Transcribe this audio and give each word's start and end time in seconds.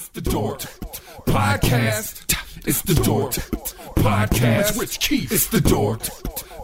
It's 0.00 0.08
the 0.08 0.22
Dork 0.22 0.60
Podcast. 1.26 2.66
It's 2.66 2.80
the 2.80 2.94
Dork 2.94 3.32
Podcast. 3.96 4.80
Rich 4.80 4.98
Keefe. 4.98 5.30
It's 5.30 5.48
the 5.48 5.60
Dork 5.60 6.00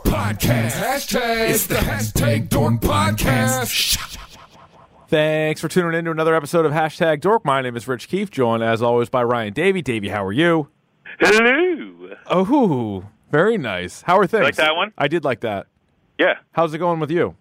Podcast. 0.07 0.71
Hashtag. 0.71 1.51
It's 1.51 1.67
the 1.67 1.75
hashtag 1.75 2.49
Dork 2.49 2.81
Podcast. 2.81 3.99
Thanks 5.09 5.61
for 5.61 5.69
tuning 5.69 5.99
in 5.99 6.07
to 6.07 6.13
another 6.13 6.35
episode 6.35 6.65
of 6.65 6.73
Hashtag 6.73 7.21
Dork. 7.21 7.45
My 7.45 7.61
name 7.61 7.77
is 7.77 7.87
Rich 7.87 8.09
Keefe, 8.09 8.31
joined 8.31 8.63
as 8.63 8.81
always 8.81 9.11
by 9.11 9.23
Ryan 9.23 9.53
Davey. 9.53 9.83
Davey, 9.83 10.09
how 10.09 10.25
are 10.25 10.33
you? 10.33 10.71
Hello. 11.21 12.17
Oh, 12.29 13.05
very 13.31 13.59
nice. 13.59 14.01
How 14.01 14.19
are 14.19 14.27
things? 14.27 14.45
Like 14.45 14.57
that 14.57 14.77
one? 14.77 14.95
I 14.97 15.09
did 15.09 15.25
like 15.25 15.41
that. 15.41 15.67
Yeah, 16.19 16.37
How's 16.53 16.73
it 16.73 16.79
going 16.79 17.01
with 17.01 17.11
you? 17.11 17.37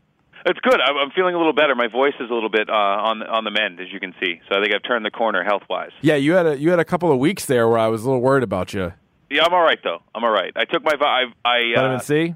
It's 0.47 0.59
good. 0.59 0.79
I'm, 0.79 0.95
I'm 0.97 1.11
feeling 1.11 1.33
a 1.33 1.37
little 1.37 1.53
better. 1.53 1.73
My 1.75 1.87
voice 1.87 2.13
is 2.19 2.29
a 2.29 2.33
little 2.33 2.49
bit 2.49 2.69
uh, 2.69 2.73
on 2.73 3.23
on 3.23 3.43
the 3.45 3.51
mend, 3.51 3.79
as 3.79 3.87
you 3.91 3.99
can 3.99 4.13
see. 4.23 4.39
So 4.47 4.57
I 4.57 4.61
think 4.61 4.75
I've 4.75 4.83
turned 4.83 5.03
the 5.05 5.11
corner 5.11 5.43
health 5.43 5.63
wise. 5.69 5.89
Yeah, 6.01 6.15
you 6.15 6.33
had 6.33 6.45
a 6.45 6.57
you 6.57 6.69
had 6.69 6.79
a 6.79 6.85
couple 6.85 7.11
of 7.11 7.17
weeks 7.19 7.45
there 7.45 7.67
where 7.67 7.79
I 7.79 7.87
was 7.87 8.03
a 8.03 8.05
little 8.05 8.21
worried 8.21 8.43
about 8.43 8.73
you. 8.73 8.93
Yeah, 9.29 9.43
I'm 9.43 9.53
all 9.53 9.63
right 9.63 9.79
though. 9.83 9.99
I'm 10.13 10.23
all 10.23 10.29
right. 10.31 10.51
I 10.55 10.65
took 10.65 10.83
my 10.83 10.93
I, 11.01 11.23
I 11.43 11.59
Vitamin 11.75 11.95
uh, 11.97 11.99
C. 11.99 12.35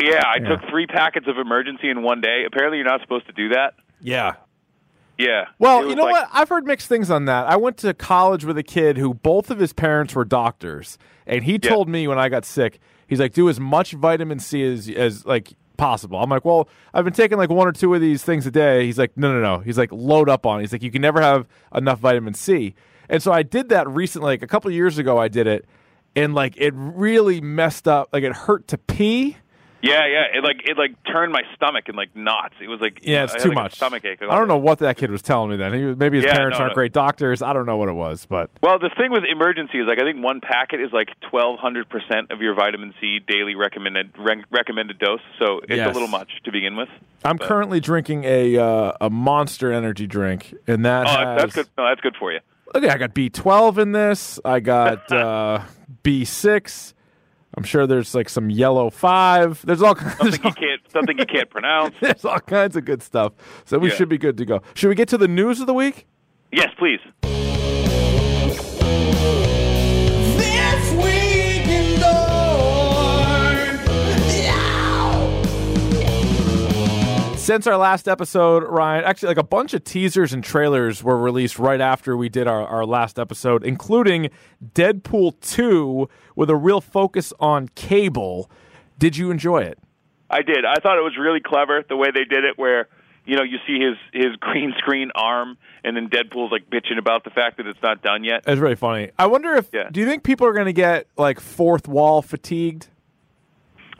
yeah, 0.00 0.22
I 0.24 0.36
Yeah. 0.40 0.48
took 0.48 0.60
three 0.70 0.86
packets 0.86 1.26
of 1.26 1.34
Emergen-C 1.34 1.88
in 1.88 2.02
one 2.02 2.20
day. 2.20 2.44
Apparently, 2.46 2.78
you're 2.78 2.86
not 2.86 3.00
supposed 3.00 3.26
to 3.26 3.32
do 3.32 3.48
that. 3.48 3.74
Yeah. 4.00 4.34
Yeah. 5.18 5.46
Well, 5.58 5.88
you 5.88 5.94
know 5.96 6.04
like- 6.04 6.12
what? 6.12 6.28
I've 6.32 6.48
heard 6.48 6.66
mixed 6.66 6.88
things 6.88 7.10
on 7.10 7.24
that. 7.26 7.46
I 7.48 7.56
went 7.56 7.76
to 7.78 7.94
college 7.94 8.44
with 8.44 8.58
a 8.58 8.62
kid 8.64 8.96
who 8.96 9.14
both 9.14 9.50
of 9.50 9.58
his 9.58 9.72
parents 9.72 10.14
were 10.14 10.24
doctors, 10.24 10.98
and 11.26 11.42
he 11.44 11.52
Yeah. 11.54 11.68
told 11.70 11.88
me 11.88 12.06
when 12.08 12.18
I 12.18 12.28
got 12.28 12.44
sick, 12.44 12.78
he's 13.08 13.18
like, 13.20 13.32
"Do 13.32 13.48
as 13.48 13.58
much 13.58 13.92
vitamin 13.92 14.38
C 14.38 14.62
as 14.64 14.88
as 14.88 15.24
like 15.26 15.54
possible." 15.76 16.18
I'm 16.18 16.30
like, 16.30 16.44
"Well, 16.44 16.68
I've 16.92 17.04
been 17.04 17.14
taking 17.14 17.38
like 17.38 17.50
one 17.50 17.68
or 17.68 17.72
two 17.72 17.94
of 17.94 18.00
these 18.00 18.22
things 18.22 18.46
a 18.46 18.50
day." 18.50 18.86
He's 18.86 18.98
like, 18.98 19.16
"No, 19.16 19.32
no, 19.32 19.40
no." 19.40 19.58
He's 19.60 19.78
like, 19.78 19.90
"Load 19.92 20.28
up 20.28 20.46
on." 20.46 20.58
it." 20.58 20.62
He's 20.62 20.72
like, 20.72 20.82
"You 20.82 20.90
can 20.90 21.02
never 21.02 21.20
have 21.20 21.46
enough 21.74 21.98
vitamin 21.98 22.34
C." 22.34 22.74
And 23.08 23.22
so 23.22 23.32
I 23.32 23.42
did 23.42 23.68
that 23.68 23.88
recently, 23.88 24.26
like 24.26 24.42
a 24.42 24.46
couple 24.46 24.70
years 24.70 24.98
ago. 24.98 25.18
I 25.18 25.28
did 25.28 25.46
it, 25.46 25.66
and 26.16 26.34
like 26.34 26.54
it 26.56 26.72
really 26.76 27.40
messed 27.40 27.86
up. 27.88 28.08
Like 28.12 28.24
it 28.24 28.32
hurt 28.32 28.68
to 28.68 28.78
pee. 28.78 29.36
Yeah, 29.84 30.06
yeah. 30.06 30.38
It 30.38 30.42
like 30.42 30.62
it 30.68 30.78
like 30.78 30.92
turned 31.04 31.32
my 31.32 31.42
stomach 31.54 31.88
in 31.88 31.94
like 31.94 32.14
knots. 32.16 32.54
It 32.62 32.68
was 32.68 32.80
like 32.80 33.00
Yeah, 33.02 33.24
it's 33.24 33.32
I 33.34 33.36
had, 33.36 33.42
too 33.42 33.48
like, 33.50 33.54
much. 33.56 33.74
stomach 33.74 34.04
ache. 34.04 34.20
I 34.22 34.36
don't 34.38 34.48
know 34.48 34.56
what 34.56 34.78
that 34.78 34.96
kid 34.96 35.10
was 35.10 35.20
telling 35.20 35.50
me 35.50 35.56
then. 35.56 35.74
He, 35.74 35.84
was- 35.84 35.96
maybe 35.96 36.16
his 36.18 36.24
Yeah, 36.26 36.34
parents 36.34 36.58
no, 36.58 36.62
aren't 36.64 36.72
no. 36.72 36.74
great 36.74 36.92
doctors. 36.92 37.42
I 37.42 37.52
don't 37.52 37.66
know 37.66 37.76
what 37.76 37.88
it 37.88 37.94
was, 37.94 38.24
but 38.26 38.50
Well, 38.62 38.78
the 38.78 38.90
thing 38.96 39.10
with 39.12 39.24
Emergen-C 39.24 39.76
is 39.78 39.86
like 39.86 39.98
I 40.00 40.04
think 40.04 40.24
one 40.24 40.40
packet 40.40 40.80
is 40.80 40.92
like 40.92 41.08
twelve 41.30 41.58
hundred 41.58 41.88
percent 41.90 42.30
of 42.30 42.40
your 42.40 42.54
vitamin 42.54 42.94
C 43.00 43.18
daily 43.26 43.54
recommended 43.54 44.12
re- 44.18 44.44
recommended 44.50 44.98
dose. 44.98 45.20
So 45.38 45.58
it's 45.58 45.70
Yes. 45.76 45.90
a 45.90 45.92
little 45.92 46.08
much 46.08 46.30
to 46.44 46.52
begin 46.52 46.76
with. 46.76 46.88
I'm 47.24 47.38
currently 47.38 47.80
drinking 47.80 48.24
a 48.24 48.56
uh, 48.56 48.92
a 49.00 49.10
Monster 49.10 49.72
Energy 49.72 50.06
drink, 50.06 50.54
and 50.66 50.84
that 50.84 51.06
Oh, 51.06 51.10
has 51.10 51.40
that's 51.42 51.54
good. 51.54 51.68
No, 51.76 51.88
that's 51.88 52.00
good 52.00 52.16
for 52.18 52.32
you. 52.32 52.40
Okay, 52.74 52.88
I 52.88 52.96
got 52.98 53.14
B12 53.14 53.78
in 53.78 53.92
this. 53.92 54.40
I 54.44 54.58
got 54.60 55.12
uh, 55.12 55.60
B6. 56.02 56.94
I'm 57.56 57.64
sure 57.64 57.86
there's 57.86 58.14
like 58.14 58.28
some 58.28 58.50
yellow 58.50 58.90
five. 58.90 59.64
There's 59.64 59.82
all 59.82 59.94
kinds. 59.94 60.16
Something 60.18 60.40
all, 60.44 60.50
you 60.50 60.54
can't 60.54 60.80
something 60.90 61.18
you 61.18 61.26
can't 61.26 61.50
pronounce. 61.50 61.94
there's 62.00 62.24
all 62.24 62.40
kinds 62.40 62.76
of 62.76 62.84
good 62.84 63.02
stuff. 63.02 63.32
So 63.64 63.78
we 63.78 63.88
Yeah. 63.90 63.94
should 63.96 64.08
be 64.08 64.18
good 64.18 64.36
to 64.38 64.44
go. 64.44 64.60
Should 64.74 64.88
we 64.88 64.94
get 64.94 65.08
to 65.08 65.18
the 65.18 65.28
news 65.28 65.60
of 65.60 65.66
the 65.66 65.74
week? 65.74 66.06
Yes, 66.52 66.68
please. 66.78 67.00
Since 77.44 77.66
our 77.66 77.76
last 77.76 78.08
episode, 78.08 78.62
Ryan, 78.62 79.04
actually, 79.04 79.26
like 79.28 79.36
a 79.36 79.42
bunch 79.42 79.74
of 79.74 79.84
teasers 79.84 80.32
and 80.32 80.42
trailers 80.42 81.04
were 81.04 81.18
released 81.18 81.58
right 81.58 81.78
after 81.78 82.16
we 82.16 82.30
did 82.30 82.46
our, 82.46 82.66
our 82.66 82.86
last 82.86 83.18
episode, 83.18 83.62
including 83.66 84.30
Deadpool 84.72 85.38
2 85.42 86.08
with 86.36 86.48
a 86.48 86.56
real 86.56 86.80
focus 86.80 87.34
on 87.38 87.68
cable. 87.74 88.50
Did 88.98 89.18
you 89.18 89.30
enjoy 89.30 89.58
it? 89.58 89.78
I 90.30 90.40
did. 90.40 90.64
I 90.64 90.76
thought 90.82 90.96
it 90.96 91.02
was 91.02 91.18
really 91.20 91.40
clever 91.40 91.84
the 91.86 91.98
way 91.98 92.08
they 92.10 92.24
did 92.24 92.44
it, 92.44 92.56
where 92.56 92.88
you 93.26 93.36
know 93.36 93.42
you 93.42 93.58
see 93.66 93.78
his 93.78 93.98
his 94.14 94.34
green 94.40 94.72
screen 94.78 95.10
arm, 95.14 95.58
and 95.84 95.94
then 95.94 96.08
Deadpool's 96.08 96.50
like 96.50 96.70
bitching 96.70 96.96
about 96.98 97.24
the 97.24 97.30
fact 97.30 97.58
that 97.58 97.66
it's 97.66 97.82
not 97.82 98.00
done 98.00 98.24
yet. 98.24 98.44
It's 98.46 98.58
really 98.58 98.74
funny. 98.74 99.10
I 99.18 99.26
wonder 99.26 99.54
if 99.54 99.68
Yeah. 99.70 99.90
do 99.92 100.00
you 100.00 100.06
think 100.06 100.22
people 100.22 100.46
are 100.46 100.54
going 100.54 100.64
to 100.64 100.72
get 100.72 101.08
like 101.18 101.40
fourth 101.40 101.88
wall 101.88 102.22
fatigued? 102.22 102.88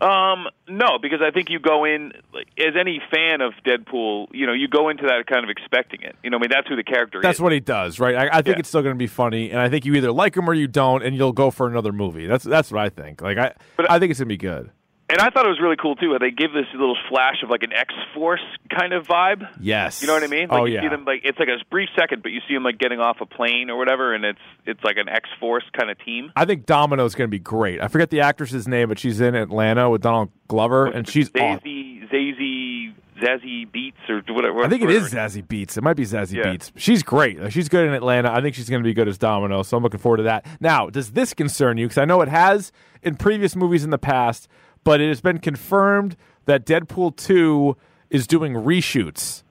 Um, 0.00 0.49
no, 0.69 0.99
because 1.00 1.21
I 1.22 1.31
think 1.31 1.50
you 1.50 1.59
go 1.60 1.84
in 1.84 2.12
as 2.59 2.75
any 2.78 3.00
fan 3.12 3.41
of 3.41 3.53
Deadpool, 3.65 4.28
you 4.32 4.47
know, 4.47 4.53
you 4.53 4.66
go 4.69 4.88
into 4.88 5.05
that 5.05 5.27
kind 5.27 5.44
of 5.44 5.50
expecting 5.50 6.03
it. 6.03 6.16
You 6.22 6.31
know, 6.31 6.38
I 6.38 6.41
mean, 6.41 6.50
that's 6.50 6.69
who 6.69 6.77
the 6.77 6.82
character 6.82 7.21
That's 7.22 7.34
is. 7.34 7.38
That's 7.38 7.41
what 7.43 7.53
he 7.53 7.60
does, 7.60 8.00
right? 8.00 8.16
I, 8.16 8.38
I 8.38 8.43
think 8.43 8.56
Yeah. 8.56 8.60
it's 8.60 8.69
still 8.69 8.83
going 8.83 8.94
to 8.94 8.99
be 8.99 9.06
funny, 9.06 9.50
and 9.50 9.60
I 9.60 9.69
think 9.69 9.84
you 9.84 9.94
either 9.94 10.10
like 10.12 10.37
him 10.37 10.49
or 10.49 10.54
you 10.54 10.66
don't, 10.66 11.03
and 11.04 11.15
you'll 11.16 11.33
go 11.33 11.50
for 11.50 11.66
another 11.69 11.93
movie. 11.93 12.27
That's 12.27 12.44
that's 12.44 12.71
what 12.72 12.81
I 12.81 12.88
think. 12.88 13.22
Like 13.22 13.38
I, 13.38 13.53
But- 13.77 13.91
I 13.91 13.99
think 13.99 14.10
it's 14.10 14.19
going 14.21 14.28
to 14.28 14.33
be 14.33 14.37
good. 14.37 14.71
And 15.10 15.20
I 15.20 15.28
thought 15.28 15.44
it 15.44 15.50
was 15.50 15.60
really 15.60 15.76
cool 15.76 15.97
too. 15.97 16.16
They 16.19 16.31
give 16.31 16.53
this 16.54 16.65
little 16.72 16.97
flash 17.10 17.42
of 17.42 17.50
like 17.50 17.62
an 17.62 17.72
X 17.75 17.92
Force 18.15 18.41
kind 18.70 18.94
of 18.94 19.06
vibe. 19.06 19.47
Yes, 19.60 20.00
You 20.00 20.09
know 20.09 20.15
what 20.15 20.22
I 20.22 20.28
mean? 20.28 20.48
Like 20.48 20.60
oh 20.62 20.65
you 20.65 20.75
yeah. 20.75 20.82
see 20.82 20.88
them 20.88 21.04
like 21.04 21.20
it's 21.25 21.38
like 21.38 21.48
a 21.48 21.59
brief 21.70 21.91
second, 21.98 22.22
but 22.22 22.32
you 22.32 22.41
see 22.48 22.54
them 22.54 22.62
like 22.65 22.78
getting 22.78 23.00
off 23.00 23.19
a 23.20 23.26
plane 23.26 23.69
or 23.69 23.76
whatever, 23.76 24.15
and 24.15 24.25
it's 24.25 24.38
it's 24.65 24.82
like 24.82 24.97
an 24.97 25.09
X 25.10 25.28
Force 25.38 25.65
kind 25.78 25.91
of 25.91 25.98
team. 26.03 26.32
I 26.37 26.47
think 26.47 26.65
Domino 26.65 27.04
is 27.04 27.15
going 27.15 27.28
to 27.28 27.31
be 27.31 27.38
great. 27.38 27.82
I 27.82 27.88
forget 27.88 28.09
the 28.10 28.20
actress's 28.22 28.66
name, 28.66 28.88
but 28.88 28.98
she's 28.98 29.20
in 29.20 29.34
Atlanta 29.34 29.91
with 29.91 30.00
Donald 30.00 30.31
Glover, 30.48 30.87
and 30.87 31.06
she's. 31.06 31.28
Zazie, 31.31 32.09
Zazie, 32.10 32.94
Zazie 33.21 33.71
Beetz 33.71 34.09
or 34.09 34.22
whatever. 34.34 34.65
I 34.65 34.69
think 34.69 34.82
it 34.82 34.91
is 34.91 35.12
Zazie 35.12 35.47
Beetz. 35.47 35.76
It 35.76 35.82
might 35.82 35.97
be 35.97 36.04
Zazie 36.04 36.36
Yeah. 36.36 36.44
Beetz. 36.44 36.72
She's 36.76 37.03
great. 37.03 37.53
She's 37.53 37.69
good 37.69 37.86
in 37.86 37.92
Atlanta. 37.92 38.32
I 38.32 38.41
think 38.41 38.54
she's 38.54 38.69
going 38.71 38.82
to 38.82 38.86
be 38.88 38.94
good 38.94 39.09
as 39.09 39.19
Domino, 39.19 39.62
so 39.62 39.76
I'm 39.76 39.82
looking 39.82 40.00
forward 40.00 40.19
to 40.19 40.22
that. 40.25 40.47
Now, 40.60 40.88
does 40.88 41.12
this 41.12 41.34
concern 41.34 41.76
you? 41.76 41.86
Because 41.86 41.98
I 41.98 42.04
know 42.06 42.22
it 42.22 42.28
has 42.28 42.72
in 43.03 43.16
previous 43.16 43.54
movies 43.54 43.84
in 43.84 43.91
the 43.91 43.98
past, 43.98 44.48
but 44.84 45.00
it 45.00 45.09
has 45.09 45.21
been 45.21 45.39
confirmed 45.39 46.17
that 46.45 46.65
Deadpool 46.65 47.17
2 47.17 47.77
is 48.11 48.27
doing 48.27 48.53
reshoots. 48.55 49.43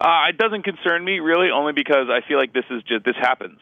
Uh, 0.00 0.28
it 0.28 0.38
doesn't 0.38 0.62
concern 0.62 1.04
me 1.04 1.18
really, 1.18 1.48
only 1.50 1.72
because 1.72 2.08
I 2.10 2.26
feel 2.26 2.38
like 2.38 2.52
this 2.52 2.64
is 2.70 2.82
just 2.84 3.04
this 3.04 3.16
happens. 3.16 3.58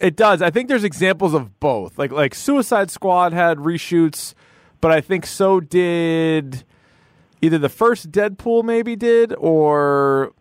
It 0.00 0.16
does. 0.16 0.42
I 0.42 0.50
think 0.50 0.68
there's 0.68 0.84
examples 0.84 1.34
of 1.34 1.58
both. 1.60 1.98
Like 1.98 2.10
like 2.10 2.34
Suicide 2.34 2.90
Squad 2.90 3.32
had 3.32 3.58
reshoots, 3.58 4.34
but 4.80 4.90
I 4.90 5.00
think 5.00 5.26
so 5.26 5.60
did 5.60 6.64
either 7.42 7.58
the 7.58 7.68
first 7.68 8.10
Deadpool 8.10 8.64
maybe 8.64 8.96
did 8.96 9.34
or 9.38 10.32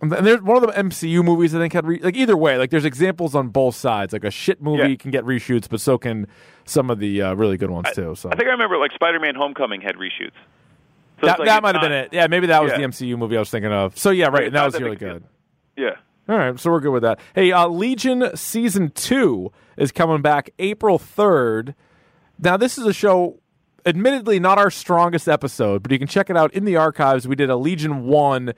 and 0.00 0.12
there's 0.12 0.42
one 0.42 0.62
of 0.62 0.62
the 0.62 0.80
MCU 0.80 1.24
movies 1.24 1.54
I 1.54 1.58
think 1.58 1.72
had 1.72 1.86
re- 1.86 2.00
like 2.02 2.16
either 2.16 2.36
way. 2.36 2.58
Like 2.58 2.70
there's 2.70 2.84
examples 2.84 3.34
on 3.34 3.48
both 3.48 3.74
sides. 3.74 4.12
Like 4.12 4.24
a 4.24 4.30
shit 4.30 4.60
movie 4.62 4.90
Yeah. 4.90 4.96
can 4.96 5.10
get 5.10 5.24
reshoots, 5.24 5.68
but 5.68 5.80
so 5.80 5.96
can 5.98 6.26
some 6.64 6.90
of 6.90 6.98
the 6.98 7.22
uh, 7.22 7.34
really 7.34 7.56
good 7.56 7.70
ones 7.70 7.88
too. 7.94 8.14
So 8.14 8.28
I 8.30 8.36
think 8.36 8.48
I 8.48 8.52
remember 8.52 8.76
like 8.78 8.92
Spider-Man: 8.92 9.34
Homecoming 9.34 9.80
had 9.80 9.96
reshoots. 9.96 10.32
So 11.20 11.26
that, 11.26 11.38
like 11.40 11.46
that 11.48 11.62
might 11.62 11.74
have 11.74 11.82
been 11.82 11.92
it. 11.92 12.10
Yeah, 12.12 12.26
maybe 12.28 12.46
that 12.48 12.62
was 12.62 12.72
Yeah. 12.72 12.78
the 12.78 12.84
MCU 12.84 13.16
movie 13.18 13.36
I 13.36 13.40
was 13.40 13.50
thinking 13.50 13.72
of. 13.72 13.96
So 13.98 14.10
yeah, 14.10 14.26
right. 14.28 14.44
And 14.44 14.54
that 14.54 14.64
was 14.66 14.80
really 14.80 14.96
good. 14.96 15.24
Yeah. 15.76 15.96
All 16.28 16.36
right, 16.36 16.60
so 16.60 16.70
we're 16.70 16.80
good 16.80 16.90
with 16.92 17.02
that. 17.04 17.18
Hey, 17.34 17.52
uh, 17.52 17.66
Legion 17.68 18.36
season 18.36 18.90
two 18.90 19.50
is 19.78 19.90
coming 19.90 20.20
back 20.20 20.50
April 20.58 20.98
third. 20.98 21.74
Now, 22.38 22.58
this 22.58 22.76
is 22.76 22.84
a 22.84 22.92
show, 22.92 23.40
admittedly 23.86 24.38
not 24.38 24.58
our 24.58 24.70
strongest 24.70 25.26
episode, 25.26 25.82
but 25.82 25.90
you 25.90 25.98
can 25.98 26.06
check 26.06 26.28
it 26.28 26.36
out 26.36 26.52
in 26.52 26.66
the 26.66 26.76
archives. 26.76 27.26
We 27.26 27.34
did 27.34 27.48
a 27.48 27.56
Legion 27.56 28.04
one. 28.04 28.52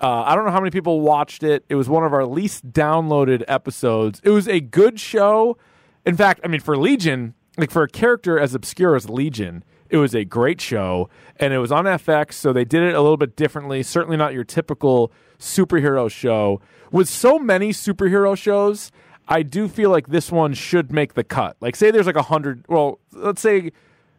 Uh, 0.00 0.22
I 0.26 0.34
don't 0.34 0.46
know 0.46 0.50
how 0.50 0.60
many 0.60 0.70
people 0.70 1.00
watched 1.00 1.42
it. 1.42 1.64
It 1.68 1.74
was 1.74 1.88
one 1.88 2.04
of 2.04 2.12
our 2.14 2.24
least 2.24 2.72
downloaded 2.72 3.44
episodes. 3.46 4.20
It 4.24 4.30
was 4.30 4.48
a 4.48 4.60
good 4.60 4.98
show. 4.98 5.58
In 6.06 6.16
fact, 6.16 6.40
I 6.42 6.48
mean, 6.48 6.60
for 6.60 6.76
Legion, 6.76 7.34
like 7.58 7.70
for 7.70 7.82
a 7.82 7.88
character 7.88 8.38
as 8.38 8.54
obscure 8.54 8.96
as 8.96 9.10
Legion, 9.10 9.62
it 9.90 9.98
was 9.98 10.14
a 10.14 10.24
great 10.24 10.60
show, 10.60 11.10
and 11.36 11.52
it 11.52 11.58
was 11.58 11.72
on 11.72 11.84
FX, 11.84 12.34
so 12.34 12.52
they 12.52 12.64
did 12.64 12.82
it 12.82 12.94
a 12.94 13.00
little 13.00 13.16
bit 13.16 13.36
differently. 13.36 13.82
Certainly 13.82 14.16
not 14.16 14.32
your 14.32 14.44
typical 14.44 15.12
superhero 15.38 16.10
show. 16.10 16.60
With 16.92 17.08
so 17.08 17.38
many 17.38 17.70
superhero 17.70 18.36
shows, 18.36 18.92
I 19.28 19.42
do 19.42 19.68
feel 19.68 19.90
like 19.90 20.08
this 20.08 20.30
one 20.32 20.54
should 20.54 20.92
make 20.92 21.14
the 21.14 21.24
cut. 21.24 21.56
Like, 21.60 21.76
say 21.76 21.90
there's 21.90 22.06
like 22.06 22.16
a 22.16 22.22
hundred. 22.22 22.64
Well, 22.68 23.00
let's 23.12 23.42
say 23.42 23.72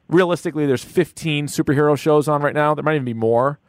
realistically, 0.09 0.67
there's 0.67 0.83
15 0.83 1.47
superhero 1.47 1.97
shows 1.97 2.27
on 2.27 2.41
right 2.41 2.53
now. 2.53 2.75
There 2.75 2.83
might 2.83 2.95
even 2.95 3.05
be 3.05 3.13
more. 3.13 3.59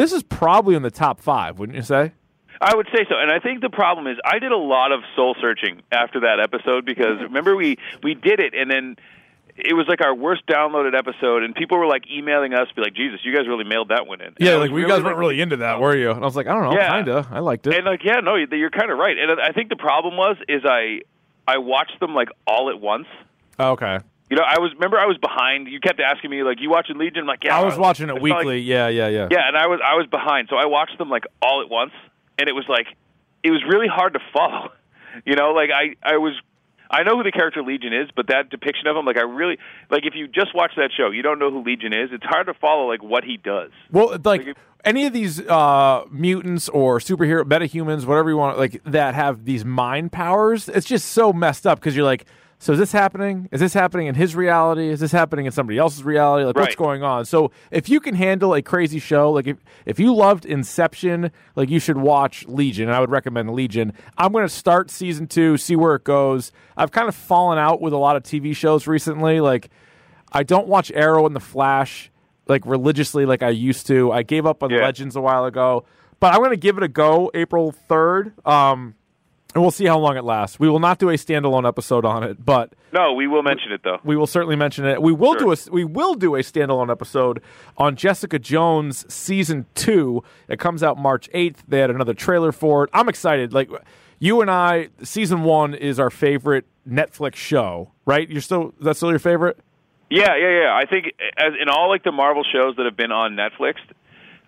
This 0.00 0.14
is 0.14 0.22
probably 0.22 0.76
in 0.76 0.82
the 0.82 0.90
top 0.90 1.20
five, 1.20 1.58
wouldn't 1.58 1.76
you 1.76 1.82
say? 1.82 2.12
I 2.58 2.74
would 2.74 2.86
say 2.86 3.04
so, 3.06 3.18
and 3.18 3.30
I 3.30 3.38
think 3.38 3.60
the 3.60 3.68
problem 3.68 4.06
is 4.06 4.16
I 4.24 4.38
did 4.38 4.50
a 4.50 4.56
lot 4.56 4.92
of 4.92 5.00
soul 5.14 5.36
searching 5.38 5.82
after 5.92 6.20
that 6.20 6.40
episode 6.40 6.86
because 6.86 7.16
mm-hmm. 7.16 7.24
remember 7.24 7.54
we 7.54 7.76
we 8.02 8.14
did 8.14 8.40
it 8.40 8.54
and 8.54 8.70
then 8.70 8.96
it 9.56 9.74
was 9.74 9.88
like 9.88 10.00
our 10.00 10.14
worst 10.14 10.46
downloaded 10.46 10.96
episode, 10.96 11.42
and 11.42 11.54
people 11.54 11.76
were 11.76 11.86
like 11.86 12.04
emailing 12.10 12.54
us, 12.54 12.66
be 12.74 12.80
like, 12.80 12.94
"Jesus, 12.94 13.20
you 13.24 13.36
guys 13.36 13.46
really 13.46 13.64
mailed 13.64 13.90
that 13.90 14.06
one 14.06 14.22
in." 14.22 14.28
And 14.28 14.36
Yeah, 14.38 14.54
like 14.54 14.70
we 14.70 14.86
guys 14.86 15.02
weren't 15.02 15.18
really 15.18 15.38
into 15.38 15.58
that, 15.58 15.80
were 15.80 15.94
you? 15.94 16.10
And 16.12 16.20
I 16.20 16.24
was 16.24 16.34
like, 16.34 16.46
I 16.46 16.54
don't 16.54 16.62
know, 16.62 16.72
Yeah. 16.72 16.96
kinda. 16.96 17.28
I 17.30 17.40
liked 17.40 17.66
it. 17.66 17.74
And 17.74 17.84
like, 17.84 18.02
yeah, 18.02 18.20
no, 18.20 18.36
you're 18.36 18.70
kind 18.70 18.90
of 18.90 18.96
right. 18.96 19.18
And 19.18 19.38
I 19.38 19.52
think 19.52 19.68
the 19.68 19.76
problem 19.76 20.16
was 20.16 20.38
is 20.48 20.62
I 20.64 21.02
I 21.46 21.58
watched 21.58 22.00
them 22.00 22.14
like 22.14 22.30
all 22.46 22.70
at 22.70 22.80
once. 22.80 23.06
Oh, 23.58 23.72
okay. 23.72 23.98
You 24.30 24.36
know, 24.36 24.44
I 24.46 24.58
was 24.60 24.72
remember 24.74 24.98
I 24.98 25.06
was 25.06 25.18
behind. 25.18 25.66
You 25.68 25.80
kept 25.80 25.98
asking 26.00 26.30
me 26.30 26.42
like, 26.44 26.60
"You 26.60 26.70
watching 26.70 26.96
Legion?" 26.98 27.22
I'm 27.22 27.26
like, 27.26 27.42
"Yeah." 27.44 27.58
I 27.58 27.64
was 27.64 27.76
watching 27.76 28.04
it 28.04 28.14
not 28.14 28.22
like- 28.22 28.22
weekly. 28.22 28.60
yeah, 28.60 28.86
yeah, 28.88 29.08
yeah. 29.08 29.28
yeah, 29.30 29.48
and 29.48 29.56
I 29.56 29.66
was 29.66 29.80
I 29.84 29.96
was 29.96 30.06
behind, 30.06 30.46
so 30.48 30.56
I 30.56 30.66
watched 30.66 30.96
them 30.98 31.10
like 31.10 31.24
all 31.42 31.60
at 31.62 31.68
once, 31.68 31.92
and 32.38 32.48
it 32.48 32.52
was 32.54 32.64
like 32.68 32.86
it 33.42 33.50
was 33.50 33.62
really 33.68 33.88
hard 33.88 34.14
to 34.14 34.20
follow. 34.32 34.70
You 35.26 35.34
know, 35.34 35.50
like 35.50 35.70
I 35.74 35.96
I 36.04 36.18
was 36.18 36.34
I 36.88 37.02
know 37.02 37.16
who 37.16 37.24
the 37.24 37.32
character 37.32 37.64
Legion 37.64 37.92
is, 37.92 38.08
but 38.14 38.28
that 38.28 38.48
depiction 38.48 38.86
of 38.86 38.96
him, 38.96 39.04
like 39.04 39.16
I 39.16 39.22
really 39.22 39.58
like. 39.90 40.06
If 40.06 40.14
you 40.14 40.28
just 40.28 40.54
watch 40.54 40.70
that 40.76 40.90
show, 40.96 41.10
you 41.10 41.22
don't 41.22 41.40
know 41.40 41.50
who 41.50 41.64
Legion 41.64 41.92
is. 41.92 42.10
It's 42.12 42.24
hard 42.24 42.46
to 42.46 42.54
follow 42.54 42.86
like 42.88 43.02
what 43.02 43.24
he 43.24 43.36
does. 43.36 43.72
Well, 43.90 44.10
like 44.10 44.24
Like, 44.24 44.46
if- 44.46 44.56
any 44.84 45.06
of 45.06 45.12
these 45.12 45.40
uh, 45.48 46.04
mutants 46.12 46.68
or 46.68 47.00
superhero 47.00 47.42
metahumans, 47.42 48.06
whatever 48.06 48.30
you 48.30 48.36
want, 48.36 48.56
like 48.56 48.80
that 48.84 49.14
have 49.16 49.44
these 49.44 49.64
mind 49.64 50.12
powers, 50.12 50.68
it's 50.68 50.86
just 50.86 51.08
so 51.08 51.32
messed 51.32 51.66
up 51.66 51.80
because 51.80 51.96
you're 51.96 52.04
like, 52.04 52.24
so 52.60 52.74
is 52.74 52.78
this 52.78 52.92
happening? 52.92 53.48
Is 53.50 53.58
this 53.58 53.72
happening 53.74 54.06
in 54.06 54.14
his 54.14 54.36
reality? 54.36 54.88
Is 54.88 55.00
this 55.00 55.10
happening 55.10 55.46
in 55.46 55.52
somebody 55.52 55.78
else's 55.78 56.04
reality? 56.04 56.44
Like, 56.44 56.54
what's 56.54 56.76
going 56.76 57.02
on? 57.02 57.24
So, 57.24 57.50
if 57.70 57.88
you 57.88 57.98
can 57.98 58.14
handle 58.14 58.54
a 58.54 58.60
crazy 58.62 58.98
show, 59.00 59.32
like 59.32 59.46
if 59.46 59.56
if 59.86 59.98
you 59.98 60.14
loved 60.14 60.44
Inception, 60.44 61.32
like 61.56 61.70
you 61.70 61.80
should 61.80 61.96
watch 61.96 62.46
Legion. 62.46 62.88
And 62.88 62.94
I 62.94 63.00
would 63.00 63.10
recommend 63.10 63.50
Legion. 63.50 63.92
I'm 64.16 64.30
going 64.30 64.44
to 64.44 64.54
start 64.54 64.90
season 64.90 65.26
two, 65.26 65.56
see 65.56 65.74
where 65.74 65.94
it 65.96 66.04
goes. 66.04 66.52
I've 66.76 66.92
kind 66.92 67.08
of 67.08 67.14
fallen 67.16 67.58
out 67.58 67.80
with 67.80 67.92
a 67.92 67.98
lot 67.98 68.14
of 68.14 68.22
TV 68.22 68.54
shows 68.54 68.86
recently, 68.86 69.40
like. 69.40 69.70
I 70.32 70.44
don't 70.44 70.68
watch 70.68 70.92
Arrow 70.92 71.26
and 71.26 71.34
The 71.34 71.40
Flash 71.40 72.08
like 72.46 72.64
religiously 72.64 73.26
like 73.26 73.42
I 73.42 73.48
used 73.48 73.86
to. 73.88 74.12
I 74.12 74.22
gave 74.22 74.46
up 74.46 74.62
on 74.62 74.70
Yeah. 74.70 74.82
Legends 74.82 75.16
a 75.16 75.20
while 75.20 75.44
ago, 75.44 75.86
but 76.20 76.32
I'm 76.32 76.38
going 76.38 76.50
to 76.50 76.56
give 76.56 76.76
it 76.76 76.84
a 76.84 76.88
go 76.88 77.30
April 77.34 77.74
3rd. 77.88 78.46
Um 78.46 78.94
and 79.54 79.62
we'll 79.62 79.70
see 79.70 79.86
how 79.86 79.98
long 79.98 80.16
it 80.16 80.24
lasts. 80.24 80.60
We 80.60 80.68
will 80.68 80.78
not 80.80 80.98
do 80.98 81.08
a 81.10 81.14
standalone 81.14 81.66
episode 81.66 82.04
on 82.04 82.22
it, 82.22 82.44
but 82.44 82.72
No, 82.92 83.12
we 83.14 83.26
will 83.26 83.42
mention 83.42 83.72
it 83.72 83.80
though. 83.82 83.98
we 84.04 84.16
will 84.16 84.26
certainly 84.26 84.56
mention 84.56 84.84
it. 84.86 85.02
We 85.02 85.12
will 85.12 85.32
Sure. 85.38 85.54
do 85.54 85.70
a 85.70 85.72
we 85.72 85.84
will 85.84 86.14
do 86.14 86.34
a 86.36 86.40
standalone 86.40 86.90
episode 86.90 87.42
on 87.76 87.96
Jessica 87.96 88.38
Jones 88.38 89.04
season 89.12 89.66
2. 89.74 90.22
It 90.48 90.58
comes 90.58 90.82
out 90.82 90.98
March 90.98 91.28
8th. 91.34 91.58
They 91.68 91.80
had 91.80 91.90
another 91.90 92.14
trailer 92.14 92.52
for 92.52 92.84
it. 92.84 92.90
I'm 92.92 93.08
excited. 93.08 93.52
Like 93.52 93.70
you 94.18 94.40
and 94.40 94.50
I, 94.50 94.88
season 95.02 95.42
1 95.44 95.74
is 95.74 95.98
our 95.98 96.10
favorite 96.10 96.66
Netflix 96.88 97.36
show, 97.36 97.90
right? 98.06 98.28
You're 98.28 98.40
still 98.40 98.74
that's 98.80 98.98
still 98.98 99.10
your 99.10 99.18
favorite? 99.18 99.58
Yeah, 100.10 100.34
yeah, 100.36 100.62
yeah. 100.62 100.74
I 100.74 100.86
think 100.86 101.12
as 101.38 101.52
in 101.60 101.68
all 101.68 101.88
like 101.88 102.02
the 102.02 102.10
Marvel 102.12 102.42
shows 102.44 102.74
that 102.76 102.84
have 102.84 102.96
been 102.96 103.12
on 103.12 103.36
Netflix, 103.36 103.74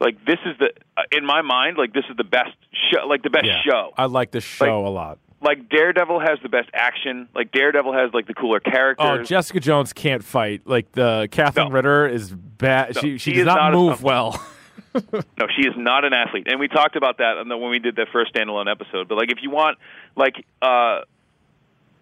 like 0.02 0.24
this 0.26 0.38
is 0.44 0.58
the 0.58 0.70
uh, 0.96 1.02
in 1.12 1.24
my 1.24 1.42
mind 1.42 1.76
like 1.78 1.92
this 1.92 2.04
is 2.10 2.16
the 2.16 2.24
best 2.24 2.52
show, 2.90 3.06
like 3.06 3.22
the 3.22 3.30
best 3.30 3.46
show. 3.64 3.92
I 3.96 4.06
like 4.06 4.30
this 4.32 4.44
show 4.44 4.86
a 4.86 4.88
lot. 4.88 5.18
like 5.40 5.68
Daredevil 5.68 6.20
has 6.20 6.38
the 6.42 6.48
best 6.48 6.68
action. 6.74 7.28
Like 7.34 7.52
Daredevil 7.52 7.92
has 7.92 8.12
like 8.12 8.26
the 8.26 8.34
cooler 8.34 8.60
characters. 8.60 9.06
Oh, 9.20 9.22
Jessica 9.22 9.60
Jones 9.60 9.92
can't 9.92 10.24
fight. 10.24 10.62
Like 10.66 10.92
the 10.92 11.28
Krysten 11.30 11.68
No. 11.68 11.70
Ritter 11.70 12.08
is 12.08 12.30
bad. 12.32 12.96
No, 12.96 13.00
she 13.00 13.18
she 13.18 13.30
she 13.30 13.36
does 13.36 13.46
not, 13.46 13.72
not 13.72 13.72
move 13.72 14.02
well. 14.02 14.44
No, 14.94 15.46
she 15.56 15.66
is 15.66 15.74
not 15.74 16.04
an 16.04 16.12
athlete, 16.12 16.46
and 16.50 16.60
we 16.60 16.68
talked 16.68 16.96
about 16.96 17.16
that 17.18 17.46
when 17.46 17.70
we 17.70 17.78
did 17.78 17.96
the 17.96 18.06
first 18.12 18.34
standalone 18.34 18.70
episode. 18.70 19.08
But 19.08 19.16
like, 19.16 19.32
if 19.32 19.38
you 19.40 19.50
want 19.50 19.78
like 20.16 20.34
uh, 20.60 21.00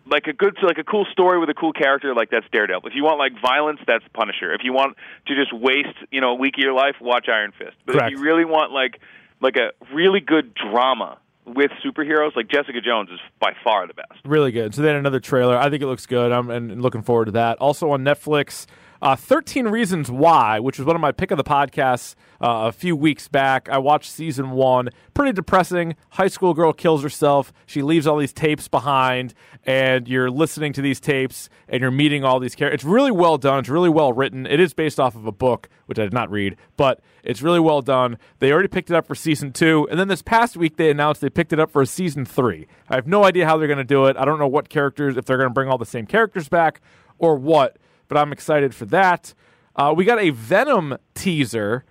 like 0.07 0.27
a 0.27 0.33
good 0.33 0.57
like 0.63 0.79
a 0.79 0.85
cool 0.85 1.07
story 1.13 1.39
with 1.39 1.49
a 1.51 1.55
cool 1.55 1.73
character, 1.73 2.15
like 2.15 2.31
that's 2.31 2.47
Daredevil. 2.53 2.89
If 2.89 2.95
you 2.95 3.05
want 3.05 3.19
like 3.19 3.33
violence, 3.41 3.81
that's 3.87 4.05
Punisher. 4.13 4.53
If 4.53 4.63
you 4.65 4.73
want 4.73 4.97
to 5.27 5.35
just 5.35 5.53
waste 5.53 5.97
you 6.11 6.21
know 6.21 6.31
a 6.31 6.35
week 6.35 6.55
of 6.57 6.63
your 6.63 6.73
life, 6.73 6.97
watch 7.01 7.27
Iron 7.29 7.53
Fist. 7.57 7.77
But 7.87 7.93
Correct. 7.93 8.13
if 8.13 8.19
you 8.19 8.25
really 8.25 8.45
want 8.45 8.73
like 8.73 9.01
like 9.41 9.57
a 9.57 9.73
really 9.95 10.21
good 10.21 10.55
drama 10.55 11.19
with 11.47 11.71
superheroes, 11.85 12.37
like 12.37 12.49
Jessica 12.49 12.81
Jones 12.81 13.11
is 13.11 13.19
by 13.41 13.53
far 13.65 13.87
the 13.87 13.95
best. 13.95 14.13
really 14.25 14.53
good. 14.53 14.75
So 14.75 14.83
then 14.83 14.97
another 14.97 15.21
trailer. 15.21 15.57
I 15.57 15.71
think 15.71 15.83
it 15.83 15.87
looks 15.87 16.07
good. 16.07 16.33
I'm 16.33 16.51
and, 16.51 16.71
and 16.71 16.83
looking 16.83 17.03
forward 17.03 17.27
to 17.27 17.33
that. 17.33 17.59
Also 17.59 17.91
on 17.91 18.03
Netflix, 18.05 18.67
uh, 19.03 19.17
13 19.17 19.69
Reasons 19.69 20.11
Why, 20.11 20.59
which 20.59 20.79
was 20.79 20.87
one 20.87 20.97
of 20.97 21.01
my 21.01 21.13
pick 21.13 21.31
of 21.31 21.39
the 21.39 21.45
podcasts 21.45 22.15
uh, 22.41 22.69
a 22.69 22.73
few 22.73 22.95
weeks 22.95 23.29
back. 23.29 23.69
I 23.69 23.79
watched 23.79 24.11
season 24.11 24.51
one. 24.51 24.91
Pretty 25.15 25.33
depressing. 25.33 25.97
High 26.11 26.29
school 26.29 26.55
girl 26.55 26.73
kills 26.73 27.03
herself. 27.03 27.53
She 27.67 27.83
leaves 27.83 28.07
all 28.07 28.19
these 28.19 28.33
tapes 28.33 28.69
behind, 28.69 29.35
and 29.65 30.07
you're 30.07 30.31
listening 30.31 30.73
to 30.75 30.83
these 30.83 31.01
tapes 31.01 31.49
and 31.69 31.81
you're 31.81 31.91
meeting 31.91 32.25
all 32.25 32.41
these 32.41 32.55
characters. 32.55 32.81
It's 32.81 32.85
really 32.85 33.11
well 33.11 33.39
done. 33.39 33.61
It's 33.61 33.69
really 33.69 33.89
well 33.89 34.13
written. 34.13 34.47
It 34.47 34.61
is 34.61 34.75
based 34.75 35.01
off 35.01 35.15
of 35.15 35.27
a 35.27 35.33
book, 35.33 35.69
which 35.87 35.99
I 35.99 36.03
did 36.03 36.13
not 36.13 36.31
read, 36.31 36.57
but 36.77 37.01
it's 37.23 37.43
really 37.43 37.61
well 37.61 37.83
done. 37.83 38.19
They 38.39 38.53
already 38.53 38.69
picked 38.69 38.91
it 38.91 38.97
up 38.97 39.07
for 39.07 39.15
season 39.15 39.53
two, 39.53 39.87
and 39.91 39.99
then 39.99 40.09
this 40.09 40.23
past 40.23 40.57
week 40.57 40.77
they 40.77 40.91
announced 40.91 41.21
they 41.21 41.31
picked 41.31 41.53
it 41.53 41.61
up 41.61 41.71
for 41.71 41.83
a 41.83 41.87
season 41.87 42.25
three. 42.25 42.67
I 42.89 42.97
have 42.97 43.07
no 43.07 43.25
idea 43.25 43.47
how 43.47 43.57
they're 43.57 43.69
going 43.69 43.79
to 43.79 43.85
do 43.85 44.07
it. 44.07 44.17
I 44.17 44.25
don't 44.25 44.39
know 44.39 44.49
what 44.49 44.69
characters, 44.69 45.17
if 45.17 45.25
they're 45.25 45.37
going 45.37 45.49
to 45.49 45.55
bring 45.55 45.69
all 45.69 45.79
the 45.79 45.87
same 45.87 46.07
characters 46.07 46.49
back 46.49 46.81
or 47.19 47.37
what, 47.37 47.77
but 48.11 48.19
I'm 48.19 48.33
excited 48.33 48.75
for 48.75 48.85
that. 48.87 49.33
Uh, 49.75 49.95
we 49.97 50.05
got 50.05 50.19
a 50.21 50.29
Venom 50.31 50.99
teaser, 51.15 51.85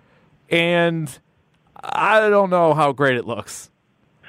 and 0.49 1.17
I 1.81 2.29
don't 2.29 2.49
know 2.51 2.73
how 2.75 2.91
great 2.91 3.15
it 3.17 3.25
looks. 3.25 3.71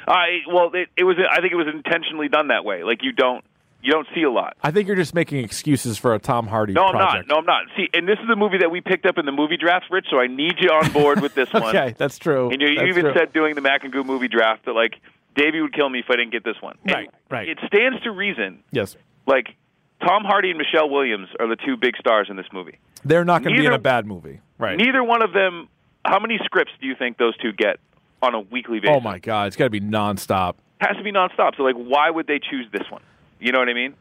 I 0.07 0.39
well, 0.51 0.71
it, 0.73 0.89
it 0.97 1.05
was. 1.05 1.17
I 1.31 1.41
think 1.41 1.53
it 1.53 1.57
was 1.57 1.67
intentionally 1.73 2.29
done 2.29 2.49
that 2.49 2.65
way. 2.65 2.85
Like 2.85 3.03
you 3.03 3.13
don't 3.13 3.45
you 3.83 3.93
don't 3.93 4.07
see 4.15 4.23
a 4.23 4.31
lot. 4.31 4.57
I 4.63 4.71
think 4.71 4.87
you're 4.87 4.97
just 4.97 5.15
making 5.15 5.45
excuses 5.45 5.99
for 5.99 6.15
a 6.15 6.19
Tom 6.19 6.47
Hardy 6.47 6.73
No, 6.73 6.85
I'm 6.85 6.93
project. 6.93 7.29
not. 7.29 7.35
No, 7.35 7.39
I'm 7.41 7.47
not. 7.47 7.65
See, 7.77 7.89
and 7.93 8.09
this 8.09 8.19
is 8.21 8.29
the 8.29 8.37
movie 8.37 8.59
that 8.59 8.71
we 8.71 8.81
picked 8.81 9.05
up 9.07 9.19
in 9.19 9.27
the 9.27 9.33
movie 9.33 9.57
draft, 9.57 9.87
Rich. 9.91 10.07
So 10.11 10.19
I 10.19 10.27
need 10.27 10.55
you 10.61 10.71
on 10.71 10.91
board 10.93 11.21
with 11.21 11.35
this 11.35 11.51
one. 11.53 11.65
Okay, 11.65 11.95
that's 11.99 12.19
true. 12.19 12.51
And 12.51 12.61
you, 12.63 12.69
you 12.69 12.83
even 12.87 13.05
true. 13.05 13.15
said 13.17 13.33
doing 13.33 13.55
the 13.55 13.61
Mac 13.61 13.85
and 13.85 13.93
Goo 13.93 14.05
movie 14.05 14.29
draft 14.29 14.65
that 14.67 14.73
like 14.73 14.95
Davey 15.35 15.61
would 15.61 15.75
kill 15.75 15.89
me 15.89 16.01
if 16.01 16.07
I 16.09 16.17
didn't 16.17 16.33
get 16.33 16.45
this 16.45 16.61
one. 16.61 16.77
And 16.85 16.93
Right, 16.95 17.11
right. 17.31 17.49
It 17.49 17.59
stands 17.67 18.03
to 18.05 18.11
reason. 18.11 18.63
yes, 18.73 18.97
Like 19.27 19.55
Tom 20.01 20.25
Hardy 20.25 20.51
and 20.51 20.59
Michelle 20.59 20.89
Williams 20.89 21.29
are 21.39 21.47
the 21.49 21.57
two 21.57 21.77
big 21.77 21.97
stars 21.99 22.29
in 22.31 22.37
this 22.37 22.47
movie. 22.53 22.79
they're 23.05 23.25
not 23.25 23.43
going 23.43 23.55
to 23.55 23.61
be 23.61 23.67
in 23.67 23.73
a 23.73 23.79
bad 23.79 24.07
movie, 24.07 24.41
right? 24.59 24.77
Neither 24.77 25.03
one 25.05 25.23
of 25.23 25.33
them. 25.33 25.69
How 26.05 26.19
many 26.19 26.39
scripts 26.45 26.73
do 26.81 26.87
you 26.87 26.95
think 26.97 27.19
those 27.19 27.37
two 27.39 27.53
get 27.53 27.79
on 28.23 28.35
a 28.35 28.41
weekly 28.41 28.81
basis? 28.81 28.97
oh 28.97 29.01
my 29.01 29.19
god, 29.19 29.49
it's 29.49 29.57
got 29.57 29.65
to 29.65 29.71
be 29.71 29.81
nonstop. 29.81 30.55
has 30.81 30.97
to 30.97 31.03
be 31.03 31.13
nonstop. 31.13 31.57
So 31.57 31.63
like, 31.63 31.77
why 31.77 32.09
would 32.11 32.27
they 32.27 32.39
choose 32.39 32.67
this 32.73 32.91
one? 32.91 33.03
You 33.39 33.53
know 33.53 33.59
what 33.59 33.69
I 33.69 33.75
mean? 33.75 33.95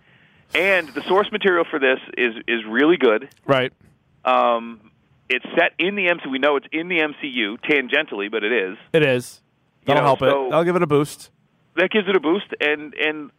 And 0.56 0.88
the 0.90 1.04
source 1.04 1.32
material 1.32 1.66
for 1.70 1.80
this 1.80 2.00
is 2.18 2.36
is 2.48 2.66
really 2.66 2.98
good. 2.98 3.30
Right. 3.46 3.74
Um, 4.26 4.92
it's 5.30 5.46
set 5.56 5.74
in 5.78 5.96
the 5.96 6.08
MCU. 6.08 6.32
We 6.32 6.40
know 6.40 6.56
it's 6.56 6.66
in 6.72 6.88
the 6.88 6.98
MCU 7.00 7.60
tangentially, 7.62 8.32
but 8.32 8.44
it 8.44 8.52
is. 8.52 8.78
It 8.94 9.04
is. 9.04 9.42
That'll 9.86 10.02
know, 10.02 10.08
help 10.08 10.20
so- 10.20 10.48
it. 10.48 10.54
I'll 10.54 10.64
give 10.64 10.76
it 10.76 10.82
a 10.84 10.88
boost. 10.88 11.30
That 11.76 11.92
gives 11.92 12.08
it 12.10 12.16
a 12.16 12.20
boost. 12.20 12.48
And 12.60 12.94
and 12.96 13.32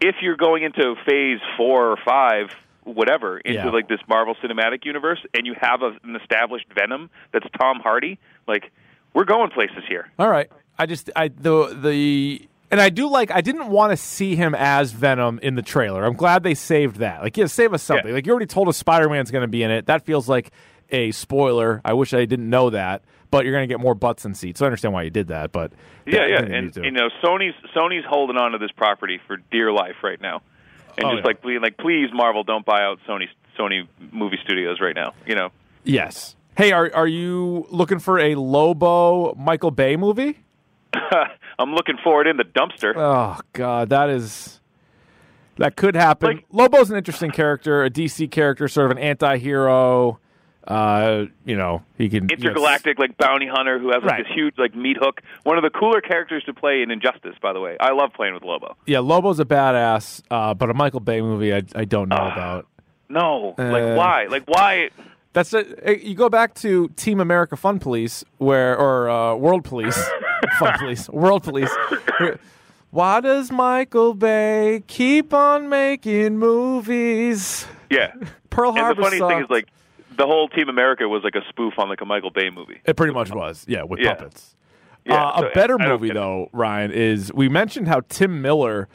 if 0.00 0.16
you're 0.22 0.36
going 0.36 0.62
into 0.62 0.94
phase 1.06 1.40
four 1.56 1.90
or 1.90 1.96
five, 2.04 2.50
whatever, 2.84 3.38
into 3.38 3.58
Yeah. 3.58 3.70
like 3.70 3.88
this 3.88 4.00
Marvel 4.08 4.34
Cinematic 4.42 4.84
Universe, 4.84 5.18
and 5.34 5.46
you 5.46 5.54
have 5.60 5.82
a, 5.82 5.96
an 6.04 6.16
established 6.16 6.66
Venom 6.74 7.10
that's 7.32 7.46
Tom 7.60 7.80
Hardy, 7.80 8.18
like 8.46 8.70
we're 9.14 9.24
going 9.24 9.50
places 9.50 9.82
here. 9.88 10.10
All 10.18 10.28
right. 10.30 10.50
I 10.78 10.86
just 10.86 11.10
I 11.16 11.28
the 11.28 11.76
the 11.80 12.48
and 12.70 12.80
I 12.80 12.88
do 12.90 13.08
like 13.10 13.30
I 13.30 13.40
didn't 13.40 13.68
want 13.68 13.90
to 13.92 13.96
see 13.96 14.36
him 14.36 14.54
as 14.54 14.92
Venom 14.92 15.38
in 15.42 15.54
the 15.54 15.62
trailer. 15.62 16.04
I'm 16.04 16.14
glad 16.14 16.42
they 16.42 16.54
saved 16.54 16.96
that. 16.96 17.22
Like 17.22 17.36
yeah, 17.36 17.46
save 17.46 17.74
us 17.74 17.82
something. 17.82 18.08
Yeah. 18.08 18.14
Like 18.14 18.26
you 18.26 18.32
already 18.32 18.46
told 18.46 18.68
us 18.68 18.76
Spider-Man's 18.76 19.30
going 19.30 19.42
to 19.42 19.48
be 19.48 19.62
in 19.62 19.70
it. 19.70 19.86
That 19.86 20.04
feels 20.06 20.28
like 20.28 20.52
a 20.90 21.10
spoiler. 21.10 21.80
I 21.84 21.94
wish 21.94 22.14
I 22.14 22.24
didn't 22.26 22.48
know 22.48 22.70
that. 22.70 23.02
But 23.30 23.44
you're 23.44 23.52
going 23.52 23.68
to 23.68 23.72
get 23.72 23.80
more 23.80 23.94
butts 23.94 24.24
and 24.24 24.36
seats. 24.36 24.58
So 24.58 24.64
I 24.64 24.68
understand 24.68 24.94
why 24.94 25.02
you 25.02 25.10
did 25.10 25.28
that, 25.28 25.52
but 25.52 25.72
Yeah, 26.06 26.26
yeah, 26.26 26.38
and 26.42 26.74
you 26.76 26.90
know, 26.90 27.08
Sony's 27.22 27.54
Sony's 27.76 28.04
holding 28.08 28.36
on 28.36 28.52
to 28.52 28.58
this 28.58 28.70
property 28.70 29.20
for 29.26 29.36
dear 29.50 29.70
life 29.72 29.96
right 30.02 30.20
now, 30.20 30.40
and 30.96 31.04
Oh, 31.06 31.10
just 31.10 31.18
yeah. 31.20 31.26
like 31.26 31.42
please, 31.42 31.58
like 31.62 31.76
please, 31.76 32.08
Marvel, 32.12 32.42
don't 32.44 32.64
buy 32.64 32.82
out 32.82 32.98
Sony 33.06 33.26
Sony 33.58 33.86
movie 34.12 34.38
studios 34.44 34.80
right 34.80 34.94
now. 34.94 35.12
You 35.26 35.34
know, 35.34 35.50
yes. 35.84 36.36
Hey, 36.56 36.72
are 36.72 36.90
are 36.94 37.06
you 37.06 37.66
looking 37.70 37.98
for 37.98 38.18
a 38.18 38.34
Lobo 38.34 39.34
Michael 39.34 39.70
Bay 39.70 39.96
movie? 39.96 40.38
I'm 41.58 41.72
looking 41.72 41.98
forward 42.02 42.26
in 42.26 42.36
the 42.38 42.44
dumpster. 42.44 42.94
Oh 42.96 43.38
God, 43.52 43.90
that 43.90 44.08
is 44.08 44.60
that 45.56 45.76
could 45.76 45.94
happen. 45.96 46.36
Like- 46.36 46.46
Lobo's 46.50 46.90
an 46.90 46.96
interesting 46.96 47.30
character, 47.30 47.84
a 47.84 47.90
DC 47.90 48.30
character, 48.30 48.68
sort 48.68 48.86
of 48.90 48.96
an 48.96 49.02
anti-hero. 49.02 50.18
Uh, 50.68 51.24
you 51.46 51.56
know, 51.56 51.82
he 51.96 52.10
can 52.10 52.28
Intergalactic 52.30 52.98
like 52.98 53.16
bounty 53.16 53.46
hunter 53.46 53.78
who 53.78 53.86
has 53.90 54.02
like 54.02 54.12
Right. 54.12 54.24
this 54.26 54.34
huge 54.34 54.54
like 54.58 54.74
meat 54.74 54.98
hook. 55.00 55.22
One 55.44 55.56
of 55.56 55.62
the 55.62 55.70
cooler 55.70 56.02
characters 56.02 56.44
to 56.44 56.52
play 56.52 56.82
in 56.82 56.90
Injustice, 56.90 57.36
by 57.40 57.54
the 57.54 57.60
way. 57.60 57.76
I 57.80 57.92
love 57.92 58.12
playing 58.12 58.34
with 58.34 58.42
Lobo. 58.42 58.76
Yeah, 58.86 58.98
Lobo's 58.98 59.40
a 59.40 59.46
badass, 59.46 60.22
uh, 60.30 60.52
but 60.52 60.68
a 60.68 60.74
Michael 60.74 61.00
Bay 61.00 61.22
movie, 61.22 61.54
I, 61.54 61.62
I 61.74 61.86
don't 61.86 62.10
know 62.10 62.16
about. 62.16 62.66
No, 63.08 63.54
Uh, 63.58 63.62
like 63.70 63.96
why? 63.96 64.26
Like 64.26 64.42
why? 64.46 64.90
That's 65.32 65.54
it. 65.54 66.02
You 66.02 66.14
go 66.14 66.28
back 66.28 66.52
to 66.56 66.88
Team 66.96 67.18
America 67.20 67.56
Fun 67.56 67.78
Police, 67.78 68.22
where 68.36 68.76
or 68.78 69.08
uh, 69.08 69.34
World 69.36 69.64
Police, 69.64 69.98
Fun 70.58 70.78
Police, 70.78 71.08
World 71.08 71.42
Police. 71.44 71.70
Why 72.90 73.20
does 73.20 73.50
Michael 73.50 74.12
Bay 74.14 74.82
keep 74.86 75.32
on 75.32 75.68
making 75.70 76.38
movies? 76.38 77.66
Yeah. 77.90 78.12
Pearl 78.50 78.72
Harbor. 78.72 78.88
And 79.02 79.12
the 79.12 79.18
funny 79.18 79.34
thing 79.34 79.44
is 79.44 79.50
like 79.50 79.68
the 80.18 80.26
whole 80.26 80.48
Team 80.48 80.68
America 80.68 81.08
was 81.08 81.22
like 81.24 81.34
a 81.36 81.42
spoof 81.48 81.74
on 81.78 81.88
like 81.88 82.00
a 82.00 82.04
Michael 82.04 82.30
Bay 82.30 82.50
movie. 82.50 82.80
It 82.84 82.96
pretty 82.96 83.12
much 83.14 83.30
was, 83.30 83.64
yeah, 83.68 83.84
with 83.84 84.00
Yeah. 84.00 84.14
puppets. 84.14 84.56
Yeah, 85.06 85.24
uh, 85.24 85.40
so 85.40 85.46
a 85.48 85.50
better 85.52 85.78
movie 85.78 86.10
though, 86.10 86.50
Ryan, 86.52 86.90
is 86.90 87.32
we 87.32 87.48
mentioned 87.48 87.88
how 87.88 88.00
Tim 88.08 88.42
Miller 88.42 88.88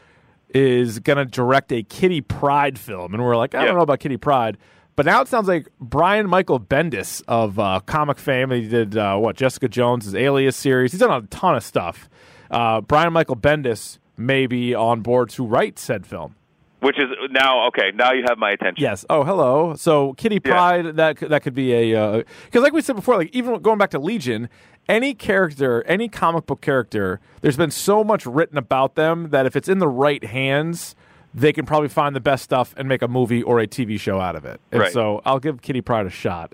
is 0.53 0.99
going 0.99 1.17
to 1.17 1.25
direct 1.25 1.71
a 1.71 1.81
Kitty 1.81 2.21
Pryde 2.21 2.77
film, 2.77 3.13
and 3.13 3.23
we're 3.23 3.35
like, 3.37 3.55
I 3.55 3.61
Yeah. 3.61 3.65
don't 3.67 3.77
know 3.77 3.81
about 3.83 3.99
Kitty 3.99 4.17
Pryde, 4.17 4.57
but 4.95 5.05
now 5.07 5.21
it 5.21 5.27
sounds 5.27 5.47
like 5.47 5.67
Brian 5.79 6.29
Michael 6.29 6.59
Bendis 6.59 7.23
of 7.27 7.57
uh, 7.57 7.79
comic 7.87 8.19
fame. 8.19 8.51
He 8.51 8.67
did 8.67 8.95
uh, 8.95 9.17
what 9.17 9.35
Jessica 9.35 9.67
Jones' 9.67 10.13
Alias 10.13 10.55
series. 10.55 10.91
He's 10.91 10.99
done 11.01 11.23
a 11.23 11.25
ton 11.27 11.55
of 11.55 11.63
stuff. 11.63 12.07
Uh, 12.51 12.81
Brian 12.81 13.11
Michael 13.13 13.35
Bendis 13.37 13.97
may 14.15 14.45
be 14.45 14.75
on 14.75 15.01
board 15.01 15.29
to 15.31 15.43
write 15.43 15.79
said 15.79 16.05
film. 16.05 16.35
Which 16.83 16.97
is 16.99 17.05
now 17.31 17.67
okay. 17.67 17.91
Now 17.95 18.11
you 18.11 18.23
have 18.27 18.37
my 18.37 18.51
attention. 18.51 18.81
Yes. 18.81 19.05
Oh, 19.09 19.23
hello. 19.23 19.73
So 19.75 20.13
Kitty 20.13 20.35
Yeah. 20.43 20.51
Pryde 20.51 20.95
that 20.97 21.17
that 21.17 21.41
could 21.41 21.53
be 21.55 21.71
a 21.73 22.23
because 22.45 22.61
like 22.61 22.73
we 22.73 22.81
said 22.81 22.95
before, 22.95 23.17
like 23.17 23.33
even 23.33 23.61
going 23.61 23.77
back 23.77 23.89
to 23.91 23.99
Legion, 23.99 24.49
any 24.89 25.13
character, 25.13 25.83
any 25.87 26.09
comic 26.09 26.45
book 26.45 26.59
character, 26.61 27.19
there's 27.41 27.55
been 27.57 27.71
so 27.71 28.03
much 28.03 28.25
written 28.25 28.57
about 28.57 28.95
them 28.95 29.29
that 29.29 29.45
if 29.45 29.55
it's 29.55 29.69
in 29.69 29.79
the 29.79 29.87
right 29.87 30.23
hands, 30.25 30.93
they 31.33 31.53
can 31.53 31.65
probably 31.65 31.87
find 31.89 32.15
the 32.15 32.19
best 32.19 32.43
stuff 32.43 32.73
and 32.77 32.87
make 32.89 33.01
a 33.01 33.07
movie 33.07 33.41
or 33.41 33.59
a 33.59 33.65
TV 33.67 33.97
show 33.99 34.19
out 34.19 34.35
of 34.35 34.43
it. 34.45 34.59
And 34.71 34.81
Right. 34.81 34.91
so 34.91 35.21
I'll 35.25 35.39
give 35.39 35.61
Kitty 35.61 35.81
Pryde 35.81 36.05
a 36.05 36.09
shot. 36.09 36.53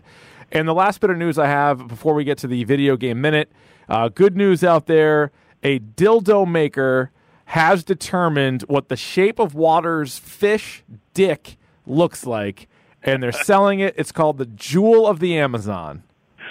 And 0.51 0.67
the 0.67 0.73
last 0.73 1.01
bit 1.01 1.09
of 1.09 1.17
news 1.17 1.37
I 1.39 1.47
have 1.47 1.87
before 1.87 2.13
we 2.13 2.23
get 2.23 2.37
to 2.39 2.47
the 2.47 2.63
video 2.65 2.97
game 2.97 3.19
minute, 3.19 3.51
uh, 3.89 4.09
good 4.09 4.37
news 4.37 4.63
out 4.63 4.85
there: 4.85 5.31
a 5.63 5.79
dildo 5.79 6.47
maker 6.47 7.11
has 7.49 7.83
determined 7.83 8.61
what 8.67 8.89
the 8.89 8.95
shape 8.95 9.39
of 9.39 9.55
water's 9.55 10.19
fish 10.19 10.83
dick 11.15 11.57
looks 11.87 12.23
like, 12.23 12.67
and 13.01 13.23
they're 13.23 13.31
selling 13.31 13.79
it. 13.79 13.95
It's 13.97 14.11
called 14.11 14.37
the 14.37 14.45
Jewel 14.45 15.07
of 15.07 15.19
the 15.19 15.35
Amazon. 15.35 16.03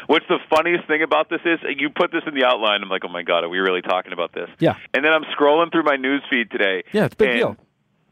What's 0.09 0.27
the 0.29 0.39
funniest 0.51 0.89
thing 0.89 1.05
about 1.05 1.31
this 1.31 1.41
is 1.45 1.61
you 1.77 1.91
put 1.91 2.11
this 2.11 2.23
in 2.27 2.35
the 2.35 2.45
outline. 2.45 2.83
I'm 2.83 2.89
like, 2.89 3.05
oh 3.05 3.13
my 3.13 3.23
god, 3.23 3.45
are 3.45 3.49
we 3.49 3.59
really 3.59 3.81
talking 3.81 4.13
about 4.13 4.33
this? 4.33 4.49
Yeah. 4.59 4.75
And 4.93 5.05
then 5.05 5.13
I'm 5.13 5.23
scrolling 5.39 5.71
through 5.71 5.85
my 5.85 5.95
news 5.95 6.23
feed 6.29 6.51
today. 6.51 6.83
Yeah, 6.93 7.05
it's 7.05 7.15
a 7.15 7.17
big 7.17 7.29
and, 7.29 7.39
deal. 7.39 7.57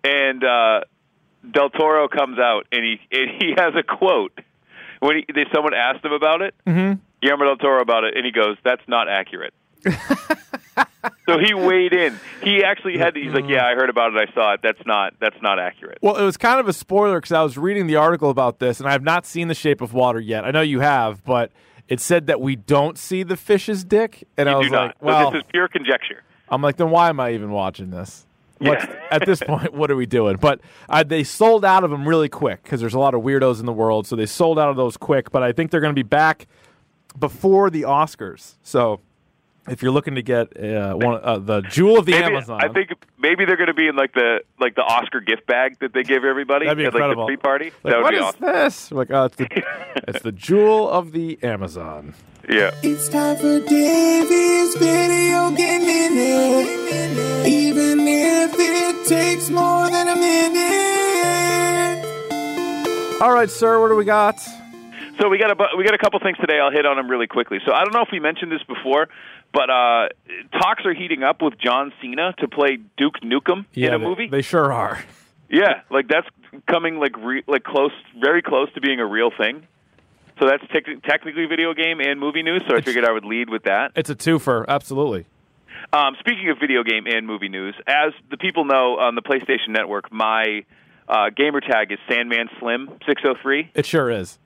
And 0.04 0.44
uh, 0.44 0.80
Del 1.50 1.70
Toro 1.70 2.06
comes 2.06 2.38
out 2.38 2.68
and 2.70 2.84
he 2.84 3.00
and 3.10 3.42
he 3.42 3.54
has 3.56 3.74
a 3.74 3.82
quote 3.82 4.38
when 5.00 5.16
he, 5.16 5.32
they, 5.34 5.46
someone 5.52 5.74
asked 5.74 6.04
him 6.04 6.12
about 6.12 6.40
it. 6.40 6.54
Mm-hmm. 6.64 7.00
Guillermo 7.20 7.46
del 7.46 7.56
Toro 7.56 7.82
about 7.82 8.04
it, 8.04 8.16
and 8.16 8.24
he 8.24 8.30
goes, 8.30 8.56
"That's 8.62 8.86
not 8.86 9.08
accurate." 9.08 9.54
so 11.26 11.38
he 11.38 11.54
weighed 11.54 11.92
in. 11.92 12.18
He 12.42 12.62
actually 12.62 12.98
had. 12.98 13.14
To, 13.14 13.20
he's 13.20 13.32
like, 13.32 13.48
"Yeah, 13.48 13.66
I 13.66 13.74
heard 13.74 13.90
about 13.90 14.14
it. 14.14 14.28
I 14.28 14.32
saw 14.34 14.54
it. 14.54 14.60
That's 14.62 14.84
not. 14.86 15.14
That's 15.20 15.40
not 15.42 15.58
accurate." 15.58 15.98
Well, 16.02 16.16
it 16.16 16.24
was 16.24 16.36
kind 16.36 16.60
of 16.60 16.68
a 16.68 16.72
spoiler 16.72 17.18
because 17.18 17.32
I 17.32 17.42
was 17.42 17.56
reading 17.56 17.86
the 17.86 17.96
article 17.96 18.30
about 18.30 18.58
this, 18.58 18.80
and 18.80 18.88
I 18.88 18.92
have 18.92 19.02
not 19.02 19.26
seen 19.26 19.48
The 19.48 19.54
Shape 19.54 19.80
of 19.80 19.92
Water 19.92 20.20
yet. 20.20 20.44
I 20.44 20.50
know 20.50 20.62
you 20.62 20.80
have, 20.80 21.24
but 21.24 21.52
it 21.88 22.00
said 22.00 22.26
that 22.26 22.40
we 22.40 22.56
don't 22.56 22.98
see 22.98 23.22
the 23.22 23.36
fish's 23.36 23.84
dick, 23.84 24.26
and 24.36 24.48
I 24.48 24.56
was 24.56 24.70
like, 24.70 24.92
So 24.92 25.06
"Well, 25.06 25.30
this 25.30 25.42
is 25.42 25.44
pure 25.50 25.68
conjecture. 25.68 26.22
I'm 26.48 26.62
like, 26.62 26.76
then 26.76 26.90
why 26.90 27.08
am 27.08 27.18
I 27.20 27.32
even 27.32 27.50
watching 27.50 27.90
this? 27.90 28.26
Yeah. 28.58 28.86
at 29.10 29.26
this 29.26 29.42
point, 29.42 29.74
what 29.74 29.90
are 29.90 29.96
we 29.96 30.06
doing? 30.06 30.36
But 30.36 30.60
uh, 30.88 31.02
they 31.02 31.24
sold 31.24 31.64
out 31.64 31.84
of 31.84 31.90
them 31.90 32.08
really 32.08 32.28
quick 32.28 32.62
because 32.62 32.80
there's 32.80 32.94
a 32.94 32.98
lot 32.98 33.14
of 33.14 33.22
weirdos 33.22 33.60
in 33.60 33.66
the 33.66 33.72
world, 33.72 34.06
so 34.06 34.16
they 34.16 34.26
sold 34.26 34.58
out 34.58 34.70
of 34.70 34.76
those 34.76 34.96
quick. 34.96 35.30
But 35.30 35.42
I 35.42 35.52
think 35.52 35.70
they're 35.70 35.80
going 35.80 35.94
to 35.94 35.98
be 35.98 36.06
back 36.06 36.46
before 37.18 37.68
the 37.68 37.82
Oscars. 37.82 38.54
So 38.62 39.00
if 39.68 39.82
you're 39.82 39.92
looking 39.92 40.14
to 40.14 40.22
get 40.22 40.56
uh, 40.58 40.94
one, 40.94 41.20
uh, 41.22 41.38
the 41.38 41.60
jewel 41.62 41.98
of 41.98 42.06
the 42.06 42.12
Maybe, 42.12 42.24
Amazon, 42.24 42.60
I 42.62 42.68
think 42.68 42.90
maybe 43.18 43.44
they're 43.44 43.56
going 43.56 43.66
to 43.68 43.74
be 43.74 43.88
in 43.88 43.96
like 43.96 44.12
the 44.14 44.40
like 44.60 44.74
the 44.74 44.82
Oscar 44.82 45.20
gift 45.20 45.46
bag 45.46 45.78
that 45.80 45.92
they 45.92 46.02
give 46.02 46.24
everybody 46.24 46.66
That'd 46.66 46.78
be 46.78 46.84
at 46.84 46.94
like 46.94 47.00
the 47.00 47.04
incredible. 47.04 47.26
pre 47.26 47.36
party. 47.36 47.64
like, 47.82 47.92
that 47.92 47.96
would 47.96 48.02
what 48.02 48.10
be 48.10 48.16
is 48.16 48.22
awesome. 48.22 48.40
this? 48.40 48.92
Like, 48.92 49.10
oh, 49.10 49.24
it's 49.24 49.36
the, 49.36 49.48
it's 50.08 50.22
the 50.22 50.32
jewel 50.32 50.88
of 50.88 51.12
the 51.12 51.38
Amazon. 51.42 52.14
Yeah. 52.48 52.70
It's 52.82 53.08
time 53.08 53.36
for 53.36 53.60
Davey's 53.60 54.76
video 54.76 55.50
game 55.50 55.82
minute. 55.82 57.46
Even 57.46 58.00
if 58.06 58.54
it 58.56 59.06
takes 59.08 59.50
more 59.50 59.90
than 59.90 60.08
a 60.08 60.16
minute. 60.16 60.46
All 63.20 63.32
right, 63.32 63.50
sir, 63.50 63.80
what 63.80 63.88
do 63.88 63.96
we 63.96 64.04
got? 64.04 64.38
So 65.18 65.28
we 65.30 65.38
got 65.38 65.50
a 65.50 65.76
we 65.76 65.84
got 65.84 65.94
a 65.94 65.98
couple 65.98 66.20
things 66.20 66.36
today. 66.38 66.58
I'll 66.60 66.70
hit 66.70 66.84
on 66.84 66.96
them 66.96 67.08
really 67.10 67.26
quickly. 67.26 67.58
So 67.64 67.72
I 67.72 67.82
don't 67.84 67.94
know 67.94 68.02
if 68.02 68.10
we 68.12 68.20
mentioned 68.20 68.52
this 68.52 68.62
before, 68.64 69.08
but 69.52 69.70
uh, 69.70 70.08
talks 70.52 70.84
are 70.84 70.94
heating 70.94 71.22
up 71.22 71.42
with 71.42 71.54
John 71.58 71.92
Cena 72.00 72.34
to 72.38 72.48
play 72.48 72.78
Duke 72.96 73.20
Nukem 73.22 73.64
in 73.74 73.92
a 73.92 73.98
movie. 73.98 74.28
They 74.28 74.42
sure 74.42 74.72
are. 74.72 75.02
yeah, 75.48 75.82
like 75.90 76.08
that's 76.08 76.26
coming 76.68 76.98
like 76.98 77.16
re- 77.16 77.44
like 77.46 77.64
close, 77.64 77.92
very 78.20 78.42
close 78.42 78.72
to 78.74 78.80
being 78.80 79.00
a 79.00 79.06
real 79.06 79.30
thing. 79.36 79.66
So 80.38 80.46
that's 80.46 80.62
tec- 80.72 81.02
technically 81.04 81.46
video 81.46 81.72
game 81.72 82.00
and 82.00 82.20
movie 82.20 82.42
news. 82.42 82.62
So 82.68 82.76
I 82.76 82.82
figured 82.82 83.06
I 83.06 83.12
would 83.12 83.24
lead 83.24 83.48
with 83.48 83.62
that. 83.64 83.92
It's 83.96 84.10
a 84.10 84.14
twofer, 84.14 84.66
absolutely. 84.68 85.24
Um, 85.92 86.16
speaking 86.20 86.50
of 86.50 86.58
video 86.58 86.82
game 86.82 87.06
and 87.06 87.26
movie 87.26 87.48
news, 87.48 87.74
as 87.86 88.12
the 88.30 88.36
people 88.36 88.64
know 88.64 88.98
on 88.98 89.14
the 89.14 89.22
PlayStation 89.22 89.68
Network, 89.68 90.12
my 90.12 90.64
uh, 91.08 91.30
gamer 91.34 91.60
tag 91.60 91.92
is 91.92 91.98
Sandman 92.10 92.48
Slim 92.58 92.90
six 93.06 93.22
hundred 93.22 93.40
three. 93.42 93.70
It 93.74 93.86
sure 93.86 94.10
is. 94.10 94.38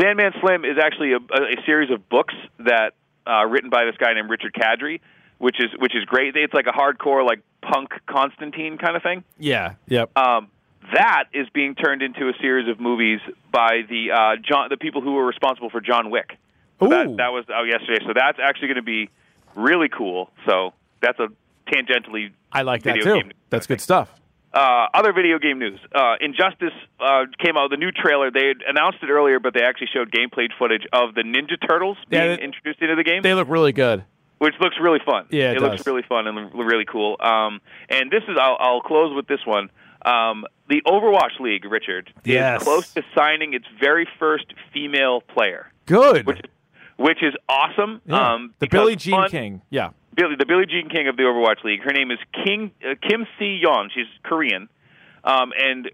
Sandman 0.00 0.32
Slim 0.40 0.64
is 0.64 0.78
actually 0.82 1.12
a, 1.12 1.16
a, 1.16 1.42
a 1.42 1.64
series 1.66 1.90
of 1.90 2.08
books 2.08 2.34
that 2.60 2.94
uh, 3.26 3.44
written 3.46 3.70
by 3.70 3.84
this 3.84 3.96
guy 3.96 4.12
named 4.14 4.30
Richard 4.30 4.54
Kadrey, 4.54 5.00
which 5.38 5.56
is 5.58 5.70
which 5.78 5.94
is 5.94 6.04
great. 6.04 6.36
It's 6.36 6.54
like 6.54 6.66
a 6.66 6.72
hardcore 6.72 7.26
like 7.26 7.40
punk 7.62 7.90
Constantine 8.06 8.78
kind 8.78 8.96
of 8.96 9.02
thing. 9.02 9.24
Yeah, 9.38 9.74
yep. 9.88 10.16
Um, 10.16 10.48
that 10.92 11.24
is 11.32 11.48
being 11.50 11.74
turned 11.74 12.02
into 12.02 12.28
a 12.28 12.32
series 12.40 12.68
of 12.68 12.78
movies 12.78 13.20
by 13.50 13.82
the 13.88 14.10
uh, 14.12 14.36
John 14.42 14.68
the 14.70 14.76
people 14.76 15.00
who 15.00 15.14
were 15.14 15.24
responsible 15.26 15.70
for 15.70 15.80
John 15.80 16.10
Wick. 16.10 16.36
So 16.80 16.86
Ooh. 16.86 16.90
that 16.90 17.16
that 17.16 17.32
was 17.32 17.44
out 17.48 17.64
yesterday. 17.64 18.04
So 18.06 18.12
that's 18.14 18.38
actually 18.42 18.68
going 18.68 18.76
to 18.76 18.82
be 18.82 19.10
really 19.54 19.88
cool. 19.88 20.30
So 20.46 20.72
that's 21.00 21.18
a 21.18 21.28
tangentially 21.70 22.32
I 22.52 22.62
like 22.62 22.82
that 22.82 22.96
too. 22.96 23.04
game. 23.04 23.32
That's 23.50 23.66
good 23.66 23.80
stuff. 23.80 24.12
Uh, 24.54 24.86
other 24.94 25.12
video 25.12 25.38
game 25.40 25.58
news. 25.58 25.80
Uh, 25.92 26.14
Injustice 26.20 26.72
uh, 27.00 27.24
came 27.44 27.56
out, 27.56 27.70
the 27.70 27.76
new 27.76 27.90
trailer. 27.90 28.30
They 28.30 28.46
had 28.46 28.58
announced 28.68 28.98
it 29.02 29.10
earlier, 29.10 29.40
but 29.40 29.52
they 29.52 29.62
actually 29.64 29.88
showed 29.92 30.12
gameplay 30.12 30.46
footage 30.58 30.84
of 30.92 31.14
the 31.14 31.22
Ninja 31.22 31.56
Turtles 31.68 31.96
Yeah, 32.08 32.26
being 32.26 32.36
they- 32.38 32.44
introduced 32.44 32.80
into 32.80 32.94
the 32.94 33.02
game, 33.02 33.22
They 33.22 33.34
look 33.34 33.48
really 33.48 33.72
good. 33.72 34.04
which 34.38 34.54
looks 34.60 34.76
really 34.80 35.00
fun. 35.04 35.26
Yeah, 35.30 35.52
it 35.52 35.60
looks 35.60 35.84
really 35.86 36.02
fun 36.08 36.26
and 36.28 36.54
really 36.54 36.84
cool. 36.84 37.16
Um, 37.20 37.60
and 37.88 38.10
this 38.12 38.22
is, 38.28 38.36
I'll, 38.40 38.56
I'll 38.60 38.80
close 38.80 39.12
with 39.14 39.26
this 39.26 39.40
one. 39.44 39.70
Um, 40.06 40.44
the 40.68 40.82
Overwatch 40.86 41.40
League, 41.40 41.64
Richard, 41.64 42.12
Yes. 42.24 42.60
is 42.60 42.64
close 42.64 42.92
to 42.94 43.02
signing 43.14 43.54
its 43.54 43.64
very 43.80 44.06
first 44.18 44.46
female 44.72 45.20
player, 45.22 45.72
Good. 45.86 46.26
which, 46.26 46.40
which 46.96 47.22
is 47.22 47.34
awesome. 47.48 48.02
Yeah. 48.06 48.34
Um, 48.34 48.54
the 48.60 48.66
Billie 48.68 48.96
Jean 48.96 49.14
one- 49.14 49.30
King. 49.30 49.62
Yeah. 49.70 49.90
Billy, 50.14 50.36
the 50.38 50.46
Billie 50.46 50.66
Jean 50.66 50.88
King 50.88 51.08
of 51.08 51.16
the 51.16 51.22
Overwatch 51.24 51.64
League. 51.64 51.80
Her 51.82 51.92
name 51.92 52.10
is 52.10 52.18
King 52.44 52.70
uh, 52.82 52.94
Kim 53.06 53.26
Si 53.38 53.62
Yeon. 53.64 53.88
She's 53.94 54.06
Korean, 54.22 54.68
um, 55.24 55.52
and 55.58 55.90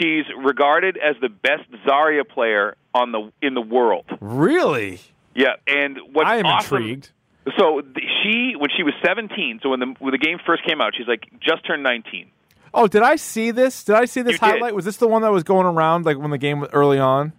she's 0.00 0.24
regarded 0.36 0.96
as 0.96 1.16
the 1.20 1.28
best 1.28 1.70
Zarya 1.86 2.28
player 2.28 2.76
on 2.94 3.12
the 3.12 3.32
in 3.42 3.54
the 3.54 3.60
world. 3.60 4.06
Really? 4.20 5.00
Yeah, 5.34 5.56
and 5.66 5.98
what's 6.12 6.28
I 6.28 6.36
am 6.36 6.46
awesome, 6.46 6.78
intrigued. 6.78 7.10
So 7.58 7.80
she, 8.22 8.54
when 8.58 8.70
she 8.76 8.82
was 8.82 8.94
17, 9.04 9.60
so 9.62 9.68
when 9.70 9.80
the 9.80 9.94
when 9.98 10.12
the 10.12 10.18
game 10.18 10.38
first 10.44 10.64
came 10.66 10.80
out, 10.80 10.94
she's 10.96 11.06
like 11.06 11.24
just 11.40 11.66
turned 11.66 11.82
19. 11.82 12.30
Oh, 12.74 12.86
did 12.88 13.02
I 13.02 13.16
see 13.16 13.50
this? 13.52 13.84
Did 13.84 13.94
I 13.96 14.04
see 14.04 14.22
this 14.22 14.32
You 14.32 14.38
did. 14.38 14.44
highlight? 14.44 14.74
Was 14.74 14.84
this 14.84 14.96
the 14.96 15.08
one 15.08 15.22
that 15.22 15.30
was 15.32 15.44
going 15.44 15.66
around 15.66 16.04
like 16.04 16.18
when 16.18 16.30
the 16.30 16.38
game 16.38 16.60
was 16.60 16.70
early 16.72 16.98
on? 16.98 17.32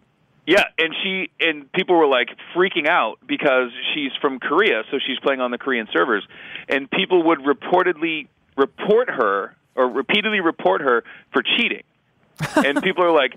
Yeah, 0.48 0.64
and 0.80 0.96
she 1.04 1.30
and 1.42 1.70
people 1.74 1.96
were 1.98 2.08
like 2.08 2.30
freaking 2.56 2.88
out 2.88 3.20
because 3.28 3.70
she's 3.94 4.12
from 4.22 4.40
Korea, 4.40 4.84
so 4.90 4.98
she's 5.06 5.20
playing 5.20 5.42
on 5.42 5.52
the 5.52 5.58
Korean 5.58 5.90
servers, 5.92 6.26
and 6.70 6.90
people 6.90 7.22
would 7.24 7.40
reportedly 7.40 8.28
report 8.56 9.10
her 9.10 9.54
or 9.76 9.90
repeatedly 9.90 10.40
report 10.40 10.80
her 10.82 11.04
for 11.34 11.44
cheating, 11.44 11.84
and 12.56 12.82
people 12.82 13.04
are 13.04 13.12
like, 13.12 13.36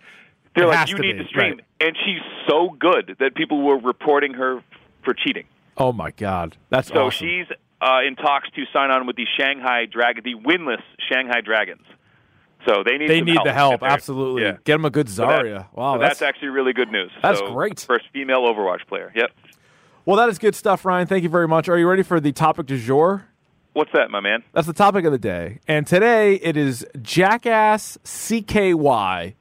they're 0.54 0.68
like, 0.68 0.88
you 0.88 0.96
to 0.96 1.02
need 1.02 1.18
be, 1.18 1.24
to 1.24 1.28
stream, 1.28 1.56
right. 1.56 1.64
and 1.80 1.96
she's 2.04 2.22
so 2.48 2.70
good 2.78 3.16
that 3.18 3.34
people 3.34 3.60
were 3.60 3.78
reporting 3.78 4.34
her 4.34 4.62
for 5.04 5.12
cheating. 5.12 5.46
Oh 5.76 5.92
my 5.92 6.12
God, 6.12 6.56
that's 6.68 6.88
So 6.88 7.06
awesome. 7.06 7.26
she's 7.26 7.46
uh, 7.82 8.06
in 8.06 8.14
talks 8.14 8.48
to 8.50 8.64
sign 8.72 8.92
on 8.92 9.08
with 9.08 9.16
the 9.16 9.26
Shanghai 9.36 9.86
Dragon, 9.86 10.22
the 10.24 10.34
winless 10.36 10.82
Shanghai 11.10 11.40
Dragons. 11.40 11.82
So 12.66 12.82
they 12.84 12.98
need 12.98 13.08
they 13.08 13.20
need 13.22 13.38
the 13.44 13.52
help. 13.52 13.82
Absolutely. 13.82 14.42
Yeah. 14.42 14.52
Get 14.64 14.74
them 14.74 14.84
a 14.84 14.90
good 14.90 15.08
So 15.08 15.26
that- 15.26 15.40
Zarya. 15.44 15.66
wow, 15.72 15.94
so 15.94 16.00
that's, 16.00 16.20
actually 16.22 16.48
really 16.48 16.72
good 16.72 16.92
news. 16.92 17.10
That's 17.22 17.38
So, 17.38 17.52
great. 17.52 17.80
First 17.80 18.06
female 18.12 18.42
Overwatch 18.42 18.86
player. 18.86 19.10
Yep. 19.14 19.30
well, 20.04 20.16
that 20.16 20.28
is 20.28 20.38
good 20.38 20.54
stuff, 20.54 20.84
Ryan. 20.84 21.06
Thank 21.06 21.22
you 21.22 21.28
very 21.30 21.48
much. 21.48 21.68
Are 21.68 21.78
you 21.78 21.88
ready 21.88 22.02
for 22.02 22.20
the 22.20 22.32
topic 22.32 22.66
du 22.66 22.78
jour? 22.78 23.26
What's 23.72 23.92
that, 23.92 24.10
my 24.10 24.20
man? 24.20 24.42
That's 24.52 24.66
the 24.66 24.72
topic 24.72 25.04
of 25.04 25.12
the 25.12 25.18
day. 25.18 25.60
And 25.68 25.86
today 25.86 26.34
it 26.34 26.56
is 26.56 26.84
Jackass 27.00 27.98
CKY. 28.04 29.34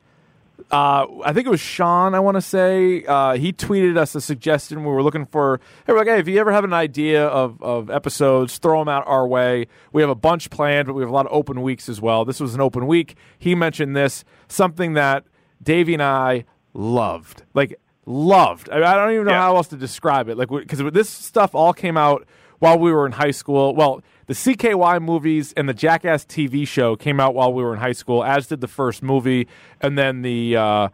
Uh, 0.72 1.06
I 1.24 1.34
think 1.34 1.48
it 1.48 1.50
was 1.50 1.60
Sean, 1.60 2.14
I 2.14 2.20
want 2.20 2.36
to 2.36 2.42
say. 2.42 3.04
Uh, 3.06 3.34
he 3.36 3.52
tweeted 3.54 3.98
us 3.98 4.14
a 4.16 4.22
suggestion. 4.22 4.84
We 4.84 4.92
were 4.92 5.02
looking 5.04 5.26
for, 5.26 5.60
hey, 5.88 5.94
we're 5.94 6.00
like, 6.00 6.08
hey, 6.08 6.20
if 6.20 6.28
you 6.28 6.38
ever 6.40 6.52
have 6.52 6.64
an 6.64 6.74
idea 6.74 7.26
of, 7.26 7.62
of 7.64 7.90
episodes, 7.90 8.58
throw 8.58 8.80
them 8.80 8.88
out 8.90 9.04
our 9.08 9.28
way. 9.28 9.68
We 9.94 10.02
have 10.02 10.10
a 10.10 10.16
bunch 10.16 10.50
planned, 10.50 10.88
but 10.88 10.94
we 10.94 11.02
have 11.02 11.10
a 11.10 11.14
lot 11.14 11.26
of 11.26 11.32
open 11.32 11.62
weeks 11.62 11.90
as 11.90 12.00
well. 12.02 12.26
This 12.26 12.40
was 12.40 12.56
an 12.56 12.62
open 12.62 12.88
week. 12.88 13.16
He 13.38 13.56
mentioned 13.56 13.96
this, 13.96 14.24
something 14.48 14.94
that 14.94 15.24
Davey 15.64 15.94
and 15.94 16.04
I 16.04 16.46
loved. 16.74 17.44
Like, 17.54 17.80
loved. 18.06 18.70
I, 18.70 18.78
I 18.78 18.96
don't 18.96 19.14
even 19.14 19.26
know 19.26 19.32
Yeah. 19.32 19.42
how 19.42 19.56
else 19.56 19.68
to 19.70 19.78
describe 19.78 20.30
it. 20.30 20.38
Like, 20.38 20.50
because 20.50 20.80
this 20.94 21.10
stuff 21.10 21.56
all 21.56 21.74
came 21.74 21.98
out 21.98 22.28
while 22.60 22.78
we 22.78 22.92
were 22.92 23.06
in 23.06 23.14
high 23.14 23.32
school. 23.32 23.74
Well, 23.76 24.02
the 24.30 24.36
CKY 24.36 25.02
movies 25.02 25.54
and 25.54 25.68
the 25.68 25.74
Jackass 25.74 26.24
TV 26.24 26.68
show 26.68 26.96
came 26.96 27.20
out 27.20 27.34
while 27.34 27.52
we 27.52 27.64
were 27.64 27.74
in 27.74 27.80
high 27.80 27.94
school, 27.94 28.24
as 28.24 28.46
did 28.46 28.62
the 28.62 28.68
first 28.68 29.02
movie, 29.02 29.48
and 29.82 29.98
then 29.98 30.22
the 30.22 30.56
uh, 30.56 30.90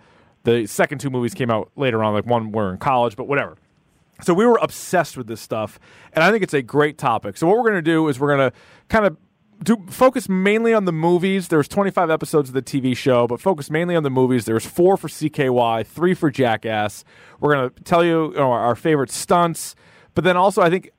the 0.45 0.65
second 0.67 0.99
two 0.99 1.09
movies 1.09 1.33
came 1.33 1.51
out 1.51 1.69
later 1.75 2.01
on. 2.01 2.13
Like 2.13 2.25
one 2.25 2.53
we're 2.53 2.71
in 2.71 2.77
college, 2.77 3.17
but 3.17 3.27
whatever. 3.27 3.57
So 4.21 4.33
we 4.33 4.45
were 4.45 4.57
obsessed 4.61 5.17
with 5.17 5.27
this 5.27 5.41
stuff, 5.41 5.81
and 6.13 6.23
I 6.23 6.31
think 6.31 6.43
it's 6.43 6.53
a 6.53 6.61
great 6.61 6.97
topic. 6.97 7.35
So 7.35 7.45
what 7.45 7.57
we're 7.57 7.63
going 7.63 7.75
to 7.75 7.81
do 7.81 8.07
is 8.07 8.21
we're 8.21 8.37
going 8.37 8.51
to 8.51 8.57
kind 8.87 9.05
of 9.05 9.17
do 9.61 9.85
focus 9.89 10.29
mainly 10.29 10.73
on 10.73 10.85
the 10.85 10.93
movies. 10.93 11.49
There's 11.49 11.67
25 11.67 12.09
episodes 12.09 12.47
of 12.47 12.55
the 12.55 12.61
TV 12.61 12.95
show, 12.95 13.27
but 13.27 13.41
focus 13.41 13.69
mainly 13.69 13.97
on 13.97 14.03
the 14.03 14.09
movies. 14.09 14.45
There's 14.45 14.65
four 14.65 14.95
for 14.95 15.09
CKY, 15.09 15.85
three 15.85 16.13
for 16.13 16.31
Jackass. 16.31 17.03
We're 17.41 17.53
gonna 17.53 17.71
tell 17.83 18.05
you, 18.05 18.29
you 18.29 18.37
know, 18.37 18.53
our 18.53 18.77
favorite 18.77 19.11
stunts, 19.11 19.75
but 20.13 20.23
then 20.23 20.37
also 20.37 20.61
I 20.61 20.69
think 20.69 20.91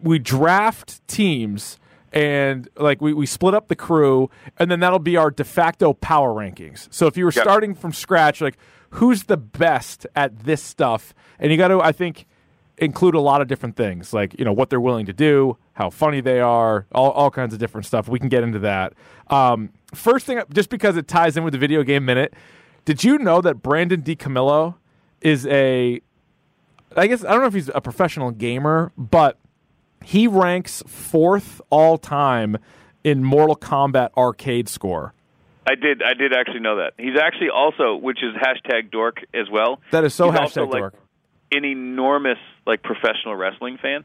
we 0.00 0.18
draft 0.18 1.06
teams 1.06 1.78
and 2.12 2.68
like 2.76 3.00
we, 3.00 3.12
we 3.14 3.26
split 3.26 3.54
up 3.54 3.68
the 3.68 3.76
crew 3.76 4.30
and 4.58 4.70
then 4.70 4.80
that'll 4.80 4.98
be 4.98 5.16
our 5.16 5.30
de 5.30 5.44
facto 5.44 5.92
power 5.94 6.32
rankings. 6.34 6.88
So 6.92 7.06
if 7.06 7.16
you 7.16 7.24
were 7.24 7.32
Yep. 7.34 7.44
starting 7.44 7.74
from 7.74 7.92
scratch 7.92 8.40
like 8.40 8.56
who's 8.90 9.24
the 9.24 9.36
best 9.38 10.06
at 10.14 10.40
this 10.40 10.62
stuff? 10.62 11.14
And 11.38 11.50
you 11.50 11.56
got 11.58 11.68
to 11.68 11.80
i 11.80 11.92
think 11.92 12.26
include 12.78 13.14
a 13.14 13.20
lot 13.20 13.40
of 13.40 13.48
different 13.48 13.76
things 13.76 14.12
like 14.12 14.36
you 14.38 14.44
know 14.44 14.52
what 14.52 14.68
they're 14.70 14.80
willing 14.80 15.06
to 15.06 15.12
do 15.12 15.56
how 15.74 15.88
funny 15.88 16.20
they 16.20 16.40
are 16.40 16.86
all, 16.92 17.10
all 17.12 17.30
kinds 17.30 17.54
of 17.54 17.58
different 17.60 17.86
stuff. 17.86 18.08
We 18.08 18.18
can 18.18 18.28
get 18.28 18.42
into 18.42 18.58
that. 18.58 18.92
Um, 19.28 19.70
first 19.94 20.26
thing 20.26 20.40
just 20.52 20.68
because 20.68 20.96
it 20.96 21.08
ties 21.08 21.36
in 21.36 21.44
with 21.44 21.52
the 21.52 21.58
video 21.58 21.82
game 21.82 22.04
minute 22.04 22.34
did 22.84 23.04
you 23.04 23.18
know 23.18 23.40
that 23.40 23.62
brandon 23.62 24.02
DiCamillo 24.02 24.74
is 25.20 25.46
a 25.46 26.00
i 26.96 27.06
guess 27.06 27.24
i 27.24 27.30
don't 27.30 27.40
know 27.40 27.46
if 27.46 27.54
he's 27.54 27.70
a 27.74 27.80
professional 27.80 28.30
gamer 28.32 28.90
but 28.98 29.38
he 30.04 30.26
ranks 30.26 30.82
fourth 30.86 31.60
all 31.70 31.98
time 31.98 32.58
in 33.04 33.24
Mortal 33.24 33.56
Kombat 33.56 34.10
arcade 34.16 34.68
score. 34.68 35.14
I 35.66 35.74
did. 35.76 36.02
I 36.02 36.14
did 36.14 36.32
actually 36.32 36.60
know 36.60 36.76
that. 36.76 36.94
He's 36.98 37.16
actually 37.20 37.50
also, 37.50 37.96
which 37.96 38.18
is 38.22 38.34
hashtag 38.34 38.90
dork 38.90 39.18
as 39.32 39.48
well. 39.50 39.80
That 39.92 40.04
is 40.04 40.14
so 40.14 40.30
He's 40.30 40.40
also, 40.40 40.66
hashtag 40.66 40.72
like, 40.72 40.80
dork. 40.80 40.94
An 41.52 41.64
enormous 41.64 42.38
like 42.66 42.82
professional 42.82 43.36
wrestling 43.36 43.78
fan. 43.80 44.04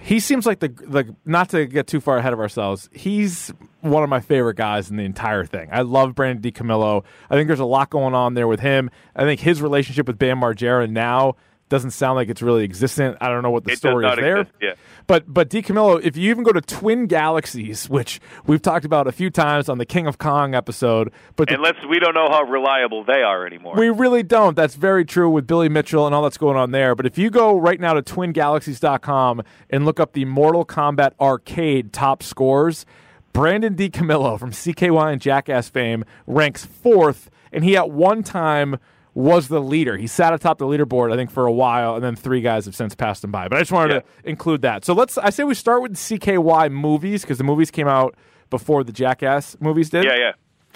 He 0.00 0.18
seems 0.18 0.46
like 0.46 0.58
the 0.58 0.68
the 0.68 1.14
not 1.24 1.50
to 1.50 1.66
get 1.66 1.86
too 1.86 2.00
far 2.00 2.16
ahead 2.16 2.32
of 2.32 2.40
ourselves. 2.40 2.88
He's 2.92 3.52
one 3.80 4.02
of 4.02 4.08
my 4.08 4.20
favorite 4.20 4.56
guys 4.56 4.90
in 4.90 4.96
the 4.96 5.04
entire 5.04 5.44
thing. 5.44 5.68
I 5.70 5.82
love 5.82 6.14
Brandon 6.14 6.50
DiCamillo. 6.50 7.04
I 7.30 7.34
think 7.36 7.46
there's 7.46 7.60
a 7.60 7.64
lot 7.64 7.90
going 7.90 8.14
on 8.14 8.34
there 8.34 8.48
with 8.48 8.60
him. 8.60 8.90
I 9.14 9.22
think 9.22 9.40
his 9.40 9.62
relationship 9.62 10.06
with 10.08 10.18
Bam 10.18 10.40
Margera 10.40 10.90
now 10.90 11.36
doesn't 11.72 11.92
sound 11.92 12.16
like 12.16 12.28
it's 12.28 12.42
really 12.42 12.64
existent. 12.64 13.16
I 13.22 13.28
don't 13.30 13.42
know 13.42 13.50
what 13.50 13.64
the 13.64 13.72
It 13.72 13.78
story 13.78 14.06
is 14.06 14.16
there. 14.16 14.40
exist, 14.40 14.54
yeah. 14.60 14.74
But 15.06 15.24
but 15.26 15.48
DiCamillo, 15.48 16.02
if 16.04 16.18
you 16.18 16.28
even 16.30 16.44
go 16.44 16.52
to 16.52 16.60
Twin 16.60 17.06
Galaxies, 17.06 17.88
which 17.88 18.20
we've 18.46 18.60
talked 18.60 18.84
about 18.84 19.06
a 19.06 19.12
few 19.12 19.30
times 19.30 19.70
on 19.70 19.78
the 19.78 19.86
King 19.86 20.06
of 20.06 20.18
Kong 20.18 20.54
episode, 20.54 21.10
but 21.34 21.48
the 21.48 21.54
And 21.54 21.62
let's 21.62 21.78
we 21.88 21.98
don't 21.98 22.14
know 22.14 22.28
how 22.30 22.42
reliable 22.42 23.04
they 23.04 23.22
are 23.22 23.46
anymore. 23.46 23.74
We 23.76 23.88
really 23.88 24.22
don't. 24.22 24.54
That's 24.54 24.74
very 24.74 25.06
true 25.06 25.30
with 25.30 25.46
Billy 25.46 25.70
Mitchell 25.70 26.04
and 26.04 26.14
all 26.14 26.22
that's 26.22 26.36
going 26.36 26.58
on 26.58 26.72
there. 26.72 26.94
But 26.94 27.06
if 27.06 27.16
you 27.16 27.30
go 27.30 27.56
right 27.58 27.80
now 27.80 27.94
to 27.94 28.02
twingalaxies.com 28.02 29.42
and 29.70 29.84
look 29.86 29.98
up 29.98 30.12
the 30.12 30.26
Mortal 30.26 30.64
Kombat 30.66 31.12
arcade 31.18 31.92
top 31.94 32.22
scores, 32.22 32.84
Brandon 33.32 33.74
DiCamillo 33.74 34.38
from 34.38 34.50
CKY 34.52 35.12
and 35.12 35.20
Jackass 35.22 35.70
fame 35.70 36.04
ranks 36.26 36.66
fourth, 36.66 37.30
and 37.50 37.64
he 37.64 37.76
at 37.78 37.90
one 37.90 38.22
time 38.22 38.78
was 39.14 39.48
the 39.48 39.60
leader. 39.60 39.96
He 39.96 40.06
sat 40.06 40.32
atop 40.32 40.58
the 40.58 40.66
leaderboard, 40.66 41.12
I 41.12 41.16
think, 41.16 41.30
for 41.30 41.46
a 41.46 41.52
while, 41.52 41.94
and 41.96 42.02
then 42.04 42.16
three 42.16 42.40
guys 42.40 42.64
have 42.64 42.74
since 42.74 42.94
passed 42.94 43.22
him 43.22 43.30
by. 43.30 43.48
But 43.48 43.58
I 43.58 43.60
just 43.60 43.72
wanted 43.72 43.94
Yeah. 43.94 44.00
to 44.00 44.04
include 44.28 44.62
that. 44.62 44.84
So 44.84 44.94
let's. 44.94 45.18
I 45.18 45.30
say 45.30 45.44
we 45.44 45.54
start 45.54 45.82
with 45.82 45.94
CKY 45.96 46.70
movies 46.70 47.22
because 47.22 47.38
the 47.38 47.44
movies 47.44 47.70
came 47.70 47.88
out 47.88 48.14
before 48.50 48.84
the 48.84 48.92
Jackass 48.92 49.56
movies 49.60 49.90
did. 49.90 50.04
yeah, 50.04 50.32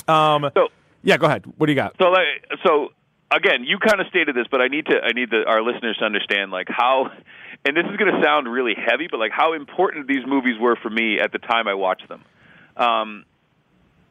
yeah. 0.09 0.35
Um, 0.35 0.51
So 0.55 0.69
yeah. 1.03 1.17
Go 1.17 1.27
ahead. 1.27 1.45
What 1.57 1.67
do 1.67 1.73
you 1.73 1.77
got? 1.77 1.95
So, 2.01 2.09
like, 2.09 2.27
so 2.67 2.89
again, 3.31 3.65
you 3.65 3.79
kind 3.79 4.01
of 4.01 4.07
stated 4.09 4.35
this, 4.35 4.47
but 4.51 4.61
I 4.61 4.69
need 4.69 4.87
to, 4.87 5.01
I 5.03 5.13
need 5.13 5.31
the, 5.31 5.45
our 5.47 5.63
listeners 5.63 5.97
to 5.99 6.05
understand, 6.05 6.51
like 6.53 6.69
how, 6.69 7.11
and 7.65 7.77
this 7.77 7.85
is 7.91 7.97
going 7.97 8.13
to 8.15 8.23
sound 8.23 8.51
really 8.53 8.75
heavy, 8.75 9.09
but 9.11 9.19
like 9.19 9.33
how 9.33 9.53
important 9.55 10.07
these 10.09 10.25
movies 10.27 10.55
were 10.61 10.77
for 10.77 10.91
me 10.91 11.19
at 11.21 11.33
the 11.33 11.39
time 11.39 11.67
I 11.69 11.75
watched 11.75 12.09
them. 12.09 12.23
Um, 12.77 13.25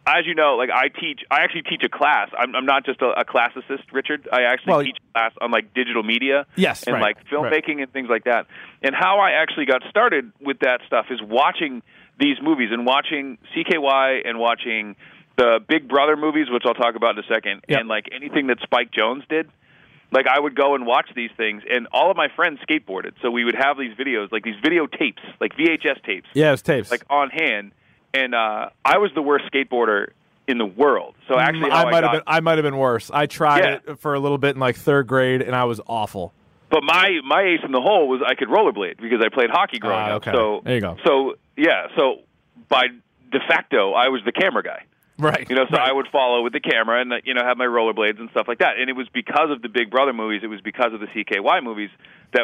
as 0.07 0.25
you 0.25 0.35
know, 0.35 0.55
like 0.55 0.69
I 0.69 0.87
teach, 0.89 1.21
I 1.31 1.41
actually 1.41 1.63
teach 1.63 1.81
a 1.83 1.89
class. 1.89 2.29
I'm, 2.37 2.55
I'm 2.55 2.65
not 2.65 2.85
just 2.85 3.01
a, 3.01 3.07
a 3.19 3.25
classicist, 3.25 3.83
Richard. 3.91 4.27
I 4.31 4.43
actually 4.43 4.71
Well, 4.71 4.83
teach 4.83 4.97
a 4.97 5.13
class 5.13 5.31
on 5.41 5.51
like 5.51 5.73
digital 5.73 6.03
media, 6.03 6.45
Yes, 6.55 6.83
and 6.83 6.93
right, 6.93 7.01
like 7.01 7.17
right. 7.17 7.25
filmmaking 7.65 7.81
and 7.81 7.91
things 7.91 8.07
like 8.09 8.25
that. 8.25 8.47
And 8.83 8.93
how 8.95 9.19
I 9.19 9.31
actually 9.31 9.65
got 9.65 9.81
started 9.89 10.31
with 10.39 10.59
that 10.59 10.81
stuff 10.87 11.07
is 11.09 11.19
watching 11.21 11.81
these 12.19 12.37
movies 12.41 12.69
and 12.71 12.85
watching 12.85 13.37
CKY 13.55 14.21
and 14.27 14.39
watching 14.39 14.95
the 15.37 15.59
Big 15.67 15.89
Brother 15.89 16.15
movies, 16.15 16.47
which 16.49 16.63
I'll 16.65 16.73
talk 16.73 16.95
about 16.95 17.17
in 17.17 17.23
a 17.23 17.27
second, 17.27 17.61
Yep. 17.67 17.79
and 17.81 17.89
like 17.89 18.05
anything 18.15 18.47
that 18.47 18.59
Spike 18.61 18.91
Jonze 18.91 19.27
did. 19.27 19.49
Like 20.11 20.27
I 20.27 20.39
would 20.39 20.55
go 20.55 20.75
and 20.75 20.85
watch 20.85 21.09
these 21.15 21.31
things, 21.35 21.63
and 21.69 21.87
all 21.91 22.09
of 22.11 22.15
my 22.15 22.27
friends 22.35 22.59
skateboarded, 22.69 23.13
so 23.21 23.31
we 23.31 23.43
would 23.43 23.55
have 23.55 23.77
these 23.77 23.93
videos, 23.97 24.31
like 24.31 24.43
these 24.43 24.55
video 24.63 24.85
tapes, 24.87 25.21
like 25.41 25.57
VHS 25.57 26.01
tapes, 26.05 26.27
Yeah, 26.33 26.49
it 26.49 26.51
was 26.51 26.61
tapes. 26.61 26.91
like 26.91 27.03
on 27.09 27.31
hand. 27.31 27.71
And 28.17 28.33
uh, 28.35 28.69
I 28.83 28.97
was 28.97 29.11
the 29.15 29.21
worst 29.21 29.45
skateboarder 29.51 30.07
in 30.47 30.57
the 30.57 30.65
world. 30.65 31.15
So 31.27 31.37
actually, 31.39 31.71
I 31.71 31.85
might 31.85 32.01
got, 32.01 32.03
have 32.03 32.11
been. 32.13 32.21
I 32.27 32.39
might 32.39 32.57
have 32.57 32.63
been 32.63 32.77
worse. 32.77 33.09
I 33.13 33.25
tried 33.25 33.63
Yeah. 33.63 33.91
it 33.93 33.99
for 33.99 34.13
a 34.13 34.19
little 34.19 34.37
bit 34.37 34.55
in 34.55 34.59
like 34.59 34.75
third 34.75 35.07
grade, 35.07 35.41
and 35.41 35.55
I 35.55 35.63
was 35.65 35.81
awful. 35.87 36.33
But 36.69 36.83
my 36.83 37.19
my 37.25 37.41
ace 37.43 37.61
in 37.63 37.71
the 37.71 37.81
hole 37.81 38.07
was 38.07 38.21
I 38.25 38.35
could 38.35 38.47
rollerblade 38.49 38.97
because 39.01 39.21
I 39.23 39.29
played 39.33 39.49
hockey 39.49 39.79
growing 39.79 39.99
up. 40.11 40.27
okay. 40.27 40.31
So 40.33 40.61
There 40.63 40.75
you 40.75 40.81
go. 40.81 40.97
So 41.05 41.35
yeah, 41.57 41.87
so 41.95 42.21
by 42.69 42.83
de 43.31 43.39
facto, 43.47 43.93
I 43.93 44.09
was 44.09 44.21
the 44.25 44.31
camera 44.31 44.63
guy. 44.63 44.83
Right. 45.17 45.49
You 45.49 45.55
know, 45.55 45.65
so 45.69 45.77
right. 45.77 45.89
I 45.89 45.93
would 45.93 46.07
follow 46.11 46.43
with 46.43 46.51
the 46.53 46.59
camera 46.59 46.99
and 47.01 47.13
you 47.23 47.33
know 47.33 47.41
have 47.45 47.57
my 47.57 47.65
rollerblades 47.65 48.19
and 48.19 48.29
stuff 48.31 48.47
like 48.47 48.59
that. 48.59 48.77
And 48.79 48.89
it 48.89 48.93
was 48.93 49.07
because 49.13 49.49
of 49.49 49.61
the 49.61 49.69
Big 49.69 49.89
Brother 49.89 50.11
movies. 50.13 50.41
It 50.43 50.47
was 50.47 50.59
because 50.61 50.91
of 50.93 50.99
the 50.99 51.07
CKY 51.07 51.63
movies 51.63 51.89
that 52.33 52.43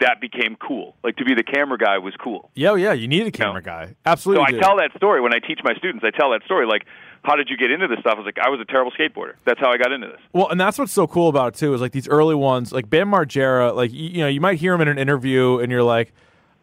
that 0.00 0.20
became 0.20 0.56
cool. 0.56 0.94
Like 1.02 1.16
to 1.16 1.24
be 1.24 1.34
the 1.34 1.42
camera 1.42 1.78
guy 1.78 1.98
was 1.98 2.14
cool. 2.22 2.50
Yeah, 2.54 2.74
yeah. 2.74 2.92
You 2.92 3.08
need 3.08 3.26
a 3.26 3.30
camera 3.30 3.62
guy. 3.62 3.94
Absolutely. 4.04 4.44
So 4.52 4.56
I 4.58 4.60
tell 4.60 4.76
that 4.76 4.90
story 4.96 5.20
when 5.20 5.32
I 5.32 5.38
teach 5.38 5.60
my 5.64 5.74
students. 5.74 6.04
I 6.06 6.10
tell 6.10 6.30
that 6.32 6.42
story 6.44 6.66
like, 6.66 6.84
how 7.22 7.34
did 7.34 7.48
you 7.50 7.56
get 7.56 7.70
into 7.70 7.88
this 7.88 7.98
stuff? 8.00 8.14
I 8.14 8.18
was 8.18 8.26
like, 8.26 8.38
I 8.38 8.48
was 8.50 8.60
a 8.60 8.64
terrible 8.64 8.92
skateboarder. 8.92 9.32
That's 9.44 9.58
how 9.58 9.70
I 9.72 9.78
got 9.78 9.92
into 9.92 10.06
this. 10.08 10.20
Well, 10.32 10.48
and 10.48 10.60
that's 10.60 10.78
what's 10.78 10.92
so 10.92 11.06
cool 11.06 11.28
about 11.28 11.54
it 11.54 11.58
too 11.58 11.72
is 11.74 11.80
like 11.80 11.92
these 11.92 12.08
early 12.08 12.34
ones, 12.34 12.72
like 12.72 12.88
Bam 12.90 13.10
Margera. 13.10 13.74
Like 13.74 13.92
you, 13.92 14.08
you 14.10 14.18
know, 14.18 14.28
you 14.28 14.40
might 14.40 14.58
hear 14.58 14.74
him 14.74 14.80
in 14.82 14.88
an 14.88 14.98
interview, 14.98 15.58
and 15.58 15.72
you're 15.72 15.82
like, 15.82 16.12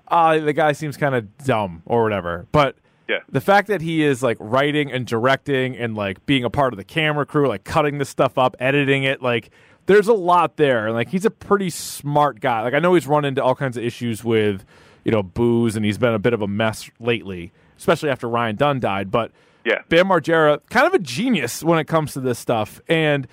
ah, 0.07 0.37
the 0.37 0.53
guy 0.53 0.71
seems 0.73 0.95
kind 0.95 1.15
of 1.15 1.37
dumb 1.39 1.81
or 1.85 2.03
whatever. 2.03 2.45
But 2.51 2.75
Yeah. 3.09 3.19
the 3.29 3.41
fact 3.41 3.67
that 3.67 3.81
he 3.81 4.03
is 4.03 4.21
like 4.23 4.37
writing 4.39 4.91
and 4.91 5.05
directing 5.07 5.75
and 5.75 5.95
like 5.95 6.23
being 6.25 6.43
a 6.43 6.49
part 6.49 6.71
of 6.73 6.77
the 6.77 6.83
camera 6.85 7.25
crew, 7.25 7.47
like 7.47 7.63
cutting 7.63 7.97
this 7.97 8.09
stuff 8.09 8.37
up, 8.37 8.55
editing 8.59 9.03
it, 9.03 9.21
like 9.21 9.49
there's 9.85 10.07
a 10.07 10.13
lot 10.13 10.57
there. 10.57 10.85
And 10.87 10.95
like 10.95 11.09
he's 11.09 11.25
a 11.25 11.31
pretty 11.31 11.69
smart 11.69 12.39
guy. 12.39 12.61
Like 12.61 12.73
I 12.73 12.79
know 12.79 12.93
he's 12.93 13.07
run 13.07 13.25
into 13.25 13.43
all 13.43 13.55
kinds 13.55 13.77
of 13.77 13.83
issues 13.83 14.23
with, 14.23 14.63
you 15.03 15.11
know, 15.11 15.23
booze 15.23 15.75
and 15.75 15.85
he's 15.85 15.97
been 15.97 16.13
a 16.13 16.19
bit 16.19 16.33
of 16.33 16.41
a 16.41 16.47
mess 16.47 16.89
lately, 16.99 17.51
especially 17.77 18.09
after 18.09 18.27
Ryan 18.29 18.55
Dunn 18.55 18.79
died. 18.79 19.11
But 19.11 19.31
Yeah. 19.65 19.79
Bam 19.89 20.07
Margera, 20.07 20.59
kind 20.69 20.87
of 20.87 20.93
a 20.93 20.99
genius 20.99 21.63
when 21.63 21.79
it 21.79 21.85
comes 21.85 22.13
to 22.13 22.19
this 22.19 22.39
stuff. 22.39 22.81
And 22.87 23.27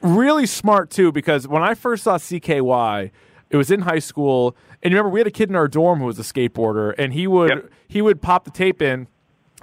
really 0.00 0.46
smart 0.46 0.90
too, 0.90 1.12
because 1.12 1.46
when 1.48 1.62
I 1.62 1.74
first 1.74 2.04
saw 2.04 2.16
CKY, 2.18 3.10
it 3.50 3.56
was 3.56 3.70
in 3.70 3.80
high 3.82 3.98
school, 3.98 4.54
and 4.82 4.92
you 4.92 4.96
remember 4.98 5.12
we 5.12 5.20
had 5.20 5.26
a 5.26 5.30
kid 5.32 5.48
in 5.48 5.56
our 5.56 5.68
dorm 5.68 6.00
who 6.00 6.04
was 6.04 6.18
a 6.18 6.22
skateboarder, 6.22 6.94
and 6.98 7.12
he 7.12 7.26
would 7.26 7.48
Yep. 7.50 7.70
he 7.88 8.02
would 8.02 8.20
pop 8.22 8.44
the 8.44 8.50
tape 8.50 8.82
in. 8.82 9.08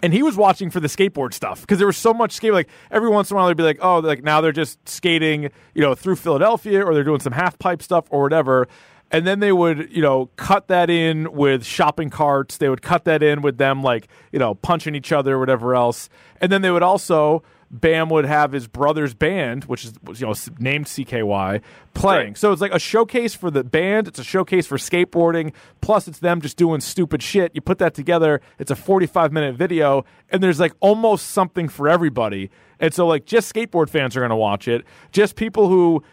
And 0.06 0.14
he 0.14 0.22
was 0.22 0.38
watching 0.38 0.70
for 0.70 0.80
the 0.80 0.88
skateboard 0.88 1.34
stuff 1.34 1.62
because 1.62 1.80
there 1.80 1.88
was 1.88 1.98
so 1.98 2.14
much 2.14 2.34
skate. 2.34 2.54
Like 2.54 2.70
every 2.92 3.10
once 3.10 3.32
in 3.32 3.36
a 3.36 3.40
while, 3.40 3.48
they'd 3.48 3.58
be 3.58 3.64
like, 3.64 3.80
"Oh, 3.82 3.98
like 3.98 4.24
now 4.24 4.40
they're 4.40 4.52
just 4.52 4.88
skating, 4.88 5.50
you 5.74 5.82
know, 5.82 5.96
through 5.96 6.18
Philadelphia, 6.18 6.86
or 6.86 6.94
they're 6.94 7.04
doing 7.04 7.22
some 7.22 7.34
half 7.34 7.58
pipe 7.58 7.82
stuff 7.82 8.06
or 8.12 8.22
whatever." 8.22 8.68
And 9.10 9.26
then 9.26 9.40
they 9.40 9.52
would, 9.52 9.90
you 9.90 10.04
know, 10.04 10.30
cut 10.36 10.68
that 10.68 10.92
in 10.92 11.34
with 11.34 11.66
shopping 11.66 12.12
carts. 12.12 12.58
They 12.58 12.70
would 12.70 12.84
cut 12.84 13.06
that 13.06 13.24
in 13.24 13.42
with 13.42 13.58
them, 13.58 13.82
like, 13.82 14.08
you 14.32 14.38
know, 14.38 14.54
punching 14.54 14.94
each 14.94 15.12
other 15.12 15.38
or 15.38 15.40
whatever 15.40 15.74
else. 15.74 16.08
And 16.40 16.52
then 16.52 16.62
they 16.62 16.70
would 16.70 16.84
also 16.84 17.42
Bam 17.80 18.10
would 18.10 18.26
have 18.26 18.52
his 18.52 18.68
brother's 18.68 19.14
band, 19.14 19.66
which 19.66 19.86
is 19.86 19.94
you 20.16 20.26
know 20.26 20.34
named 20.60 20.86
CKY, 20.86 21.62
playing. 21.94 22.28
Right. 22.28 22.38
So 22.38 22.52
it's 22.52 22.62
like 22.62 22.74
a 22.74 22.80
showcase 22.80 23.34
for 23.34 23.52
the 23.52 23.64
band. 23.64 24.08
It's 24.08 24.20
a 24.20 24.24
showcase 24.24 24.66
for 24.66 24.78
skateboarding. 24.78 25.54
Plus, 25.82 26.08
it's 26.08 26.20
them 26.20 26.42
just 26.42 26.58
doing 26.58 26.82
stupid 26.82 27.22
shit. 27.22 27.52
You 27.54 27.62
put 27.62 27.78
that 27.80 27.94
together, 27.94 28.42
it's 28.60 28.72
a 28.72 28.76
forty-five 28.76 29.32
minute 29.32 29.56
video, 29.56 30.06
and 30.30 30.42
there's 30.42 30.60
like 30.60 30.74
almost 30.80 31.30
something 31.30 31.68
for 31.68 31.90
everybody. 31.90 32.50
And 32.80 32.94
so 32.94 33.08
like 33.08 33.26
just 33.26 33.54
skateboard 33.54 33.90
fans 33.90 34.16
are 34.16 34.22
gonna 34.22 34.36
watch 34.38 34.68
it. 34.68 34.84
Just 35.12 35.36
people 35.36 35.70
who. 35.70 36.04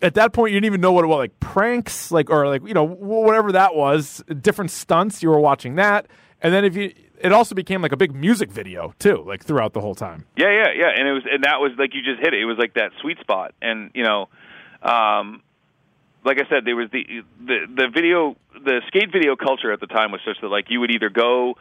At 0.00 0.14
that 0.14 0.32
point, 0.32 0.52
you 0.52 0.56
didn't 0.56 0.66
even 0.66 0.80
know 0.80 0.90
what 0.90 1.04
it 1.04 1.06
was 1.06 1.18
like 1.18 1.38
pranks, 1.38 2.10
like 2.10 2.28
or 2.28 2.48
like 2.48 2.66
you 2.66 2.74
know 2.74 2.84
whatever 2.84 3.52
that 3.52 3.76
was, 3.76 4.20
different 4.40 4.72
stunts. 4.72 5.22
You 5.22 5.28
were 5.28 5.38
watching 5.38 5.76
that, 5.76 6.08
and 6.40 6.52
then 6.52 6.64
if 6.64 6.74
you, 6.74 6.92
it 7.22 7.32
also 7.32 7.54
became 7.54 7.80
like 7.82 7.92
a 7.92 7.96
big 7.96 8.14
music 8.14 8.50
video 8.50 8.94
too, 8.98 9.22
like 9.26 9.44
throughout 9.44 9.72
the 9.72 9.80
whole 9.80 9.94
time. 9.94 10.26
Yeah, 10.36 10.50
yeah, 10.50 10.68
yeah, 10.76 10.88
and 10.96 11.08
it 11.08 11.12
was, 11.12 11.22
and 11.30 11.44
that 11.44 11.60
was 11.60 11.72
like 11.78 11.94
you 11.94 12.02
just 12.02 12.20
hit 12.20 12.34
it. 12.34 12.40
It 12.40 12.44
was 12.46 12.58
like 12.58 12.74
that 12.74 12.90
sweet 13.00 13.18
spot, 13.20 13.54
and 13.62 13.90
you 13.94 14.04
know, 14.04 14.28
um, 14.82 15.42
like 16.24 16.38
I 16.40 16.48
said, 16.48 16.64
there 16.64 16.76
was 16.76 16.88
the 16.92 17.04
the 17.44 17.58
the 17.74 17.88
video, 17.92 18.36
the 18.54 18.80
skate 18.88 19.10
video 19.12 19.36
culture 19.36 19.72
at 19.72 19.80
the 19.80 19.86
time 19.86 20.12
was 20.12 20.20
such 20.24 20.36
that 20.40 20.48
like 20.48 20.66
you 20.70 20.80
would 20.80 20.90
either 20.90 21.08
go 21.10 21.54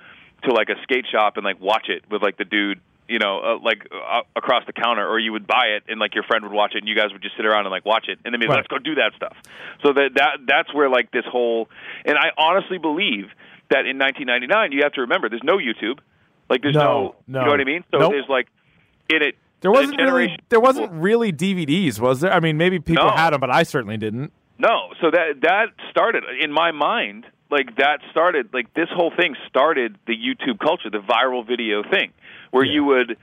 to 0.44 0.54
like 0.54 0.70
a 0.70 0.76
skate 0.84 1.06
shop 1.12 1.38
and 1.38 1.44
like 1.44 1.60
watch 1.60 1.88
it 1.90 2.04
with 2.10 2.22
like 2.22 2.38
the 2.38 2.46
dude, 2.46 2.80
you 3.08 3.20
know, 3.20 3.40
uh, 3.40 3.60
like 3.64 3.88
uh, 3.92 4.22
across 4.36 4.64
the 4.66 4.74
counter, 4.74 5.08
or 5.08 5.20
you 5.20 5.32
would 5.32 5.46
buy 5.48 5.66
it 5.78 5.84
and 5.88 6.00
like 6.00 6.16
your 6.16 6.24
friend 6.24 6.44
would 6.44 6.54
watch 6.54 6.74
it, 6.76 6.80
and 6.80 6.88
you 6.88 6.96
guys 6.96 7.12
would 7.12 7.22
just 7.22 7.36
sit 7.38 7.46
around 7.46 7.66
and 7.66 7.72
like 7.72 7.86
watch 7.86 8.06
it, 8.08 8.20
and 8.26 8.34
then 8.34 8.40
be 8.40 8.48
like, 8.48 8.56
Right. 8.58 8.58
let's 8.58 8.68
go 8.68 8.78
do 8.80 8.96
that 8.96 9.14
stuff. 9.16 9.36
So 9.84 9.94
that 9.94 10.12
that 10.16 10.38
that's 10.48 10.74
where 10.74 10.90
like 10.90 11.12
this 11.12 11.26
whole, 11.26 11.70
and 12.06 12.18
I 12.18 12.30
honestly 12.38 12.78
believe 12.78 13.26
that 13.72 13.86
in 13.86 13.98
1999, 13.98 14.72
you 14.72 14.84
have 14.84 14.94
to 14.94 15.02
remember, 15.02 15.28
there's 15.30 15.44
no 15.44 15.58
YouTube. 15.58 16.00
Like 16.50 16.62
there's 16.62 16.76
No, 16.76 16.82
no, 16.84 17.16
no. 17.28 17.40
you 17.40 17.46
know 17.46 17.52
what 17.52 17.62
I 17.62 17.64
mean? 17.64 17.84
So 17.92 17.98
Nope. 18.00 18.12
there's 18.12 18.30
like 18.30 18.48
in 19.10 19.22
it. 19.24 19.36
There 19.62 19.72
wasn't 19.72 20.00
really 20.02 20.38
there 20.50 20.60
wasn't 20.60 20.92
really 20.92 21.32
DVDs, 21.32 22.00
was 22.00 22.22
there? 22.22 22.34
I 22.34 22.40
mean, 22.40 22.58
maybe 22.58 22.80
people 22.80 23.06
No. 23.06 23.12
had 23.12 23.32
them, 23.32 23.40
but 23.42 23.50
I 23.52 23.64
certainly 23.64 23.98
didn't. 23.98 24.32
No, 24.58 24.94
so 25.02 25.10
that 25.12 25.42
that 25.42 25.68
started 25.90 26.24
in 26.40 26.52
my 26.52 26.72
mind. 26.72 27.26
Like 27.50 27.76
that 27.78 28.00
started 28.12 28.50
like 28.54 28.74
this 28.74 28.88
whole 28.96 29.12
thing 29.16 29.36
started 29.48 29.98
the 30.08 30.14
YouTube 30.16 30.60
culture, 30.60 30.90
the 30.90 31.00
viral 31.00 31.46
video 31.46 31.84
thing, 31.84 32.12
where 32.52 32.64
Yeah. 32.64 32.74
you 32.74 32.84
would, 32.86 33.18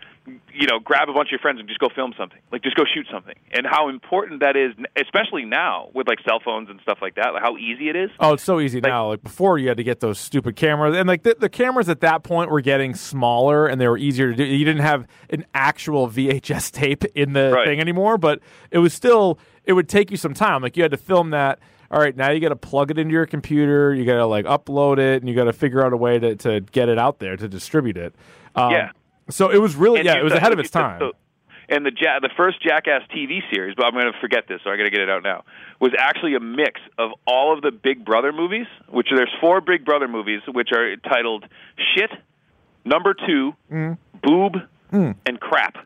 you 0.54 0.66
know, 0.66 0.78
grab 0.78 1.08
a 1.08 1.12
bunch 1.12 1.28
of 1.28 1.32
your 1.32 1.38
friends 1.40 1.58
and 1.60 1.68
just 1.68 1.80
go 1.80 1.88
film 1.94 2.12
something, 2.18 2.38
like 2.52 2.62
just 2.62 2.76
go 2.76 2.84
shoot 2.92 3.06
something, 3.12 3.34
and 3.52 3.66
how 3.66 3.88
important 3.88 4.40
that 4.40 4.56
is, 4.56 4.72
especially 4.96 5.44
now 5.44 5.90
with 5.94 6.06
like 6.08 6.18
cell 6.26 6.40
phones 6.44 6.68
and 6.70 6.80
stuff 6.80 6.98
like 7.00 7.14
that. 7.16 7.32
Like 7.34 7.42
how 7.42 7.56
easy 7.56 7.88
it 7.88 7.96
is. 7.96 8.10
Oh, 8.20 8.34
it's 8.34 8.42
so 8.42 8.60
easy 8.60 8.80
now. 8.80 9.08
Like 9.08 9.22
before, 9.22 9.58
you 9.58 9.68
had 9.68 9.76
to 9.76 9.84
get 9.84 10.00
those 10.00 10.18
stupid 10.18 10.56
cameras, 10.56 10.96
and 10.96 11.08
like 11.08 11.22
the, 11.22 11.36
the 11.38 11.48
cameras 11.48 11.88
at 11.88 12.00
that 12.00 12.22
point 12.22 12.50
were 12.50 12.60
getting 12.60 12.94
smaller, 12.94 13.66
and 13.66 13.80
they 13.80 13.88
were 13.88 13.98
easier 13.98 14.30
to 14.30 14.36
do. 14.36 14.44
You 14.44 14.64
didn't 14.64 14.82
have 14.82 15.06
an 15.30 15.44
actual 15.54 16.08
VHS 16.08 16.70
tape 16.72 17.04
in 17.14 17.32
the 17.32 17.50
Right. 17.54 17.66
thing 17.66 17.80
anymore, 17.80 18.18
but 18.18 18.40
it 18.70 18.78
was 18.78 18.92
still 18.94 19.38
it 19.64 19.72
would 19.74 19.88
take 19.88 20.10
you 20.10 20.16
some 20.16 20.34
time. 20.34 20.62
Like 20.62 20.76
you 20.76 20.82
had 20.82 20.92
to 20.92 20.96
film 20.96 21.30
that. 21.30 21.58
All 21.90 21.98
right, 21.98 22.14
now 22.14 22.30
you 22.30 22.38
got 22.40 22.50
to 22.50 22.56
plug 22.56 22.90
it 22.90 22.98
into 22.98 23.12
your 23.12 23.24
computer. 23.24 23.94
You 23.94 24.04
got 24.04 24.16
to 24.16 24.26
like 24.26 24.44
upload 24.44 24.98
it, 24.98 25.22
and 25.22 25.28
you 25.28 25.34
got 25.34 25.44
to 25.44 25.54
figure 25.54 25.82
out 25.82 25.94
a 25.94 25.96
way 25.96 26.18
to, 26.18 26.36
to 26.36 26.60
get 26.60 26.90
it 26.90 26.98
out 26.98 27.18
there 27.18 27.34
to 27.36 27.48
distribute 27.48 27.96
it. 27.96 28.14
Um, 28.54 28.72
Yeah. 28.72 28.90
So 29.30 29.50
it 29.50 29.58
was 29.58 29.76
really 29.76 30.00
And 30.00 30.06
yeah, 30.06 30.18
it 30.18 30.24
was 30.24 30.32
ahead 30.32 30.52
of 30.52 30.58
its 30.58 30.70
time. 30.70 30.98
so- 31.00 31.12
and 31.70 31.84
the 31.84 31.92
ja- 32.00 32.18
the 32.20 32.30
first 32.34 32.62
Jackass 32.62 33.02
TV 33.14 33.42
series, 33.52 33.74
but 33.76 33.84
I'm 33.84 33.92
going 33.92 34.10
to 34.10 34.18
forget 34.20 34.44
this, 34.48 34.60
so 34.64 34.70
I 34.70 34.78
got 34.78 34.84
to 34.84 34.90
get 34.90 35.00
it 35.00 35.10
out 35.10 35.22
now. 35.22 35.44
Was 35.80 35.92
actually 35.98 36.34
a 36.34 36.40
mix 36.40 36.80
of 36.96 37.10
all 37.26 37.52
of 37.54 37.60
the 37.60 37.70
Big 37.70 38.06
Brother 38.06 38.32
movies, 38.32 38.66
which 38.88 39.08
there's 39.14 39.30
four 39.38 39.60
Big 39.60 39.84
Brother 39.84 40.08
movies, 40.08 40.40
which 40.50 40.70
are 40.72 40.96
titled 40.96 41.44
"Shit," 41.94 42.10
"Number 42.86 43.12
Two, 43.14 43.54
Mm. 43.70 43.98
"Boob," 44.22 44.56
and 44.92 45.40
"Crap." 45.40 45.76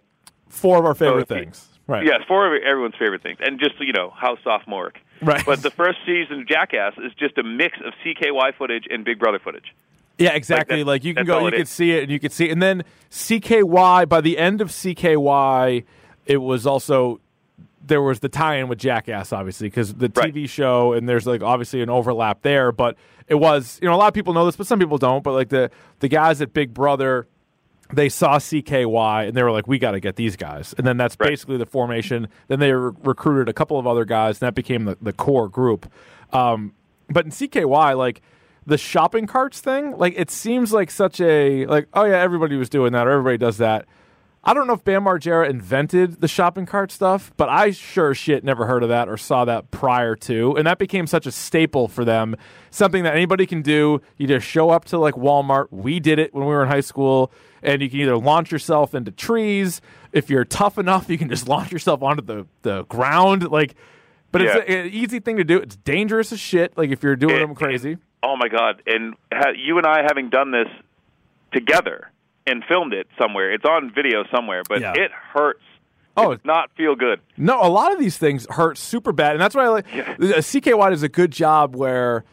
Four 0.48 0.78
of 0.78 0.84
our 0.84 0.94
favorite 0.94 1.26
So- 1.28 1.34
things. 1.34 1.68
Right. 1.88 2.06
Yeah, 2.06 2.18
four 2.28 2.46
of 2.54 2.62
everyone's 2.62 2.94
favorite 2.94 3.22
things, 3.22 3.38
and 3.40 3.58
just 3.58 3.74
you 3.80 3.92
know 3.92 4.10
how 4.16 4.36
sophomore. 4.44 4.92
Right. 5.20 5.42
But 5.44 5.62
the 5.62 5.70
first 5.70 5.98
season 6.06 6.42
of 6.42 6.46
Jackass 6.48 6.94
is 6.98 7.12
just 7.18 7.36
a 7.38 7.42
mix 7.42 7.76
of 7.84 7.92
CKY 8.04 8.52
footage 8.56 8.86
and 8.88 9.04
Big 9.04 9.18
Brother 9.18 9.40
footage. 9.40 9.74
Yeah, 10.18 10.34
exactly. 10.34 10.78
that- 10.82 10.86
Like, 10.86 11.04
you 11.04 11.14
can 11.14 11.26
go, 11.26 11.46
you 11.46 11.52
can 11.52 11.66
see 11.66 11.92
it, 11.92 12.02
and 12.04 12.12
you 12.12 12.20
can 12.20 12.30
see, 12.30 12.48
it. 12.48 12.52
and 12.52 12.62
then 12.62 12.84
CKY. 13.10 14.08
By 14.08 14.20
the 14.20 14.38
end 14.38 14.60
of 14.60 14.68
CKY, 14.70 15.84
it 16.26 16.36
was 16.38 16.66
also 16.66 17.20
there 17.84 18.00
was 18.02 18.20
the 18.20 18.28
tie-in 18.28 18.68
with 18.68 18.78
Jackass, 18.78 19.32
obviously, 19.32 19.66
because 19.68 19.94
the 19.94 20.10
Right. 20.14 20.32
TV 20.32 20.48
show, 20.48 20.92
and 20.92 21.08
there's 21.08 21.26
like 21.26 21.42
obviously 21.42 21.82
an 21.82 21.90
overlap 21.90 22.42
there. 22.42 22.70
But 22.70 22.96
it 23.26 23.34
was, 23.34 23.78
you 23.82 23.88
know, 23.88 23.94
a 23.94 23.96
lot 23.96 24.06
of 24.08 24.14
people 24.14 24.34
know 24.34 24.44
this, 24.46 24.54
but 24.56 24.66
some 24.68 24.78
people 24.78 24.98
don't. 24.98 25.24
But 25.24 25.32
like 25.32 25.48
the 25.48 25.70
the 26.00 26.08
guys 26.08 26.40
at 26.40 26.52
Big 26.52 26.72
Brother, 26.72 27.26
they 27.92 28.08
saw 28.08 28.38
CKY 28.38 29.26
and 29.28 29.34
they 29.36 29.42
were 29.42 29.50
like, 29.50 29.66
"We 29.66 29.78
got 29.80 29.92
to 29.92 30.00
get 30.00 30.14
these 30.16 30.36
guys." 30.36 30.74
And 30.78 30.86
then 30.86 30.96
that's 30.96 31.16
Right. 31.18 31.30
basically 31.30 31.56
the 31.56 31.66
formation. 31.66 32.28
Then 32.46 32.60
they 32.60 32.72
re- 32.72 32.92
recruited 33.02 33.48
a 33.48 33.52
couple 33.52 33.78
of 33.80 33.86
other 33.86 34.04
guys, 34.04 34.40
and 34.40 34.46
that 34.46 34.54
became 34.54 34.84
the, 34.84 34.96
the 35.02 35.12
core 35.12 35.48
group. 35.48 35.90
Um, 36.32 36.74
but 37.10 37.24
in 37.24 37.32
CKY, 37.32 37.94
like 37.98 38.22
the 38.66 38.78
shopping 38.78 39.26
carts 39.26 39.60
thing, 39.60 39.96
like 39.98 40.14
it 40.16 40.30
seems 40.30 40.72
like 40.72 40.90
such 40.90 41.20
a 41.20 41.66
like, 41.66 41.88
oh 41.94 42.04
yeah, 42.04 42.18
everybody 42.20 42.56
was 42.56 42.68
doing 42.68 42.92
that, 42.92 43.06
or 43.06 43.10
everybody 43.10 43.38
does 43.38 43.58
that. 43.58 43.86
I 44.44 44.54
don't 44.54 44.66
know 44.66 44.72
if 44.72 44.82
Bam 44.82 45.04
Margera 45.04 45.48
invented 45.48 46.20
the 46.20 46.26
shopping 46.26 46.66
cart 46.66 46.90
stuff, 46.90 47.32
but 47.36 47.48
I 47.48 47.70
sure 47.70 48.12
shit 48.12 48.42
never 48.42 48.66
heard 48.66 48.82
of 48.82 48.88
that 48.88 49.08
or 49.08 49.16
saw 49.16 49.44
that 49.44 49.70
prior 49.70 50.16
to. 50.16 50.56
And 50.56 50.66
that 50.66 50.78
became 50.78 51.06
such 51.06 51.26
a 51.26 51.30
staple 51.30 51.86
for 51.86 52.04
them. 52.04 52.34
Something 52.72 53.04
that 53.04 53.14
anybody 53.14 53.46
can 53.46 53.62
do. 53.62 54.00
You 54.16 54.26
just 54.26 54.44
show 54.44 54.70
up 54.70 54.84
to 54.86 54.98
like 54.98 55.14
Walmart. 55.14 55.66
We 55.70 56.00
did 56.00 56.18
it 56.18 56.34
when 56.34 56.44
we 56.44 56.52
were 56.52 56.62
in 56.64 56.68
high 56.68 56.80
school. 56.80 57.30
And 57.62 57.80
you 57.82 57.88
can 57.88 58.00
either 58.00 58.16
launch 58.16 58.50
yourself 58.50 58.96
into 58.96 59.12
trees. 59.12 59.80
If 60.10 60.28
you're 60.28 60.44
tough 60.44 60.76
enough, 60.76 61.08
you 61.08 61.18
can 61.18 61.28
just 61.28 61.46
launch 61.54 61.70
yourself 61.70 62.02
onto 62.02 62.24
the, 62.24 62.44
the 62.62 62.82
ground. 62.86 63.48
Like, 63.48 63.76
but 64.32 64.40
Yeah. 64.42 64.56
it's 64.58 64.68
a- 64.68 64.78
an 64.80 64.86
easy 64.88 65.20
thing 65.20 65.36
to 65.36 65.44
do. 65.44 65.58
It's 65.58 65.76
dangerous 65.76 66.32
as 66.32 66.40
shit. 66.40 66.76
Like 66.76 66.90
if 66.90 67.04
you're 67.04 67.14
doing 67.14 67.36
And- 67.36 67.50
them 67.50 67.54
crazy. 67.54 67.98
Oh 68.22 68.36
my 68.36 68.48
God! 68.48 68.82
And 68.86 69.14
ha- 69.32 69.52
you 69.56 69.78
and 69.78 69.86
I 69.86 70.02
having 70.06 70.30
done 70.30 70.50
this 70.52 70.68
together 71.52 72.10
and 72.46 72.62
filmed 72.68 72.92
it 72.92 73.06
somewhere. 73.20 73.52
It's 73.52 73.64
on 73.64 73.92
video 73.94 74.24
somewhere, 74.34 74.62
but 74.68 74.80
Yeah. 74.80 74.94
it 74.96 75.10
hurts. 75.12 75.60
Oh, 76.16 76.32
it 76.32 76.36
does 76.36 76.44
not 76.44 76.70
feel 76.76 76.94
good. 76.94 77.20
No, 77.36 77.62
a 77.62 77.68
lot 77.70 77.92
of 77.92 77.98
these 77.98 78.18
things 78.18 78.46
hurt 78.50 78.76
super 78.76 79.12
bad, 79.12 79.32
and 79.32 79.40
that's 79.40 79.54
why 79.54 79.64
I 79.64 79.68
like 79.68 79.86
uh, 79.96 80.40
CKY 80.40 80.90
does 80.90 81.02
a 81.02 81.08
good 81.08 81.30
job. 81.30 81.74
Where, 81.74 82.24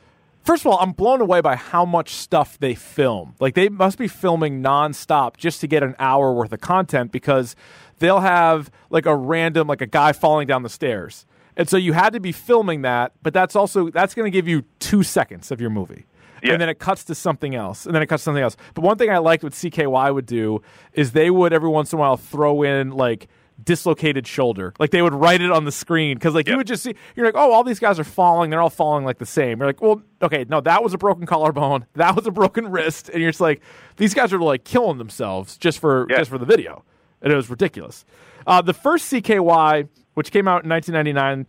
first 0.44 0.64
of 0.66 0.72
all, 0.72 0.80
I'm 0.80 0.92
blown 0.92 1.22
away 1.22 1.40
by 1.42 1.56
how 1.56 1.86
much 1.86 2.10
stuff 2.14 2.60
they 2.60 2.76
film. 2.76 3.36
Like 3.40 3.56
they 3.56 3.70
must 3.70 3.98
be 3.98 4.08
filming 4.10 4.62
nonstop 4.62 5.38
just 5.38 5.62
to 5.62 5.68
get 5.68 5.82
an 5.84 5.96
hour 5.98 6.34
worth 6.34 6.52
of 6.52 6.60
content 6.60 7.12
because 7.14 7.56
they'll 8.00 8.20
have 8.20 8.70
like 8.90 9.06
a 9.06 9.16
random 9.16 9.68
like 9.68 9.82
a 9.82 9.88
guy 9.88 10.12
falling 10.12 10.48
down 10.48 10.64
the 10.64 10.70
stairs, 10.70 11.26
and 11.60 11.70
so 11.70 11.78
you 11.78 11.94
had 11.94 12.14
to 12.14 12.20
be 12.20 12.32
filming 12.32 12.82
that. 12.82 13.12
But 13.22 13.34
that's 13.34 13.56
also 13.56 13.90
that's 13.92 14.16
going 14.16 14.26
to 14.26 14.36
give 14.36 14.48
you 14.48 14.64
two 14.80 15.04
seconds 15.04 15.52
of 15.52 15.62
your 15.62 15.70
movie. 15.70 16.06
Yeah. 16.42 16.54
And 16.54 16.62
then 16.62 16.70
it 16.70 16.80
cuts 16.80 17.04
to 17.04 17.16
something 17.16 17.54
else, 17.54 17.86
and 17.86 17.94
then 17.94 18.02
it 18.02 18.08
cuts 18.08 18.24
to 18.24 18.26
something 18.26 18.42
else. 18.44 18.56
But 18.74 18.82
one 18.84 18.98
thing 18.98 19.10
I 19.12 19.18
liked 19.20 19.44
what 19.44 19.52
CKY 19.54 20.14
would 20.14 20.26
do 20.26 20.62
is 20.94 21.12
they 21.12 21.30
would 21.30 21.52
every 21.54 21.70
once 21.70 21.92
in 21.94 21.98
a 21.98 22.00
while 22.00 22.16
throw 22.18 22.64
in 22.64 22.92
like 22.92 23.28
dislocated 23.62 24.26
shoulder. 24.26 24.74
Like 24.80 24.92
they 24.92 25.02
would 25.02 25.14
write 25.14 25.42
it 25.42 25.52
on 25.52 25.66
the 25.66 25.72
screen 25.74 26.16
because 26.16 26.34
like 26.34 26.48
you 26.48 26.56
would 26.56 26.66
just 26.66 26.82
see 26.82 26.96
you're 27.18 27.26
like, 27.26 27.36
oh, 27.36 27.52
all 27.52 27.66
these 27.66 27.80
guys 27.80 28.00
are 28.00 28.06
falling. 28.06 28.50
They're 28.52 28.62
all 28.62 28.70
falling 28.70 29.04
like 29.04 29.18
the 29.18 29.26
same. 29.26 29.60
You're 29.60 29.68
like, 29.68 29.82
well, 29.82 30.02
okay, 30.22 30.46
no, 30.48 30.62
that 30.62 30.82
was 30.82 30.94
a 30.94 30.98
broken 30.98 31.26
collarbone. 31.26 31.86
That 31.96 32.16
was 32.16 32.26
a 32.26 32.32
broken 32.32 32.72
wrist, 32.72 33.10
and 33.10 33.22
you're 33.22 33.32
just 33.32 33.42
like, 33.42 33.62
these 33.98 34.14
guys 34.14 34.32
are 34.32 34.40
like 34.40 34.64
killing 34.64 34.98
themselves 34.98 35.58
just 35.58 35.80
for 35.80 36.08
Yeah. 36.10 36.20
just 36.20 36.30
for 36.30 36.38
the 36.38 36.46
video, 36.46 36.86
and 37.22 37.34
it 37.34 37.36
was 37.36 37.50
ridiculous. 37.50 38.06
Uh, 38.48 38.62
the 38.62 38.74
first 38.74 39.12
CKY, 39.12 39.88
which 40.14 40.32
came 40.32 40.48
out 40.48 40.64
in 40.64 40.70
1999. 40.70 41.48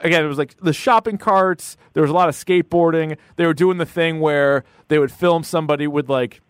Again, 0.00 0.24
it 0.24 0.28
was 0.28 0.38
like 0.38 0.56
the 0.58 0.72
shopping 0.72 1.18
carts. 1.18 1.76
There 1.92 2.02
was 2.02 2.10
a 2.10 2.14
lot 2.14 2.28
of 2.28 2.34
skateboarding. 2.34 3.16
They 3.36 3.46
were 3.46 3.54
doing 3.54 3.78
the 3.78 3.86
thing 3.86 4.20
where 4.20 4.64
they 4.88 4.98
would 4.98 5.12
film 5.12 5.44
somebody 5.44 5.86
with 5.86 6.08
like 6.10 6.40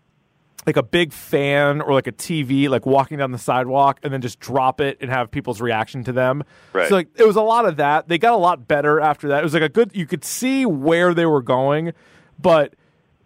like 0.65 0.77
a 0.77 0.83
big 0.83 1.11
fan 1.11 1.81
or 1.81 1.93
like 1.93 2.07
a 2.07 2.11
TV, 2.11 2.69
like 2.69 2.85
walking 2.85 3.17
down 3.17 3.31
the 3.31 3.37
sidewalk, 3.37 3.99
and 4.01 4.13
then 4.13 4.21
just 4.21 4.39
drop 4.39 4.79
it 4.79 4.97
and 5.01 5.09
have 5.09 5.29
people's 5.29 5.61
reaction 5.61 6.03
to 6.05 6.11
them. 6.11 6.43
Right. 6.71 6.87
So 6.89 6.95
like 6.95 7.09
it 7.15 7.27
was 7.27 7.35
a 7.35 7.41
lot 7.41 7.65
of 7.65 7.77
that. 7.77 8.07
They 8.07 8.17
got 8.17 8.33
a 8.33 8.37
lot 8.37 8.67
better 8.67 8.99
after 8.99 9.27
that. 9.29 9.39
It 9.39 9.43
was 9.43 9.53
like 9.53 9.63
a 9.63 9.69
good. 9.69 9.91
You 9.93 10.05
could 10.05 10.23
see 10.23 10.65
where 10.65 11.13
they 11.13 11.25
were 11.25 11.41
going, 11.41 11.93
but 12.39 12.75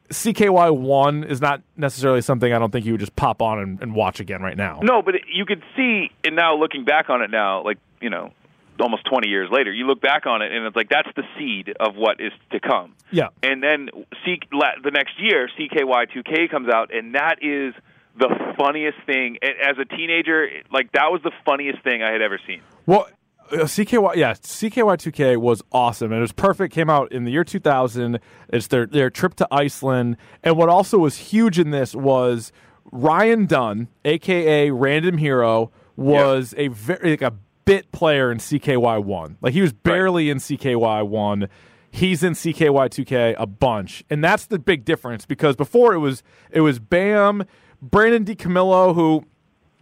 CKY 0.09 0.75
one 0.75 1.23
is 1.23 1.41
not 1.41 1.61
necessarily 1.75 2.21
something 2.21 2.53
I 2.53 2.59
don't 2.59 2.71
think 2.71 2.85
you 2.85 2.93
would 2.93 3.01
just 3.01 3.15
pop 3.15 3.41
on 3.41 3.59
and, 3.59 3.81
and 3.81 3.95
watch 3.95 4.19
again 4.19 4.41
right 4.41 4.57
now. 4.57 4.79
No, 4.81 5.01
but 5.01 5.15
you 5.31 5.45
could 5.45 5.63
see, 5.75 6.11
and 6.23 6.35
now 6.35 6.55
looking 6.57 6.85
back 6.85 7.09
on 7.09 7.21
it 7.21 7.29
now, 7.29 7.63
like 7.63 7.77
you 8.01 8.09
know, 8.09 8.31
almost 8.79 9.05
20 9.05 9.27
years 9.27 9.49
later, 9.51 9.71
you 9.71 9.85
look 9.87 10.01
back 10.01 10.25
on 10.25 10.41
it, 10.41 10.51
and 10.51 10.65
it's 10.65 10.75
like 10.75 10.89
that's 10.89 11.09
the 11.15 11.23
seed 11.37 11.75
of 11.79 11.95
what 11.95 12.21
is 12.21 12.31
to 12.51 12.59
come. 12.59 12.93
Yeah. 13.11 13.29
And 13.43 13.61
then 13.61 13.89
C- 14.25 14.39
la- 14.51 14.79
the 14.83 14.91
next 14.91 15.19
year, 15.19 15.49
CKY2K 15.59 16.49
comes 16.49 16.69
out, 16.69 16.93
and 16.93 17.15
that 17.15 17.37
is 17.41 17.73
the 18.17 18.29
funniest 18.57 18.97
thing. 19.05 19.37
As 19.43 19.77
a 19.79 19.85
teenager, 19.85 20.47
like 20.71 20.91
that 20.93 21.11
was 21.11 21.21
the 21.23 21.31
funniest 21.45 21.83
thing 21.83 22.01
I 22.01 22.11
had 22.11 22.21
ever 22.21 22.39
seen. 22.47 22.61
Well, 22.85 23.07
Uh, 23.49 23.63
CKY, 23.63 24.15
yeah, 24.15 24.33
CKY2K 24.33 25.37
was 25.37 25.61
awesome, 25.71 26.11
and 26.11 26.17
it 26.17 26.21
was 26.21 26.33
perfect. 26.33 26.73
Came 26.73 26.89
out 26.89 27.11
in 27.11 27.23
the 27.23 27.31
year 27.31 27.45
2000. 27.45 28.19
It's 28.49 28.67
their 28.67 28.85
their 28.85 29.09
trip 29.09 29.35
to 29.35 29.47
Iceland, 29.49 30.17
and 30.43 30.57
what 30.57 30.67
also 30.69 30.97
was 30.97 31.17
huge 31.17 31.57
in 31.57 31.71
this 31.71 31.95
was 31.95 32.51
Ryan 32.91 33.45
Dunn, 33.45 33.87
aka 34.03 34.69
Random 34.71 35.17
Hero, 35.17 35.71
was 35.95 36.53
a 36.57 36.67
very 36.67 37.11
like 37.11 37.21
a 37.21 37.33
bit 37.63 37.91
player 37.91 38.31
in 38.31 38.39
CKY1. 38.39 39.37
Like 39.41 39.53
he 39.53 39.61
was 39.61 39.73
barely 39.73 40.29
in 40.29 40.37
CKY1. 40.39 41.47
He's 41.89 42.23
in 42.23 42.33
CKY2K 42.33 43.35
a 43.37 43.45
bunch, 43.45 44.03
and 44.09 44.21
that's 44.21 44.45
the 44.45 44.59
big 44.59 44.83
difference 44.83 45.25
because 45.25 45.55
before 45.55 45.93
it 45.93 45.99
was 45.99 46.21
it 46.51 46.61
was 46.61 46.79
Bam, 46.79 47.45
Brandon 47.81 48.25
DiCamillo, 48.25 48.93
who 48.93 49.23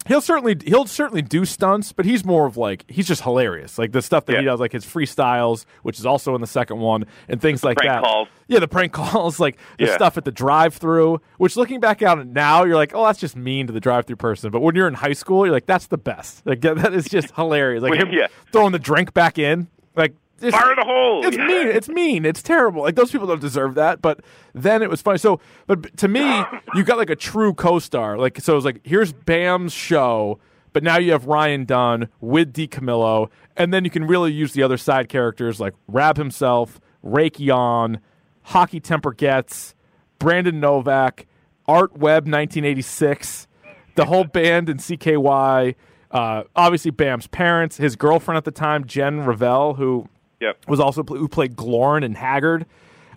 he'll 0.06 0.22
certainly 0.22 0.56
he'll 0.66 0.86
certainly 0.86 1.22
do 1.22 1.46
stunts, 1.46 1.92
but 1.92 2.06
he's 2.06 2.24
more 2.26 2.46
of 2.46 2.58
like 2.58 2.86
he's 2.88 3.08
just 3.08 3.22
hilarious. 3.24 3.78
Like 3.78 3.92
the 3.92 4.02
stuff 4.02 4.26
that 4.26 4.38
he 4.40 4.46
does, 4.46 4.60
like 4.60 4.72
his 4.72 4.86
freestyles, 4.86 5.66
which 5.84 6.00
is 6.00 6.06
also 6.06 6.36
in 6.36 6.42
the 6.42 6.48
second 6.48 6.80
one, 6.80 7.06
and 7.28 7.42
things 7.42 7.64
like 7.64 7.78
prank 7.78 7.92
that. 7.92 8.04
calls. 8.04 8.28
Yeah, 8.48 8.60
the 8.60 8.68
prank 8.68 8.92
calls, 8.94 9.40
like 9.40 9.58
the 9.78 9.86
Yeah. 9.86 9.96
stuff 9.96 10.18
at 10.18 10.26
the 10.26 10.32
drive-through. 10.32 11.22
Which 11.38 11.56
looking 11.56 11.80
back 11.80 12.02
on 12.04 12.20
it 12.20 12.28
now, 12.28 12.64
you're 12.64 12.76
like, 12.76 12.92
oh, 12.94 13.06
that's 13.06 13.20
just 13.20 13.36
mean 13.36 13.68
to 13.68 13.74
the 13.74 13.80
drive-through 13.80 14.16
person. 14.18 14.52
But 14.52 14.62
when 14.62 14.76
you're 14.76 14.88
in 14.88 14.94
high 14.94 15.14
school, 15.14 15.46
you're 15.46 15.54
like, 15.54 15.66
that's 15.66 15.88
the 15.88 15.98
best. 15.98 16.46
Like 16.46 16.62
that 16.62 16.94
is 16.94 17.06
just 17.06 17.32
hilarious. 17.36 17.82
Like 17.84 18.00
him 18.00 18.10
Yeah. 18.12 18.28
throwing 18.52 18.72
the 18.72 18.80
drink 18.80 19.14
back 19.14 19.38
in, 19.40 19.68
like. 19.96 20.14
Just- 20.42 20.58
Fire 20.58 20.76
the 20.76 20.84
hole! 20.84 21.26
It's 21.26 21.38
mean. 21.38 21.68
It's 21.68 21.88
mean. 21.90 22.26
It's 22.26 22.42
terrible. 22.44 22.82
Like 22.82 22.96
those 22.96 23.12
people 23.12 23.26
don't 23.28 23.40
deserve 23.42 23.76
that. 23.76 24.02
But 24.02 24.20
then 24.54 24.82
it 24.82 24.90
was 24.90 25.02
funny. 25.02 25.18
So, 25.18 25.40
but 25.68 25.96
to 25.98 26.08
me, 26.08 26.44
you 26.76 26.84
got 26.84 26.98
like 26.98 27.10
a 27.10 27.16
true 27.16 27.54
co-star. 27.54 28.18
Like 28.18 28.40
so, 28.42 28.54
it 28.54 28.56
was 28.58 28.66
like 28.66 28.82
here's 28.84 29.14
Bam's 29.14 29.72
show, 29.74 30.40
but 30.74 30.84
now 30.84 30.98
you 30.98 31.12
have 31.14 31.26
Ryan 31.26 31.64
Dunn 31.66 32.10
with 32.20 32.54
DiCamillo, 32.54 33.30
and 33.56 33.74
then 33.74 33.86
you 33.86 33.90
can 33.90 34.06
really 34.06 34.34
use 34.34 34.54
the 34.54 34.64
other 34.64 34.78
side 34.78 35.08
characters 35.10 35.60
like 35.60 35.74
Raab 35.88 36.18
Himself, 36.18 36.82
Raytheon, 37.04 38.00
Hockey 38.44 38.80
Temper 38.80 39.14
Gets, 39.14 39.74
Brandon 40.20 40.60
Novak. 40.60 41.28
Art 41.68 41.94
Web 41.94 42.28
1986, 42.28 43.48
the 43.96 44.06
whole 44.06 44.24
band 44.24 44.70
in 44.70 44.78
CKY. 44.78 45.74
Uh, 46.12 46.44
obviously, 46.56 46.92
Bam's 46.92 47.26
parents, 47.26 47.78
his 47.78 47.96
girlfriend 47.96 48.38
at 48.38 48.46
the 48.46 48.52
time, 48.52 48.86
Jenn 48.86 49.26
Rivell, 49.26 49.74
who 49.74 50.08
Yep. 50.46 50.68
was 50.68 50.80
also 50.80 51.04
who 51.04 51.28
played 51.28 51.56
Glorn 51.56 52.04
and 52.04 52.16
Haggard. 52.16 52.66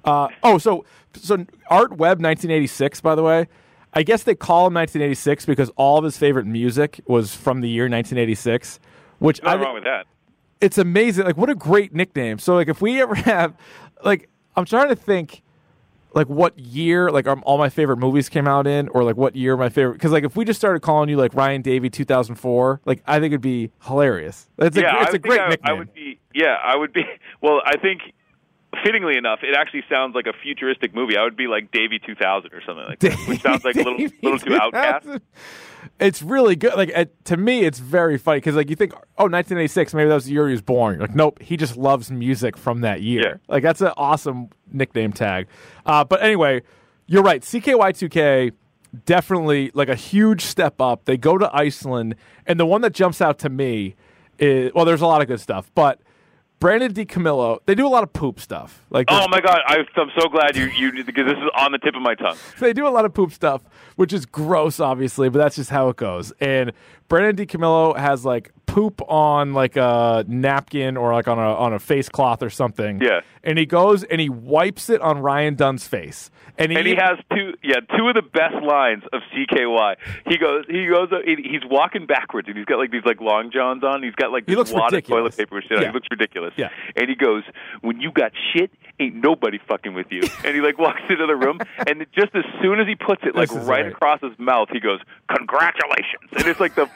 Uh, 0.05 0.29
oh, 0.43 0.59
so 0.59 0.85
so 1.15 1.45
Art 1.71 1.93
Web 1.93 2.21
1986, 2.21 3.01
by 3.01 3.15
the 3.15 3.23
way. 3.23 3.47
I 3.95 4.03
guess 4.03 4.23
they 4.23 4.35
call 4.35 4.67
him 4.67 4.75
1986 4.75 5.47
because 5.47 5.71
all 5.77 5.99
of 5.99 6.05
his 6.05 6.17
favorite 6.19 6.47
music 6.47 7.01
was 7.07 7.35
from 7.35 7.61
the 7.63 7.69
year 7.69 7.85
1986, 7.85 8.79
which 9.19 9.41
I 9.43 9.47
Nothing 9.53 9.61
wrong 9.63 9.75
with 9.75 9.85
that. 9.85 10.07
it's 10.61 10.79
amazing. 10.79 11.25
Like, 11.25 11.37
what 11.37 11.49
a 11.51 11.55
great 11.55 11.95
nickname. 11.95 12.39
So, 12.39 12.55
like, 12.55 12.69
if 12.69 12.81
we 12.83 13.01
ever 13.01 13.15
have, 13.33 13.55
like, 14.05 14.29
I'm 14.57 14.65
trying 14.67 14.89
to 14.89 14.97
think, 14.97 15.43
like, 16.15 16.29
what 16.29 16.59
year, 16.59 17.11
like, 17.11 17.27
um, 17.27 17.43
all 17.47 17.59
my 17.59 17.69
favorite 17.69 17.99
movies 17.99 18.29
came 18.29 18.49
out 18.49 18.67
in, 18.67 18.89
or 18.89 19.05
like, 19.05 19.17
what 19.17 19.37
year 19.37 19.57
my 19.57 19.69
favorite, 19.69 19.95
because, 19.95 20.13
like, 20.13 20.25
if 20.25 20.37
we 20.37 20.45
just 20.45 20.59
started 20.59 20.81
calling 20.81 21.09
you, 21.09 21.17
like, 21.17 21.35
Ryan 21.35 21.63
Davey 21.63 21.91
2004, 21.91 22.81
like, 22.85 23.03
I 23.07 23.21
think 23.21 23.33
it'd 23.33 23.41
be 23.41 23.71
hilarious. 23.83 24.49
It's 24.59 24.77
a, 24.77 24.81
yeah, 24.81 25.03
it's 25.03 25.13
I 25.13 25.17
a 25.17 25.19
great 25.19 25.41
I, 25.41 25.49
nickname. 25.49 25.75
I 25.75 25.79
would 25.79 25.95
be. 25.95 26.21
Yeah, 26.35 26.57
I 26.63 26.77
would 26.77 26.93
be. 26.93 27.05
Well, 27.43 27.61
I 27.65 27.77
think. 27.79 28.01
Fittingly 28.85 29.17
enough, 29.17 29.39
it 29.43 29.57
actually 29.57 29.83
sounds 29.89 30.15
like 30.15 30.27
a 30.27 30.35
futuristic 30.43 30.95
movie. 30.95 31.17
I 31.17 31.25
would 31.25 31.39
be 31.39 31.47
like 31.47 31.73
Davey 31.73 31.99
2000 31.99 32.53
or 32.53 32.61
something 32.67 32.85
like 32.85 32.99
that, 33.01 33.19
which 33.27 33.41
sounds 33.43 33.65
like 33.65 33.77
a 33.77 33.79
little, 33.79 33.99
little 34.23 34.39
too 34.39 34.55
outcast. 34.55 35.07
2000. 35.99 36.09
It's 36.09 36.23
really 36.23 36.57
good. 36.57 36.75
Like 36.75 36.93
uh, 36.95 37.07
to 37.25 37.37
me, 37.37 37.65
it's 37.65 37.79
very 37.79 38.19
funny 38.19 38.39
because 38.39 38.57
like 38.57 38.71
you 38.71 38.77
think, 38.77 38.93
oh, 38.95 39.25
1986, 39.25 39.95
maybe 39.95 40.09
that 40.09 40.15
was 40.15 40.25
the 40.27 40.33
year 40.33 40.47
he 40.47 40.53
was 40.53 40.63
born. 40.63 40.95
You're 40.95 41.07
like, 41.07 41.17
nope, 41.17 41.41
he 41.43 41.57
just 41.57 41.77
loves 41.77 42.11
music 42.11 42.57
from 42.57 42.81
that 42.83 43.03
year. 43.03 43.23
Yeah. 43.23 43.55
Like 43.55 43.63
that's 43.63 43.81
an 43.81 43.93
awesome 43.97 44.51
nickname 44.73 45.13
tag. 45.13 45.47
Uh, 45.87 46.05
but 46.05 46.23
anyway, 46.23 46.63
you're 47.07 47.23
right. 47.23 47.43
CKY2K 47.43 48.53
definitely 49.05 49.71
like 49.75 49.89
a 49.89 49.95
huge 49.95 50.43
step 50.43 50.81
up. 50.81 51.05
They 51.05 51.17
go 51.17 51.37
to 51.39 51.55
Iceland, 51.55 52.15
and 52.47 52.59
the 52.59 52.67
one 52.67 52.81
that 52.83 52.95
jumps 52.95 53.21
out 53.21 53.39
to 53.41 53.49
me 53.49 53.97
is 54.39 54.73
well, 54.75 54.85
there's 54.85 55.03
a 55.03 55.07
lot 55.07 55.23
of 55.23 55.29
good 55.29 55.41
stuff, 55.41 55.71
but. 55.75 56.01
Brandon 56.61 56.93
DiCamillo, 56.93 57.61
they 57.67 57.75
do 57.75 57.87
a 57.87 57.89
lot 57.89 58.03
of 58.03 58.13
poop 58.13 58.41
stuff. 58.41 58.85
Like 58.91 59.07
Oh 59.09 59.27
my 59.29 59.41
god, 59.41 59.61
I, 59.67 59.77
I'm 59.97 60.11
so 60.19 60.29
glad 60.29 60.57
you 60.57 60.67
you 60.67 61.05
because 61.05 61.27
this 61.27 61.37
is 61.39 61.51
on 61.57 61.73
the 61.73 61.79
tip 61.79 61.95
of 61.95 62.03
my 62.03 62.15
tongue. 62.15 62.37
they 62.59 62.73
do 62.73 62.87
a 62.87 62.91
lot 62.91 63.05
of 63.05 63.15
poop 63.15 63.33
stuff, 63.33 63.63
which 63.97 64.13
is 64.13 64.27
gross, 64.27 64.81
obviously, 64.81 65.29
but 65.29 65.39
that's 65.39 65.57
just 65.57 65.71
how 65.71 65.89
it 65.89 65.97
goes. 65.97 66.33
And 66.41 66.73
Brandon 67.09 67.47
DiCamillo 67.47 67.97
has 67.97 68.25
like 68.25 68.53
poop 68.67 69.01
on 69.09 69.55
like 69.55 69.77
a 69.77 70.25
napkin 70.29 70.97
or 70.99 71.13
like 71.15 71.27
on 71.27 71.39
a 71.39 71.55
on 71.55 71.73
a 71.73 71.79
face 71.79 72.09
cloth 72.09 72.43
or 72.43 72.51
something. 72.51 73.01
Yeah. 73.01 73.21
And 73.43 73.59
he 73.59 73.65
goes 73.67 74.05
and 74.05 74.21
he 74.21 74.29
wipes 74.29 74.91
it 74.91 75.01
on 75.01 75.21
Ryan 75.21 75.55
Dunn's 75.55 75.89
face. 75.89 76.31
And 76.61 76.73
he, 76.73 76.77
And 76.79 76.87
he 76.89 76.97
has 76.97 77.19
two, 77.33 77.55
yeah, 77.63 77.77
two 77.97 78.09
of 78.09 78.15
the 78.17 78.23
best 78.23 78.57
lines 78.67 79.05
of 79.13 79.23
CKY. 79.33 79.95
He 80.27 80.39
goes, 80.39 80.65
he 80.69 80.87
goes, 80.89 81.09
he's 81.25 81.63
walking 81.71 82.05
backwards, 82.07 82.49
and 82.49 82.57
he's 82.57 82.67
got 82.67 82.79
like 82.79 82.91
these 82.91 83.05
like 83.07 83.21
long 83.21 83.53
johns 83.53 83.85
on. 83.85 84.03
He's 84.03 84.15
got 84.17 84.33
like 84.33 84.45
He 84.49 84.57
looks 84.57 84.73
wad 84.73 84.89
of 84.89 84.93
ridiculous. 84.93 85.37
toilet 85.37 85.49
paper 85.49 85.63
shit. 85.63 85.81
Yeah. 85.81 85.87
He 85.89 85.95
looks 85.95 86.09
ridiculous. 86.11 86.55
Yeah. 86.57 86.71
And 86.97 87.09
he 87.09 87.15
goes, 87.15 87.45
"When 87.81 88.01
you 88.01 88.11
got 88.11 88.33
shit, 88.53 88.73
ain't 89.01 89.17
nobody 89.17 89.59
fucking 89.69 89.95
with 89.95 90.07
you." 90.11 90.23
and 90.45 90.55
he 90.55 90.61
like 90.61 90.79
walks 90.79 91.01
into 91.09 91.27
the 91.27 91.37
room, 91.37 91.59
and 91.87 92.07
just 92.15 92.35
as 92.35 92.45
soon 92.63 92.81
as 92.81 92.87
he 92.87 92.95
puts 92.95 93.23
it 93.25 93.35
like 93.35 93.51
right 93.53 93.67
right. 93.67 93.87
across 93.87 94.21
his 94.21 94.39
mouth, 94.39 94.69
he 94.73 94.81
goes, 94.81 95.01
"Congratulations!" 95.29 96.31
And 96.37 96.47
it's 96.47 96.61
like 96.61 96.75
the 96.75 96.89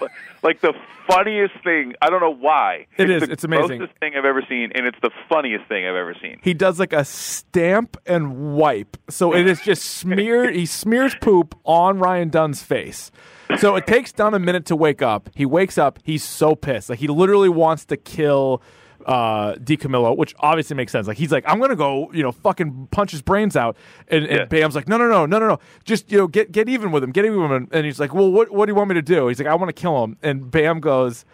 like 0.43 0.61
the 0.61 0.73
funniest 1.09 1.55
thing. 1.65 1.95
I 2.03 2.11
don't 2.11 2.21
know 2.21 2.35
why. 2.35 2.87
It 2.97 3.11
it's 3.11 3.23
is. 3.23 3.29
The 3.29 3.33
It's 3.33 3.45
amazing. 3.45 3.79
grossest 3.79 3.99
thing 3.99 4.13
I've 4.17 4.25
ever 4.25 4.43
seen, 4.49 4.73
and 4.75 4.87
it's 4.87 4.99
the 5.03 5.11
funniest 5.29 5.67
thing 5.69 5.87
I've 5.87 5.95
ever 5.97 6.15
seen. 6.21 6.39
he 6.43 6.55
does 6.55 6.79
like 6.79 6.93
a 6.93 7.05
stamp 7.05 7.97
and 8.07 8.55
wipe. 8.55 8.97
So 9.09 9.35
it 9.35 9.47
is 9.47 9.61
just 9.61 9.85
smeared. 9.99 10.55
he 10.55 10.67
smears 10.67 11.15
poop 11.21 11.55
on 11.65 11.99
Ryan 11.99 12.29
Dunn's 12.31 12.63
face. 12.63 13.11
So 13.59 13.77
it 13.77 13.87
takes 13.87 14.13
Dunn 14.13 14.33
a 14.33 14.39
minute 14.39 14.65
to 14.67 14.77
wake 14.77 15.03
up. 15.03 15.29
He 15.35 15.45
wakes 15.45 15.77
up. 15.77 15.99
He's 16.05 16.25
so 16.25 16.55
pissed. 16.55 16.89
Like 16.89 17.01
he 17.01 17.09
literally 17.09 17.51
wants 17.51 17.85
to 17.87 17.97
kill 17.99 18.63
uh 19.07 19.55
DiCamillo, 19.57 20.17
which 20.17 20.35
obviously 20.41 20.77
makes 20.77 20.93
sense. 20.93 21.07
Like 21.07 21.17
he's 21.19 21.33
like, 21.33 21.45
I'm 21.47 21.59
gonna 21.61 21.77
go, 21.77 22.11
you 22.13 22.23
know, 22.23 22.33
fucking 22.33 22.89
punch 22.91 23.11
his 23.11 23.23
brains 23.23 23.57
out. 23.57 23.77
And, 24.09 24.25
and 24.27 24.39
Yeah. 24.41 24.45
Bam's 24.47 24.75
like, 24.75 24.89
no, 24.89 24.97
no, 24.97 25.09
no, 25.09 25.27
no, 25.27 25.39
no, 25.39 25.49
no. 25.49 25.59
Just 25.85 26.11
you 26.13 26.19
know, 26.19 26.27
get 26.29 26.53
get 26.53 26.69
even 26.69 26.93
with 26.93 27.03
him. 27.05 27.11
Get 27.13 27.25
even 27.25 27.41
with 27.43 27.51
him. 27.53 27.69
And 27.73 27.85
he's 27.87 27.99
like, 28.01 28.15
well, 28.15 28.31
what 28.31 28.51
what 28.51 28.67
do 28.67 28.71
you 28.71 28.77
want 28.77 28.89
me 28.89 28.95
to 28.95 29.03
do? 29.03 29.29
He's 29.29 29.39
like, 29.39 29.49
I 29.49 29.55
want 29.55 29.69
to 29.75 29.81
kill 29.81 30.03
him. 30.05 30.17
And 30.23 30.51
Bam 30.51 30.81
goes, 30.81 31.25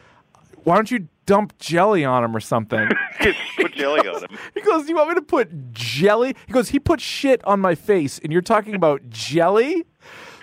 why 0.64 0.74
don't 0.74 0.90
you 0.90 1.08
dump 1.26 1.56
jelly 1.58 2.04
on 2.04 2.24
him 2.24 2.34
or 2.36 2.40
something? 2.40 2.88
Put 3.56 3.72
jelly 3.74 4.00
on 4.08 4.22
him. 4.24 4.38
He 4.54 4.60
goes, 4.60 4.88
"You 4.88 4.96
want 4.96 5.08
me 5.10 5.14
to 5.16 5.22
put 5.22 5.72
jelly?" 5.72 6.34
He 6.46 6.52
goes, 6.52 6.68
"He 6.70 6.78
put 6.78 7.00
shit 7.00 7.44
on 7.44 7.58
my 7.60 7.74
face, 7.74 8.18
and 8.22 8.32
you're 8.32 8.42
talking 8.42 8.74
about 8.74 9.08
jelly." 9.10 9.84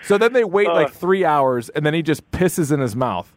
So 0.04 0.18
then 0.18 0.34
they 0.34 0.44
wait 0.44 0.68
like 0.68 0.88
Uh. 0.88 0.92
three 0.92 1.24
hours, 1.26 1.70
and 1.70 1.86
then 1.86 1.94
he 1.94 2.02
just 2.02 2.30
pisses 2.32 2.72
in 2.72 2.80
his 2.80 2.96
mouth, 2.96 3.34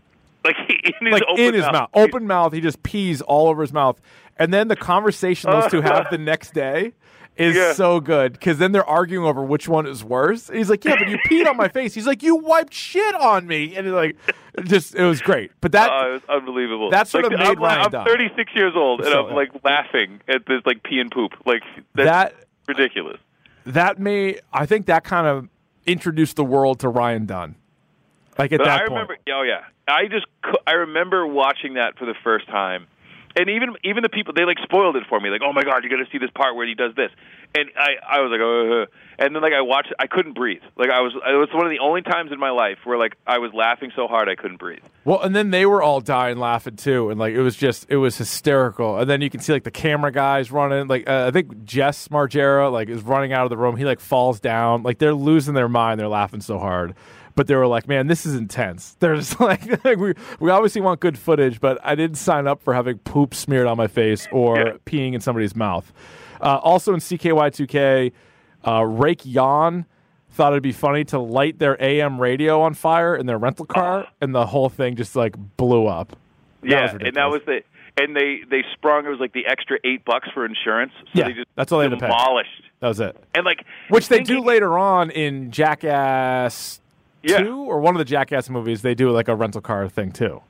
Like 0.49 0.71
in 1.01 1.07
his 1.07 1.13
like 1.13 1.23
open 1.29 1.45
in 1.45 1.55
his 1.55 1.63
mouth, 1.65 1.91
open 1.95 2.27
mouth. 2.27 2.53
He 2.53 2.61
just 2.61 2.83
pees 2.83 3.21
all 3.23 3.49
over 3.49 3.63
his 3.63 3.73
mouth, 3.73 4.01
and 4.37 4.53
then 4.53 4.69
the 4.69 4.77
conversation 4.77 5.51
those 5.51 5.71
two 5.71 5.81
have 5.81 6.09
the 6.11 6.19
next 6.19 6.55
day 6.55 6.93
is 7.37 7.55
Yeah. 7.55 7.73
so 7.73 8.01
good 8.01 8.33
because 8.33 8.59
then 8.59 8.73
they're 8.73 8.85
arguing 8.85 9.25
over 9.25 9.45
which 9.45 9.69
one 9.69 9.87
is 9.87 10.03
worse. 10.03 10.49
He's 10.53 10.69
like, 10.69 10.85
"Yeah, 10.85 10.97
but 10.99 11.09
you 11.09 11.19
peed 11.19 11.47
on 11.49 11.57
my 11.57 11.69
face." 11.79 11.95
He's 11.95 12.07
like, 12.07 12.23
"You 12.23 12.35
wiped 12.37 12.75
shit 12.75 13.15
on 13.15 13.47
me," 13.47 13.77
and 13.77 13.87
it's 13.87 13.95
like, 13.95 14.17
just 14.65 14.95
it 14.97 15.05
was 15.05 15.21
great. 15.23 15.53
But 15.61 15.71
that 15.73 15.91
oh, 15.93 16.09
it 16.09 16.13
was 16.15 16.23
unbelievable. 16.29 16.91
That 16.91 17.07
sort 17.07 17.25
like, 17.25 17.33
of 17.35 17.39
made 17.39 17.49
I'm, 17.59 17.63
Ryan 17.63 17.81
I'm 17.85 17.91
Dunn. 17.93 18.07
36 18.07 18.53
years 18.57 18.73
old, 18.75 19.01
and 19.03 19.11
So- 19.11 19.29
I'm 19.29 19.35
like 19.37 19.51
laughing 19.63 20.21
at 20.29 20.47
this 20.47 20.63
like 20.67 20.83
pee 20.83 20.99
and 20.99 21.11
poop. 21.11 21.33
Like 21.47 21.63
that's 21.95 22.07
that 22.09 22.35
ridiculous. 22.67 23.19
that 23.67 23.99
may 24.01 24.41
I 24.53 24.67
think 24.67 24.87
that 24.87 25.05
kind 25.05 25.27
of 25.27 25.49
introduced 25.87 26.37
the 26.37 26.45
world 26.45 26.81
to 26.81 26.89
Ryan 26.89 27.25
Dunn. 27.27 27.55
Like 28.39 28.53
at 28.53 28.59
But 28.59 28.65
that 28.67 28.75
I 28.75 28.79
point. 28.87 28.91
remember, 28.91 29.17
oh 29.33 29.43
yeah, 29.43 29.65
I 29.89 30.07
just 30.07 30.27
I 30.67 30.73
remember 30.73 31.27
watching 31.27 31.75
that 31.75 31.99
for 31.99 32.07
the 32.07 32.15
first 32.23 32.47
time, 32.47 32.87
and 33.37 33.51
even 33.51 33.75
even 33.85 34.03
the 34.03 34.09
people 34.09 34.33
they 34.35 34.45
like 34.45 34.59
spoiled 34.63 34.97
it 34.97 35.05
for 35.09 35.19
me. 35.19 35.29
Like, 35.31 35.41
oh 35.45 35.53
my 35.53 35.65
god, 35.65 35.83
you're 35.83 35.91
gonna 35.91 36.09
see 36.13 36.19
this 36.19 36.31
part 36.35 36.55
where 36.55 36.67
he 36.67 36.75
does 36.75 36.95
this, 36.95 37.11
and 37.57 37.69
I 37.77 38.19
I 38.19 38.21
was 38.21 38.31
like, 38.31 38.41
oh, 38.41 38.83
uh, 38.83 38.87
and 39.19 39.35
then 39.35 39.43
like 39.43 39.53
I 39.53 39.63
watched, 39.63 39.93
I 39.99 40.07
couldn't 40.07 40.35
breathe. 40.35 40.63
Like 40.77 40.91
I 40.91 41.01
was, 41.01 41.13
it 41.15 41.35
was 41.35 41.49
one 41.53 41.67
of 41.67 41.71
the 41.71 41.81
only 41.81 42.03
times 42.03 42.31
in 42.31 42.39
my 42.39 42.51
life 42.51 42.79
where 42.85 42.97
like 42.97 43.17
I 43.27 43.39
was 43.39 43.53
laughing 43.53 43.91
so 43.97 44.07
hard 44.07 44.29
I 44.29 44.37
couldn't 44.37 44.59
breathe. 44.59 44.85
Well, 45.05 45.21
and 45.21 45.35
then 45.35 45.51
they 45.51 45.67
were 45.67 45.83
all 45.83 46.01
dying 46.01 46.39
laughing 46.39 46.77
too, 46.77 47.11
and 47.11 47.19
like 47.19 47.35
it 47.35 47.43
was 47.43 47.57
just 47.57 47.87
it 47.89 47.97
was 47.97 48.17
hysterical. 48.19 48.99
And 49.01 49.11
then 49.11 49.21
you 49.21 49.31
can 49.31 49.41
see 49.41 49.53
like 49.53 49.65
the 49.65 49.73
camera 49.73 50.13
guys 50.13 50.53
running. 50.53 50.87
Like 50.87 51.09
uh, 51.09 51.27
I 51.27 51.31
think 51.33 51.65
Jess 51.65 52.07
Margera 52.07 52.71
like 52.71 52.89
is 52.89 53.03
running 53.03 53.33
out 53.33 53.43
of 53.43 53.51
the 53.51 53.57
room. 53.57 53.77
He 53.77 53.85
like 53.85 53.99
falls 53.99 54.39
down. 54.39 54.85
Like 54.85 54.99
they're 54.99 55.13
losing 55.13 55.55
their 55.55 55.69
mind. 55.69 55.99
They're 55.99 56.07
laughing 56.07 56.41
so 56.41 56.61
hard. 56.61 56.95
But 57.39 57.47
they 57.47 57.55
were 57.55 57.69
like, 57.69 57.87
"Man, 57.87 58.09
this 58.09 58.27
is 58.27 58.35
intense." 58.35 58.97
They're 58.99 59.15
just 59.15 59.39
like, 59.39 59.85
like 59.85 59.97
we 60.05 60.13
we 60.41 60.51
obviously 60.51 60.81
want 60.81 60.99
good 60.99 61.17
footage, 61.17 61.61
but 61.61 61.79
I 61.85 61.95
didn't 61.95 62.17
sign 62.17 62.49
up 62.49 62.61
for 62.65 62.75
having 62.75 62.99
poop 62.99 63.33
smeared 63.33 63.69
on 63.69 63.77
my 63.77 63.87
face 63.87 64.27
or 64.33 64.59
Yeah. 64.59 64.73
peeing 64.87 65.15
in 65.15 65.21
somebody's 65.21 65.55
mouth. 65.55 65.93
Uh, 66.41 66.57
also 66.57 66.95
in 66.95 66.99
CKY2K, 66.99 68.11
uh, 68.67 68.85
Rake 68.85 69.21
Yohn 69.25 69.87
thought 70.33 70.53
it'd 70.53 70.65
be 70.65 70.73
funny 70.73 71.05
to 71.05 71.21
light 71.21 71.61
their 71.61 71.81
AM 71.81 72.21
radio 72.21 72.61
on 72.61 72.75
fire 72.75 73.15
in 73.15 73.27
their 73.27 73.39
rental 73.39 73.67
car, 73.67 74.09
and 74.21 74.35
the 74.35 74.47
whole 74.47 74.69
thing 74.69 74.97
just 74.97 75.15
like 75.15 75.37
blew 75.57 75.87
up. 75.87 76.17
That 76.63 76.71
yeah, 76.71 76.91
and 77.01 77.15
that 77.15 77.27
was 77.31 77.43
the 77.47 77.61
and 78.01 78.17
they 78.17 78.41
they 78.51 78.65
sprung 78.75 79.07
it 79.07 79.11
was 79.11 79.21
like 79.21 79.33
the 79.33 79.47
extra 79.47 79.79
eight 79.85 80.05
bucks 80.05 80.29
for 80.35 80.45
insurance. 80.45 80.91
So 80.99 81.05
Yeah, 81.21 81.29
they 81.29 81.35
just 81.35 81.47
that's 81.55 81.71
all 81.71 81.79
they 81.79 81.85
had 81.85 81.91
to 81.91 81.97
pay. 81.99 82.07
demolished. 82.09 82.63
That 82.81 82.89
was 82.89 82.99
it. 82.99 83.17
And 83.33 83.45
like 83.45 83.65
Which 83.91 84.09
they 84.09 84.25
do 84.25 84.41
later 84.41 84.77
on 84.77 85.11
in 85.13 85.53
Jackass 85.53 86.81
Yeah. 87.29 87.39
two 87.43 87.57
or 87.59 87.81
one 87.81 87.95
of 87.95 87.99
the 87.99 88.05
Jackass 88.05 88.49
movies. 88.49 88.83
They 88.83 88.95
do 88.95 89.11
like 89.11 89.29
a 89.29 89.35
rental 89.35 89.61
car 89.61 89.89
thing 89.89 90.13
too. 90.13 90.41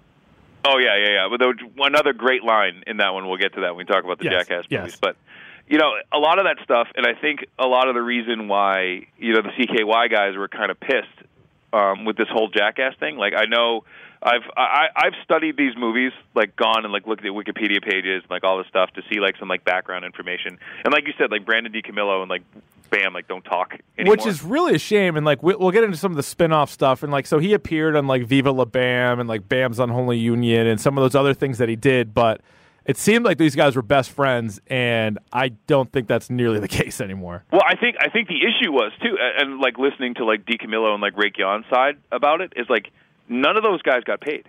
Oh 0.64 0.79
yeah, 0.79 0.97
yeah, 0.97 1.11
yeah. 1.11 1.29
But 1.31 1.38
there 1.38 1.49
was 1.49 1.57
another 1.79 2.12
great 2.12 2.43
line 2.45 2.83
in 2.87 2.99
that 2.99 3.11
one. 3.14 3.29
We'll 3.29 3.38
get 3.38 3.55
to 3.55 3.61
that 3.62 3.75
when 3.77 3.79
we 3.79 3.85
talk 3.85 4.05
about 4.05 4.19
the 4.19 4.25
Yes, 4.25 4.47
Jackass 4.47 4.64
yes. 4.69 4.81
movies. 4.81 4.99
But 5.01 5.17
you 5.69 5.79
know, 5.79 5.93
a 6.12 6.19
lot 6.19 6.38
of 6.38 6.45
that 6.45 6.57
stuff, 6.64 6.88
and 6.97 7.07
I 7.07 7.19
think 7.21 7.47
a 7.59 7.67
lot 7.67 7.88
of 7.88 7.95
the 7.95 8.03
reason 8.03 8.49
why 8.49 9.07
you 9.19 9.35
know 9.35 9.43
the 9.43 9.51
CKY 9.51 10.11
guys 10.11 10.37
were 10.37 10.49
kind 10.49 10.71
of 10.71 10.79
pissed 10.81 11.29
um, 11.73 12.05
with 12.05 12.17
this 12.17 12.29
whole 12.29 12.49
Jackass 12.49 12.95
thing. 12.99 13.17
Like 13.17 13.35
I 13.37 13.45
know. 13.47 13.85
I've 14.22 14.42
I, 14.57 14.87
I've 14.96 15.12
studied 15.24 15.57
these 15.57 15.76
movies, 15.76 16.12
like 16.35 16.57
gone 16.57 16.85
and 16.85 16.92
like 16.92 17.07
looked 17.07 17.24
at 17.24 17.31
Wikipedia 17.33 17.83
pages, 17.83 18.22
like 18.28 18.44
all 18.44 18.59
this 18.59 18.66
stuff 18.68 18.90
to 18.94 19.02
see 19.12 19.20
like 19.20 19.37
some 19.38 19.48
like 19.48 19.64
background 19.64 20.04
information. 20.04 20.59
And 20.85 20.92
like 20.92 21.07
you 21.07 21.12
said, 21.18 21.31
like 21.31 21.44
Brandon 21.46 21.72
DiCamillo 21.72 22.20
and 22.22 22.28
like 22.28 22.42
Bam, 22.90 23.12
like 23.12 23.28
don't 23.28 23.44
talk 23.44 23.74
anymore. 23.98 24.12
Which 24.16 24.26
is 24.26 24.42
really 24.42 24.74
a 24.74 24.78
shame. 24.78 25.16
And 25.16 25.24
like 25.26 25.42
we- 25.42 25.54
we'll 25.54 25.70
get 25.70 25.85
into 25.85 25.96
some 25.96 26.11
of 26.11 26.16
the 26.16 26.22
spin-off 26.22 26.70
stuff. 26.70 27.02
And 27.02 27.12
like 27.12 27.26
so 27.26 27.38
he 27.38 27.52
appeared 27.52 27.94
on 27.96 28.07
like 28.07 28.24
Viva 28.24 28.50
La 28.50 28.64
Bam 28.64 29.20
and 29.20 29.28
like 29.28 29.48
Bam's 29.48 29.78
Unholy 29.78 30.18
Union 30.18 30.66
and 30.66 30.81
some 30.81 30.96
of 30.98 31.02
those 31.02 31.14
other 31.14 31.35
things 31.35 31.59
that 31.59 31.68
he 31.68 31.76
did. 31.76 32.12
But 32.14 32.40
it 32.87 32.96
seemed 32.96 33.24
like 33.26 33.37
these 33.37 33.54
guys 33.54 33.76
were 33.76 33.83
best 33.83 34.11
friends, 34.11 34.61
and 34.66 35.18
I 35.31 35.50
don't 35.66 35.92
think 35.92 36.09
that's 36.09 36.31
nearly 36.31 36.59
the 36.59 36.68
case 36.81 37.00
anymore. 37.02 37.44
Well, 37.52 37.61
I 37.64 37.76
think 37.76 37.96
I 38.00 38.09
think 38.09 38.28
the 38.28 38.38
issue 38.40 38.72
was 38.72 38.92
too, 39.02 39.16
and, 39.20 39.52
and 39.52 39.61
like 39.61 39.78
listening 39.78 40.14
to 40.14 40.24
like 40.24 40.46
DiCamillo 40.46 40.92
and 40.94 41.02
like 41.02 41.16
Rake 41.16 41.37
Yohn's 41.37 41.66
side 41.70 41.98
about 42.11 42.40
it 42.40 42.54
is 42.57 42.66
like 42.70 42.90
none 43.29 43.57
of 43.57 43.62
those 43.62 43.83
guys 43.83 44.03
got 44.05 44.21
paid. 44.21 44.49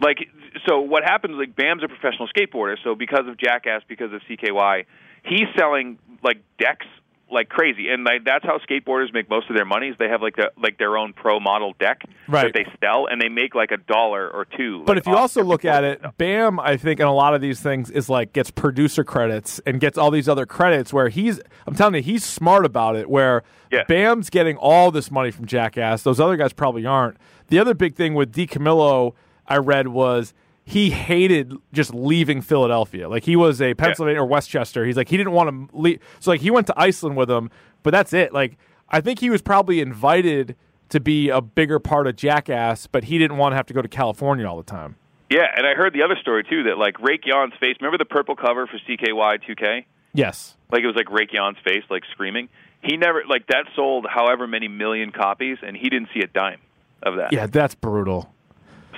Like, 0.00 0.28
so 0.66 0.80
what 0.80 1.04
happens? 1.04 1.36
Like, 1.38 1.54
Bam's 1.54 1.82
a 1.84 1.88
professional 1.88 2.28
skateboarder, 2.28 2.76
so 2.82 2.94
because 2.94 3.26
of 3.28 3.38
Jackass, 3.38 3.82
because 3.88 4.12
of 4.12 4.20
CKY, 4.28 4.84
he's 5.24 5.46
selling 5.56 5.98
like 6.22 6.38
decks 6.58 6.86
like 7.30 7.48
crazy, 7.48 7.88
and 7.88 8.04
like, 8.04 8.22
that's 8.24 8.44
how 8.44 8.58
skateboarders 8.58 9.12
make 9.12 9.30
most 9.30 9.48
of 9.48 9.56
their 9.56 9.64
money. 9.64 9.88
Is 9.88 9.96
they 9.98 10.08
have 10.08 10.20
like 10.20 10.36
a 10.38 10.50
like 10.60 10.78
their 10.78 10.96
own 10.98 11.12
pro 11.14 11.40
model 11.40 11.74
deck 11.80 12.02
Right. 12.28 12.44
that 12.44 12.52
they 12.54 12.66
sell, 12.86 13.06
and 13.06 13.20
they 13.20 13.28
make 13.28 13.54
like 13.54 13.70
a 13.70 13.76
dollar 13.76 14.28
or 14.28 14.44
two. 14.44 14.82
But 14.84 14.96
like, 14.96 14.98
if 14.98 15.06
you 15.06 15.16
also 15.16 15.42
look 15.42 15.64
at 15.64 15.84
it, 15.84 16.00
stuff. 16.00 16.16
Bam, 16.18 16.60
I 16.60 16.76
think 16.76 17.00
in 17.00 17.06
a 17.06 17.14
lot 17.14 17.34
of 17.34 17.40
these 17.40 17.60
things 17.60 17.90
is 17.90 18.08
like 18.08 18.32
gets 18.34 18.50
producer 18.50 19.04
credits 19.04 19.58
and 19.64 19.80
gets 19.80 19.96
all 19.96 20.10
these 20.10 20.28
other 20.28 20.44
credits 20.44 20.92
where 20.92 21.08
he's 21.08 21.40
I'm 21.66 21.74
telling 21.74 21.94
you, 21.94 22.02
he's 22.02 22.24
smart 22.24 22.64
about 22.66 22.94
it 22.96 23.08
where 23.08 23.42
Yeah. 23.72 23.84
Bam's 23.88 24.28
getting 24.28 24.56
all 24.56 24.90
this 24.90 25.10
money 25.10 25.30
from 25.30 25.46
Jackass. 25.46 26.02
Those 26.02 26.20
other 26.20 26.36
guys 26.36 26.52
probably 26.52 26.84
aren't. 26.86 27.16
The 27.48 27.58
other 27.58 27.74
big 27.74 27.94
thing 27.94 28.14
with 28.14 28.32
DiCamillo 28.32 29.14
I 29.46 29.58
read 29.58 29.88
was 29.88 30.34
he 30.64 30.90
hated 30.90 31.52
just 31.72 31.92
leaving 31.92 32.40
Philadelphia. 32.40 33.08
Like 33.08 33.24
he 33.24 33.36
was 33.36 33.60
a 33.60 33.74
Pennsylvania 33.74 34.22
or 34.22 34.26
Westchester. 34.26 34.84
He's 34.84 34.96
like 34.96 35.08
he 35.08 35.16
didn't 35.16 35.32
want 35.32 35.70
to 35.70 35.76
leave. 35.78 36.00
So 36.20 36.30
like 36.30 36.40
he 36.40 36.50
went 36.50 36.66
to 36.68 36.74
Iceland 36.76 37.16
with 37.16 37.30
him, 37.30 37.50
but 37.82 37.90
that's 37.90 38.12
it. 38.12 38.32
Like 38.32 38.56
I 38.88 39.00
think 39.00 39.18
he 39.18 39.30
was 39.30 39.42
probably 39.42 39.80
invited 39.80 40.56
to 40.88 41.00
be 41.00 41.28
a 41.28 41.40
bigger 41.40 41.78
part 41.78 42.06
of 42.06 42.16
Jackass, 42.16 42.86
but 42.86 43.04
he 43.04 43.18
didn't 43.18 43.36
want 43.36 43.52
to 43.52 43.56
have 43.56 43.66
to 43.66 43.74
go 43.74 43.82
to 43.82 43.88
California 43.88 44.46
all 44.46 44.56
the 44.56 44.62
time. 44.62 44.96
yeah, 45.30 45.46
and 45.56 45.66
I 45.66 45.74
heard 45.74 45.92
the 45.92 46.02
other 46.02 46.16
story 46.20 46.44
too 46.44 46.64
that 46.64 46.78
like 46.78 47.00
Rake 47.00 47.26
Yohn's 47.26 47.54
face. 47.60 47.76
Remember 47.80 47.98
the 47.98 48.04
purple 48.04 48.36
cover 48.36 48.66
for 48.66 48.78
CKY 48.78 49.38
2K? 49.48 49.84
Yes. 50.12 50.56
Like 50.70 50.82
it 50.82 50.86
was 50.86 50.96
like 50.96 51.10
Rake 51.10 51.32
Yohn's 51.32 51.58
face, 51.64 51.82
like 51.90 52.04
screaming. 52.12 52.48
He 52.82 52.96
never 52.96 53.22
like 53.28 53.46
that 53.48 53.64
sold 53.74 54.06
however 54.08 54.46
many 54.46 54.68
million 54.68 55.10
copies, 55.10 55.58
and 55.62 55.76
he 55.76 55.88
didn't 55.90 56.08
see 56.14 56.20
a 56.20 56.26
dime 56.26 56.60
of 57.02 57.16
that. 57.16 57.32
Yeah, 57.32 57.46
that's 57.46 57.74
brutal. 57.74 58.32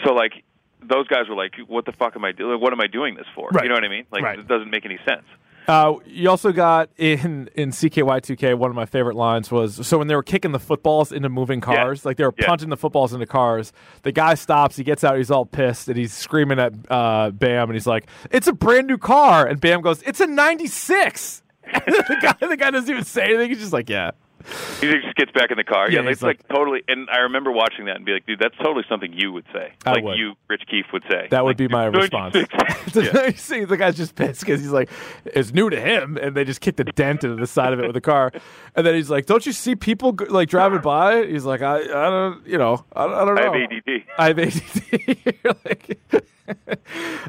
So 0.05 0.13
like 0.13 0.45
those 0.83 1.07
guys 1.09 1.29
were 1.29 1.35
like, 1.35 1.55
"What 1.67 1.85
the 1.87 1.93
fuck 1.93 2.15
am 2.17 2.25
I 2.25 2.33
doing? 2.33 2.61
What 2.61 2.73
am 2.73 2.81
I 2.81 2.87
doing 2.87 3.15
this 3.17 3.27
for?" 3.35 3.49
Right. 3.51 3.65
You 3.65 3.69
know 3.71 3.75
what 3.75 3.85
I 3.85 3.89
mean? 3.89 4.05
Like 4.13 4.23
Right. 4.23 4.39
it 4.39 4.47
doesn't 4.47 4.71
make 4.71 4.85
any 4.85 4.99
sense. 5.07 5.25
Uh, 5.69 5.95
you 6.07 6.31
also 6.31 6.53
got 6.53 6.91
in 6.97 7.51
in 7.57 7.71
CKY2K. 7.71 8.55
One 8.57 8.71
of 8.71 8.77
my 8.77 8.87
favorite 8.87 9.17
lines 9.17 9.51
was 9.51 9.85
so 9.85 9.99
when 9.99 10.07
they 10.07 10.15
were 10.15 10.23
kicking 10.23 10.53
the 10.53 10.61
footballs 10.61 11.11
into 11.11 11.29
moving 11.29 11.61
cars, 11.61 12.05
like 12.05 12.19
they 12.19 12.25
were 12.25 12.33
Yeah. 12.39 12.47
punching 12.47 12.69
the 12.69 12.77
footballs 12.77 13.13
into 13.13 13.27
cars. 13.27 13.73
The 14.03 14.13
guy 14.13 14.35
stops, 14.35 14.77
he 14.77 14.85
gets 14.85 15.03
out, 15.03 15.17
he's 15.17 15.31
all 15.33 15.45
pissed, 15.45 15.89
and 15.89 15.97
he's 15.97 16.13
screaming 16.13 16.61
at 16.61 16.73
uh, 16.89 17.31
Bam, 17.31 17.65
and 17.69 17.75
he's 17.75 17.87
like, 17.87 18.07
"It's 18.31 18.47
a 18.47 18.53
brand 18.53 18.87
new 18.87 18.97
car!" 18.99 19.45
And 19.45 19.61
Bam 19.61 19.81
goes, 19.81 20.03
"It's 20.03 20.21
a 20.21 20.29
'96." 20.29 21.43
the 21.75 22.17
guy, 22.23 22.47
the 22.47 22.57
guy 22.57 22.71
doesn't 22.71 22.89
even 22.89 23.03
say 23.05 23.25
anything. 23.25 23.49
He's 23.49 23.59
just 23.59 23.73
like, 23.73 23.91
"Yeah." 23.91 24.13
He 24.81 24.87
just 24.93 25.15
gets 25.17 25.33
back 25.33 25.51
in 25.51 25.57
the 25.57 25.65
car. 25.65 25.91
Yeah, 25.91 26.03
Yeah, 26.03 26.11
it's 26.11 26.23
like, 26.23 26.47
totally. 26.49 26.83
And 26.87 27.09
I 27.11 27.19
remember 27.19 27.51
watching 27.51 27.87
that 27.87 27.97
and 27.97 28.05
be 28.05 28.13
like, 28.13 28.27
"Dude, 28.27 28.39
that's 28.39 28.57
totally 28.59 28.85
something 28.89 29.13
you 29.13 29.33
would 29.33 29.45
say." 29.53 29.73
I 29.85 29.93
like 29.93 30.05
would. 30.05 30.19
you, 30.19 30.35
Rich 30.49 30.63
Keefe, 30.71 30.87
would 30.93 31.03
say. 31.11 31.29
That 31.31 31.45
would 31.45 31.51
Like, 31.51 31.57
be 31.57 31.69
my 31.69 31.85
response. 31.87 32.35
96." 32.35 32.77
So 32.93 33.01
yeah. 33.01 33.27
you 33.27 33.33
see 33.33 33.65
the 33.65 33.77
guy's 33.77 33.97
just 33.97 34.15
pissed 34.15 34.41
because 34.41 34.61
he's 34.61 34.71
like, 34.71 34.89
it's 35.25 35.53
new 35.53 35.69
to 35.69 35.79
him, 35.81 36.17
and 36.17 36.35
they 36.37 36.45
just 36.45 36.61
kicked 36.61 36.79
a 36.81 36.85
dent 36.85 37.25
into 37.25 37.37
the 37.37 37.47
side 37.47 37.73
of 37.73 37.81
it 37.81 37.87
with 37.87 37.97
a 37.97 38.01
car, 38.01 38.31
and 38.77 38.87
then 38.87 38.95
he's 38.95 39.11
like, 39.11 39.27
"Don't 39.27 39.45
you 39.45 39.53
see 39.53 39.75
people 39.75 40.15
like 40.29 40.49
driving 40.49 40.81
by?" 40.81 41.27
He's 41.27 41.45
like, 41.45 41.63
"I, 41.63 41.81
I 41.81 42.11
don't, 42.11 42.47
you 42.47 42.57
know, 42.59 42.85
I, 42.95 43.05
I 43.05 43.25
don't 43.25 43.35
know. 43.35 43.43
I 43.43 43.47
know." 43.47 43.53
have 43.53 43.71
ADD. 43.87 44.03
I 44.19 44.27
have 44.29 44.39
ADD. 44.39 45.57
Like- 45.65 45.99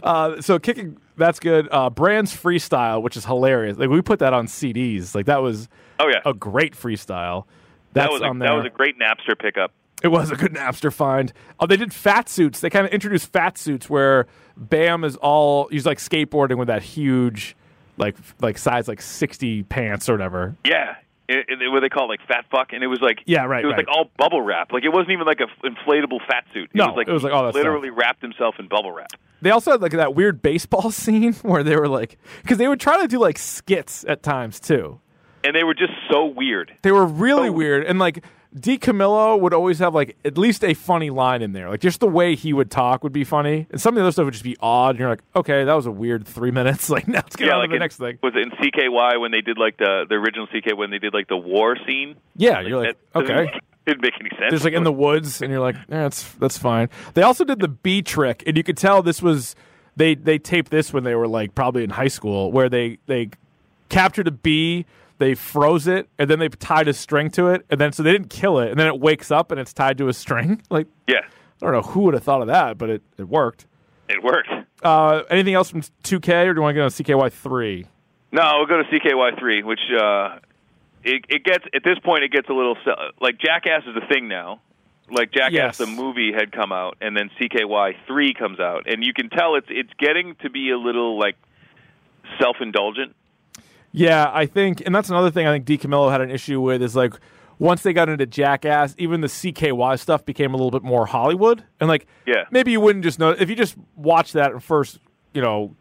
uh, 0.03 0.41
so 0.41 0.60
kicking, 0.60 0.97
that's 1.17 1.39
good. 1.39 1.67
Uh, 1.71 1.89
Brands 1.89 2.32
freestyle, 2.36 3.01
which 3.01 3.17
is 3.17 3.25
hilarious. 3.25 3.77
Like 3.77 3.89
we 3.89 4.01
put 4.01 4.19
that 4.19 4.34
on 4.34 4.45
CDs. 4.47 5.15
Like 5.15 5.25
that 5.25 5.41
was 5.41 5.67
Oh 5.99 6.07
yeah, 6.07 6.21
a 6.25 6.33
great 6.33 6.73
freestyle. 6.75 7.45
That's 7.93 8.07
that 8.07 8.12
was 8.13 8.21
a, 8.21 8.25
on 8.25 8.39
there. 8.39 8.49
that 8.49 8.55
was 8.55 8.65
a 8.65 8.69
great 8.69 8.97
Napster 8.99 9.38
pickup. 9.38 9.71
It 10.03 10.10
was 10.10 10.29
a 10.29 10.36
good 10.36 10.53
Napster 10.53 10.93
find. 10.93 11.33
Oh, 11.60 11.65
they 11.65 11.77
did 11.77 11.91
fat 11.93 12.29
suits. 12.29 12.60
They 12.60 12.69
kind 12.69 12.86
of 12.86 12.91
introduced 12.93 13.31
fat 13.31 13.57
suits 13.57 13.89
where 13.89 14.27
Bam 14.55 15.03
is 15.03 15.15
all 15.17 15.67
he's 15.69 15.86
like 15.88 15.97
skateboarding 15.97 16.57
with 16.57 16.67
that 16.67 16.83
huge, 16.83 17.55
like 17.97 18.15
like 18.41 18.57
size 18.60 18.88
like 18.88 19.01
sixty 19.01 19.63
pants 19.63 20.07
or 20.07 20.13
whatever. 20.13 20.55
Yeah. 20.65 20.95
It, 21.29 21.45
it, 21.49 21.69
what 21.69 21.81
they 21.81 21.89
call 21.89 22.05
it, 22.05 22.07
like 22.07 22.25
fat 22.25 22.45
fuck, 22.49 22.71
and 22.71 22.81
it 22.81 22.88
was 22.88 23.01
like 23.01 23.19
Yeah, 23.25 23.43
right, 23.43 23.62
It 23.62 23.67
was 23.67 23.73
right. 23.75 23.86
like 23.86 23.93
all 23.93 24.10
bubble 24.17 24.41
wrap. 24.41 24.71
Like 24.71 24.86
it 24.86 24.89
wasn't 24.93 25.12
even 25.12 25.25
like 25.25 25.41
a 25.41 25.67
inflatable 25.67 26.19
fat 26.25 26.45
suit. 26.53 26.69
It 26.73 26.75
No, 26.75 26.86
was 26.88 26.95
like 26.95 27.07
it 27.10 27.12
was 27.12 27.23
like 27.23 27.33
all 27.33 27.43
that 27.43 27.49
stuff. 27.53 27.63
literally 27.63 27.89
wrapped 27.89 28.21
himself 28.21 28.55
in 28.60 28.67
bubble 28.69 28.93
wrap. 28.93 29.10
They 29.41 29.49
also 29.51 29.71
had 29.71 29.81
like 29.81 29.91
that 29.91 30.15
weird 30.15 30.41
baseball 30.41 30.89
scene 30.91 31.33
where 31.33 31.63
they 31.63 31.75
were 31.75 31.89
like 31.89 32.17
because 32.43 32.57
they 32.60 32.67
would 32.69 32.79
try 32.79 33.01
to 33.01 33.07
do 33.10 33.19
like 33.19 33.38
skits 33.39 34.05
at 34.07 34.23
times 34.23 34.60
too. 34.62 35.01
And 35.47 35.55
they 35.55 35.63
were 35.63 35.73
just 35.73 35.93
so 36.12 36.25
weird. 36.25 36.73
They 36.81 36.91
were 36.91 37.05
really 37.05 37.47
So- 37.47 37.53
weird 37.53 37.86
and 37.86 37.97
like. 37.99 38.23
DiCamillo 38.55 39.39
would 39.39 39.53
always 39.53 39.79
have 39.79 39.93
like 39.93 40.17
at 40.25 40.38
least 40.38 40.63
a 40.63 40.73
funny 40.73 41.10
line 41.10 41.41
in 41.41 41.51
there. 41.51 41.69
Like 41.69 41.81
just 41.81 41.99
the 41.99 42.07
way 42.07 42.33
he 42.33 42.53
would 42.53 42.71
talk 42.71 43.03
would 43.03 43.12
be 43.13 43.23
funny, 43.25 43.67
and 43.69 43.79
some 43.79 43.93
of 43.93 43.95
the 43.95 44.01
other 44.01 44.12
stuff 44.12 44.25
would 44.25 44.33
just 44.33 44.43
be 44.43 44.55
odd. 44.62 44.91
And 44.91 44.99
you're 44.99 45.10
like, 45.10 45.21
okay, 45.36 45.63
that 45.65 45.73
was 45.73 45.86
a 45.86 45.91
weird 45.91 46.25
three 46.25 46.49
minutes. 46.60 46.89
Like 46.89 47.07
now 47.07 47.15
let's 47.19 47.36
get 47.36 47.47
yeah, 47.47 47.53
on 47.53 47.60
like 47.60 47.67
to 47.67 47.71
the 47.71 47.75
in, 47.75 47.79
next 47.81 47.97
thing. 47.97 48.17
Was 48.23 48.33
it 48.36 48.41
in 48.43 48.51
CKY 48.51 49.19
when 49.19 49.31
they 49.31 49.41
did 49.41 49.57
like 49.60 49.77
the 49.77 50.05
the 50.10 50.15
original 50.15 50.47
CK 50.47 50.75
when 50.77 50.89
they 50.89 50.97
did 50.97 51.13
like 51.13 51.27
the 51.27 51.38
war 51.38 51.75
scene? 51.86 52.15
Yeah, 52.36 52.62
you're 52.62 52.79
like, 52.83 52.97
that 53.13 53.19
okay. 53.19 53.51
make- 53.51 53.62
Didn't 53.86 54.01
make 54.01 54.13
any 54.19 54.29
sense. 54.31 54.49
There's 54.49 54.63
like 54.63 54.73
in 54.73 54.83
the 54.83 54.93
woods, 54.93 55.41
and 55.41 55.51
you're 55.51 55.62
like, 55.62 55.75
eh, 55.75 55.81
that's 55.89 56.31
that's 56.36 56.57
fine. 56.57 56.89
They 57.13 57.21
also 57.23 57.43
did 57.43 57.60
the 57.60 57.67
bee 57.67 58.01
trick, 58.01 58.43
and 58.47 58.57
you 58.57 58.63
could 58.63 58.77
tell 58.77 59.03
this 59.03 59.21
was 59.21 59.55
they 59.97 60.15
they 60.15 60.39
taped 60.39 60.71
this 60.71 60.91
when 60.93 61.03
they 61.03 61.15
were 61.15 61.27
like 61.27 61.53
probably 61.53 61.83
in 61.83 61.91
high 61.91 62.07
school, 62.07 62.51
where 62.51 62.69
they 62.69 62.97
they 63.05 63.29
captured 63.89 64.27
a 64.27 64.31
bee, 64.31 64.86
they 65.19 65.34
froze 65.36 65.88
it, 65.88 66.10
and 66.19 66.30
then 66.30 66.39
they 66.39 66.49
tied 66.49 66.88
a 66.88 66.93
string 66.93 67.30
to 67.32 67.47
it, 67.47 67.65
and 67.69 67.80
then 67.82 67.91
so 67.91 68.03
they 68.03 68.12
didn't 68.12 68.30
kill 68.30 68.60
it, 68.60 68.69
and 68.71 68.80
then 68.80 68.88
it 68.88 68.99
wakes 68.99 69.32
up 69.32 69.51
and 69.51 69.60
it's 69.60 69.73
tied 69.73 69.97
to 69.99 70.08
a 70.08 70.13
string. 70.13 70.62
Like 70.69 70.88
yeah, 71.08 71.21
I 71.21 71.65
don't 71.65 71.71
know 71.73 71.82
who 71.82 72.01
would 72.01 72.13
have 72.13 72.23
thought 72.23 72.41
of 72.41 72.47
that, 72.47 72.77
but 72.77 72.89
it 72.89 73.01
it 73.17 73.27
worked. 73.27 73.65
it 74.10 74.23
worked. 74.23 74.49
Uh, 74.84 75.23
anything 75.30 75.56
else 75.56 75.69
from 75.71 75.82
2K, 75.82 76.45
or 76.45 76.53
do 76.53 76.60
you 76.60 76.62
want 76.62 76.75
to 76.75 76.80
get 76.80 76.84
on 76.84 76.89
CKY 76.91 77.32
three? 77.32 77.88
No, 78.32 78.43
we'll 78.58 78.67
go 78.67 78.77
to 78.77 78.84
CKY 78.84 79.39
three, 79.39 79.63
which 79.63 79.80
uh, 79.99 80.38
it, 81.03 81.25
it 81.30 81.43
gets 81.43 81.65
at 81.73 81.84
this 81.84 81.97
point 81.99 82.23
it 82.23 82.32
gets 82.32 82.47
a 82.49 82.53
little 82.53 82.75
like 83.19 83.39
Jackass 83.39 83.84
is 83.88 83.95
a 83.95 84.06
thing 84.08 84.27
now. 84.27 84.60
Like 85.10 85.32
Jackass, 85.32 85.51
Yes. 85.53 85.77
the 85.77 85.88
movie 85.88 86.34
had 86.34 86.51
come 86.51 86.71
out, 86.73 86.97
and 86.99 87.15
then 87.15 87.30
CKY 87.39 87.95
three 88.06 88.34
comes 88.34 88.60
out, 88.60 88.86
and 88.91 89.03
you 89.03 89.13
can 89.13 89.30
tell 89.30 89.56
it's 89.56 89.67
it's 89.69 89.93
getting 89.97 90.36
to 90.43 90.49
be 90.49 90.69
a 90.71 90.77
little 90.77 91.17
like 91.17 91.38
self 92.39 92.58
indulgent. 92.62 93.15
Yeah, 93.91 94.30
I 94.34 94.45
think, 94.45 94.82
and 94.86 94.93
that's 94.93 95.10
another 95.10 95.32
thing 95.32 95.47
I 95.47 95.54
think 95.60 95.65
DiCamillo 95.65 96.12
had 96.12 96.21
an 96.21 96.30
issue 96.30 96.62
with 96.62 96.82
is 96.82 96.95
like 96.95 97.13
once 97.60 97.82
they 97.82 97.93
got 97.93 98.10
into 98.10 98.26
Jackass, 98.26 98.93
even 98.97 99.21
the 99.21 99.28
CKY 99.28 99.97
stuff 100.00 100.23
became 100.26 100.54
a 100.54 100.58
little 100.58 100.71
bit 100.71 100.84
more 100.84 101.06
Hollywood, 101.08 101.63
and 101.80 101.89
like 101.89 102.06
Yeah. 102.26 102.43
maybe 102.52 102.71
you 102.71 102.80
wouldn't 102.82 103.04
just 103.04 103.17
know 103.17 103.32
if 103.32 103.50
you 103.50 103.56
just 103.56 103.76
watch 103.95 104.34
that 104.34 104.54
at 104.54 104.62
first, 104.62 105.00
you 105.34 105.41
know, 105.41 105.76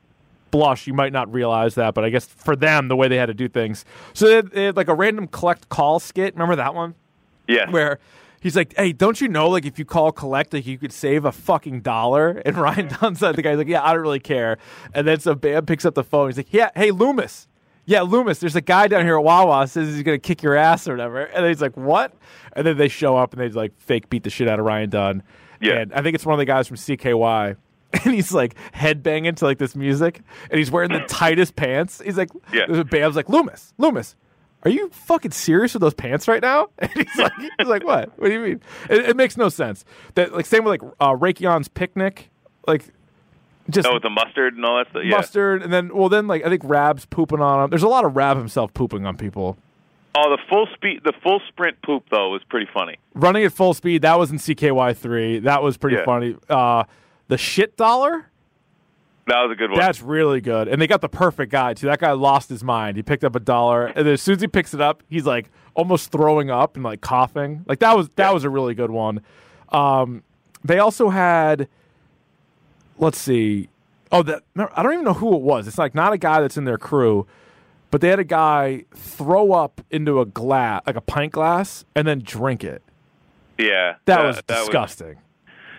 blush, 0.51 0.87
you 0.87 0.95
might 0.95 1.13
not 1.13 1.31
realize 1.31 1.75
that, 1.75 1.93
but 1.93 2.05
I 2.05 2.09
guess 2.11 2.25
for 2.27 2.57
them 2.57 2.89
the 2.89 2.97
way 2.97 3.09
they 3.09 3.17
had 3.19 3.27
to 3.27 3.35
do 3.35 3.49
things, 3.49 3.85
so 4.15 4.27
they 4.27 4.35
had, 4.37 4.51
they 4.53 4.65
had 4.65 4.77
like 4.77 4.89
a 4.89 4.95
random 4.95 5.27
collect 5.27 5.69
call 5.69 5.99
skit. 5.99 6.33
Remember 6.35 6.57
that 6.57 6.75
one? 6.75 6.95
Yeah, 7.49 7.69
where 7.71 7.99
he's 8.41 8.57
like, 8.57 8.75
"Hey, 8.77 8.93
don't 8.93 9.21
you 9.21 9.29
know 9.29 9.49
like 9.51 9.67
if 9.67 9.79
you 9.79 9.85
call 9.85 10.11
collect, 10.13 10.55
like 10.55 10.67
you 10.67 10.79
could 10.79 10.93
save 10.93 11.25
a 11.27 11.33
fucking 11.33 11.81
dollar?" 11.81 12.41
And 12.47 12.57
Ryan 12.57 12.89
Dunn's 13.01 13.21
the 13.21 13.35
guy's 13.43 13.59
like, 13.59 13.69
"Yeah, 13.69 13.85
I 13.85 13.93
don't 13.93 14.01
really 14.03 14.21
care." 14.21 14.57
And 14.95 15.07
then 15.07 15.21
so 15.21 15.35
Bam 15.35 15.67
picks 15.67 15.85
up 15.85 15.95
the 15.95 16.05
phone. 16.05 16.29
He's 16.31 16.39
like, 16.39 16.53
"Yeah, 16.55 16.71
hey 16.75 16.91
Loomis." 16.91 17.49
Yeah, 17.87 18.03
Loomis, 18.03 18.41
there's 18.41 18.57
a 18.57 18.61
guy 18.61 18.89
down 18.89 19.05
here 19.05 19.17
at 19.17 19.23
Wawa 19.25 19.67
says 19.69 19.95
he's 19.95 20.03
gonna 20.03 20.19
kick 20.19 20.43
your 20.43 20.57
ass 20.57 20.87
or 20.89 20.93
whatever. 20.93 21.21
And 21.23 21.45
then 21.45 21.51
he's 21.51 21.63
like, 21.63 21.77
What? 21.77 22.13
And 22.55 22.67
then 22.67 22.77
they 22.77 22.89
show 22.89 23.17
up 23.17 23.33
and 23.33 23.41
they 23.41 23.49
like 23.49 23.73
fake 23.79 24.11
beat 24.11 24.25
the 24.25 24.31
shit 24.31 24.49
out 24.49 24.59
of 24.59 24.65
Ryan 24.67 24.91
Dunn. 24.91 25.23
Yeah. 25.61 25.75
And 25.79 25.93
I 25.95 26.03
think 26.03 26.15
it's 26.15 26.27
one 26.27 26.35
of 26.35 26.39
the 26.39 26.45
guys 26.45 26.69
from 26.69 26.77
CKY. 26.77 27.57
And 28.05 28.13
he's 28.15 28.33
like 28.33 28.57
headbanging 28.75 29.37
to 29.37 29.45
like 29.47 29.59
this 29.59 29.75
music 29.75 30.21
and 30.51 30.59
he's 30.59 30.71
wearing 30.71 30.91
the 30.91 31.01
tightest 31.09 31.57
pants. 31.57 32.03
He's 32.05 32.19
like 32.19 32.29
Yeah. 32.53 32.83
Bam's 32.83 33.17
like, 33.17 33.29
Loomis, 33.29 33.73
Loomis, 33.79 34.17
are 34.65 34.71
you 34.71 34.89
fucking 34.91 35.31
serious 35.31 35.73
with 35.73 35.81
those 35.81 35.95
pants 35.95 36.27
right 36.29 36.43
now? 36.43 36.69
And 36.79 36.91
he's 36.93 37.17
like, 37.17 37.33
he's 37.59 37.69
like, 37.69 37.85
what? 37.85 38.11
What 38.19 38.27
do 38.29 38.35
you 38.35 38.41
mean? 38.41 38.61
It, 38.91 39.11
it 39.11 39.17
makes 39.17 39.37
no 39.37 39.49
sense. 39.49 39.85
That 40.17 40.35
like 40.35 40.45
same 40.47 40.65
with 40.65 40.83
like 40.83 40.93
uh, 41.01 41.15
Rake 41.15 41.41
Yohn's 41.41 41.69
picnic, 41.69 42.31
like 42.67 42.85
just 43.71 43.89
oh, 43.89 43.95
with 43.95 44.03
the 44.03 44.11
mustard 44.11 44.55
and 44.55 44.65
all 44.65 44.79
that 44.79 44.89
stuff. 44.91 45.03
Yeah. 45.05 45.17
mustard, 45.17 45.63
and 45.63 45.73
then 45.73 45.95
well, 45.95 46.09
then 46.09 46.27
like 46.27 46.45
I 46.45 46.49
think 46.49 46.63
Raab's 46.63 47.07
pooping 47.07 47.41
on 47.41 47.65
him. 47.65 47.71
There's 47.71 47.83
a 47.83 47.89
lot 47.89 48.05
of 48.05 48.17
Raab 48.17 48.37
Himself 48.37 48.73
pooping 48.75 49.07
on 49.07 49.17
people. 49.17 49.57
Oh, 50.19 50.31
the 50.31 50.39
full 50.49 50.67
speed, 50.75 51.01
the 51.05 51.13
full 51.23 51.41
sprint 51.49 51.81
poop 51.83 52.05
though 52.11 52.31
was 52.31 52.43
pretty 52.49 52.69
funny. 52.73 52.97
Running 53.15 53.45
at 53.45 53.53
full 53.53 53.75
speed, 53.75 54.03
that 54.03 54.19
was 54.19 54.31
in 54.31 54.39
CKY 54.39 54.97
three. 54.97 55.41
That 55.41 55.63
was 55.63 55.77
pretty 55.77 55.97
Yeah. 55.97 56.05
funny. 56.05 56.37
Uh, 56.49 56.85
the 57.29 57.37
shit 57.37 57.77
dollar. 57.77 58.31
That 59.27 59.43
was 59.43 59.51
a 59.53 59.57
good 59.57 59.71
one. 59.71 59.81
That's 59.81 60.01
really 60.01 60.41
good. 60.41 60.69
And 60.69 60.81
they 60.81 60.87
got 60.87 61.01
the 61.01 61.09
perfect 61.09 61.51
guy, 61.51 61.75
too. 61.75 61.89
That 61.89 61.99
guy 61.99 62.13
lost 62.13 62.49
his 62.49 62.63
mind. 62.63 62.97
He 62.97 63.03
picked 63.03 63.25
up 63.25 63.35
a 63.35 63.41
dollar, 63.41 63.87
and 63.87 64.07
then 64.07 64.13
as 64.15 64.23
soon 64.23 64.37
as 64.37 64.41
he 64.41 64.47
picks 64.47 64.73
it 64.73 64.81
up, 64.81 65.03
he's 65.09 65.27
like 65.27 65.51
almost 65.75 66.13
throwing 66.13 66.49
up 66.49 66.77
and 66.77 66.85
like 66.85 67.01
coughing. 67.01 67.65
Like 67.67 67.81
that 67.81 67.97
was 67.97 68.09
that 68.17 68.33
was 68.33 68.45
a 68.45 68.51
really 68.51 68.75
good 68.75 68.91
one. 68.93 69.21
Um, 69.71 70.23
they 70.65 70.79
also 70.79 71.09
had 71.11 71.69
let's 72.99 73.19
see. 73.19 73.69
Oh, 74.13 74.23
that 74.23 74.43
I 74.57 74.83
don't 74.83 74.93
even 74.93 75.05
know 75.05 75.15
who 75.15 75.35
it 75.37 75.43
was. 75.43 75.67
It's 75.67 75.79
like 75.79 75.95
not 75.95 76.13
a 76.13 76.19
guy 76.19 76.41
that's 76.41 76.57
in 76.57 76.65
their 76.65 76.79
crew, 76.79 77.27
but 77.91 78.01
they 78.01 78.09
had 78.09 78.19
a 78.21 78.25
guy 78.25 78.85
throw 78.95 79.53
up 79.53 79.81
into 79.91 80.21
a 80.21 80.27
glass, 80.27 80.83
like 80.87 80.97
a 80.97 81.01
pint 81.01 81.33
glass, 81.33 81.85
and 81.95 82.07
then 82.07 82.21
drink 82.21 82.63
it. 82.63 82.83
yeah, 83.59 83.95
That 84.05 84.23
was 84.25 84.37
that 84.37 84.47
disgusting. 84.47 85.17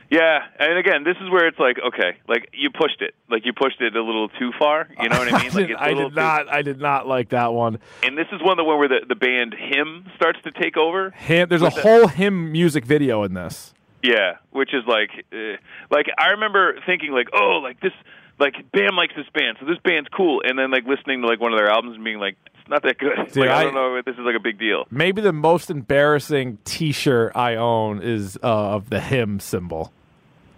Yeah, 0.09 0.39
and 0.57 0.77
again, 0.77 1.03
this 1.03 1.17
is 1.21 1.29
where 1.29 1.47
it's 1.47 1.59
like, 1.59 1.77
okay, 1.85 2.17
like 2.29 2.47
you 2.53 2.69
pushed 2.69 3.01
it, 3.01 3.13
like 3.29 3.45
you 3.45 3.51
pushed 3.51 3.81
it 3.81 3.93
a 3.93 4.01
little 4.01 4.29
too 4.29 4.51
far. 4.57 4.87
You 5.01 5.09
know 5.09 5.19
what 5.19 5.33
I 5.33 5.43
mean? 5.43 5.51
I 5.51 5.53
Like 5.53 5.67
did, 5.67 5.71
it's 5.71 5.79
a 5.79 5.83
I 5.83 5.93
did 5.93 6.09
too- 6.09 6.15
not. 6.15 6.47
I 6.49 6.61
did 6.61 6.79
not 6.79 7.07
like 7.07 7.29
that 7.29 7.51
one. 7.53 7.79
And 8.03 8.17
this 8.17 8.27
is 8.31 8.41
one 8.41 8.51
of 8.51 8.57
the 8.57 8.63
one 8.63 8.77
where 8.79 8.87
the 8.87 9.01
the 9.07 9.15
band 9.15 9.53
Him 9.53 10.05
starts 10.15 10.39
to 10.43 10.51
take 10.51 10.77
over. 10.77 11.11
Him, 11.11 11.49
there's 11.49 11.61
a 11.61 11.65
the- 11.65 11.81
whole 11.81 12.07
him 12.07 12.53
music 12.53 12.85
video 12.85 13.23
in 13.23 13.33
this. 13.33 13.73
Yeah, 14.03 14.37
which 14.51 14.73
is 14.73 14.83
like, 14.87 15.09
uh, 15.33 15.57
like 15.89 16.05
I 16.17 16.29
remember 16.29 16.75
thinking 16.85 17.11
like, 17.11 17.29
oh, 17.33 17.59
like 17.63 17.79
this, 17.79 17.93
like 18.39 18.53
Bam 18.71 18.95
likes 18.95 19.13
this 19.15 19.25
band, 19.33 19.57
so 19.59 19.65
this 19.65 19.79
band's 19.83 20.09
cool, 20.15 20.41
and 20.45 20.57
then 20.57 20.69
like 20.71 20.85
listening 20.85 21.21
to 21.21 21.27
like 21.27 21.39
one 21.39 21.51
of 21.51 21.57
their 21.59 21.69
albums 21.69 21.95
and 21.95 22.03
being 22.03 22.19
like, 22.19 22.37
it's 22.45 22.69
not 22.69 22.83
that 22.83 22.97
good. 22.99 23.15
Dude, 23.33 23.37
like, 23.45 23.49
I, 23.49 23.61
I- 23.61 23.63
don't 23.63 23.73
know 23.73 23.95
if 23.95 24.05
this 24.05 24.13
is 24.13 24.21
like 24.21 24.35
a 24.35 24.39
big 24.39 24.59
deal. 24.59 24.85
Maybe 24.91 25.21
the 25.21 25.33
most 25.33 25.71
embarrassing 25.71 26.59
T-shirt 26.63 27.31
I 27.35 27.55
own 27.55 28.01
is 28.03 28.37
uh, 28.43 28.75
of 28.75 28.89
the 28.89 28.99
him 28.99 29.39
symbol. 29.39 29.91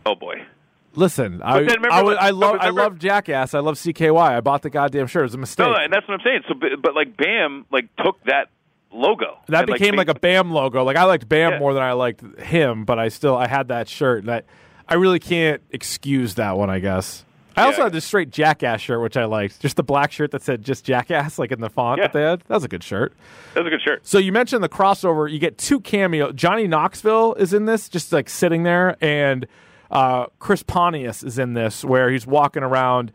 Oh 0.05 0.15
boy. 0.15 0.43
Listen, 0.95 1.41
I, 1.43 1.59
remember 1.59 1.91
I, 1.91 2.01
what- 2.01 2.21
I 2.21 2.31
love 2.31 2.57
I 2.59 2.69
love 2.69 2.99
Jackass. 2.99 3.53
I 3.53 3.59
love 3.59 3.75
CKY. 3.75 4.17
I 4.19 4.41
bought 4.41 4.63
the 4.63 4.69
goddamn 4.69 5.07
shirt. 5.07 5.21
It 5.21 5.25
was 5.25 5.33
a 5.35 5.37
mistake. 5.37 5.67
No, 5.67 5.73
and 5.75 5.93
that's 5.93 6.05
what 6.07 6.15
I'm 6.15 6.25
saying. 6.25 6.41
So, 6.47 6.55
but, 6.55 6.69
but 6.81 6.95
like 6.95 7.15
Bam, 7.15 7.65
like 7.71 7.95
took 7.97 8.21
that 8.25 8.49
logo. 8.91 9.37
that 9.47 9.59
and, 9.69 9.73
became 9.73 9.91
made- 9.91 9.97
like 10.07 10.09
a 10.09 10.19
Bam 10.19 10.51
logo. 10.51 10.83
Like 10.83 10.97
I 10.97 11.03
liked 11.03 11.27
Bam 11.29 11.53
Yeah. 11.53 11.59
more 11.59 11.73
than 11.73 11.83
I 11.83 11.93
liked 11.93 12.21
him, 12.39 12.85
but 12.85 12.99
I 12.99 13.09
still 13.09 13.35
I 13.37 13.47
had 13.47 13.67
that 13.69 13.87
shirt, 13.89 14.23
and 14.23 14.31
I 14.31 14.41
I 14.87 14.95
really 14.95 15.19
can't 15.19 15.61
excuse 15.71 16.35
that 16.35 16.57
one. 16.57 16.69
I 16.69 16.79
guess. 16.79 17.25
I 17.57 17.63
also 17.63 17.83
had 17.83 17.91
this 17.91 18.05
straight 18.05 18.29
Jackass 18.29 18.79
shirt, 18.79 19.01
which 19.01 19.17
I 19.17 19.25
liked. 19.25 19.59
Just 19.59 19.75
the 19.75 19.83
black 19.83 20.13
shirt 20.13 20.31
that 20.31 20.41
said 20.41 20.63
just 20.63 20.85
Jackass, 20.85 21.37
like 21.37 21.51
in 21.51 21.59
the 21.59 21.69
font 21.69 21.97
Yeah. 21.97 22.05
that 22.07 22.13
they 22.13 22.21
had. 22.21 22.39
That 22.47 22.55
was 22.55 22.63
a 22.63 22.69
good 22.69 22.83
shirt. 22.83 23.11
That 23.53 23.61
was 23.65 23.67
a 23.67 23.69
good 23.71 23.81
shirt. 23.81 24.07
So 24.07 24.17
you 24.17 24.31
mentioned 24.31 24.63
the 24.63 24.69
crossover. 24.69 25.29
You 25.29 25.39
get 25.39 25.57
two 25.57 25.81
cameo. 25.81 26.31
Johnny 26.31 26.67
Knoxville 26.67 27.33
is 27.33 27.53
in 27.53 27.65
this, 27.65 27.89
just 27.89 28.13
like 28.13 28.29
sitting 28.29 28.63
there, 28.63 28.95
and 29.03 29.45
uh, 29.91 30.27
Chris 30.39 30.63
Pontius 30.63 31.21
is 31.21 31.37
in 31.37 31.53
this, 31.53 31.83
where 31.83 32.09
he's 32.09 32.25
walking 32.25 32.63
around 32.63 33.11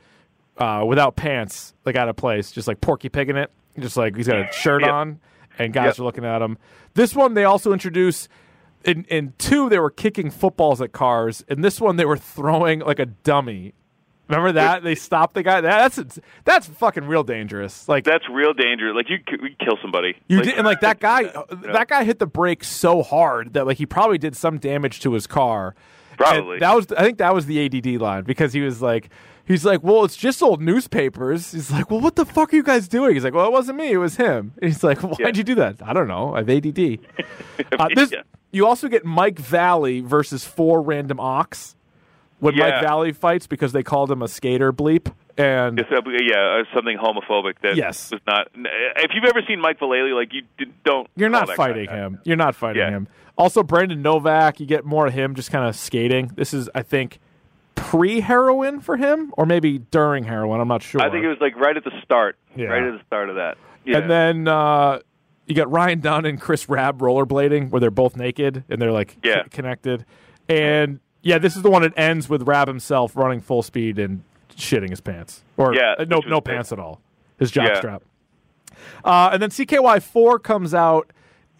uh, 0.58 0.84
without 0.86 1.16
pants, 1.16 1.72
like 1.86 1.96
out 1.96 2.08
of 2.10 2.16
place, 2.16 2.52
just 2.52 2.68
like 2.68 2.80
Porky 2.82 3.08
Pigging 3.08 3.36
it, 3.36 3.50
just 3.78 3.96
like 3.96 4.14
he's 4.14 4.26
got 4.28 4.36
a 4.36 4.52
shirt 4.52 4.82
Yep. 4.82 4.90
on, 4.90 5.20
and 5.58 5.72
guys 5.72 5.86
Yep. 5.86 5.98
are 6.00 6.02
looking 6.04 6.24
at 6.24 6.42
him. 6.42 6.58
This 6.94 7.14
one 7.14 7.34
they 7.34 7.44
also 7.44 7.72
introduce. 7.72 8.28
In, 8.84 9.04
in 9.04 9.32
two, 9.38 9.70
they 9.70 9.78
were 9.78 9.90
kicking 9.90 10.30
footballs 10.30 10.82
at 10.82 10.92
cars. 10.92 11.42
In 11.48 11.62
this 11.62 11.80
one, 11.80 11.96
they 11.96 12.04
were 12.04 12.18
throwing 12.18 12.80
like 12.80 12.98
a 12.98 13.06
dummy. 13.06 13.72
Remember 14.28 14.52
that? 14.52 14.82
They 14.82 14.94
stopped 14.94 15.34
the 15.34 15.42
guy. 15.42 15.60
That's 15.60 16.18
that's 16.44 16.66
fucking 16.66 17.04
real 17.04 17.22
dangerous. 17.24 17.88
Like 17.88 18.04
That's 18.04 18.24
real 18.30 18.52
danger. 18.54 18.94
Like 18.94 19.10
you 19.10 19.18
could, 19.26 19.40
kill 19.58 19.76
somebody. 19.82 20.16
you 20.28 20.40
did, 20.42 20.54
and 20.54 20.66
like 20.66 20.80
that 20.80 20.98
guy, 20.98 21.22
know? 21.34 21.44
that 21.72 21.88
guy 21.88 22.04
hit 22.04 22.18
the 22.18 22.26
brake 22.26 22.64
so 22.64 23.02
hard 23.02 23.52
that 23.54 23.66
like 23.66 23.76
he 23.78 23.86
probably 23.86 24.16
did 24.18 24.34
some 24.36 24.58
damage 24.58 25.00
to 25.00 25.12
his 25.12 25.26
car. 25.26 25.74
Probably. 26.16 26.54
And 26.54 26.62
that 26.62 26.74
was, 26.74 26.86
I 26.92 27.02
think 27.02 27.18
that 27.18 27.34
was 27.34 27.46
the 27.46 27.64
ADD 27.66 28.00
line 28.00 28.24
because 28.24 28.52
he 28.52 28.60
was 28.60 28.80
like, 28.80 29.10
he's 29.46 29.64
like, 29.64 29.82
well, 29.82 30.04
it's 30.04 30.16
just 30.16 30.42
old 30.42 30.60
newspapers. 30.62 31.52
He's 31.52 31.70
like, 31.70 31.90
well, 31.90 32.00
what 32.00 32.16
the 32.16 32.24
fuck 32.24 32.52
are 32.52 32.56
you 32.56 32.62
guys 32.62 32.88
doing? 32.88 33.14
He's 33.14 33.24
like, 33.24 33.34
well, 33.34 33.46
it 33.46 33.52
wasn't 33.52 33.78
me, 33.78 33.90
it 33.92 33.96
was 33.98 34.16
him. 34.16 34.52
And 34.60 34.64
he's 34.72 34.82
like, 34.84 34.98
why'd 35.00 35.36
you 35.36 35.44
do 35.44 35.54
that? 35.56 35.76
I 35.84 35.92
don't 35.92 36.08
know. 36.08 36.34
I 36.34 36.38
have 36.38 36.48
ADD. 36.50 36.98
uh, 37.78 37.88
this, 37.94 38.12
Yeah. 38.12 38.22
you 38.52 38.66
also 38.66 38.88
get 38.88 39.04
Mike 39.04 39.36
Vallely 39.36 40.02
versus 40.04 40.44
four 40.44 40.82
random 40.82 41.20
ox 41.20 41.74
when 42.40 42.56
Mike 42.56 42.74
Yeah. 42.82 42.84
Vallely 42.84 43.14
fights 43.14 43.46
because 43.46 43.72
they 43.72 43.82
called 43.82 44.10
him 44.10 44.22
a 44.22 44.28
skater 44.28 44.72
bleep. 44.72 45.12
And 45.36 45.80
It's, 45.80 45.90
uh, 45.90 46.00
yeah, 46.22 46.60
uh, 46.60 46.74
something 46.74 46.96
homophobic 46.96 47.54
that 47.62 47.74
Yes. 47.76 48.12
was 48.12 48.20
not. 48.26 48.48
If 48.54 49.10
you've 49.14 49.24
ever 49.24 49.40
seen 49.48 49.60
Mike 49.60 49.80
Vallely, 49.80 50.14
like 50.14 50.32
you 50.32 50.42
d- 50.58 50.66
don't. 50.84 51.08
You're 51.16 51.28
not 51.28 51.48
guy 51.48 51.54
fighting 51.56 51.88
him. 51.88 52.20
You're 52.24 52.36
not 52.36 52.54
fighting 52.54 52.82
Yeah. 52.82 52.90
him. 52.90 53.08
Also, 53.36 53.64
Brandon 53.64 54.00
Novak, 54.00 54.60
you 54.60 54.66
get 54.66 54.84
more 54.84 55.08
of 55.08 55.12
him 55.12 55.34
just 55.34 55.50
kind 55.50 55.68
of 55.68 55.74
skating. 55.74 56.30
This 56.36 56.54
is, 56.54 56.70
I 56.72 56.82
think, 56.82 57.18
pre 57.74 58.20
heroin 58.20 58.80
for 58.80 58.96
him, 58.96 59.32
or 59.36 59.46
maybe 59.46 59.78
during 59.78 60.24
heroin. 60.24 60.60
I'm 60.60 60.68
not 60.68 60.82
sure. 60.82 61.00
I 61.00 61.10
think 61.10 61.24
it 61.24 61.28
was 61.28 61.38
like 61.40 61.56
right 61.56 61.76
at 61.76 61.84
the 61.84 61.92
start. 62.02 62.36
Yeah. 62.56 62.66
Right 62.66 62.82
at 62.82 62.98
the 62.98 63.04
start 63.06 63.28
of 63.30 63.36
that. 63.36 63.56
Yeah. 63.84 63.98
And 63.98 64.10
then 64.10 64.48
uh, 64.48 65.00
you 65.46 65.54
got 65.54 65.70
Ryan 65.70 66.00
Dunn 66.00 66.24
and 66.24 66.40
Chris 66.40 66.68
Raab 66.68 67.00
rollerblading, 67.00 67.70
where 67.70 67.80
they're 67.80 67.90
both 67.90 68.16
naked 68.16 68.64
and 68.68 68.80
they're 68.80 68.92
like 68.92 69.16
Yeah. 69.22 69.44
c- 69.44 69.50
connected. 69.50 70.04
And 70.48 71.00
yeah, 71.22 71.38
this 71.38 71.56
is 71.56 71.62
the 71.62 71.70
one 71.70 71.82
that 71.82 71.92
ends 71.96 72.28
with 72.28 72.42
Raab 72.48 72.68
Himself 72.68 73.16
running 73.16 73.40
full 73.40 73.62
speed 73.62 73.98
and 73.98 74.22
shitting 74.56 74.90
his 74.90 75.00
pants, 75.00 75.42
or 75.56 75.74
Yeah, 75.74 75.94
uh, 75.98 76.04
no, 76.04 76.20
no 76.26 76.40
big. 76.40 76.54
pants 76.54 76.70
at 76.72 76.78
all. 76.78 77.00
His 77.38 77.50
jockstrap. 77.50 78.02
Uh, 79.04 79.30
and 79.32 79.42
then 79.42 79.50
CKY 79.50 80.00
four 80.02 80.38
comes 80.38 80.74
out, 80.74 81.10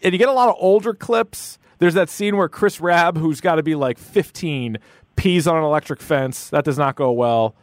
and 0.01 0.13
you 0.13 0.17
get 0.19 0.29
a 0.29 0.33
lot 0.33 0.49
of 0.49 0.55
older 0.59 0.93
clips. 0.93 1.57
There's 1.79 1.93
that 1.95 2.09
scene 2.09 2.37
where 2.37 2.47
Chris 2.47 2.79
Raab, 2.79 3.17
who's 3.17 3.41
got 3.41 3.55
to 3.55 3.63
be 3.63 3.75
like 3.75 3.97
15, 3.97 4.77
pees 5.15 5.47
on 5.47 5.57
an 5.57 5.63
electric 5.63 6.01
fence. 6.01 6.49
That 6.49 6.63
does 6.65 6.77
not 6.77 6.95
go 6.95 7.11
well. 7.11 7.55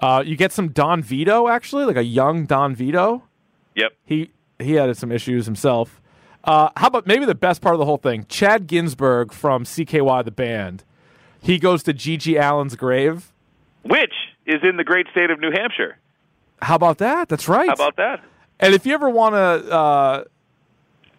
Uh, 0.00 0.22
you 0.24 0.36
get 0.36 0.52
some 0.52 0.68
Don 0.68 1.02
Vito, 1.02 1.48
actually, 1.48 1.84
like 1.84 1.96
a 1.96 2.04
young 2.04 2.46
Don 2.46 2.74
Vito 2.74 3.24
Yep. 3.74 3.92
he 4.04 4.30
he 4.60 4.72
had 4.74 4.96
some 4.96 5.12
issues 5.12 5.46
himself. 5.46 6.00
Uh, 6.44 6.70
how 6.76 6.86
about 6.88 7.06
maybe 7.06 7.24
the 7.24 7.34
best 7.34 7.60
part 7.60 7.74
of 7.74 7.78
the 7.78 7.84
whole 7.84 7.96
thing? 7.96 8.26
Chad 8.28 8.66
Ginsburg 8.66 9.32
from 9.32 9.64
CKY 9.64 10.24
the 10.24 10.30
band. 10.30 10.84
He 11.40 11.58
goes 11.58 11.82
to 11.84 11.92
GG 11.94 12.36
Allin's 12.38 12.74
grave. 12.74 13.32
Which 13.82 14.14
is 14.46 14.60
in 14.62 14.76
the 14.76 14.84
great 14.84 15.06
state 15.12 15.30
of 15.30 15.38
New 15.40 15.50
Hampshire. 15.52 15.98
How 16.62 16.74
about 16.74 16.98
that? 16.98 17.28
That's 17.28 17.48
right. 17.48 17.68
How 17.68 17.74
about 17.74 17.96
that? 17.96 18.24
and 18.60 18.74
if 18.74 18.86
you 18.86 18.94
ever 18.94 19.08
want 19.10 19.34
to 19.34 19.72
uh, 19.72 20.24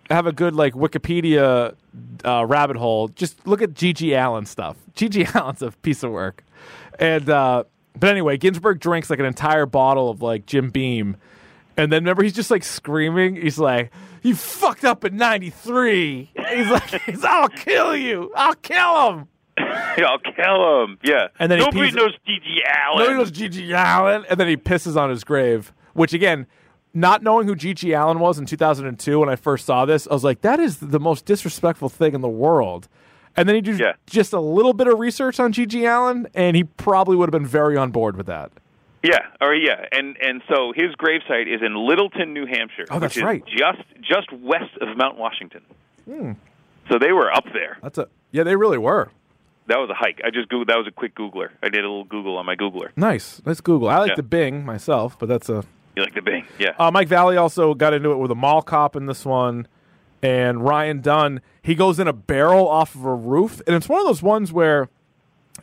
have 0.10 0.26
a 0.26 0.32
good 0.32 0.56
like 0.56 0.74
Wikipedia 0.74 1.76
uh, 2.26 2.46
rabbit 2.46 2.78
hole, 2.78 3.10
just 3.10 3.46
look 3.48 3.62
at 3.62 3.74
GG 3.74 4.12
Allin 4.18 4.46
stuff. 4.46 4.78
GG 4.96 5.36
Allin's 5.40 5.62
a 5.62 5.72
piece 5.72 6.04
of 6.04 6.12
work. 6.12 6.44
And 6.98 7.30
uh, 7.30 7.64
but 7.98 8.10
anyway, 8.10 8.38
Ginsburg 8.38 8.80
drinks 8.80 9.10
like 9.10 9.20
an 9.20 9.26
entire 9.26 9.66
bottle 9.66 10.10
of 10.10 10.22
like 10.22 10.46
Jim 10.46 10.70
Beam. 10.70 11.18
And 11.78 11.92
then 11.92 12.04
remember, 12.04 12.24
he's 12.24 12.34
just 12.34 12.52
like 12.52 12.64
screaming. 12.64 13.36
He's 13.38 13.58
like, 13.58 13.92
"You 14.22 14.36
fucked 14.36 14.84
up 14.84 15.06
in 15.06 15.16
'93." 15.16 16.32
He's 16.50 16.68
like, 16.70 16.84
he's, 17.06 17.24
"I'll 17.24 17.48
kill 17.48 17.96
you. 17.96 18.32
I'll 18.36 18.56
kill 18.56 19.12
him." 19.12 19.28
I'll 19.58 20.20
kill 20.20 20.84
him. 20.84 20.98
Yeah. 21.04 21.28
And 21.40 21.52
then 21.52 21.60
he 21.60 21.66
nobody 21.66 21.92
knows 21.92 22.14
GG 22.28 22.62
Allin. 22.88 23.06
No, 23.06 23.12
he 23.12 23.18
knows 23.18 23.32
GG 23.32 23.72
Allin, 23.74 24.26
and 24.30 24.40
then 24.40 24.48
he 24.48 24.58
pisses 24.58 24.98
on 24.98 25.10
his 25.10 25.24
grave. 25.24 25.74
Which 25.94 26.14
again, 26.14 26.48
not 26.94 27.22
knowing 27.24 27.48
who 27.48 27.56
GG 27.56 27.94
Allin 28.00 28.20
was 28.20 28.40
in 28.40 28.46
2002 28.46 29.20
when 29.20 29.30
I 29.30 29.36
first 29.36 29.66
saw 29.66 29.86
this, 29.86 30.08
I 30.08 30.14
was 30.14 30.24
like, 30.24 30.42
that 30.42 30.60
is 30.60 30.78
the 30.78 31.00
most 31.00 31.26
disrespectful 31.26 31.90
thing 31.90 32.14
in 32.16 32.22
the 32.22 32.28
world. 32.30 32.88
And 33.38 33.48
then 33.48 33.56
he 33.56 33.62
did 33.62 33.80
Yeah. 33.80 33.94
just 34.08 34.34
a 34.34 34.40
little 34.40 34.74
bit 34.74 34.88
of 34.88 34.98
research 35.00 35.40
on 35.40 35.54
GG 35.54 35.86
Allin, 35.86 36.28
and 36.34 36.56
he 36.58 36.64
probably 36.64 37.16
would 37.16 37.28
have 37.28 37.32
been 37.40 37.46
very 37.46 37.78
on 37.78 37.92
board 37.92 38.18
with 38.18 38.26
that. 38.26 38.52
Yeah, 39.02 39.20
or 39.40 39.54
yeah, 39.56 39.86
and 39.94 40.18
and 40.22 40.42
so 40.50 40.74
his 40.76 40.94
gravesite 40.96 41.48
is 41.48 41.62
in 41.62 41.74
Littleton, 41.74 42.34
New 42.34 42.46
Hampshire. 42.46 42.84
Oh, 42.92 43.00
that's 43.00 43.16
which 43.16 43.18
is 43.18 43.24
right. 43.24 43.44
Just 43.46 43.82
just 44.02 44.30
west 44.34 44.76
of 44.82 44.98
Mount 44.98 45.18
Washington. 45.18 45.62
Hmm. 46.04 46.32
So 46.92 46.98
they 47.00 47.14
were 47.14 47.32
up 47.32 47.46
there. 47.54 47.78
That's 47.82 47.98
a 47.98 48.08
yeah, 48.32 48.44
they 48.44 48.58
really 48.58 48.78
were 48.78 49.10
That 49.68 49.78
was 49.78 49.90
a 49.90 49.94
hike. 49.94 50.20
I 50.26 50.32
just 50.32 50.50
Googled. 50.50 50.68
That 50.68 50.78
was 50.78 50.88
a 50.88 50.92
quick 50.92 51.16
Googler. 51.16 51.50
I 51.64 51.70
did 51.70 51.80
a 51.86 51.88
little 51.88 52.04
Google 52.04 52.36
on 52.38 52.46
my 52.46 52.56
Googler. 52.58 52.90
nice. 52.98 53.42
Let's 53.46 53.62
Google. 53.62 53.88
I 53.88 54.00
like 54.00 54.10
Yeah. 54.10 54.16
the 54.16 54.24
Bing 54.24 54.66
myself, 54.66 55.18
but 55.18 55.30
that's 55.30 55.48
a 55.48 55.64
You 55.96 56.04
like 56.04 56.14
the 56.14 56.22
Bing? 56.22 56.46
Yeah. 56.58 56.74
Uh, 56.78 56.92
Mike 56.92 57.10
Vallely 57.10 57.40
also 57.40 57.74
got 57.74 57.94
into 57.94 58.12
it 58.12 58.18
with 58.18 58.32
a 58.32 58.36
mall 58.36 58.62
cop 58.62 58.96
in 58.96 59.06
this 59.06 59.26
one, 59.26 59.68
and 60.22 60.64
Ryan 60.64 61.02
Dunn. 61.02 61.42
He 61.62 61.76
goes 61.76 62.00
in 62.00 62.08
a 62.08 62.14
barrel 62.14 62.68
off 62.68 62.96
of 62.96 63.06
a 63.06 63.14
roof, 63.14 63.62
and 63.68 63.76
it's 63.76 63.90
one 63.90 64.00
of 64.00 64.06
those 64.08 64.22
ones 64.24 64.52
where 64.54 64.90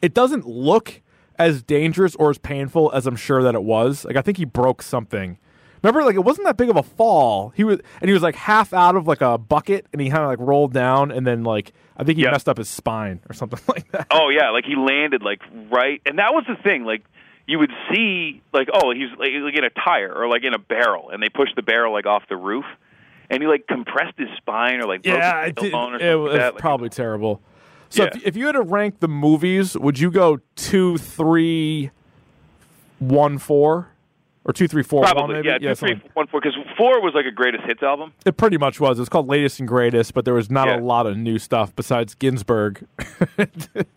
it 0.03 0.12
doesn't 0.14 0.47
look 0.47 1.01
as 1.39 1.62
dangerous 1.62 2.14
or 2.16 2.31
as 2.31 2.39
painful 2.39 2.91
as 2.93 3.07
I'm 3.07 3.16
sure 3.16 3.43
that 3.43 3.55
it 3.55 3.62
was. 3.62 4.05
Like 4.05 4.16
I 4.16 4.22
think 4.22 4.39
he 4.39 4.45
broke 4.45 4.83
something. 4.83 5.39
Remember, 5.83 6.03
like 6.05 6.16
it 6.16 6.20
wasn't 6.24 6.47
that 6.47 6.57
big 6.57 6.68
of 6.70 6.77
a 6.77 6.83
fall. 6.83 7.53
He 7.55 7.62
was, 7.62 7.79
and 8.01 8.09
he 8.09 8.12
was 8.12 8.22
like 8.22 8.35
half 8.35 8.72
out 8.72 8.97
of 8.97 9.07
like 9.07 9.20
a 9.20 9.39
bucket, 9.39 9.87
and 9.93 10.01
he 10.03 10.11
kind 10.11 10.22
of 10.22 10.29
like 10.29 10.41
rolled 10.41 10.72
down, 10.72 11.11
and 11.12 11.27
then 11.27 11.45
like 11.45 11.72
I 11.97 12.05
think 12.05 12.18
he 12.18 12.24
Yeah. 12.24 12.33
messed 12.33 12.49
up 12.49 12.59
his 12.59 12.68
spine 12.68 13.20
or 13.29 13.35
something 13.35 13.61
like 13.68 13.91
that. 13.93 14.07
Oh 14.11 14.29
yeah, 14.31 14.51
like 14.51 14.64
he 14.64 14.74
landed 14.74 15.22
like 15.22 15.41
right, 15.70 16.01
and 16.05 16.18
that 16.18 16.35
was 16.35 16.45
the 16.49 16.57
thing. 16.62 16.85
Like 16.85 17.05
you 17.47 17.59
would 17.59 17.70
see, 17.92 18.42
like 18.53 18.68
oh, 18.72 18.92
he's 18.92 19.11
like, 19.18 19.30
like 19.42 19.55
in 19.57 19.64
a 19.64 19.70
tire 19.70 20.12
or 20.12 20.28
like 20.28 20.44
in 20.44 20.55
a 20.55 20.59
barrel, 20.59 21.11
and 21.11 21.22
they 21.22 21.28
push 21.28 21.49
the 21.55 21.62
barrel 21.62 21.92
like 21.92 22.07
off 22.07 22.24
the 22.28 22.36
roof, 22.36 22.64
and 23.30 23.42
he 23.42 23.49
like 23.49 23.66
compressed 23.66 24.18
his 24.18 24.28
spine 24.36 24.80
or 24.80 24.86
like 24.86 25.03
broke 25.03 25.16
Yeah, 25.18 25.42
his 25.42 25.51
it, 25.51 25.57
did, 25.57 25.72
tailbone 25.72 26.01
or 26.01 26.05
it 26.05 26.14
was 26.14 26.32
like 26.32 26.40
that. 26.40 26.55
Like, 26.55 26.61
probably 26.61 26.88
terrible. 26.88 27.40
So 27.88 28.03
Yeah. 28.05 28.11
if, 28.14 28.26
if 28.26 28.36
you 28.36 28.47
had 28.47 28.53
to 28.53 28.62
rank 28.62 28.99
the 29.01 29.09
movies, 29.09 29.76
would 29.78 29.99
you 29.99 30.11
go 30.11 30.40
two, 30.57 30.99
three, 30.99 31.90
one, 32.99 33.38
four, 33.38 33.90
or 34.44 34.53
two, 34.53 34.66
three, 34.68 34.82
four, 34.82 35.03
one? 35.03 35.12
Probably, 35.12 35.34
Maybe? 35.36 35.49
yeah, 35.49 35.59
two, 35.59 35.74
three, 35.76 35.90
something- 35.92 36.11
one, 36.14 36.26
four. 36.26 36.40
Because 36.40 36.57
four 36.76 37.01
was 37.01 37.12
like 37.14 37.26
a 37.26 37.30
greatest 37.30 37.64
hits 37.64 37.82
album. 37.82 38.12
It 38.24 38.36
pretty 38.36 38.59
much 38.59 38.80
was. 38.80 38.99
It's 38.99 39.09
called 39.09 39.28
Latest 39.28 39.61
and 39.61 39.68
Greatest, 39.68 40.14
but 40.14 40.24
there 40.24 40.34
was 40.34 40.51
not 40.51 40.68
a 40.68 40.78
lot 40.78 41.07
of 41.07 41.16
new 41.16 41.38
stuff 41.38 41.74
besides 41.76 42.14
Ginsburg. 42.14 42.86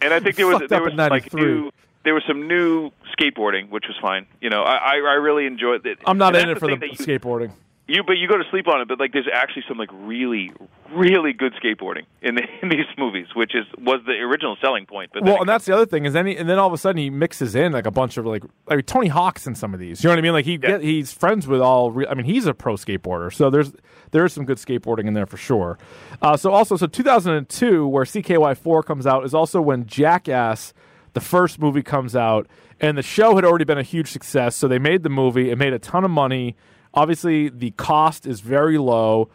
And 0.02 0.14
I 0.14 0.20
think 0.20 0.36
there 0.36 0.48
was 0.48 0.62
there 0.70 0.82
was 0.82 0.94
like 0.94 1.10
93. 1.34 1.42
new 1.42 1.72
there 2.10 2.16
was 2.16 2.24
some 2.28 2.48
new 2.48 2.90
skateboarding, 3.16 3.70
which 3.70 3.86
was 3.88 3.96
fine. 4.02 4.26
You 4.42 4.50
know, 4.50 4.64
I 4.64 4.76
I, 4.76 4.94
I 4.96 5.14
really 5.28 5.46
enjoyed 5.46 5.86
it. 5.86 6.00
I'm 6.08 6.18
not 6.18 6.36
And 6.36 6.46
in 6.50 6.50
it 6.56 6.60
for 6.60 6.68
the 6.76 6.88
you- 6.88 6.94
skateboarding. 6.94 7.52
You, 7.92 8.04
but 8.04 8.18
you 8.20 8.28
go 8.28 8.38
to 8.38 8.44
sleep 8.52 8.68
on 8.68 8.82
it. 8.82 8.88
But 8.88 9.00
like, 9.00 9.14
there's 9.14 9.28
actually 9.34 9.64
some 9.68 9.80
like 9.80 9.90
really, 9.92 10.52
really 10.94 11.34
good 11.34 11.54
skateboarding 11.56 12.04
in 12.22 12.36
the, 12.36 12.44
in 12.62 12.70
these 12.70 12.86
movies, 13.00 13.26
which 13.36 13.56
is 13.56 13.66
was 13.80 14.02
the 14.06 14.12
original 14.14 14.58
selling 14.62 14.86
point. 14.86 15.10
But 15.12 15.24
Well, 15.24 15.40
and 15.40 15.50
that's 15.50 15.66
the 15.66 15.74
other 15.74 15.88
thing 15.88 16.06
is 16.06 16.14
then 16.14 16.28
he, 16.28 16.38
and 16.38 16.48
then 16.48 16.60
all 16.60 16.68
of 16.68 16.74
a 16.74 16.78
sudden 16.78 16.98
he 17.02 17.10
mixes 17.10 17.56
in 17.56 17.72
like 17.72 17.88
a 17.88 17.92
bunch 17.92 18.18
of 18.18 18.28
like 18.28 18.44
I 18.68 18.76
mean 18.76 18.86
Tony 18.86 19.08
Hawk's 19.08 19.48
in 19.48 19.56
some 19.56 19.74
of 19.74 19.80
these. 19.80 20.04
You 20.04 20.08
know 20.10 20.12
what 20.14 20.20
I 20.20 20.22
mean? 20.22 20.34
Like 20.34 20.46
he 20.46 20.58
get, 20.58 20.82
he's 20.84 21.12
friends 21.12 21.48
with 21.48 21.62
all. 21.62 21.92
Re- 21.92 22.06
I 22.08 22.14
mean 22.14 22.26
he's 22.28 22.46
a 22.46 22.54
pro 22.54 22.76
skateboarder, 22.76 23.34
so 23.34 23.50
there's 23.50 23.72
there 24.12 24.24
is 24.24 24.34
some 24.34 24.46
good 24.46 24.58
skateboarding 24.58 25.08
in 25.08 25.16
there 25.16 25.26
for 25.26 25.38
sure. 25.38 25.80
Uh, 26.22 26.38
so 26.38 26.52
also 26.52 26.78
so 26.78 26.86
2002 26.86 27.88
where 27.88 28.04
CKY 28.04 28.56
four 28.56 28.84
comes 28.84 29.08
out 29.08 29.26
is 29.26 29.34
also 29.34 29.62
when 29.62 29.88
Jackass 29.88 30.74
the 31.14 31.22
first 31.22 31.60
movie 31.60 31.84
comes 31.84 32.16
out 32.16 32.48
and 32.80 32.98
the 32.98 33.04
show 33.04 33.36
had 33.36 33.46
already 33.46 33.66
been 33.66 33.78
a 33.78 33.84
huge 33.84 34.12
success. 34.12 34.56
So 34.56 34.68
they 34.68 34.80
made 34.80 35.04
the 35.04 35.10
movie. 35.10 35.50
It 35.50 35.58
made 35.58 35.74
a 35.74 35.80
ton 35.80 36.04
of 36.04 36.12
money. 36.12 36.56
Obviously 36.94 37.50
the 37.50 37.72
cost 37.72 38.26
is 38.26 38.42
very 38.42 38.78
low. 38.78 39.30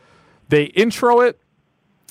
They 0.48 0.64
intro 0.64 1.20
it 1.20 1.38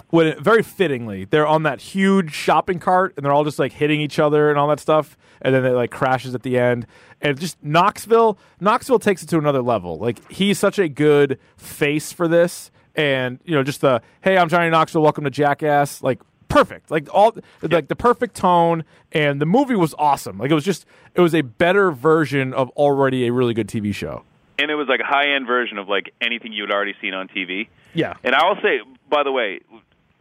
when 0.10 0.42
very 0.42 0.64
fittingly 0.64 1.26
they're 1.26 1.48
on 1.48 1.64
that 1.64 1.82
huge 1.82 2.34
shopping 2.34 2.80
cart 2.80 3.14
and 3.16 3.26
they're 3.26 3.32
all 3.32 3.44
just 3.44 3.60
like 3.60 3.72
hitting 3.72 4.02
each 4.02 4.20
other 4.20 4.50
and 4.50 4.58
all 4.58 4.68
that 4.68 4.80
stuff 4.80 5.18
and 5.42 5.54
then 5.54 5.66
it 5.66 5.72
like 5.72 5.92
crashes 5.92 6.34
at 6.34 6.44
the 6.44 6.58
end 6.58 6.86
and 7.22 7.40
just 7.40 7.58
knoxville 7.64 8.38
knoxville 8.60 9.00
takes 9.00 9.24
it 9.24 9.30
to 9.30 9.38
another 9.38 9.62
level 9.62 9.98
like 9.98 10.32
he's 10.32 10.58
such 10.58 10.80
a 10.80 10.88
good 10.88 11.40
face 11.58 12.12
for 12.12 12.28
this 12.28 12.72
and 12.96 13.40
you 13.44 13.56
know 13.56 13.64
just 13.64 13.82
the 13.82 14.02
hey 14.22 14.38
i'm 14.38 14.50
johnny 14.50 14.70
knoxville 14.70 15.02
welcome 15.02 15.24
to 15.24 15.30
jackass 15.30 16.02
like 16.02 16.20
perfect. 16.54 16.92
Like 16.92 17.08
all 17.14 17.36
like 17.62 17.88
the 17.88 17.96
perfect 17.96 18.36
tone 18.36 18.84
and 19.12 19.42
the 19.42 19.46
movie 19.46 19.76
was 19.76 19.94
awesome. 19.98 20.38
Like 20.38 20.52
it 20.52 20.56
was 20.56 20.66
just 20.66 20.86
it 21.16 21.22
was 21.22 21.34
a 21.34 21.42
better 21.42 21.92
version 21.92 22.54
of 22.54 22.70
already 22.72 23.28
a 23.28 23.34
really 23.34 23.54
good 23.54 23.68
tv 23.68 23.94
show. 23.94 24.24
And 24.60 24.70
it 24.70 24.76
was 24.76 24.88
like 24.88 25.00
a 25.00 25.06
high 25.06 25.36
end 25.36 25.48
version 25.48 25.78
of 25.78 25.88
like 25.90 26.14
anything 26.22 26.54
you 26.54 26.64
had 26.64 26.72
already 26.72 26.94
seen 27.02 27.14
on 27.14 27.28
TV. 27.28 27.68
yeah. 27.94 28.14
And 28.24 28.36
I 28.36 28.48
will 28.48 28.58
say, 28.62 28.80
by 29.10 29.24
the 29.24 29.32
way, 29.32 29.62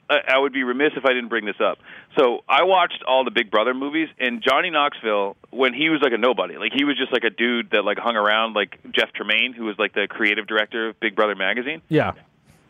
I 0.09 0.20
I 0.28 0.39
would 0.39 0.53
be 0.53 0.64
remiss 0.64 0.93
if 0.97 1.05
I 1.05 1.12
didn't 1.12 1.28
bring 1.28 1.45
this 1.45 1.61
up. 1.61 1.78
So 2.18 2.41
I 2.49 2.64
watched 2.64 3.03
all 3.07 3.24
the 3.24 3.30
Big 3.30 3.51
Brother 3.51 3.74
movies, 3.74 4.09
and 4.18 4.43
Johnny 4.43 4.70
Knoxville, 4.70 5.37
when 5.51 5.72
he 5.74 5.89
was 5.89 6.01
like 6.03 6.12
a 6.12 6.18
nobody, 6.18 6.57
like 6.57 6.72
he 6.74 6.85
was 6.85 6.97
just 6.97 7.12
like 7.12 7.24
a 7.24 7.30
dude 7.30 7.70
that 7.70 7.85
like 7.85 7.99
hung 7.99 8.16
around, 8.16 8.55
like 8.55 8.78
Jeff 8.93 9.12
Tremaine, 9.12 9.53
who 9.53 9.64
was 9.64 9.76
like 9.78 9.95
the 9.95 10.07
creative 10.09 10.47
director 10.47 10.91
of 10.91 11.01
Big 11.01 11.14
Brother 11.14 11.35
magazine, 11.35 11.83
yeah 11.89 12.12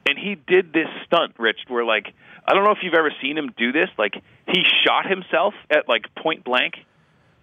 and 0.07 0.19
he 0.19 0.35
did 0.35 0.73
this 0.73 0.89
stunt, 1.07 1.35
Rich, 1.39 1.61
where 1.69 1.85
like 1.85 2.13
I 2.47 2.55
don't 2.55 2.65
know 2.65 2.73
if 2.73 2.79
you've 2.83 2.95
ever 2.95 3.13
seen 3.21 3.39
him 3.39 3.51
do 3.57 3.73
this, 3.73 3.89
like 3.99 4.15
he 4.47 4.65
shot 4.85 5.07
himself 5.09 5.55
at 5.71 5.89
like 5.89 6.13
point 6.15 6.45
blank 6.45 6.75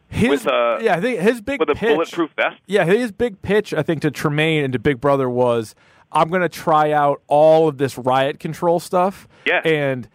his 0.10 0.30
With, 0.30 0.48
uh, 0.48 0.80
yeah 0.82 0.96
i 0.96 1.02
think 1.02 1.20
his 1.20 1.40
big 1.40 1.60
with 1.60 1.70
a 1.70 1.76
pitch, 1.76 1.96
bulletproof 1.96 2.32
vest. 2.36 2.58
Yeah, 2.66 2.86
his 2.86 3.12
big 3.12 3.42
pitch, 3.42 3.74
I 3.74 3.84
think, 3.84 4.02
to 4.02 4.12
Tremaine 4.12 4.64
and 4.64 4.74
to 4.74 4.80
Big 4.80 5.00
Brother 5.00 5.30
was, 5.30 5.76
"I'm 6.12 6.30
going 6.30 6.42
to 6.42 6.50
try 6.50 6.92
out 6.92 7.22
all 7.28 7.68
of 7.68 7.78
this 7.78 7.98
riot 7.98 8.40
control 8.40 8.80
stuff." 8.80 9.28
Yeah. 9.46 9.62
and 9.64 10.10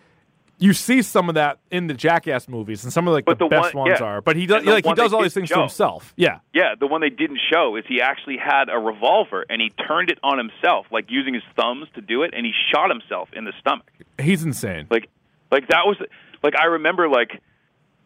you 0.58 0.72
see 0.72 1.02
some 1.02 1.28
of 1.28 1.34
that 1.34 1.58
in 1.70 1.86
the 1.88 1.94
Jackass 1.94 2.48
movies, 2.48 2.84
and 2.84 2.92
some 2.92 3.06
of 3.08 3.14
like 3.14 3.24
But 3.24 3.38
the, 3.38 3.46
the 3.46 3.50
best 3.50 3.74
one- 3.74 3.88
ones 3.88 3.98
yeah. 4.00 4.06
are. 4.06 4.20
But 4.20 4.36
he 4.36 4.46
does 4.46 4.64
like 4.64 4.84
he 4.84 4.94
does 4.94 5.12
all 5.12 5.22
these 5.22 5.34
things 5.34 5.48
to 5.50 5.60
himself. 5.60 6.12
Yeah, 6.16 6.38
Yeah, 6.52 6.74
the 6.78 6.86
one 6.86 7.00
they 7.00 7.10
didn't 7.10 7.40
show 7.52 7.76
is 7.76 7.84
he 7.88 8.00
actually 8.00 8.36
had 8.38 8.68
a 8.68 8.78
revolver 8.78 9.44
and 9.48 9.60
he 9.60 9.70
turned 9.70 10.10
it 10.10 10.18
on 10.22 10.38
himself, 10.38 10.86
like 10.90 11.06
using 11.10 11.34
his 11.34 11.42
thumbs 11.56 11.86
to 11.94 12.00
do 12.00 12.22
it, 12.22 12.32
and 12.34 12.46
he 12.46 12.52
shot 12.72 12.88
himself 12.90 13.28
in 13.32 13.44
the 13.44 13.52
stomach. 13.60 13.90
he's 14.20 14.44
insane. 14.44 14.86
Like, 14.90 15.08
like 15.50 15.68
that 15.68 15.86
was 15.86 15.96
like 16.42 16.54
I 16.56 16.66
remember 16.66 17.08
like 17.08 17.40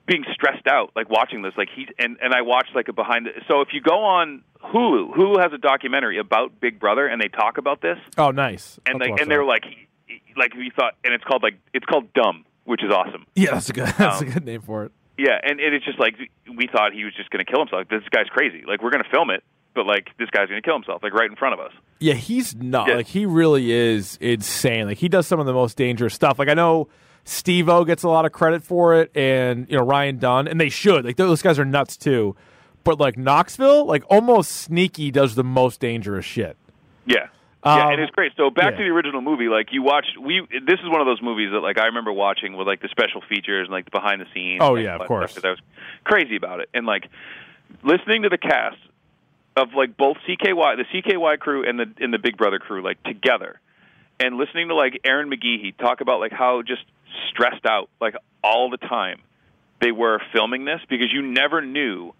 being 0.07 0.25
stressed 0.33 0.67
out, 0.67 0.93
like 0.97 1.11
watching 1.11 1.43
this. 1.43 1.53
Like 1.57 1.69
he 1.75 1.87
and 1.99 2.17
and 2.23 2.33
I 2.35 2.43
watched 2.43 2.75
like 2.75 2.89
a 2.89 2.93
behind. 2.93 3.27
The, 3.27 3.31
so 3.47 3.61
if 3.61 3.69
you 3.73 3.81
go 3.81 4.05
on 4.05 4.43
Hulu, 4.65 5.15
Hulu 5.15 5.41
has 5.43 5.53
a 5.53 5.59
documentary 5.59 6.19
about 6.19 6.59
Big 6.61 6.81
Brother, 6.81 7.07
and 7.07 7.21
they 7.21 7.29
talk 7.29 7.59
about 7.59 7.81
this, 7.81 7.99
oh, 8.17 8.31
nice. 8.33 8.81
and 8.87 9.03
I'll 9.03 9.11
watch 9.11 9.21
and 9.21 9.31
they're 9.31 9.45
like, 9.45 9.65
like 10.37 10.55
we 10.55 10.71
thought, 10.75 10.95
and 11.05 11.13
it's 11.15 11.25
called 11.25 11.43
like 11.43 11.59
it's 11.75 11.87
called 11.87 12.13
Dumb, 12.15 12.45
which 12.65 12.83
is 12.83 12.91
awesome. 12.93 13.27
yeah, 13.35 13.53
that's 13.53 13.71
a 13.71 13.73
good 13.73 13.87
that's 13.99 14.23
Um, 14.23 14.29
a 14.29 14.31
good 14.33 14.45
name 14.45 14.63
for 14.63 14.85
it. 14.85 14.93
Yeah, 15.17 15.39
and, 15.43 15.59
and 15.61 15.75
it's 15.75 15.85
just 15.85 15.99
like 15.99 16.15
we 16.57 16.69
thought 16.71 16.93
he 16.93 17.05
was 17.05 17.13
just 17.15 17.31
going 17.31 17.45
to 17.45 17.51
kill 17.51 17.61
himself. 17.61 17.89
This 17.89 18.03
guy's 18.11 18.29
crazy. 18.29 18.63
Like 18.67 18.83
we're 18.83 18.91
going 18.91 19.03
to 19.03 19.11
film 19.11 19.31
it, 19.31 19.43
but 19.75 19.85
like 19.87 20.11
this 20.19 20.31
guy's 20.31 20.49
going 20.49 20.63
to 20.63 20.65
kill 20.65 20.75
himself, 20.77 21.03
like 21.03 21.13
right 21.13 21.29
in 21.29 21.35
front 21.37 21.55
of 21.55 21.61
us. 21.61 21.73
Yeah, 21.99 22.15
he's 22.15 22.55
not 22.55 22.89
Yeah. 22.89 22.95
like 22.97 23.09
he 23.09 23.27
really 23.27 23.73
is 23.73 24.17
insane. 24.21 24.87
Like 24.87 24.99
he 24.99 25.09
does 25.09 25.27
some 25.27 25.41
of 25.41 25.47
the 25.47 25.53
most 25.53 25.77
dangerous 25.77 26.15
stuff. 26.15 26.39
Like 26.39 26.49
I 26.49 26.55
know 26.55 26.87
Steve 27.25 27.69
O 27.69 27.85
gets 27.85 28.05
a 28.05 28.09
lot 28.09 28.27
of 28.27 28.33
credit 28.33 28.63
for 28.63 28.95
it, 28.95 29.11
and 29.17 29.67
you 29.69 29.77
know 29.77 29.83
Ryan 29.85 30.19
Dunn, 30.19 30.47
and 30.47 30.61
they 30.61 30.69
should. 30.69 31.05
Like 31.05 31.17
those 31.17 31.43
guys 31.43 31.59
are 31.59 31.65
nuts 31.65 31.97
too. 31.97 32.37
But 32.85 33.01
like 33.01 33.19
Knoxville, 33.19 33.87
like 33.87 34.05
almost 34.09 34.53
sneaky 34.53 35.11
does 35.11 35.35
the 35.35 35.43
most 35.45 35.81
dangerous 35.81 36.25
shit. 36.25 36.57
Yeah. 37.07 37.27
Um, 37.63 37.77
yeah, 37.77 37.91
and 37.91 38.01
it's 38.01 38.13
great. 38.13 38.33
So 38.37 38.51
back 38.51 38.73
yeah. 38.73 38.79
to 38.79 38.85
the 38.85 38.91
original 38.91 39.21
movie, 39.21 39.49
like 39.49 39.73
you 39.73 39.83
watched. 39.83 40.17
We 40.17 40.41
this 40.41 40.79
is 40.81 40.89
one 40.89 41.01
of 41.01 41.07
those 41.07 41.21
movies 41.21 41.51
that 41.53 41.61
like 41.61 41.79
I 41.79 41.87
remember 41.87 42.13
watching 42.13 42.57
with 42.57 42.67
like 42.67 42.81
the 42.81 42.89
special 42.89 43.21
features 43.29 43.67
and 43.67 43.73
like 43.73 43.85
the 43.85 43.91
behind 43.91 44.21
the 44.21 44.27
scenes. 44.33 44.61
Oh, 44.63 44.77
yeah, 44.77 44.97
of 44.97 45.09
course. 45.09 45.37
I 45.43 45.51
was 45.51 45.61
crazy 46.05 46.37
about 46.37 46.61
it, 46.61 46.69
and 46.73 46.87
like 46.87 47.09
listening 47.83 48.23
to 48.23 48.29
the 48.29 48.39
cast 48.39 48.79
of 49.57 49.75
like 49.75 49.97
both 49.97 50.19
CKY, 50.29 50.77
the 50.77 50.85
CKY 50.95 51.39
crew, 51.41 51.69
and 51.69 51.81
the 51.81 51.87
and 51.99 52.15
the 52.15 52.19
Big 52.19 52.37
Brother 52.37 52.61
crew, 52.61 52.81
like 52.83 53.03
together, 53.03 53.61
and 54.21 54.37
listening 54.37 54.69
to 54.69 54.77
like 54.77 55.01
Ehren 55.05 55.33
McGhehey 55.33 55.77
talk 55.77 56.01
about 56.01 56.21
like 56.21 56.33
how 56.33 56.63
just 56.63 56.85
stressed 57.31 57.67
out 57.67 57.89
like 58.01 58.15
all 58.45 58.71
the 58.71 58.77
time 58.77 59.21
they 59.81 59.91
were 59.93 60.21
filming 60.33 60.65
this 60.65 60.81
because 60.89 61.13
you 61.13 61.23
never 61.23 61.61
knew 61.61 62.13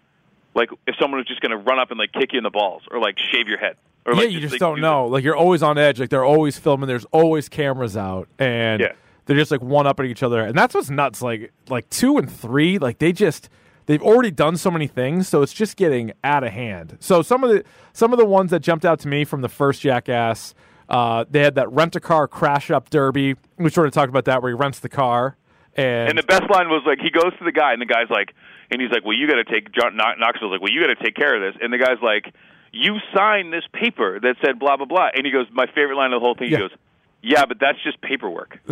like 0.55 0.69
if 0.87 0.95
someone 0.99 1.19
was 1.19 1.27
just 1.27 1.41
going 1.41 1.51
to 1.51 1.57
run 1.57 1.79
up 1.79 1.91
and 1.91 1.99
like 1.99 2.11
kick 2.11 2.33
you 2.33 2.37
in 2.37 2.43
the 2.43 2.49
balls 2.49 2.83
or 2.91 2.99
like 2.99 3.17
shave 3.31 3.47
your 3.47 3.57
head. 3.57 3.77
Or, 4.05 4.13
yeah, 4.13 4.21
like, 4.21 4.31
you 4.31 4.39
just 4.39 4.59
don't 4.59 4.75
do 4.77 4.81
know. 4.81 5.05
Like 5.07 5.23
you're 5.23 5.35
always 5.35 5.61
on 5.61 5.77
edge. 5.77 5.99
Like 5.99 6.09
they're 6.09 6.25
always 6.25 6.57
filming. 6.57 6.87
There's 6.87 7.05
always 7.05 7.49
cameras 7.49 7.95
out, 7.97 8.27
and 8.39 8.81
Yeah. 8.81 8.93
they're 9.25 9.35
just 9.37 9.51
like 9.51 9.61
one 9.61 9.85
up 9.87 9.99
at 9.99 10.05
each 10.05 10.23
other. 10.23 10.41
And 10.41 10.57
that's 10.57 10.73
what's 10.73 10.89
nuts. 10.89 11.21
Like 11.21 11.51
like 11.69 11.89
two 11.89 12.17
and 12.17 12.31
three, 12.31 12.77
like 12.79 12.99
they 12.99 13.11
just 13.11 13.49
they've 13.85 14.01
already 14.01 14.31
done 14.31 14.57
so 14.57 14.71
many 14.71 14.87
things, 14.87 15.27
so 15.27 15.41
it's 15.41 15.53
just 15.53 15.75
getting 15.77 16.11
out 16.23 16.43
of 16.43 16.51
hand. 16.53 16.97
So 16.99 17.21
some 17.21 17.43
of 17.43 17.49
the 17.51 17.63
some 17.93 18.11
of 18.13 18.19
the 18.19 18.25
ones 18.25 18.51
that 18.51 18.61
jumped 18.61 18.85
out 18.85 18.99
to 19.01 19.07
me 19.07 19.25
from 19.25 19.41
the 19.41 19.49
first 19.49 19.81
Jackass, 19.81 20.55
uh, 20.87 21.25
they 21.29 21.41
had 21.41 21.55
that 21.55 21.69
rent 21.71 21.95
a 21.95 21.99
car 21.99 22.27
crash 22.27 22.71
up 22.71 22.89
derby. 22.89 23.35
We 23.57 23.69
sort 23.69 23.87
of 23.87 23.93
talked 23.93 24.09
about 24.09 24.25
that 24.25 24.41
where 24.41 24.51
he 24.51 24.55
rents 24.55 24.79
the 24.79 24.89
car. 24.89 25.35
And, 25.75 26.09
And 26.09 26.17
the 26.17 26.23
best 26.23 26.49
line 26.49 26.67
was 26.69 26.81
like 26.87 26.99
he 26.99 27.09
goes 27.11 27.31
to 27.37 27.43
the 27.45 27.51
guy 27.51 27.73
and 27.73 27.81
the 27.81 27.85
guy's 27.85 28.09
like, 28.09 28.33
and 28.71 28.81
he's 28.81 28.89
like, 28.91 29.05
well, 29.05 29.15
you 29.15 29.27
got 29.27 29.35
to 29.35 29.43
take 29.45 29.71
John 29.71 29.95
Knoxville's 29.95 30.51
like, 30.51 30.61
well, 30.61 30.71
you 30.71 30.81
got 30.81 30.87
to 30.87 31.01
take 31.03 31.15
care 31.15 31.35
of 31.35 31.41
this. 31.53 31.61
And 31.61 31.71
the 31.71 31.77
guy's 31.77 32.01
like, 32.01 32.33
you 32.71 32.97
signed 33.15 33.51
this 33.53 33.63
paper 33.73 34.19
that 34.19 34.35
said 34.43 34.59
blah 34.59 34.77
blah 34.77 34.85
blah. 34.85 35.09
And 35.13 35.25
he 35.25 35.31
goes, 35.31 35.47
my 35.51 35.65
favorite 35.67 35.95
line 35.95 36.13
of 36.13 36.21
the 36.21 36.25
whole 36.25 36.35
thing. 36.35 36.49
Yeah. 36.49 36.57
He 36.57 36.63
goes, 36.63 36.77
yeah, 37.21 37.45
but 37.45 37.57
that's 37.59 37.81
just 37.83 38.01
paperwork. 38.01 38.59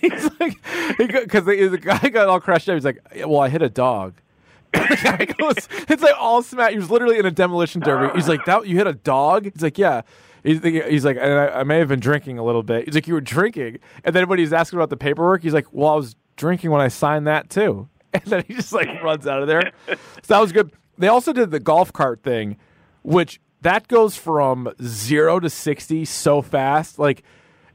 he's 0.00 0.30
like, 0.38 0.56
because 0.96 1.44
the, 1.44 1.68
the 1.68 1.78
guy 1.78 2.08
got 2.08 2.28
all 2.28 2.40
crushed 2.40 2.68
out. 2.68 2.74
He's 2.74 2.84
like, 2.84 3.00
well, 3.26 3.40
I 3.40 3.48
hit 3.48 3.62
a 3.62 3.68
dog. 3.68 4.14
goes, 4.72 5.68
it's 5.88 6.02
like 6.02 6.14
all 6.18 6.42
smack. 6.42 6.72
He 6.72 6.78
was 6.78 6.90
literally 6.90 7.18
in 7.18 7.26
a 7.26 7.30
demolition 7.30 7.80
derby. 7.80 8.12
He's 8.14 8.28
like, 8.28 8.44
that 8.44 8.66
you 8.66 8.76
hit 8.76 8.86
a 8.86 8.92
dog? 8.92 9.44
He's 9.44 9.62
like, 9.62 9.78
yeah. 9.78 10.02
He's, 10.42 10.62
he's 10.62 11.04
like, 11.04 11.16
and 11.16 11.32
I, 11.32 11.60
I 11.60 11.64
may 11.64 11.78
have 11.78 11.88
been 11.88 12.00
drinking 12.00 12.38
a 12.38 12.44
little 12.44 12.62
bit. 12.62 12.84
He's 12.84 12.94
like, 12.94 13.06
you 13.06 13.14
were 13.14 13.20
drinking, 13.20 13.78
and 14.04 14.14
then 14.14 14.28
when 14.28 14.38
he's 14.38 14.52
asking 14.52 14.78
about 14.78 14.90
the 14.90 14.96
paperwork, 14.96 15.42
he's 15.42 15.54
like, 15.54 15.66
well, 15.72 15.90
I 15.90 15.96
was 15.96 16.16
drinking 16.36 16.70
when 16.70 16.80
I 16.80 16.88
signed 16.88 17.26
that 17.26 17.50
too. 17.50 17.88
And 18.14 18.22
then 18.26 18.44
he 18.46 18.54
just 18.54 18.72
like 18.72 19.02
runs 19.02 19.26
out 19.26 19.42
of 19.42 19.48
there. 19.48 19.72
So 19.88 19.96
that 20.28 20.38
was 20.38 20.52
good. 20.52 20.70
They 20.98 21.08
also 21.08 21.32
did 21.32 21.50
the 21.50 21.58
golf 21.58 21.92
cart 21.92 22.22
thing, 22.22 22.58
which 23.04 23.40
that 23.62 23.86
goes 23.86 24.16
from 24.16 24.72
zero 24.82 25.38
to 25.38 25.48
sixty 25.48 26.04
so 26.04 26.42
fast. 26.42 26.98
Like 26.98 27.22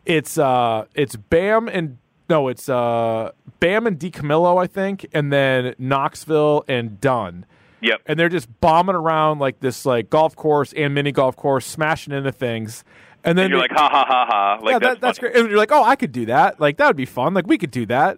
it's 0.05 0.37
uh 0.37 0.85
it's 0.93 1.15
Bam 1.15 1.67
and 1.69 1.97
no, 2.29 2.49
it's 2.49 2.67
uh 2.67 3.31
Bam 3.59 3.87
and 3.87 3.97
DiCamillo, 3.97 4.61
I 4.61 4.67
think, 4.67 5.05
and 5.13 5.31
then 5.31 5.73
Knoxville 5.79 6.65
and 6.67 6.99
Dunn. 6.99 7.45
Yep. 7.81 8.01
And 8.07 8.19
they're 8.19 8.27
just 8.29 8.49
bombing 8.59 8.95
around 8.95 9.39
like 9.39 9.61
this 9.61 9.85
like 9.85 10.09
golf 10.09 10.35
course 10.35 10.73
and 10.73 10.93
mini 10.93 11.11
golf 11.13 11.35
course, 11.37 11.65
smashing 11.65 12.13
into 12.13 12.31
things. 12.31 12.83
And 13.23 13.37
then 13.37 13.45
And 13.45 13.51
you're 13.51 13.59
they- 13.59 13.67
like, 13.69 13.71
ha 13.71 13.89
ha 13.89 14.05
ha 14.07 14.25
ha. 14.29 14.59
Like 14.61 14.73
yeah, 14.73 14.79
that's, 14.79 14.93
that, 14.95 15.01
that's 15.01 15.19
great. 15.19 15.35
And 15.35 15.49
you're 15.49 15.57
like, 15.57 15.71
oh, 15.71 15.83
I 15.83 15.95
could 15.95 16.11
do 16.11 16.25
that. 16.27 16.59
Like 16.59 16.77
that 16.77 16.87
would 16.87 16.95
be 16.97 17.05
fun. 17.05 17.33
Like 17.33 17.47
we 17.47 17.57
could 17.57 17.71
do 17.71 17.85
that. 17.87 18.17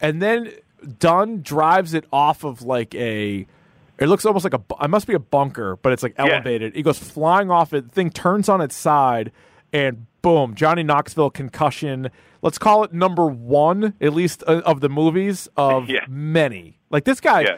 And 0.00 0.20
then 0.22 0.52
Dunn 0.98 1.42
drives 1.42 1.94
it 1.94 2.04
off 2.12 2.44
of 2.44 2.62
like 2.62 2.94
a. 2.94 3.46
It 3.98 4.08
looks 4.08 4.24
almost 4.26 4.44
like 4.44 4.54
a. 4.54 4.62
It 4.82 4.88
must 4.90 5.06
be 5.06 5.14
a 5.14 5.18
bunker, 5.20 5.76
but 5.76 5.92
it's 5.92 6.02
like 6.02 6.14
Yeah. 6.18 6.26
elevated. 6.26 6.74
He 6.74 6.82
goes 6.82 6.98
flying 6.98 7.50
off 7.50 7.72
it. 7.72 7.90
Thing 7.92 8.10
turns 8.10 8.48
on 8.48 8.60
its 8.60 8.74
side, 8.74 9.30
and 9.72 10.06
boom, 10.22 10.54
Johnny 10.54 10.82
Knoxville 10.82 11.30
concussion. 11.30 12.10
Let's 12.42 12.58
call 12.58 12.84
it 12.84 12.92
number 12.92 13.26
one, 13.26 13.94
at 14.00 14.12
least 14.12 14.42
uh, 14.46 14.62
of 14.66 14.80
the 14.80 14.88
movies 14.88 15.48
of 15.56 15.88
Yeah. 15.88 16.00
many. 16.08 16.78
Like 16.90 17.04
this 17.04 17.20
guy, 17.20 17.42
Yeah. 17.42 17.56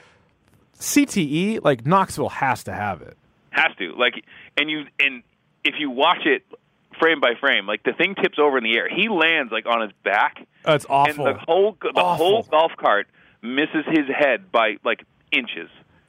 CTE. 0.79 1.61
Like 1.65 1.87
Knoxville 1.87 2.29
has 2.29 2.65
to 2.65 2.73
have 2.73 3.03
it. 3.03 3.17
has 3.51 3.75
to 3.79 3.93
like 3.97 4.23
and 4.59 4.71
you 4.71 4.85
and 5.01 5.23
if 5.65 5.75
you 5.79 5.91
watch 5.91 6.27
it 6.27 6.45
frame 7.01 7.21
by 7.21 7.33
frame 7.41 7.67
like 7.67 7.83
the 7.83 7.93
thing 7.93 8.15
tips 8.15 8.39
over 8.39 8.57
in 8.59 8.65
the 8.65 8.77
air 8.77 8.89
he 8.89 9.09
lands 9.09 9.51
like 9.53 9.65
on 9.67 9.81
his 9.83 9.91
back 10.05 10.47
That's 10.65 10.85
awful. 10.89 11.27
and 11.27 11.37
the 11.37 11.41
whole 11.41 11.77
the 11.81 11.89
Awful. 12.01 12.27
whole 12.27 12.43
golf 12.43 12.73
cart 12.79 13.07
misses 13.43 13.85
his 13.87 14.07
head 14.15 14.51
by 14.53 14.77
like 14.85 15.03
inches 15.33 15.69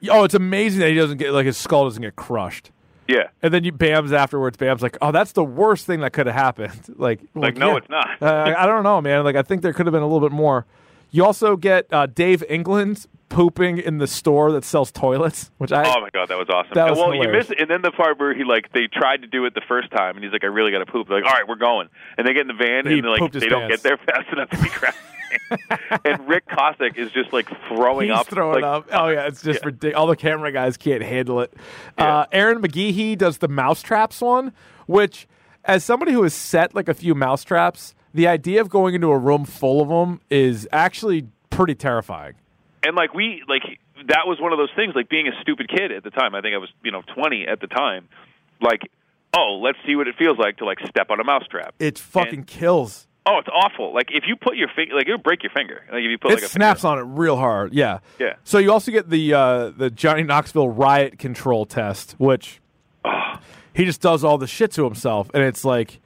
Oh, 0.10 0.24
it's 0.24 0.34
amazing 0.36 0.82
that 0.82 0.90
he 0.90 0.96
doesn't 0.96 1.18
get 1.18 1.32
like 1.32 1.46
his 1.46 1.58
skull 1.58 1.86
doesn't 1.86 2.02
get 2.02 2.16
crushed. 2.16 2.72
Yeah. 3.08 3.30
And 3.42 3.54
then 3.54 3.64
you 3.64 3.72
Bam's 3.72 4.12
afterwards. 4.12 4.58
Bam's 4.58 4.82
like, 4.82 4.98
"Oh, 5.02 5.12
that's 5.12 5.32
the 5.32 5.44
worst 5.44 5.86
thing 5.86 6.02
that 6.02 6.12
could 6.12 6.28
have 6.28 6.36
happened." 6.36 6.74
Like, 6.98 7.22
Like, 7.34 7.56
no, 7.56 7.78
it's 7.78 7.90
not. 7.90 8.22
uh, 8.22 8.54
I 8.58 8.66
don't 8.66 8.84
know, 8.84 9.00
man. 9.02 9.24
Like, 9.24 9.36
I 9.36 9.44
think 9.44 9.62
there 9.62 9.72
could 9.74 9.86
have 9.86 9.94
been 9.94 10.02
a 10.04 10.08
little 10.08 10.28
bit 10.28 10.36
more. 10.36 10.66
You 11.12 11.24
also 11.24 11.56
get 11.56 11.88
uh, 11.94 12.08
Dave 12.08 12.44
England 12.50 13.08
pooping 13.30 13.78
in 13.78 13.98
the 13.98 14.08
store 14.08 14.52
that 14.52 14.64
sells 14.64 14.92
toilets, 14.92 15.52
which 15.58 15.72
I 15.72 15.84
Oh 15.84 16.02
my 16.02 16.10
god, 16.14 16.28
that 16.30 16.38
was 16.38 16.50
awesome. 16.50 16.72
That 16.74 16.90
was 16.90 16.98
well, 17.00 17.14
you 17.14 17.22
hilarious. 17.22 17.50
missed, 17.50 17.62
and 17.62 17.70
then 17.70 17.82
the 17.82 17.92
part 17.92 18.20
where 18.20 18.34
he 18.36 18.44
like 18.44 18.72
they 18.74 18.88
tried 18.88 19.22
to 19.22 19.28
do 19.28 19.46
it 19.46 19.54
the 19.54 19.62
first 19.68 19.90
time, 19.92 20.16
and 20.16 20.24
he's 20.24 20.34
like, 20.34 20.44
"I 20.44 20.48
really 20.48 20.72
got 20.72 20.80
to 20.80 20.86
poop." 20.86 21.08
They're 21.08 21.22
like, 21.22 21.26
"All 21.32 21.38
right, 21.38 21.48
we're 21.48 21.56
going," 21.56 21.88
and 22.18 22.28
they 22.28 22.34
get 22.34 22.42
in 22.42 22.48
the 22.48 22.54
van, 22.54 22.86
He 22.86 22.96
and 22.96 23.04
they're 23.04 23.12
like, 23.18 23.32
they 23.32 23.48
don't 23.48 23.70
get 23.70 23.84
there 23.84 23.98
fast 23.98 24.28
enough 24.34 24.50
to 24.50 24.62
be 24.62 24.70
crashing. 24.70 25.00
and 26.06 26.28
Rick 26.28 26.48
Kosick 26.48 26.98
is 26.98 27.12
just 27.12 27.34
like 27.34 27.48
throwing 27.68 28.10
he's 28.10 28.18
up, 28.18 28.28
throwing 28.28 28.62
like, 28.62 28.64
up. 28.64 28.88
Oh 28.92 29.08
yeah, 29.10 29.28
it's 29.28 29.42
just 29.42 29.62
Yeah. 29.62 29.66
ridiculous. 29.68 29.96
All 29.98 30.08
the 30.08 30.16
camera 30.16 30.52
guys 30.52 30.78
can't 30.78 31.04
handle 31.04 31.42
it. 31.42 31.54
Yeah. 31.98 32.20
Uh, 32.20 32.26
Ehren 32.34 32.64
McGhehey 32.66 33.18
does 33.18 33.38
the 33.40 33.48
mousetraps 33.48 34.22
one, 34.22 34.54
which, 34.86 35.28
as 35.66 35.84
somebody 35.84 36.12
who 36.14 36.24
has 36.24 36.34
set 36.34 36.74
like 36.76 36.88
a 36.88 36.94
few 36.94 37.16
mousetraps, 37.16 37.94
the 38.14 38.28
idea 38.28 38.62
of 38.62 38.70
going 38.70 38.96
into 38.96 39.08
a 39.10 39.18
room 39.18 39.46
full 39.46 39.82
of 39.82 39.90
them 39.90 40.22
is 40.30 40.68
actually 40.72 41.28
pretty 41.50 41.76
terrifying. 41.76 42.34
and 42.84 42.96
like 42.96 43.14
we 43.14 43.44
like 43.48 43.64
that 44.08 44.28
was 44.28 44.40
one 44.40 44.52
of 44.54 44.58
those 44.60 44.70
things 44.76 44.94
like 44.96 45.10
being 45.10 45.28
a 45.28 45.32
stupid 45.42 45.68
kid 45.68 45.92
at 45.92 46.04
the 46.04 46.12
time 46.12 46.36
i 46.36 46.42
think 46.42 46.54
i 46.54 46.58
was 46.60 46.70
you 46.84 46.92
know 46.92 47.02
20 47.16 47.48
at 47.48 47.60
the 47.60 47.66
time 47.68 48.08
like 48.62 48.82
oh 49.36 49.60
let's 49.64 49.78
see 49.88 49.96
what 49.96 50.08
it 50.08 50.14
feels 50.20 50.38
like 50.38 50.58
to 50.58 50.66
like 50.66 50.78
step 50.88 51.10
on 51.10 51.20
a 51.20 51.24
mousetrap 51.24 51.74
It 51.80 51.98
fucking 51.98 52.44
kills. 52.44 53.07
Oh 53.28 53.38
it's 53.40 53.50
awful 53.54 53.94
like 53.94 54.08
if 54.12 54.24
you 54.28 54.36
put 54.36 54.56
your 54.58 54.70
finger 54.76 54.96
like 54.96 55.06
it'll 55.08 55.18
break 55.20 55.44
your 55.44 55.52
finger 55.52 55.84
like 55.92 56.04
if 56.04 56.10
you 56.10 56.18
put 56.18 56.32
It 56.32 56.36
like 56.36 56.44
a 56.44 56.48
snaps 56.48 56.82
finger. 56.82 56.94
on 56.94 57.00
it 57.00 57.18
real 57.20 57.36
hard. 57.36 57.74
Yeah. 57.74 58.00
Yeah. 58.20 58.36
So 58.44 58.58
you 58.58 58.72
also 58.72 58.92
get 58.92 59.10
the 59.10 59.34
uh, 59.34 59.70
the 59.70 59.90
Johnny 59.90 60.24
Knoxville 60.24 60.70
riot 60.70 61.20
control 61.20 61.66
test, 61.66 62.16
which 62.18 62.60
he 63.74 63.86
just 63.86 64.02
does 64.02 64.24
all 64.24 64.38
the 64.38 64.48
shit 64.48 64.72
to 64.72 64.84
himself, 64.86 65.30
and 65.34 65.44
it's 65.44 65.64
like 65.66 66.00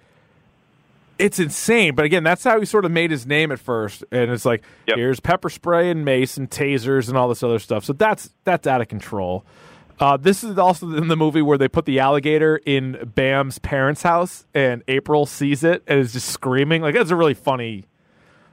it's 1.20 1.40
insane. 1.40 1.94
But 1.96 2.06
again, 2.06 2.24
that's 2.24 2.44
how 2.44 2.60
he 2.60 2.66
sort 2.66 2.84
of 2.84 2.92
made 2.92 3.12
his 3.12 3.28
name 3.28 3.52
at 3.52 3.60
first, 3.60 4.04
and 4.12 4.32
it's 4.32 4.44
like 4.46 4.64
Yep. 4.88 4.98
here's 4.98 5.20
pepper 5.20 5.50
spray 5.50 5.90
and 5.92 6.04
mace 6.04 6.36
and 6.38 6.50
tasers 6.50 7.08
and 7.10 7.18
all 7.18 7.30
this 7.30 7.44
other 7.44 7.60
stuff. 7.60 7.86
So 7.86 7.94
that's 7.94 8.32
that's 8.44 8.66
out 8.68 8.82
of 8.82 8.88
control. 8.88 9.46
Uh, 10.02 10.18
this 10.18 10.44
is 10.44 10.58
also 10.58 10.90
in 10.96 11.08
the 11.10 11.16
movie 11.16 11.42
where 11.44 11.58
they 11.60 11.68
put 11.68 11.86
the 11.86 12.00
alligator 12.00 12.60
in 12.66 13.12
Bam's 13.16 13.60
parents' 13.60 14.02
house, 14.02 14.46
and 14.54 14.84
April 14.88 15.26
sees 15.28 15.64
it 15.64 15.84
and 15.88 16.00
is 16.00 16.12
just 16.14 16.28
screaming. 16.30 16.82
Like 16.82 16.96
that's 16.96 17.12
a 17.12 17.16
really 17.16 17.36
funny 17.36 17.86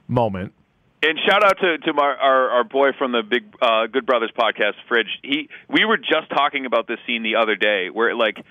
moment. 0.07 0.53
and 1.01 1.17
shout 1.27 1.43
out 1.43 1.57
to 1.59 1.77
to 1.79 1.93
my, 1.93 2.03
our 2.03 2.49
our 2.51 2.63
boy 2.63 2.91
from 2.97 3.11
the 3.13 3.23
big 3.23 3.43
uh 3.61 3.87
good 3.87 4.05
brothers 4.05 4.31
podcast 4.37 4.73
fridge 4.87 5.07
he 5.23 5.49
we 5.69 5.85
were 5.85 5.97
just 5.97 6.29
talking 6.29 6.65
about 6.65 6.87
this 6.87 6.97
scene 7.07 7.23
the 7.23 7.35
other 7.35 7.55
day 7.55 7.89
where 7.89 8.15
like 8.15 8.37
is 8.39 8.43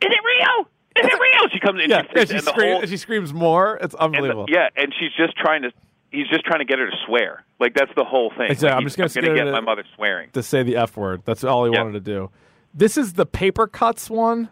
it 0.00 0.08
rio 0.10 0.68
is 0.96 1.06
it 1.06 1.20
rio 1.20 1.48
she 1.52 1.60
comes 1.60 1.80
in 1.82 1.88
Yeah, 1.90 2.02
she, 2.02 2.18
and 2.18 2.28
she, 2.28 2.36
and 2.36 2.46
the 2.46 2.50
scream, 2.50 2.72
whole- 2.72 2.80
and 2.80 2.88
she 2.90 2.96
screams 2.96 3.32
more. 3.34 3.76
It's 3.80 3.94
and 3.98 4.12
the- 4.12 4.16
unbelievable. 4.18 4.46
yeah 4.48 4.68
and 4.76 4.92
she's 4.98 5.12
just 5.16 5.36
trying 5.36 5.62
to 5.62 5.72
he's 6.12 6.28
just 6.28 6.44
trying 6.44 6.60
to 6.60 6.64
get 6.64 6.78
her 6.78 6.86
to 6.86 6.96
swear 7.06 7.44
like 7.58 7.74
that's 7.74 7.90
the 7.96 8.04
whole 8.04 8.30
thing 8.36 8.50
Exactly. 8.50 8.68
Like, 8.68 8.76
I'm 8.76 8.84
just 8.84 8.96
gonna 8.96 9.28
gonna 9.28 9.44
get 9.44 9.52
my 9.52 9.60
mother 9.60 9.84
swearing 9.96 10.30
To 10.34 10.42
say 10.42 10.62
the 10.62 10.76
F 10.76 10.96
word. 10.96 11.22
That's 11.24 11.42
all 11.44 11.64
he 11.64 11.72
Yeah. 11.72 11.82
wanted 11.82 11.92
to 11.94 12.00
do. 12.00 12.30
This 12.74 12.96
is 12.96 13.14
the 13.14 13.26
paper 13.26 13.66
cuts 13.66 14.08
one. 14.10 14.48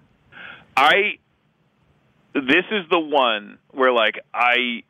I 0.76 1.18
this 2.34 2.64
is 2.70 2.84
the 2.90 2.98
one 3.00 3.58
where 3.72 3.92
like 3.92 4.18
I 4.32 4.82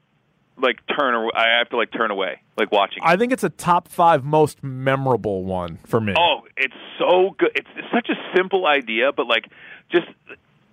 like 0.58 0.76
turn 0.98 1.14
I 1.34 1.58
have 1.58 1.70
to 1.70 1.76
like 1.76 1.90
turn 1.92 2.10
away 2.10 2.42
like 2.58 2.70
watching. 2.70 3.02
it. 3.02 3.06
I 3.08 3.16
think 3.16 3.32
it's 3.32 3.44
a 3.44 3.48
top 3.50 3.88
five 3.88 4.24
most 4.24 4.62
memorable 4.62 5.44
one 5.44 5.78
for 5.86 6.00
me. 6.00 6.14
oh, 6.18 6.42
it's 6.56 6.74
so 6.98 7.34
good. 7.38 7.50
It's, 7.54 7.68
it's 7.76 7.88
such 7.92 8.08
a 8.10 8.36
simple 8.36 8.66
idea, 8.66 9.12
but 9.16 9.26
like 9.26 9.46
just 9.90 10.06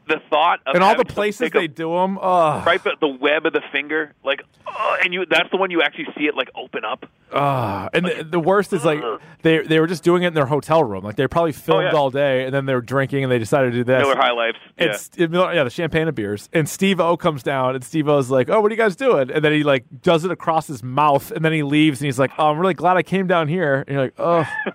the 0.07 0.21
thought 0.29 0.59
of 0.65 0.75
and 0.75 0.83
all 0.83 0.95
the 0.95 1.05
places 1.05 1.51
they 1.51 1.67
do 1.67 1.91
them. 1.91 2.17
Uh, 2.17 2.63
right 2.65 2.85
at 2.85 2.99
the 2.99 3.07
web 3.07 3.45
of 3.45 3.53
the 3.53 3.61
finger, 3.71 4.13
like 4.23 4.41
oh, 4.67 4.97
and 5.03 5.13
you 5.13 5.25
that's 5.29 5.49
the 5.51 5.57
one 5.57 5.71
you 5.71 5.81
actually 5.81 6.07
see 6.17 6.25
it 6.25 6.35
like 6.35 6.49
open 6.55 6.83
up. 6.85 7.05
uh, 7.31 7.89
and 7.93 8.05
the, 8.05 8.23
the 8.23 8.39
worst 8.39 8.71
is 8.73 8.85
like 8.85 9.01
they 9.41 9.59
they 9.59 9.79
were 9.79 9.87
just 9.87 10.03
doing 10.03 10.23
it 10.23 10.27
in 10.27 10.33
their 10.33 10.45
hotel 10.45 10.83
room. 10.83 11.03
Like 11.03 11.15
they 11.15 11.27
probably 11.27 11.51
filmed 11.51 11.85
Oh, 11.87 11.89
yeah. 11.91 11.95
all 11.95 12.09
day, 12.09 12.45
and 12.45 12.53
then 12.53 12.65
they 12.65 12.73
were 12.73 12.81
drinking, 12.81 13.23
and 13.23 13.31
they 13.31 13.39
decided 13.39 13.71
to 13.71 13.77
do 13.77 13.83
this. 13.83 14.01
Miller 14.01 14.15
High 14.15 14.31
Lifes. 14.31 14.59
Yeah. 14.77 14.85
It's 14.85 15.09
it- 15.17 15.31
yeah, 15.31 15.63
the 15.63 15.69
champagne 15.69 16.07
and 16.07 16.15
beers. 16.15 16.49
And 16.53 16.67
Steve 16.69 16.99
O 16.99 17.17
comes 17.17 17.43
down, 17.43 17.75
and 17.75 17.83
Steve 17.83 18.07
O's 18.07 18.29
like, 18.29 18.49
"Oh, 18.49 18.61
what 18.61 18.71
are 18.71 18.75
you 18.75 18.81
guys 18.81 18.95
doing?" 18.95 19.29
And 19.31 19.43
then 19.43 19.51
he 19.51 19.63
like 19.63 19.85
does 20.01 20.23
it 20.25 20.31
across 20.31 20.67
his 20.67 20.81
mouth, 20.83 21.31
and 21.31 21.43
then 21.43 21.51
he 21.53 21.63
leaves, 21.63 21.99
and 22.01 22.05
he's 22.05 22.17
like, 22.19 22.31
"Oh, 22.37 22.49
I'm 22.49 22.59
really 22.59 22.73
glad 22.73 22.97
I 22.97 23.03
came 23.03 23.27
down 23.27 23.47
here." 23.47 23.83
And 23.87 23.89
you're 23.95 24.01
like, 24.03 24.13
"Oh, 24.19 24.45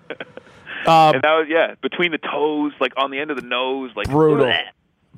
and 0.85 1.21
that 1.23 1.31
was 1.37 1.47
yeah, 1.49 1.75
between 1.81 2.11
the 2.11 2.17
toes, 2.17 2.73
like 2.79 2.93
on 2.97 3.09
the 3.11 3.19
end 3.19 3.31
of 3.31 3.37
the 3.37 3.45
nose, 3.47 3.91
like 3.95 4.07
brutal, 4.09 4.45
bleh. 4.45 4.61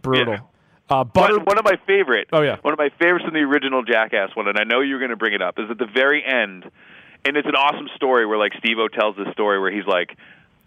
Brutal." 0.06 0.34
Yeah. 0.34 0.40
Uh, 0.88 1.04
butter. 1.04 1.38
One, 1.38 1.46
one 1.46 1.58
of 1.58 1.66
my 1.66 1.78
favorite. 1.88 2.28
Oh, 2.32 2.42
yeah. 2.44 2.58
One 2.62 2.72
of 2.72 2.78
my 2.78 2.90
favorites 3.00 3.26
from 3.26 3.34
the 3.34 3.40
original 3.40 3.82
Jackass 3.84 4.36
one, 4.36 4.48
and 4.48 4.58
I 4.60 4.64
know 4.66 4.82
you're 4.82 5.00
going 5.00 5.10
to 5.10 5.16
bring 5.18 5.34
it 5.34 5.42
up, 5.42 5.58
is 5.58 5.66
at 5.72 5.80
the 5.80 5.88
very 5.92 6.24
end, 6.24 6.64
and 7.26 7.36
it's 7.38 7.48
an 7.48 7.56
awesome 7.56 7.90
story 7.96 8.26
where 8.28 8.38
like 8.38 8.52
Steve 8.60 8.78
O 8.78 8.88
tells 8.88 9.16
this 9.16 9.28
story 9.34 9.60
where 9.60 9.72
he's 9.72 9.88
like, 9.88 10.16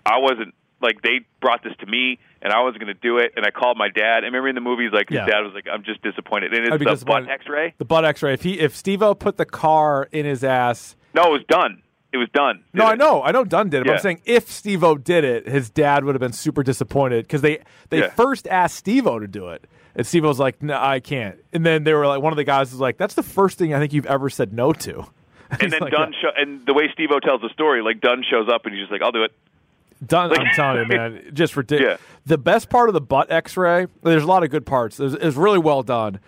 I 0.04 0.18
wasn't 0.18 0.54
like 0.80 1.02
they 1.02 1.20
brought 1.40 1.62
this 1.62 1.72
to 1.80 1.86
me 1.86 2.18
and 2.40 2.52
I 2.52 2.62
wasn't 2.62 2.82
going 2.82 2.94
to 2.94 3.00
do 3.00 3.18
it, 3.18 3.32
and 3.36 3.44
I 3.44 3.50
called 3.50 3.76
my 3.76 3.88
dad. 3.88 4.18
And 4.18 4.26
remember 4.26 4.48
in 4.48 4.54
the 4.54 4.60
movies, 4.60 4.90
like 4.92 5.10
Yeah. 5.10 5.24
his 5.24 5.32
dad 5.32 5.40
was 5.40 5.52
like, 5.54 5.66
I'm 5.72 5.82
just 5.84 6.02
disappointed, 6.02 6.52
and 6.54 6.66
it's 6.82 7.00
the 7.00 7.06
butt 7.06 7.28
X-ray. 7.28 7.74
the 7.78 7.84
butt 7.84 8.04
X-ray. 8.04 8.32
If 8.34 8.42
he 8.42 8.58
if 8.60 8.76
Steve 8.76 9.02
O 9.02 9.14
put 9.14 9.36
the 9.36 9.44
car 9.46 10.08
in 10.12 10.24
his 10.26 10.42
ass. 10.44 10.96
No, 11.14 11.22
it 11.24 11.30
was 11.30 11.44
done. 11.48 11.82
It 12.12 12.16
was 12.16 12.28
done. 12.32 12.64
No, 12.72 12.84
Did 12.84 12.92
I 12.92 12.94
know, 12.96 13.22
I 13.22 13.32
know. 13.32 13.44
Dunn 13.44 13.68
did 13.68 13.82
it. 13.82 13.86
But 13.86 13.94
I'm 13.94 13.98
saying 14.00 14.22
if 14.24 14.50
Steve 14.50 14.82
O 14.82 14.96
did 14.96 15.24
it, 15.24 15.46
his 15.46 15.68
dad 15.68 16.04
would 16.04 16.14
have 16.14 16.20
been 16.20 16.32
super 16.32 16.62
disappointed 16.62 17.24
because 17.26 17.42
they 17.42 17.58
they 17.90 17.98
Yeah. 18.00 18.10
first 18.10 18.48
asked 18.48 18.76
Steve 18.76 19.06
O 19.06 19.18
to 19.18 19.26
do 19.26 19.48
it, 19.48 19.64
and 19.94 20.06
Steve 20.06 20.24
O's 20.24 20.38
like, 20.38 20.62
"No, 20.62 20.78
I 20.80 21.00
can't." 21.00 21.36
And 21.52 21.66
then 21.66 21.84
they 21.84 21.92
were 21.92 22.06
like, 22.06 22.22
one 22.22 22.32
of 22.32 22.38
the 22.38 22.44
guys 22.44 22.70
was 22.70 22.80
like, 22.80 22.96
"That's 22.96 23.14
the 23.14 23.22
first 23.22 23.58
thing 23.58 23.74
I 23.74 23.78
think 23.78 23.92
you've 23.92 24.06
ever 24.06 24.30
said 24.30 24.52
no 24.54 24.72
to." 24.72 25.06
And 25.60 25.72
then 25.72 25.80
like, 25.80 25.92
Dunn, 25.92 26.12
show, 26.20 26.28
and 26.36 26.64
the 26.66 26.74
way 26.74 26.90
Steve 26.92 27.10
O 27.10 27.20
tells 27.20 27.40
the 27.40 27.48
story, 27.50 27.80
like 27.82 28.00
Dunn 28.02 28.22
shows 28.22 28.48
up 28.52 28.66
and 28.66 28.74
he's 28.74 28.82
just 28.82 28.92
like, 28.92 29.00
I'll 29.00 29.12
do 29.12 29.22
it. 29.24 29.32
Done. 30.06 30.30
I'm 30.38 30.46
telling 30.54 30.80
you, 30.80 30.86
man, 30.96 31.22
just 31.32 31.56
ridiculous. 31.56 31.98
Yeah. 32.00 32.06
The 32.26 32.36
best 32.36 32.68
part 32.68 32.90
of 32.90 32.92
the 32.92 33.00
butt 33.00 33.30
X-ray. 33.32 33.86
There's 34.02 34.22
a 34.22 34.26
lot 34.26 34.44
of 34.44 34.50
good 34.50 34.66
parts. 34.66 35.00
It's 35.00 35.36
really 35.36 35.58
well 35.58 35.82
done, 35.82 36.20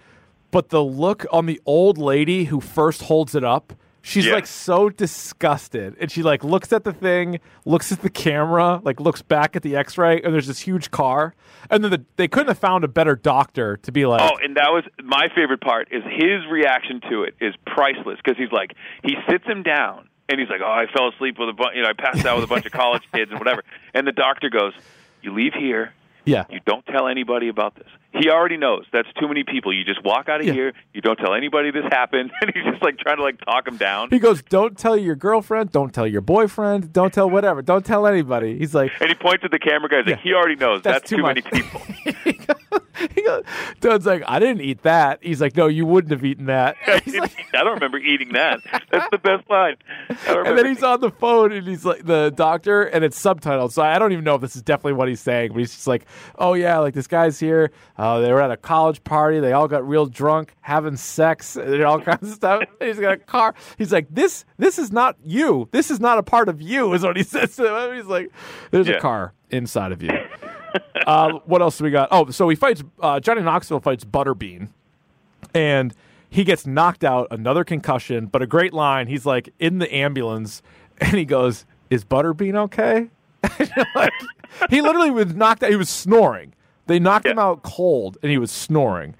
but 0.51 0.71
the 0.71 0.83
look 0.83 1.27
on 1.31 1.45
the 1.45 1.61
old 1.67 1.99
lady 1.99 2.45
who 2.45 2.61
first 2.63 3.03
holds 3.03 3.35
it 3.35 3.45
up, 3.45 3.75
she's 4.03 4.27
Yeah. 4.27 4.35
like 4.35 4.47
so 4.47 4.89
disgusted, 4.91 5.97
and 6.01 6.11
she 6.11 6.23
like 6.23 6.43
looks 6.45 6.73
at 6.73 6.85
the 6.85 6.93
thing, 6.93 7.41
looks 7.65 7.93
at 7.93 8.01
the 8.03 8.11
camera, 8.11 8.81
like 8.83 9.01
looks 9.01 9.23
back 9.23 9.57
at 9.57 9.63
the 9.63 9.77
X-ray, 9.77 10.21
and 10.23 10.33
there's 10.35 10.47
this 10.47 10.61
huge 10.61 10.91
car, 10.91 11.35
and 11.71 11.85
then 11.85 11.91
the, 11.91 12.05
they 12.17 12.29
couldn't 12.29 12.49
have 12.49 12.59
found 12.59 12.85
a 12.85 12.89
better 12.89 13.15
doctor 13.17 13.77
to 13.79 13.93
be 13.93 14.07
like, 14.07 14.21
Oh, 14.23 14.37
and 14.43 14.57
that 14.57 14.71
was 14.71 14.85
my 15.03 15.29
favorite 15.35 15.61
part. 15.61 15.89
Is 15.93 16.03
his 16.05 16.47
reaction 16.51 17.01
to 17.11 17.23
it 17.25 17.35
is 17.41 17.55
priceless 17.67 18.19
because 18.23 18.39
he's 18.39 18.53
like 18.53 18.75
he 19.03 19.17
sits 19.29 19.45
him 19.45 19.63
down 19.63 20.09
and 20.29 20.39
he's 20.41 20.49
like, 20.49 20.61
"Oh, 20.65 20.71
I 20.71 20.87
fell 20.97 21.09
asleep 21.09 21.39
with 21.39 21.49
a 21.49 21.53
bunch, 21.53 21.75
you 21.75 21.83
know 21.83 21.89
I 21.89 21.93
passed 21.93 22.25
out 22.25 22.37
with 22.37 22.45
a 22.45 22.47
bunch 22.47 22.65
of 22.67 22.73
college 22.73 23.03
kids 23.13 23.31
and 23.31 23.39
whatever." 23.41 23.63
And 23.95 24.07
the 24.07 24.13
doctor 24.13 24.49
goes, 24.49 24.73
"You 25.23 25.33
leave 25.35 25.55
here. 25.55 25.93
Yeah, 26.25 26.45
You 26.51 26.61
don't 26.67 26.85
tell 26.87 27.09
anybody 27.09 27.49
about 27.49 27.75
this." 27.77 27.87
He 28.13 28.29
already 28.29 28.57
knows 28.57 28.87
that's 28.93 29.09
too 29.21 29.29
many 29.29 29.45
people. 29.45 29.73
You 29.73 29.85
just 29.85 30.03
walk 30.05 30.29
out 30.29 30.41
of 30.41 30.47
Yeah. 30.47 30.53
here. 30.53 30.73
You 30.93 31.01
don't 31.01 31.17
tell 31.17 31.33
anybody 31.35 31.71
this 31.71 31.85
happened, 31.93 32.33
and 32.41 32.51
he's 32.53 32.65
just 32.65 32.83
like 32.83 32.99
trying 32.99 33.19
to 33.19 33.23
like 33.23 33.39
talk 33.45 33.69
him 33.69 33.77
down. 33.77 34.11
He 34.11 34.19
goes, 34.19 34.43
"Don't 34.43 34.77
tell 34.77 34.97
your 34.97 35.15
girlfriend. 35.15 35.71
Don't 35.71 35.95
tell 35.95 36.07
your 36.09 36.21
boyfriend. 36.21 36.93
Don't 36.93 37.13
tell 37.13 37.31
whatever. 37.31 37.63
Don't 37.63 37.85
tell 37.87 38.07
anybody." 38.07 38.59
He's 38.59 38.75
like, 38.75 38.91
And 39.01 39.09
he 39.09 39.15
points 39.15 39.45
at 39.45 39.51
the 39.53 39.59
camera 39.61 39.89
guy. 39.89 39.99
He's 40.03 40.11
like, 40.13 40.21
"He 40.21 40.35
already 40.35 40.57
knows 40.57 40.83
That's 40.83 41.01
that's, 41.01 41.11
too 41.11 41.19
too, 41.19 41.23
many 41.23 41.43
people." 41.43 41.83
he 43.15 43.23
goes, 43.23 43.45
Doug's 43.81 44.07
like, 44.07 44.23
I 44.27 44.39
didn't 44.39 44.63
eat 44.63 44.83
that. 44.83 45.21
He's 45.23 45.41
like, 45.41 45.57
No, 45.57 45.67
you 45.67 45.87
wouldn't 45.87 46.11
have 46.13 46.25
eaten 46.25 46.47
that. 46.47 46.77
He's 47.05 47.17
like, 47.17 47.47
I 47.55 47.65
don't 47.65 47.75
remember 47.75 47.99
eating 47.99 48.33
that. 48.33 48.61
That's 48.91 49.11
the 49.11 49.19
best 49.19 49.49
line. 49.49 49.77
And 50.09 50.59
then 50.59 50.67
he's 50.67 50.83
on 50.83 51.01
the 51.01 51.11
phone 51.11 51.53
and 51.53 51.67
he's 51.67 51.85
like, 51.85 52.05
the 52.05 52.31
doctor, 52.35 52.83
and 52.83 53.05
it's 53.05 53.21
subtitled. 53.21 53.73
So 53.73 53.83
I 53.83 53.99
don't 53.99 54.13
even 54.13 54.25
know 54.25 54.35
if 54.35 54.41
this 54.41 54.57
is 54.57 54.63
definitely 54.63 54.95
what 54.95 55.09
he's 55.09 55.21
saying, 55.21 55.53
but 55.53 55.59
he's 55.59 55.73
just 55.73 55.87
like, 55.87 56.07
Oh, 56.37 56.55
yeah, 56.55 56.79
like 56.79 56.95
this 56.95 57.07
guy's 57.07 57.39
here. 57.39 57.71
Uh, 57.97 58.21
they 58.21 58.33
were 58.33 58.41
at 58.41 58.51
a 58.51 58.57
college 58.57 59.03
party. 59.05 59.41
They 59.41 59.53
all 59.53 59.69
got 59.69 59.87
real 59.87 60.07
drunk, 60.07 60.55
having 60.61 60.97
sex, 60.97 61.57
and 61.57 61.83
all 61.83 62.01
kinds 62.01 62.29
of 62.29 62.35
stuff. 62.35 62.65
He's 62.81 62.99
got 62.99 63.13
a 63.15 63.19
car. 63.19 63.55
He's 63.79 63.93
like, 63.93 64.07
This 64.11 64.45
this 64.59 64.79
is 64.79 64.93
not 64.93 65.17
you. 65.25 65.69
This 65.73 65.91
is 65.91 66.01
not 66.01 66.19
a 66.19 66.23
part 66.23 66.49
of 66.49 66.61
you, 66.61 66.93
is 66.95 67.03
what 67.03 67.17
he 67.17 67.23
says 67.23 67.57
to 67.57 67.77
him. 67.91 67.97
He's 67.97 68.07
like, 68.07 68.31
There's 68.71 68.89
a 68.89 68.99
car 69.01 69.35
inside 69.51 69.93
of 69.93 70.03
you. 70.03 70.11
uh, 71.07 71.33
what 71.45 71.63
else 71.63 71.79
do 71.79 71.85
we 71.85 71.91
got? 71.91 72.09
Oh, 72.11 72.31
so 72.31 72.49
he 72.49 72.57
fights, 72.57 72.83
uh, 73.01 73.21
Johnny 73.21 73.43
Knoxville 73.43 73.81
fights 73.81 74.05
Butterbean. 74.05 74.69
and 75.55 75.95
he 76.29 76.45
gets 76.45 76.67
knocked 76.67 77.03
out, 77.03 77.27
another 77.31 77.65
concussion, 77.65 78.27
but 78.27 78.41
a 78.41 78.47
great 78.47 78.73
line. 78.73 79.09
He's 79.09 79.27
like 79.27 79.53
in 79.59 79.79
the 79.79 79.93
ambulance, 79.93 80.63
and 81.01 81.15
he 81.19 81.25
goes, 81.25 81.67
"Is 81.91 82.05
Butterbean 82.05 82.57
okay?" 82.57 83.11
like, 83.95 84.13
he 84.69 84.81
literally 84.81 85.11
was 85.11 85.35
knocked 85.35 85.63
out. 85.65 85.71
He 85.71 85.77
was 85.77 85.91
snoring. 85.91 86.53
They 86.87 86.99
knocked 86.99 87.27
him 87.27 87.39
out 87.39 87.63
cold, 87.63 88.19
and 88.23 88.31
he 88.31 88.39
was 88.39 88.51
snoring. 88.51 89.15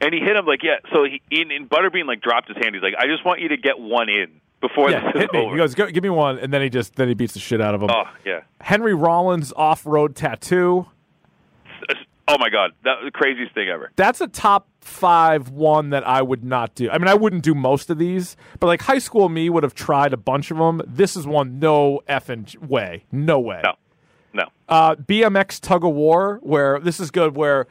And 0.00 0.12
he 0.12 0.20
hit 0.20 0.36
him 0.36 0.46
like, 0.46 0.62
yeah. 0.62 0.78
So 0.92 1.04
he, 1.04 1.22
in, 1.30 1.50
in 1.50 1.68
Butterbean 1.68 2.06
like 2.06 2.20
dropped 2.20 2.48
his 2.48 2.56
hand. 2.56 2.74
He's 2.74 2.82
like, 2.82 2.94
I 2.98 3.06
just 3.06 3.24
want 3.24 3.40
you 3.40 3.48
to 3.48 3.56
get 3.56 3.78
one 3.78 4.08
in 4.08 4.40
before 4.68 4.90
Yeah, 4.90 5.10
this 5.12 5.24
is 5.24 5.28
over. 5.34 5.52
He 5.52 5.56
goes, 5.58 5.74
Go, 5.74 5.86
"Give 5.90 6.02
me 6.02 6.10
one," 6.10 6.38
and 6.38 6.52
then 6.52 6.62
he 6.62 6.68
just 6.68 6.96
then 6.96 7.08
he 7.08 7.14
beats 7.14 7.34
the 7.34 7.40
shit 7.40 7.60
out 7.60 7.74
of 7.74 7.82
him. 7.82 7.90
oh 7.90 8.04
yeah. 8.24 8.40
Henry 8.60 8.94
Rollins 8.94 9.52
off-road 9.56 10.16
tattoo. 10.16 10.86
Oh, 11.86 11.94
Oh 12.26 12.38
my 12.38 12.48
god, 12.48 12.70
that 12.84 13.02
was 13.02 13.04
the 13.04 13.10
craziest 13.10 13.52
thing 13.54 13.68
ever. 13.68 13.92
That's 13.96 14.22
a 14.22 14.26
top 14.26 14.66
five 14.80 15.50
one 15.50 15.90
that 15.90 16.06
I 16.08 16.22
would 16.22 16.42
not 16.42 16.74
do. 16.74 16.88
I 16.88 16.96
mean, 16.96 17.06
I 17.08 17.12
wouldn't 17.12 17.42
do 17.42 17.54
most 17.54 17.90
of 17.90 17.98
these, 17.98 18.34
but 18.60 18.66
like 18.66 18.80
high 18.80 18.98
school 18.98 19.28
me 19.28 19.50
would 19.50 19.62
have 19.62 19.74
tried 19.74 20.14
a 20.14 20.16
bunch 20.16 20.50
of 20.50 20.56
them. 20.56 20.80
This 20.86 21.16
is 21.16 21.26
one 21.26 21.58
no 21.58 22.00
effing 22.08 22.56
way, 22.66 23.04
no 23.12 23.38
way. 23.38 23.60
No, 23.62 23.74
no. 24.32 24.44
Uh, 24.70 24.94
BMX 24.94 25.60
tug 25.60 25.84
of 25.84 25.92
war, 25.92 26.40
where 26.42 26.80
this 26.80 26.98
is 26.98 27.10
good, 27.10 27.36
where 27.36 27.66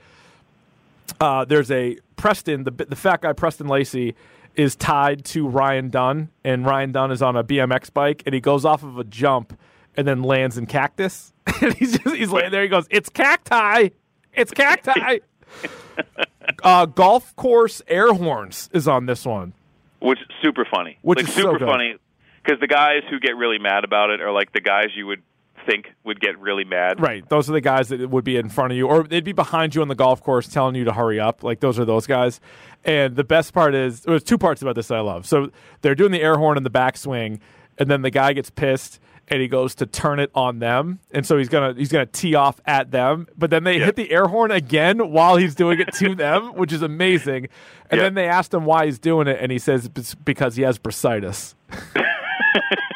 uh, 1.20 1.46
there's 1.46 1.72
a 1.72 1.98
Preston, 2.16 2.64
the 2.64 2.72
the 2.72 2.96
fat 2.96 3.22
guy 3.24 3.34
Preston 3.34 3.68
Lacy 3.68 4.14
is 4.56 4.76
tied 4.76 5.26
to 5.26 5.47
Ryan 5.47 5.89
Dunn, 5.89 6.30
and 6.43 6.66
Ryan 6.66 6.91
Dunn 6.91 7.12
is 7.12 7.22
on 7.22 7.36
a 7.36 7.43
BMX 7.43 7.93
bike, 7.93 8.24
and 8.26 8.34
he 8.34 8.41
goes 8.41 8.66
off 8.66 8.84
of 8.84 8.97
a 8.97 9.04
jump 9.04 9.58
and 9.95 10.08
then 10.08 10.24
lands 10.24 10.58
in 10.58 10.66
cactus, 10.66 11.34
and 11.62 11.74
he's 11.74 11.97
just, 11.97 12.16
he's 12.16 12.32
laying 12.32 12.51
there. 12.51 12.64
He 12.64 12.68
goes, 12.68 12.88
"It's 12.89 13.10
cacti, 13.10 13.89
it's 14.34 14.51
cacti." 14.51 15.20
uh, 16.64 16.86
golf 16.88 17.36
course 17.36 17.82
air 17.88 18.14
horns 18.14 18.70
is 18.74 18.88
on 18.88 19.06
this 19.06 19.26
one. 19.26 19.54
Which 19.99 20.20
is 20.20 20.28
super 20.41 20.66
funny. 20.70 20.97
Which 21.01 21.18
like 21.18 21.28
is 21.28 21.34
super 21.34 21.60
good. 21.60 21.68
funny 21.68 21.95
because 22.43 22.60
the 22.60 22.68
guys 22.68 23.04
who 23.10 23.20
get 23.20 23.38
really 23.38 23.60
mad 23.60 23.84
about 23.84 24.10
it 24.10 24.22
are 24.22 24.32
like 24.32 24.51
the 24.51 24.62
guys 24.62 24.88
you 24.95 25.08
would 25.08 25.22
think 25.66 25.93
would 26.03 26.20
get 26.20 26.38
really 26.39 26.64
mad. 26.64 26.99
Right. 26.99 27.28
Those 27.30 27.49
are 27.49 27.53
the 27.53 27.61
guys 27.61 27.89
that 27.89 28.09
would 28.09 28.24
be 28.24 28.38
in 28.38 28.49
front 28.49 28.72
of 28.72 28.78
you, 28.78 28.88
or 28.88 29.03
they'd 29.03 29.24
be 29.24 29.32
behind 29.34 29.76
you 29.76 29.82
on 29.82 29.88
the 29.88 29.95
golf 29.95 30.22
course 30.22 30.47
telling 30.47 30.76
you 30.76 30.84
to 30.86 30.93
hurry 30.93 31.20
up. 31.20 31.43
Like 31.43 31.59
those 31.59 31.80
are 31.80 31.86
those 31.86 32.05
guys. 32.07 32.39
And 32.86 33.16
the 33.16 33.24
best 33.24 33.53
part 33.53 33.74
is 33.76 34.01
there's 34.01 34.24
two 34.24 34.38
parts 34.38 34.61
about 34.61 34.76
this 34.76 34.88
that 34.89 34.97
I 34.97 35.01
love. 35.01 35.26
So 35.26 35.51
they're 35.82 35.95
doing 35.95 36.11
the 36.11 36.22
air 36.22 36.36
horn 36.38 36.57
in 36.57 36.64
the 36.64 36.70
backswing, 36.72 37.39
and 37.78 37.89
then 37.89 38.01
the 38.01 38.09
guy 38.11 38.34
gets 38.34 38.49
pissed 38.49 38.99
and 39.30 39.41
he 39.41 39.47
goes 39.47 39.74
to 39.76 39.86
turn 39.86 40.20
it 40.20 40.30
on 40.36 40.59
them, 40.59 40.99
and 41.11 41.26
so 41.26 41.38
he's 41.38 41.47
gonna 41.47 41.74
he's 41.78 41.89
gonna 41.93 42.05
tee 42.05 42.36
off 42.36 42.59
at 42.66 42.91
them, 42.91 43.26
but 43.38 43.49
then 43.51 43.64
they 43.64 43.80
Yeah. 43.80 43.86
hit 43.86 43.95
the 43.95 44.11
air 44.11 44.26
horn 44.26 44.51
again 44.51 45.11
while 45.11 45.38
he's 45.38 45.55
doing 45.55 45.80
it 45.80 45.93
to 45.93 46.14
them, 46.14 46.47
which 46.55 46.74
is 46.74 46.82
amazing. 46.82 47.47
And 47.89 47.99
Yeah. 47.99 48.03
then 48.03 48.16
they 48.16 48.28
asked 48.28 48.53
him 48.53 48.66
why 48.66 48.84
he's 48.84 48.99
doing 48.99 49.28
it, 49.30 49.38
and 49.39 49.49
he 49.49 49.59
says 49.59 49.89
it's 49.95 50.14
because 50.14 50.57
he 50.57 50.64
has 50.64 50.78
bursitis. 50.78 51.55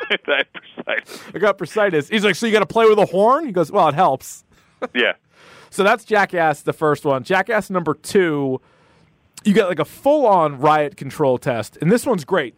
Precise. 0.08 1.22
I 1.34 1.40
got 1.40 1.58
bursitis. 1.58 2.10
He's 2.10 2.24
like, 2.24 2.36
so 2.36 2.46
you 2.46 2.52
got 2.52 2.60
to 2.60 2.66
play 2.66 2.86
with 2.88 3.00
a 3.00 3.06
horn? 3.06 3.46
He 3.46 3.52
goes, 3.52 3.72
well, 3.72 3.88
it 3.90 3.96
helps. 3.96 4.44
Yeah. 4.94 5.14
So 5.70 5.84
that's 5.84 6.06
Jackass, 6.06 6.62
the 6.62 6.74
first 6.74 7.04
one. 7.06 7.24
Jackass 7.24 7.70
number 7.70 7.94
two, 7.94 8.62
you 9.44 9.54
get 9.54 9.68
like 9.68 9.80
a 9.80 9.86
full 9.86 10.26
on 10.26 10.60
riot 10.60 10.96
control 10.98 11.38
test, 11.38 11.78
and 11.82 11.92
this 11.92 12.06
one's 12.06 12.26
great. 12.26 12.56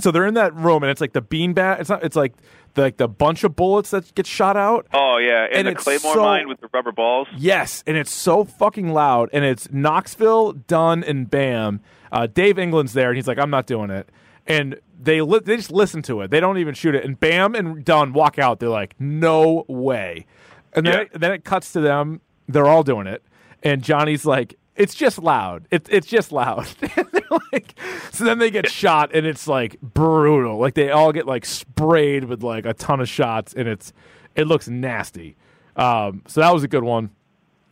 So 0.00 0.10
they're 0.10 0.26
in 0.26 0.34
that 0.34 0.54
room, 0.54 0.82
and 0.82 0.90
it's 0.90 1.00
like 1.00 1.12
the 1.12 1.22
beanbag. 1.22 1.80
It's 1.80 1.88
not. 1.90 2.04
It's 2.04 2.16
like 2.16 2.34
the 2.74 2.82
like 2.82 2.96
the 2.98 3.08
bunch 3.08 3.42
of 3.44 3.56
bullets 3.56 3.90
that 3.90 4.14
get 4.14 4.26
shot 4.26 4.56
out. 4.56 4.86
Oh 4.92 5.16
yeah, 5.18 5.44
and, 5.50 5.66
And 5.66 5.76
the 5.76 5.80
Claymore 5.80 6.14
so- 6.14 6.22
mine 6.22 6.48
with 6.48 6.60
the 6.60 6.68
rubber 6.72 6.92
balls. 6.92 7.28
Yes, 7.36 7.82
and 7.86 7.96
it's 7.96 8.10
so 8.12 8.44
fucking 8.44 8.92
loud, 8.92 9.28
and 9.32 9.44
it's 9.44 9.70
Knoxville, 9.72 10.52
Dunn, 10.52 11.02
and 11.04 11.28
Bam. 11.30 11.80
Uh, 12.12 12.26
Dave 12.26 12.58
England's 12.58 12.92
there, 12.92 13.08
and 13.08 13.16
he's 13.16 13.26
like, 13.28 13.38
"I'm 13.38 13.50
not 13.50 13.66
doing 13.66 13.90
it." 13.90 14.08
And 14.46 14.78
they 15.00 15.20
li- 15.20 15.40
they 15.44 15.56
just 15.56 15.70
listen 15.72 16.02
to 16.02 16.20
it. 16.22 16.30
They 16.30 16.40
don't 16.40 16.58
even 16.58 16.74
shoot 16.74 16.94
it. 16.94 17.04
And 17.04 17.18
Bam 17.18 17.54
and 17.54 17.84
Dunn 17.84 18.12
walk 18.12 18.38
out. 18.38 18.60
They're 18.60 18.68
like, 18.68 18.94
"No 18.98 19.64
way!" 19.68 20.26
And 20.72 20.86
then 20.86 20.92
Yeah. 20.94 21.00
it, 21.00 21.20
then 21.20 21.32
it 21.32 21.44
cuts 21.44 21.72
to 21.72 21.80
them. 21.80 22.20
They're 22.48 22.66
all 22.66 22.82
doing 22.84 23.06
it, 23.06 23.22
and 23.62 23.82
Johnny's 23.82 24.24
like, 24.24 24.54
"It's 24.76 24.94
just 24.94 25.18
loud. 25.18 25.66
It's 25.70 25.88
it's 25.90 26.06
just 26.06 26.30
loud." 26.32 26.66
And 26.96 27.40
like, 27.52 27.74
so 28.12 28.24
then 28.24 28.38
they 28.38 28.50
get 28.52 28.68
shot, 28.70 29.10
and 29.12 29.26
it's 29.26 29.48
like 29.48 29.80
brutal. 29.80 30.58
Like 30.58 30.74
they 30.74 30.90
all 30.90 31.12
get 31.12 31.26
like 31.26 31.44
sprayed 31.44 32.24
with 32.24 32.42
like 32.44 32.64
a 32.64 32.72
ton 32.72 33.00
of 33.00 33.08
shots, 33.08 33.52
and 33.52 33.66
it's 33.68 33.92
it 34.36 34.46
looks 34.46 34.68
nasty. 34.68 35.36
Um, 35.74 36.22
so 36.28 36.40
that 36.40 36.52
was 36.54 36.62
a 36.62 36.68
good 36.68 36.84
one. 36.84 37.10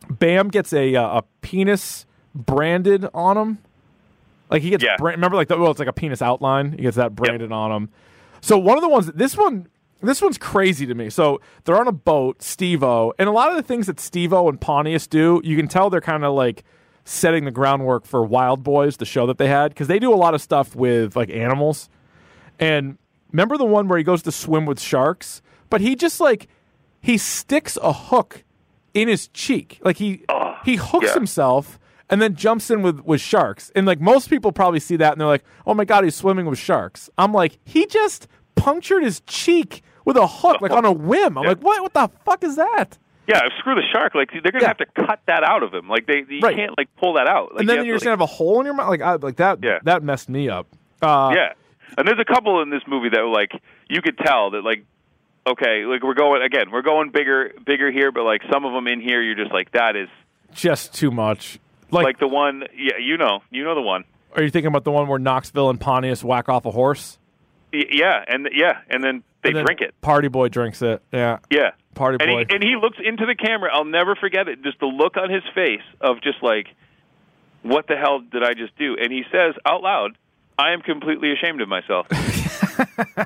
Bam 0.09 0.49
gets 0.49 0.73
a 0.73 0.93
uh, 0.95 1.19
a 1.19 1.23
penis 1.41 2.05
branded 2.35 3.07
on 3.13 3.37
him. 3.37 3.57
Like 4.49 4.61
he 4.61 4.69
gets 4.69 4.83
Yeah. 4.83 4.95
brand, 4.97 5.17
remember 5.17 5.37
like 5.37 5.47
the, 5.47 5.57
well 5.57 5.71
it's 5.71 5.79
like 5.79 5.87
a 5.87 5.93
penis 5.93 6.21
outline. 6.21 6.73
He 6.73 6.83
gets 6.83 6.97
that 6.97 7.15
branded 7.15 7.51
on 7.51 7.71
him. 7.71 7.89
So 8.41 8.57
one 8.57 8.77
of 8.77 8.81
the 8.81 8.89
ones 8.89 9.07
this 9.07 9.35
one 9.35 9.67
this 10.01 10.21
one's 10.21 10.37
crazy 10.37 10.85
to 10.85 10.93
me. 10.93 11.09
So 11.09 11.41
they're 11.63 11.79
on 11.79 11.87
a 11.87 11.91
boat, 11.91 12.41
Steve-O, 12.41 13.13
and 13.17 13.27
a 13.27 13.31
lot 13.31 13.49
of 13.49 13.55
the 13.55 13.63
things 13.63 13.87
that 13.87 13.99
Steve-O 13.99 14.47
and 14.49 14.59
Pontius 14.59 15.07
do, 15.07 15.41
you 15.43 15.55
can 15.57 15.67
tell 15.67 15.89
they're 15.89 16.01
kind 16.01 16.23
of 16.23 16.33
like 16.35 16.63
setting 17.05 17.45
the 17.45 17.51
groundwork 17.51 18.05
for 18.05 18.27
Wildboyz, 18.27 18.97
the 18.97 19.05
show 19.05 19.25
that 19.27 19.37
they 19.37 19.47
had, 19.47 19.71
because 19.71 19.87
they 19.87 19.97
do 19.99 20.13
a 20.13 20.15
lot 20.15 20.33
of 20.33 20.41
stuff 20.41 20.75
with 20.75 21.15
like 21.15 21.29
animals. 21.29 21.89
And 22.59 22.97
remember 23.31 23.57
the 23.57 23.65
one 23.65 23.87
where 23.87 23.97
he 23.97 24.03
goes 24.03 24.21
to 24.23 24.31
swim 24.31 24.65
with 24.65 24.79
sharks, 24.79 25.41
but 25.69 25.81
he 25.81 25.95
just 25.95 26.19
like 26.19 26.47
he 27.01 27.17
sticks 27.17 27.77
a 27.81 27.93
hook 27.93 28.43
in 28.93 29.07
his 29.07 29.27
cheek, 29.29 29.79
like 29.83 29.97
he 29.97 30.23
oh, 30.29 30.55
he 30.63 30.75
hooks 30.75 31.07
yeah. 31.07 31.13
himself 31.13 31.79
and 32.09 32.21
then 32.21 32.35
jumps 32.35 32.69
in 32.69 32.81
with 32.81 32.99
with 33.01 33.21
sharks. 33.21 33.71
And 33.75 33.85
like 33.85 33.99
most 33.99 34.29
people 34.29 34.51
probably 34.51 34.79
see 34.79 34.95
that 34.97 35.13
and 35.13 35.21
they're 35.21 35.27
like, 35.27 35.43
"Oh 35.65 35.73
my 35.73 35.85
god, 35.85 36.03
he's 36.03 36.15
swimming 36.15 36.45
with 36.45 36.59
sharks." 36.59 37.09
I'm 37.17 37.33
like, 37.33 37.57
he 37.65 37.85
just 37.85 38.27
punctured 38.55 39.03
his 39.03 39.21
cheek 39.21 39.83
with 40.05 40.17
a 40.17 40.27
hook, 40.27 40.61
like 40.61 40.71
on 40.71 40.85
a 40.85 40.91
whim. 40.91 41.37
I'm 41.37 41.43
Yeah. 41.43 41.49
like, 41.49 41.59
what? 41.61 41.81
What 41.81 41.93
the 41.93 42.09
fuck 42.25 42.43
is 42.43 42.55
that? 42.57 42.97
Yeah, 43.27 43.39
screw 43.57 43.73
the 43.73 43.81
shark. 43.91 44.13
Like 44.13 44.29
they're 44.31 44.51
gonna 44.51 44.61
Yeah. 44.63 44.67
have 44.67 44.77
to 44.77 44.85
cut 44.85 45.19
that 45.25 45.43
out 45.43 45.63
of 45.63 45.73
him. 45.73 45.89
Like 45.89 46.05
they, 46.05 46.23
you 46.29 46.41
Right. 46.41 46.55
can't 46.55 46.77
like 46.77 46.89
pull 46.97 47.13
that 47.13 47.27
out. 47.27 47.53
Like, 47.53 47.61
and 47.61 47.69
you 47.69 47.75
then 47.75 47.85
you're 47.85 47.95
to, 47.95 47.97
just 47.97 48.03
gonna 48.05 48.13
have 48.13 48.21
a 48.21 48.25
hole 48.27 48.59
in 48.59 48.65
your 48.65 48.75
mouth, 48.75 48.89
like 48.89 49.01
I, 49.01 49.15
like 49.15 49.37
that. 49.37 49.59
Yeah. 49.63 49.79
That 49.83 50.03
messed 50.03 50.29
me 50.29 50.47
up. 50.47 50.67
Uh, 51.01 51.31
yeah, 51.35 51.53
and 51.97 52.07
there's 52.07 52.19
a 52.19 52.25
couple 52.33 52.61
in 52.61 52.69
this 52.69 52.83
movie 52.87 53.09
that 53.09 53.21
like 53.25 53.51
you 53.89 54.01
could 54.03 54.17
tell 54.19 54.51
that 54.51 54.63
like 54.63 54.85
okay, 55.47 55.85
like 55.85 56.03
we're 56.03 56.13
going 56.13 56.41
again, 56.43 56.71
we're 56.71 56.81
going 56.81 57.09
bigger, 57.11 57.51
bigger 57.65 57.91
here, 57.91 58.11
but 58.11 58.23
like 58.23 58.41
some 58.51 58.63
of 58.65 58.73
them 58.73 58.87
in 58.87 59.01
here, 59.01 59.21
you're 59.21 59.35
just 59.35 59.51
like 59.51 59.71
that 59.71 59.95
is 59.95 60.09
just 60.53 60.93
too 60.93 61.11
much. 61.11 61.59
Like, 61.91 62.03
like 62.05 62.19
the 62.19 62.27
one. 62.27 62.63
Yeah, 62.75 62.97
you 63.01 63.17
know, 63.17 63.41
you 63.51 63.63
know 63.63 63.75
the 63.75 63.81
one. 63.81 64.03
are 64.35 64.43
you 64.43 64.49
thinking 64.49 64.67
about 64.67 64.83
the 64.83 64.91
one 64.91 65.07
where 65.07 65.19
Knoxville 65.19 65.69
and 65.69 65.79
Pontius 65.79 66.23
whack 66.23 66.49
off 66.49 66.65
a 66.65 66.71
horse? 66.71 67.17
Y- 67.73 67.83
Yeah, 67.91 68.23
and 68.27 68.49
yeah, 68.53 68.79
and 68.89 69.03
then 69.03 69.23
they 69.43 69.49
And 69.49 69.57
then 69.57 69.65
drink 69.65 69.81
it. 69.81 69.93
Party 70.01 70.27
boy 70.27 70.49
drinks 70.49 70.81
it. 70.81 71.01
Yeah. 71.11 71.39
Yeah. 71.49 71.71
Party 71.93 72.17
and 72.23 72.29
boy. 72.31 72.45
He, 72.49 72.55
and 72.55 72.63
he 72.63 72.75
looks 72.81 72.97
into 73.03 73.25
the 73.25 73.35
camera. 73.35 73.69
I'll 73.73 73.85
never 73.85 74.15
forget 74.15 74.47
it. 74.47 74.63
Just 74.63 74.79
the 74.79 74.87
look 74.87 75.15
on 75.17 75.29
his 75.29 75.43
face 75.53 75.83
of 76.01 76.21
just 76.21 76.41
like, 76.41 76.67
what 77.61 77.87
the 77.87 77.95
hell 77.95 78.19
did 78.19 78.43
I 78.43 78.53
just 78.53 78.77
do? 78.77 78.95
And 78.99 79.11
he 79.11 79.23
says 79.31 79.55
out 79.65 79.81
loud, 79.81 80.17
I 80.57 80.71
am 80.71 80.81
completely 80.81 81.31
ashamed 81.31 81.61
of 81.61 81.67
myself. 81.67 82.07
yeah, 82.11 83.25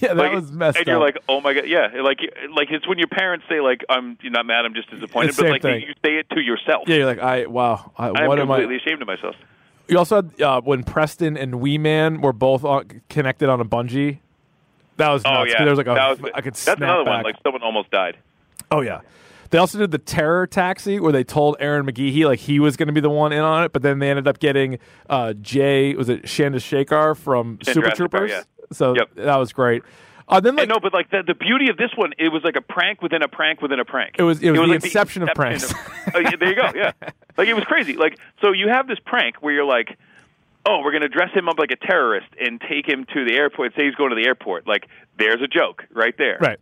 that 0.00 0.16
Like, 0.16 0.32
was 0.32 0.52
messed 0.52 0.78
and 0.78 0.86
you're 0.86 0.98
like, 0.98 1.16
oh 1.28 1.40
my 1.40 1.54
god, 1.54 1.66
yeah, 1.66 1.88
like 2.02 2.20
like 2.54 2.68
it's 2.70 2.86
when 2.86 2.98
your 2.98 3.08
parents 3.08 3.46
say 3.48 3.60
like, 3.60 3.84
I'm 3.88 4.18
you're 4.20 4.32
not 4.32 4.46
mad, 4.46 4.64
I'm 4.64 4.74
just 4.74 4.90
disappointed, 4.90 5.36
but 5.36 5.50
like 5.50 5.62
thing. 5.62 5.80
you 5.82 5.94
say 6.04 6.16
it 6.16 6.28
to 6.30 6.40
yourself. 6.40 6.84
yeah, 6.86 6.96
you're 6.96 7.06
like, 7.06 7.18
I 7.18 7.46
wow, 7.46 7.92
I, 7.96 8.08
I 8.08 8.22
am 8.22 8.28
what 8.28 8.38
am 8.38 8.46
completely 8.48 8.74
I? 8.74 8.78
ashamed 8.78 9.02
of 9.02 9.08
myself. 9.08 9.36
You 9.88 9.98
also 9.98 10.16
had 10.16 10.42
uh, 10.42 10.60
when 10.60 10.82
Preston 10.84 11.36
and 11.38 11.60
Wee 11.60 11.78
Man 11.78 12.20
were 12.20 12.34
both 12.34 12.62
on, 12.64 13.00
connected 13.08 13.48
on 13.48 13.60
a 13.60 13.64
bungee. 13.64 14.18
That 14.98 15.08
was 15.10 15.22
Oh 15.24 15.44
yeah, 15.44 15.58
There 15.64 15.70
was 15.70 15.78
like 15.78 15.86
a, 15.86 15.94
that 15.94 16.20
was, 16.20 16.30
I 16.34 16.40
could 16.42 16.54
that's 16.54 16.66
another 16.66 17.04
back. 17.04 17.14
one. 17.14 17.22
Like 17.24 17.36
someone 17.42 17.62
almost 17.62 17.90
died. 17.90 18.18
Oh 18.70 18.82
yeah. 18.82 19.00
They 19.50 19.58
also 19.58 19.78
did 19.78 19.90
the 19.90 19.98
terror 19.98 20.46
taxi 20.46 21.00
where 21.00 21.12
they 21.12 21.24
told 21.24 21.56
Ehren 21.58 21.88
McGhehey 21.88 22.24
like 22.26 22.40
he 22.40 22.60
was 22.60 22.76
going 22.76 22.86
to 22.88 22.92
be 22.92 23.00
the 23.00 23.10
one 23.10 23.32
in 23.32 23.40
on 23.40 23.64
it, 23.64 23.72
but 23.72 23.82
then 23.82 23.98
they 23.98 24.10
ended 24.10 24.28
up 24.28 24.38
getting 24.38 24.78
uh, 25.08 25.32
Jay 25.34 25.94
was 25.94 26.08
it 26.08 26.22
Chandrasekhar 26.24 27.16
from 27.16 27.58
Super 27.62 27.90
Troopers. 27.90 28.30
yeah. 28.30 28.42
So 28.72 28.94
Yep. 28.94 29.14
that 29.16 29.36
was 29.36 29.52
great. 29.52 29.82
Uh, 30.30 30.40
then 30.40 30.56
like 30.56 30.68
I 30.68 30.74
know, 30.74 30.78
but 30.80 30.92
like 30.92 31.10
the, 31.10 31.22
the 31.26 31.34
beauty 31.34 31.70
of 31.70 31.78
this 31.78 31.90
one, 31.96 32.12
it 32.18 32.28
was 32.28 32.44
like 32.44 32.56
a 32.56 32.60
prank 32.60 33.00
within 33.00 33.22
a 33.22 33.28
prank 33.28 33.62
within 33.62 33.80
a 33.80 33.84
prank. 33.86 34.16
It 34.18 34.22
was- 34.24 34.42
it 34.42 34.50
was 34.50 34.60
the 34.60 34.66
like 34.66 34.84
inception 34.84 35.22
of 35.22 35.30
pranks. 35.34 35.72
oh, 36.14 36.18
yeah, 36.18 36.32
there 36.38 36.50
you 36.50 36.54
go. 36.54 36.70
Yeah, 36.74 36.92
like 37.38 37.48
it 37.48 37.54
was 37.54 37.64
crazy. 37.64 37.94
Like 37.94 38.18
so, 38.42 38.52
you 38.52 38.68
have 38.68 38.86
this 38.86 38.98
prank 39.06 39.36
where 39.40 39.54
you're 39.54 39.64
like, 39.64 39.96
oh, 40.66 40.82
we're 40.84 40.92
gonna 40.92 41.08
dress 41.08 41.30
him 41.32 41.48
up 41.48 41.58
like 41.58 41.70
a 41.70 41.76
terrorist 41.76 42.26
and 42.38 42.60
take 42.60 42.86
him 42.86 43.06
to 43.14 43.24
the 43.24 43.36
airport. 43.36 43.74
Say 43.74 43.86
he's 43.86 43.94
going 43.94 44.10
to 44.10 44.16
the 44.16 44.26
airport. 44.26 44.66
Like 44.66 44.86
there's 45.18 45.40
a 45.40 45.48
joke 45.48 45.84
right 45.94 46.14
there. 46.18 46.36
right. 46.42 46.58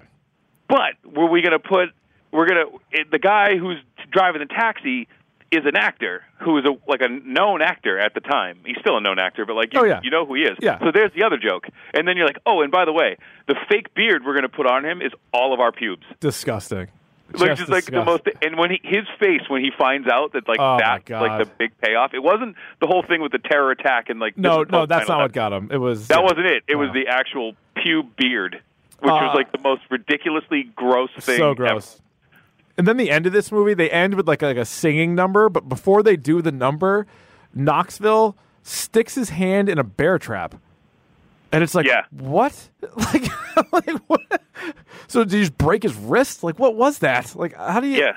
But 0.68 0.92
were 1.04 1.26
we 1.28 1.42
gonna 1.42 1.58
put? 1.58 1.88
We're 2.36 2.46
gonna 2.48 2.64
it, 2.92 3.10
the 3.10 3.18
guy 3.18 3.56
who's 3.56 3.78
driving 4.12 4.40
the 4.40 4.46
taxi 4.46 5.08
is 5.52 5.64
an 5.64 5.76
actor 5.76 6.24
who 6.40 6.58
is 6.58 6.64
a 6.64 6.76
like 6.90 7.00
a 7.00 7.08
known 7.08 7.62
actor 7.62 7.98
at 7.98 8.14
the 8.14 8.20
time. 8.20 8.58
He's 8.66 8.76
still 8.80 8.96
a 8.96 9.00
known 9.00 9.18
actor, 9.18 9.46
but 9.46 9.54
like 9.54 9.72
you, 9.72 9.80
Oh, 9.80 9.84
yeah. 9.84 10.00
you 10.02 10.10
know 10.10 10.26
who 10.26 10.34
he 10.34 10.42
is. 10.42 10.58
Yeah. 10.60 10.78
So 10.80 10.90
there's 10.92 11.12
the 11.14 11.22
other 11.24 11.38
joke, 11.38 11.66
and 11.94 12.06
then 12.06 12.16
you're 12.16 12.26
like, 12.26 12.38
oh, 12.46 12.62
and 12.62 12.70
by 12.72 12.84
the 12.84 12.92
way, 12.92 13.16
the 13.46 13.54
fake 13.68 13.94
beard 13.94 14.22
we're 14.24 14.34
gonna 14.34 14.48
put 14.48 14.66
on 14.66 14.84
him 14.84 15.00
is 15.00 15.12
all 15.32 15.54
of 15.54 15.60
our 15.60 15.72
pubes. 15.72 16.02
Disgusting. 16.20 16.88
Like 17.32 17.48
Just 17.50 17.58
just 17.62 17.70
like 17.72 17.84
the 17.86 18.04
most, 18.04 18.22
and 18.40 18.56
when 18.56 18.70
he 18.70 18.80
his 18.84 19.04
face 19.18 19.40
when 19.48 19.60
he 19.60 19.72
finds 19.76 20.06
out 20.08 20.32
that 20.34 20.46
like 20.46 20.58
Oh, 20.60 20.76
that's 20.78 21.10
like 21.10 21.44
the 21.44 21.50
big 21.58 21.76
payoff. 21.80 22.14
It 22.14 22.22
wasn't 22.22 22.54
the 22.80 22.86
whole 22.86 23.02
thing 23.02 23.20
with 23.20 23.32
the 23.32 23.38
terror 23.38 23.72
attack 23.72 24.10
and 24.10 24.20
like 24.20 24.38
No, 24.38 24.62
no, 24.62 24.86
that's 24.86 25.08
not 25.08 25.18
what 25.18 25.32
got 25.32 25.52
him. 25.52 25.68
It 25.72 25.78
was 25.78 26.06
That 26.06 26.22
wasn't 26.22 26.46
it. 26.46 26.62
It 26.68 26.76
was 26.76 26.90
the 26.92 27.08
actual 27.08 27.54
pube 27.76 28.14
beard, 28.16 28.60
which 29.00 29.10
Uh, 29.10 29.26
was 29.26 29.34
like 29.34 29.50
the 29.50 29.58
most 29.58 29.82
ridiculously 29.90 30.70
gross 30.76 31.10
thing. 31.18 31.38
so 31.38 31.50
ever. 31.50 31.80
And 32.78 32.86
then 32.86 32.96
the 32.98 33.10
end 33.10 33.26
of 33.26 33.32
this 33.32 33.50
movie, 33.50 33.74
they 33.74 33.90
end 33.90 34.14
with 34.14 34.28
like 34.28 34.42
a, 34.42 34.46
like 34.46 34.56
a 34.56 34.64
singing 34.64 35.14
number, 35.14 35.48
but 35.48 35.68
before 35.68 36.02
they 36.02 36.16
do 36.16 36.42
the 36.42 36.52
number, 36.52 37.06
Knoxville 37.54 38.36
sticks 38.62 39.14
his 39.14 39.30
hand 39.30 39.68
in 39.68 39.78
a 39.78 39.84
bear 39.84 40.18
trap. 40.18 40.54
And 41.52 41.62
it's 41.62 41.74
like, 41.74 41.86
Yeah. 41.86 42.02
what? 42.10 42.68
Like, 42.96 43.72
like 43.72 43.88
what? 44.08 44.42
So 45.06 45.24
did 45.24 45.32
you 45.34 45.40
just 45.40 45.56
break 45.58 45.82
his 45.82 45.94
wrist? 45.94 46.42
Like, 46.42 46.58
what 46.58 46.74
was 46.76 46.98
that? 46.98 47.34
Like, 47.34 47.54
how 47.54 47.80
do 47.80 47.86
you? 47.86 47.98
Yeah. 47.98 48.16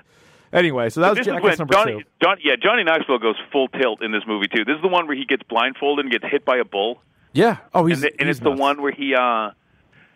Anyway, 0.52 0.90
so 0.90 1.02
that 1.02 1.10
was 1.10 1.18
This 1.20 1.28
is 1.28 1.34
Jackass 1.34 1.60
number 1.60 1.74
Johnny, 1.74 1.92
two. 2.00 2.04
John, 2.24 2.38
yeah, 2.44 2.56
Johnny 2.62 2.84
Knoxville 2.84 3.20
goes 3.20 3.36
full 3.52 3.68
tilt 3.68 4.02
in 4.02 4.12
this 4.12 4.24
movie 4.28 4.48
too. 4.48 4.66
This 4.66 4.76
is 4.76 4.82
the 4.82 4.88
one 4.88 5.06
where 5.08 5.16
he 5.16 5.26
gets 5.26 5.44
blindfolded 5.44 6.06
and 6.06 6.12
gets 6.12 6.26
hit 6.26 6.44
by 6.44 6.58
a 6.58 6.66
bull, 6.66 7.02
Yeah. 7.34 7.58
Oh, 7.74 7.86
he's 7.86 8.02
and, 8.04 8.12
the, 8.14 8.20
and 8.20 8.28
he's 8.28 8.38
it's 8.38 8.44
the 8.44 8.52
one 8.52 8.82
where 8.82 8.92
he 8.92 9.14
uh 9.16 9.52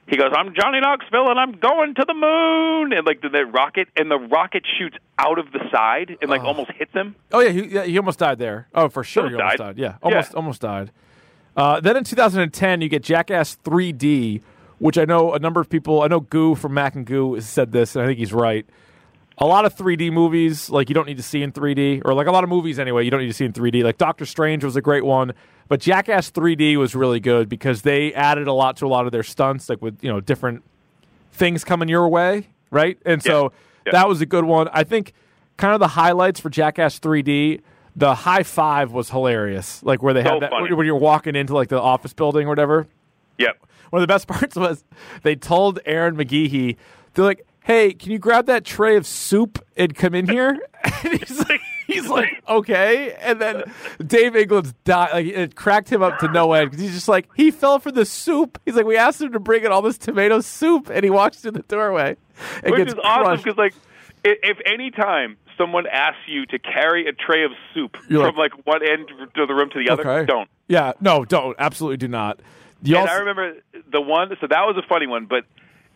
he 0.08 0.18
goes, 0.18 0.32
"I'm 0.36 0.54
Johnny 0.54 0.80
Knoxville 0.82 1.30
and 1.30 1.40
I'm 1.40 1.54
going 1.54 1.96
to 1.96 2.04
the 2.08 2.14
moon," 2.14 2.94
and 2.94 3.06
like 3.06 3.22
the, 3.22 3.30
the 3.30 3.46
rocket, 3.46 3.88
and 3.96 4.10
the 4.12 4.18
rocket 4.20 4.64
shoots 4.78 4.98
out 5.18 5.40
of 5.40 5.52
the 5.52 5.60
side 5.72 6.18
and 6.22 6.30
like 6.30 6.42
almost 6.42 6.72
hits 6.72 6.92
him. 6.94 7.16
Oh 7.32 7.40
yeah, 7.40 7.50
he, 7.50 7.66
yeah, 7.68 7.84
he 7.86 7.98
almost 7.98 8.20
died 8.20 8.40
there. 8.40 8.68
Oh, 8.76 8.90
for 8.90 9.04
sure, 9.04 9.30
he 9.30 9.36
Almost 9.36 9.42
almost 9.44 9.58
died. 9.60 9.66
died. 9.76 9.78
Yeah, 9.78 9.96
almost 10.02 10.32
Yeah. 10.32 10.38
almost 10.38 10.62
died. 10.62 10.92
Uh, 11.56 11.80
then 11.80 11.96
in 11.98 12.04
2010, 12.04 12.82
you 12.82 12.90
get 12.90 13.04
Jackass 13.04 13.58
3D, 13.64 14.42
which 14.80 14.98
I 14.98 15.06
know 15.06 15.34
a 15.34 15.40
number 15.40 15.62
of 15.62 15.70
people. 15.70 16.02
I 16.02 16.08
know 16.08 16.20
Goo 16.20 16.56
from 16.56 16.74
Mac 16.74 16.96
and 16.96 17.06
Goo 17.06 17.36
has 17.36 17.48
said 17.48 17.72
this, 17.72 17.96
and 17.96 18.04
I 18.04 18.08
think 18.08 18.18
he's 18.20 18.34
right. 18.34 18.66
A 19.38 19.46
lot 19.46 19.66
of 19.66 19.76
3D 19.76 20.12
movies, 20.12 20.70
like 20.70 20.90
you 20.90 20.96
don't 20.96 21.08
need 21.08 21.18
to 21.18 21.24
see 21.24 21.42
in 21.42 21.52
3D, 21.52 22.02
or 22.06 22.14
like 22.14 22.28
a 22.28 22.32
lot 22.32 22.44
of 22.44 22.50
movies 22.50 22.78
anyway, 22.80 23.04
you 23.06 23.12
don't 23.12 23.20
need 23.22 23.28
to 23.28 23.34
see 23.34 23.46
in 23.46 23.54
3D. 23.54 23.84
Like 23.84 23.98
Doctor 23.98 24.26
Strange 24.26 24.64
was 24.64 24.76
a 24.76 24.82
great 24.82 25.06
one, 25.06 25.34
but 25.68 25.80
Jackass 25.80 26.32
3D 26.32 26.78
was 26.78 26.96
really 26.96 27.20
good 27.20 27.50
because 27.50 27.82
they 27.84 28.14
added 28.14 28.48
a 28.48 28.54
lot 28.54 28.78
to 28.78 28.86
a 28.86 28.88
lot 28.90 29.06
of 29.06 29.12
their 29.12 29.24
stunts, 29.24 29.70
like 29.70 29.82
with 29.82 29.98
you 30.04 30.10
know 30.12 30.20
different 30.20 30.64
things 31.32 31.64
coming 31.64 31.90
your 31.90 32.08
way, 32.10 32.48
right? 32.72 32.98
And 33.06 33.22
so 33.24 33.52
Yeah. 33.86 33.94
that 33.94 34.08
was 34.10 34.22
a 34.22 34.26
good 34.26 34.46
one. 34.46 34.70
I 34.72 34.84
think 34.84 35.14
kind 35.58 35.74
of 35.74 35.80
the 35.80 35.88
highlights 35.90 36.40
for 36.40 36.50
Jackass 36.50 37.00
3D, 37.00 37.62
the 37.96 38.14
high 38.16 38.44
five 38.44 38.92
was 38.92 39.10
hilarious. 39.10 39.82
Like 39.84 40.02
where 40.04 40.14
they 40.14 40.24
So 40.24 40.30
had 40.34 40.42
that 40.44 40.52
funny. 40.52 40.74
when 40.74 40.86
you're 40.86 40.96
walking 40.96 41.36
into 41.36 41.54
like 41.54 41.70
the 41.70 41.80
office 41.82 42.14
building 42.14 42.46
or 42.46 42.50
whatever. 42.50 42.88
Yep. 43.38 43.58
One 43.90 44.02
of 44.02 44.08
the 44.08 44.12
best 44.14 44.28
parts 44.28 44.56
was 44.56 44.84
they 45.24 45.36
told 45.36 45.80
Ehren 45.88 46.16
McGhehey, 46.16 46.76
they're 47.14 47.26
like, 47.26 47.46
"Hey, 47.62 47.94
can 47.94 48.12
you 48.12 48.18
grab 48.20 48.46
that 48.48 48.64
tray 48.66 48.96
of 48.96 49.06
soup 49.06 49.64
and 49.78 49.94
come 49.96 50.14
in 50.16 50.28
here?" 50.28 50.60
and 51.04 51.20
he's 51.20 51.38
like, 51.50 51.62
he's 51.94 52.08
like, 52.10 52.44
"Okay." 52.50 53.14
And 53.22 53.40
then 53.42 53.64
Dave 54.06 54.36
England's 54.36 54.74
died. 54.84 55.12
Like 55.14 55.26
it 55.28 55.56
cracked 55.56 55.90
him 55.90 56.02
up 56.02 56.20
to 56.20 56.28
no 56.32 56.54
end 56.54 56.72
because 56.72 56.82
he's 56.84 56.94
just 56.94 57.08
like 57.08 57.28
he 57.36 57.52
fell 57.52 57.80
for 57.80 57.92
the 57.92 58.06
soup. 58.06 58.60
He's 58.66 58.76
like, 58.76 58.86
"We 58.86 58.98
asked 58.98 59.22
him 59.22 59.32
to 59.34 59.40
bring 59.40 59.64
in 59.64 59.72
all 59.72 59.82
this 59.82 59.98
tomato 59.98 60.42
soup," 60.42 60.90
and 60.94 61.04
he 61.04 61.10
walks 61.10 61.38
through 61.38 61.52
the 61.52 61.62
doorway. 61.64 62.18
And 62.64 62.72
Which 62.72 62.78
gets 62.86 62.94
is 62.94 63.00
awesome 63.04 63.38
because 63.38 63.58
like 63.58 63.74
if 64.24 64.58
any 64.66 64.90
time 64.92 65.38
someone 65.58 65.86
asks 65.88 66.22
you 66.28 66.46
to 66.48 66.58
carry 66.58 67.08
a 67.08 67.12
tray 67.14 67.44
of 67.44 67.52
soup 67.74 67.96
You're 68.10 68.26
from 68.26 68.36
like 68.38 68.54
one 68.66 68.82
end 68.88 69.08
of 69.38 69.48
the 69.48 69.54
room 69.54 69.70
to 69.72 69.84
the 69.84 69.92
other, 69.92 70.10
Okay. 70.10 70.26
don't. 70.26 70.50
Yeah, 70.68 70.94
no, 71.00 71.26
don't. 71.26 71.56
Absolutely 71.60 71.98
do 71.98 72.08
not. 72.08 72.40
You 72.82 72.96
And 72.98 73.04
also- 73.04 73.14
I 73.14 73.20
remember 73.20 73.54
the 73.92 74.02
one. 74.02 74.30
So 74.42 74.48
that 74.48 74.62
was 74.66 74.76
a 74.78 74.88
funny 74.88 75.06
one, 75.08 75.26
but 75.26 75.46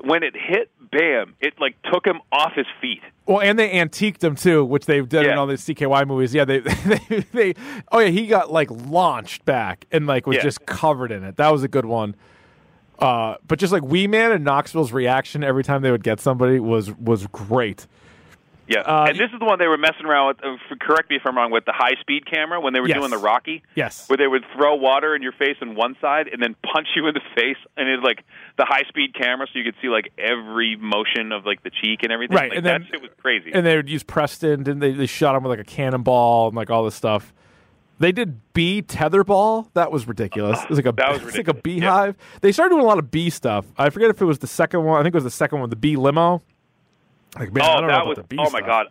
when 0.03 0.23
it 0.23 0.35
hit, 0.35 0.69
bam! 0.91 1.35
It 1.39 1.53
like 1.59 1.75
took 1.91 2.05
him 2.05 2.19
off 2.31 2.53
his 2.55 2.67
feet. 2.81 3.01
Well, 3.25 3.41
and 3.41 3.59
they 3.59 3.71
antiqued 3.71 4.23
him 4.23 4.35
too, 4.35 4.63
which 4.63 4.85
they've 4.85 5.07
done 5.07 5.25
in 5.25 5.37
all 5.37 5.47
these 5.47 5.61
CKY 5.65 6.07
movies. 6.07 6.33
Yeah, 6.33 6.45
they, 6.45 6.59
they, 7.09 7.19
they, 7.33 7.53
oh 7.91 7.99
yeah, 7.99 8.07
he 8.09 8.27
got 8.27 8.51
like 8.51 8.69
launched 8.71 9.43
back 9.45 9.85
and 9.91 10.07
like 10.07 10.25
was 10.27 10.37
Yeah. 10.37 10.43
just 10.43 10.65
covered 10.65 11.11
in 11.11 11.23
it. 11.23 11.35
That 11.35 11.49
was 11.51 11.63
a 11.63 11.67
good 11.67 11.85
one. 11.85 12.15
Uh, 12.99 13.35
but 13.47 13.59
just 13.59 13.71
like 13.73 13.83
Wee 13.83 14.07
Man 14.07 14.31
and 14.31 14.43
Knoxville's 14.43 14.91
reaction 14.91 15.43
every 15.43 15.63
time 15.63 15.81
they 15.81 15.91
would 15.91 16.03
get 16.03 16.19
somebody 16.19 16.59
was 16.59 16.91
was 16.97 17.27
great. 17.27 17.85
Yeah, 18.67 18.81
Uh, 18.81 19.05
and 19.09 19.17
this 19.17 19.31
is 19.31 19.39
the 19.39 19.45
one 19.45 19.59
they 19.59 19.67
were 19.67 19.77
messing 19.77 20.05
around 20.05 20.27
with. 20.27 20.43
Uh, 20.43 20.75
correct 20.79 21.09
me 21.09 21.15
if 21.15 21.21
I'm 21.25 21.35
wrong. 21.37 21.51
With 21.51 21.65
the 21.65 21.71
high 21.73 21.95
speed 22.01 22.25
camera 22.25 22.59
when 22.59 22.73
they 22.73 22.79
were 22.79 22.87
Yes. 22.87 22.97
doing 22.97 23.11
the 23.11 23.17
Rocky. 23.17 23.63
Yes. 23.75 24.09
Where 24.09 24.17
they 24.17 24.27
would 24.27 24.43
throw 24.55 24.75
water 24.75 25.15
in 25.15 25.21
your 25.21 25.31
face 25.31 25.55
on 25.61 25.75
one 25.75 25.95
side 26.01 26.27
and 26.27 26.41
then 26.41 26.55
punch 26.73 26.87
you 26.95 27.07
in 27.07 27.13
the 27.13 27.21
face, 27.35 27.57
and 27.77 27.87
it's 27.89 28.03
like 28.03 28.23
the 28.57 28.65
high 28.65 28.83
speed 28.89 29.13
camera, 29.13 29.47
so 29.51 29.57
you 29.57 29.63
could 29.65 29.75
see 29.81 29.87
like 29.89 30.11
every 30.17 30.75
motion 30.75 31.31
of 31.31 31.45
like 31.45 31.63
the 31.63 31.69
cheek 31.71 31.99
and 32.03 32.11
everything. 32.11 32.35
Right, 32.35 32.49
like, 32.49 32.57
and 32.57 32.65
then- 32.65 32.81
that 32.81 32.89
shit 32.91 33.01
was 33.01 33.11
crazy. 33.21 33.51
And 33.53 33.65
they 33.65 33.75
would 33.75 33.89
use 33.89 34.03
Preston, 34.03 34.69
and 34.69 34.81
they 34.81 34.91
they 34.91 35.05
shot 35.07 35.35
him 35.35 35.43
with 35.43 35.51
like 35.51 35.59
a 35.59 35.69
cannonball 35.69 36.47
and 36.47 36.55
like 36.55 36.69
all 36.69 36.83
this 36.83 36.95
stuff. 36.95 37.33
They 37.99 38.11
did 38.11 38.39
bee 38.53 38.83
tetherball. 38.83 39.69
That 39.73 39.91
was 39.91 40.07
ridiculous. 40.07 40.61
It 40.63 40.69
was 40.69 40.77
like 40.77 40.85
a 40.85 40.91
That 40.97 41.13
was 41.13 41.23
it's 41.23 41.37
like 41.37 41.47
a 41.47 41.53
beehive. 41.53 42.15
They 42.41 42.51
started 42.51 42.69
doing 42.75 42.83
a 42.83 42.87
lot 42.87 42.99
of 42.99 43.09
bee 43.09 43.29
stuff. 43.31 43.65
I 43.77 43.89
forget 43.89 44.09
if 44.11 44.21
it 44.21 44.25
was 44.25 44.37
the 44.39 44.45
second 44.47 44.83
one. 44.83 44.99
I 44.99 45.03
think 45.03 45.15
it 45.15 45.17
was 45.17 45.23
the 45.23 45.31
second 45.31 45.61
one, 45.61 45.69
the 45.69 45.75
bee 45.75 45.95
limo. 45.95 46.43
Like 47.39 47.53
man, 47.53 47.63
I 47.63 47.77
oh, 47.77 47.87
that 47.87 48.05
was 48.05 48.19
oh 48.37 48.49
my 48.51 48.61
god, 48.61 48.87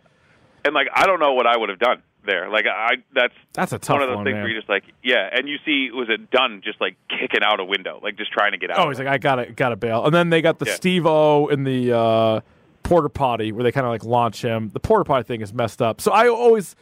and 0.65 0.73
like 0.73 0.87
I 0.93 1.05
don't 1.05 1.19
know 1.19 1.33
what 1.33 1.45
I 1.47 1.57
would 1.57 1.69
have 1.69 1.79
done 1.79 2.01
there. 2.25 2.49
Like 2.49 2.65
I 2.65 2.95
that's 3.13 3.33
That's 3.53 3.71
a 3.73 3.79
tough 3.79 3.95
one 3.95 4.03
of 4.03 4.09
those 4.09 4.15
one, 4.17 4.25
things 4.25 4.33
man. 4.35 4.43
where 4.43 4.51
you're 4.51 4.59
just 4.59 4.69
like 4.69 4.83
yeah, 5.03 5.29
and 5.31 5.47
you 5.47 5.57
see 5.65 5.89
was 5.91 6.07
it 6.09 6.29
done 6.31 6.61
just 6.63 6.79
like 6.81 6.95
kicking 7.09 7.41
out 7.43 7.59
a 7.59 7.65
window, 7.65 7.99
like 8.03 8.17
just 8.17 8.31
trying 8.31 8.51
to 8.53 8.57
get 8.57 8.71
out. 8.71 8.79
Oh, 8.79 8.89
he's 8.89 8.99
like, 8.99 9.07
I 9.07 9.17
gotta 9.17 9.51
gotta 9.51 9.75
bail. 9.75 10.05
And 10.05 10.13
then 10.13 10.29
they 10.29 10.41
got 10.41 10.59
the 10.59 10.65
Yeah. 10.65 10.73
Steve 10.75 11.05
O 11.05 11.47
in 11.47 11.63
the 11.63 11.97
uh, 11.97 12.41
porter 12.83 13.09
potty 13.09 13.51
where 13.51 13.63
they 13.63 13.71
kind 13.71 13.85
of 13.85 13.91
like 13.91 14.03
launch 14.03 14.41
him. 14.41 14.69
The 14.69 14.79
porter 14.79 15.03
potty 15.03 15.23
thing 15.23 15.41
is 15.41 15.53
messed 15.53 15.81
up. 15.81 15.99
So 16.01 16.11
I 16.11 16.27
always, 16.29 16.75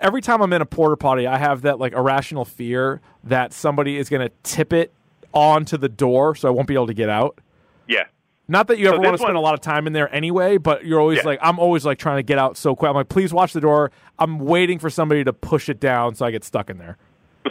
every 0.00 0.20
time 0.22 0.42
I'm 0.42 0.52
in 0.52 0.60
a 0.62 0.66
porter 0.66 0.96
potty, 0.96 1.26
I 1.26 1.36
have 1.38 1.62
that 1.62 1.78
like 1.78 1.92
irrational 1.92 2.44
fear 2.44 3.00
that 3.24 3.52
somebody 3.52 3.96
is 3.98 4.08
gonna 4.08 4.30
tip 4.42 4.72
it 4.72 4.92
onto 5.32 5.76
the 5.76 5.88
door, 5.88 6.34
so 6.34 6.48
I 6.48 6.50
won't 6.50 6.66
be 6.66 6.74
able 6.74 6.86
to 6.88 6.94
get 6.94 7.08
out. 7.08 7.38
yeah. 7.86 8.04
Not 8.50 8.66
that 8.66 8.78
you 8.78 8.86
So 8.86 8.94
ever 8.94 9.00
want 9.02 9.14
to 9.14 9.18
spend 9.18 9.34
one- 9.34 9.36
a 9.36 9.40
lot 9.46 9.54
of 9.54 9.60
time 9.60 9.86
in 9.86 9.92
there 9.92 10.12
anyway, 10.14 10.58
but 10.58 10.84
you're 10.84 11.00
always 11.00 11.18
Yeah. 11.18 11.26
like, 11.26 11.38
I'm 11.40 11.58
always 11.58 11.86
like 11.86 11.98
trying 11.98 12.16
to 12.16 12.22
get 12.22 12.36
out 12.38 12.56
so 12.56 12.74
quick. 12.74 12.88
I'm 12.88 12.94
like, 12.96 13.08
please 13.08 13.32
watch 13.32 13.52
the 13.52 13.60
door. 13.60 13.92
I'm 14.18 14.38
waiting 14.40 14.78
for 14.78 14.90
somebody 14.90 15.22
to 15.24 15.32
push 15.32 15.68
it 15.68 15.78
down 15.80 16.14
so 16.16 16.26
I 16.26 16.30
get 16.32 16.42
stuck 16.44 16.68
in 16.68 16.78
there. 16.78 16.98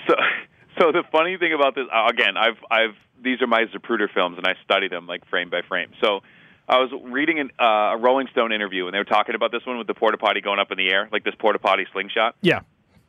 So, 0.07 0.13
so 0.79 0.91
the 0.91 1.03
funny 1.11 1.37
thing 1.37 1.53
about 1.53 1.73
this, 1.75 1.85
uh, 1.91 2.07
again, 2.09 2.35
I've, 2.37 2.57
I've, 2.69 2.95
these 3.23 3.41
are 3.41 3.47
my 3.47 3.63
Zapruder 3.73 4.07
films, 4.13 4.37
and 4.37 4.45
I 4.45 4.55
study 4.63 4.87
them 4.89 5.07
like 5.07 5.25
frame 5.29 5.49
by 5.49 5.61
frame. 5.61 5.89
So, 6.01 6.19
I 6.67 6.77
was 6.77 6.91
reading 7.05 7.39
an, 7.39 7.49
uh, 7.59 7.95
a 7.95 7.97
Rolling 7.97 8.27
Stone 8.31 8.51
interview, 8.51 8.85
and 8.85 8.93
they 8.93 8.99
were 8.99 9.03
talking 9.03 9.33
about 9.33 9.51
this 9.51 9.65
one 9.65 9.79
with 9.79 9.87
the 9.87 9.95
porta 9.95 10.17
potty 10.19 10.39
going 10.39 10.59
up 10.59 10.69
in 10.71 10.77
the 10.77 10.91
air, 10.91 11.09
like 11.11 11.23
this 11.23 11.33
porta 11.39 11.57
potty 11.57 11.87
slingshot. 11.93 12.35
Yeah. 12.41 12.59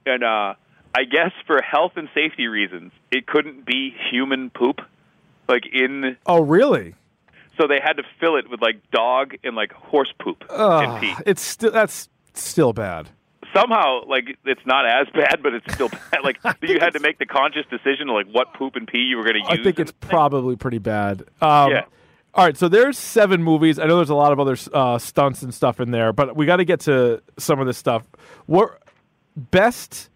And 0.06 0.24
uh, 0.24 0.54
I 0.96 1.04
guess 1.04 1.32
for 1.46 1.60
health 1.60 1.92
and 1.96 2.08
safety 2.14 2.46
reasons, 2.46 2.90
it 3.12 3.26
couldn't 3.26 3.66
be 3.66 3.94
human 4.10 4.48
poop, 4.48 4.80
like 5.46 5.64
in. 5.70 6.16
Oh, 6.24 6.40
really? 6.40 6.94
So 7.60 7.66
they 7.66 7.78
had 7.78 7.94
to 7.98 8.02
fill 8.18 8.36
it 8.36 8.48
with 8.50 8.62
like 8.62 8.90
dog 8.90 9.34
and 9.44 9.54
like 9.54 9.72
horse 9.72 10.12
poop 10.18 10.42
and 10.48 11.00
pee. 11.00 11.12
Ugh, 11.14 11.22
it's 11.26 11.42
still 11.42 11.70
that's 11.70 12.08
still 12.32 12.72
bad. 12.72 13.10
Somehow, 13.54 14.04
like 14.06 14.38
it's 14.46 14.64
not 14.64 14.86
as 14.86 15.08
bad, 15.12 15.42
but 15.42 15.52
it's 15.52 15.74
still 15.74 15.88
bad. 15.90 16.00
Like 16.24 16.38
you 16.62 16.78
had 16.80 16.94
to 16.94 17.00
make 17.00 17.18
the 17.18 17.26
conscious 17.26 17.66
decision 17.70 18.08
of 18.08 18.14
like 18.14 18.28
what 18.32 18.54
poop 18.54 18.76
and 18.76 18.86
pee 18.86 18.98
you 18.98 19.16
were 19.18 19.24
going 19.24 19.34
to 19.34 19.40
use. 19.40 19.60
I 19.60 19.62
think 19.62 19.78
it's 19.78 19.92
probably 19.92 20.56
pretty 20.56 20.78
bad. 20.78 21.22
Um, 21.42 21.72
Yeah. 21.72 21.84
All 22.32 22.44
right, 22.44 22.56
so 22.56 22.68
there's 22.68 22.96
seven 22.96 23.42
movies. 23.42 23.78
I 23.80 23.86
know 23.86 23.96
there's 23.96 24.08
a 24.08 24.14
lot 24.14 24.32
of 24.32 24.38
other 24.38 24.56
uh, 24.72 24.98
stunts 24.98 25.42
and 25.42 25.52
stuff 25.52 25.80
in 25.80 25.90
there, 25.90 26.12
but 26.12 26.36
we 26.36 26.46
got 26.46 26.58
to 26.58 26.64
get 26.64 26.80
to 26.80 27.22
some 27.38 27.58
of 27.58 27.66
this 27.66 27.76
stuff. 27.76 28.04
What 28.46 28.80
best 29.34 30.09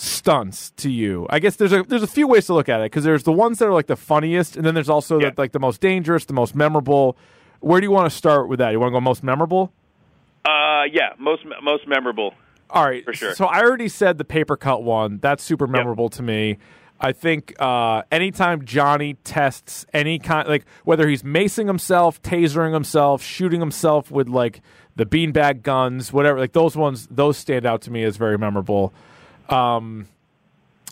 stunts 0.00 0.70
to 0.78 0.90
you? 0.90 1.26
I 1.30 1.38
guess 1.38 1.56
there's 1.56 1.72
a 1.72 1.82
there's 1.82 2.02
a 2.02 2.06
few 2.08 2.26
ways 2.26 2.46
to 2.46 2.54
look 2.54 2.68
at 2.68 2.80
it 2.80 2.84
because 2.84 3.04
there's 3.04 3.22
the 3.24 3.32
ones 3.32 3.58
that 3.58 3.66
are 3.68 3.72
like 3.72 3.86
the 3.86 3.96
funniest, 3.96 4.56
and 4.56 4.64
then 4.64 4.74
there's 4.74 4.88
also 4.88 5.20
Yeah. 5.20 5.30
the, 5.30 5.40
like 5.40 5.52
the 5.52 5.60
most 5.60 5.80
dangerous, 5.80 6.24
the 6.24 6.32
most 6.32 6.54
memorable. 6.54 7.16
Where 7.60 7.80
do 7.80 7.84
you 7.86 7.90
want 7.90 8.10
to 8.10 8.16
start 8.16 8.48
with 8.48 8.58
that? 8.60 8.70
You 8.70 8.80
want 8.80 8.90
to 8.90 8.96
go 8.96 9.00
most 9.00 9.22
memorable? 9.22 9.72
Uh, 10.44 10.84
yeah, 10.90 11.10
most 11.18 11.42
most 11.62 11.86
memorable. 11.86 12.34
All 12.70 12.84
right, 12.84 13.04
For 13.04 13.12
sure. 13.12 13.34
So 13.34 13.46
I 13.46 13.60
already 13.62 13.88
said 13.88 14.16
the 14.16 14.24
paper 14.24 14.56
cut 14.56 14.82
one. 14.84 15.18
That's 15.20 15.42
super 15.42 15.66
memorable 15.66 16.08
to 16.10 16.22
me. 16.22 16.58
I 17.00 17.12
think 17.12 17.54
uh, 17.58 18.02
anytime 18.12 18.64
Johnny 18.64 19.14
tests 19.24 19.86
any 19.92 20.18
kind, 20.18 20.46
like 20.48 20.64
whether 20.84 21.08
he's 21.08 21.22
macing 21.22 21.66
himself, 21.66 22.22
tasering 22.22 22.72
himself, 22.74 23.22
shooting 23.22 23.58
himself 23.58 24.10
with 24.10 24.28
like 24.28 24.60
the 24.96 25.04
beanbag 25.06 25.62
guns, 25.62 26.12
whatever, 26.12 26.38
like 26.38 26.52
those 26.52 26.76
ones, 26.76 27.08
those 27.10 27.36
stand 27.38 27.66
out 27.66 27.80
to 27.82 27.90
me 27.90 28.04
as 28.04 28.16
very 28.16 28.38
memorable. 28.38 28.92
Um, 29.52 30.06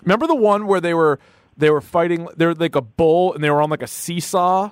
remember 0.02 0.26
the 0.26 0.34
one 0.34 0.66
where 0.66 0.80
they 0.80 0.94
were 0.94 1.18
they 1.56 1.70
were 1.70 1.80
fighting? 1.80 2.28
They're 2.36 2.54
like 2.54 2.74
a 2.76 2.80
bull, 2.82 3.34
and 3.34 3.42
they 3.42 3.50
were 3.50 3.62
on 3.62 3.70
like 3.70 3.82
a 3.82 3.86
seesaw. 3.88 4.70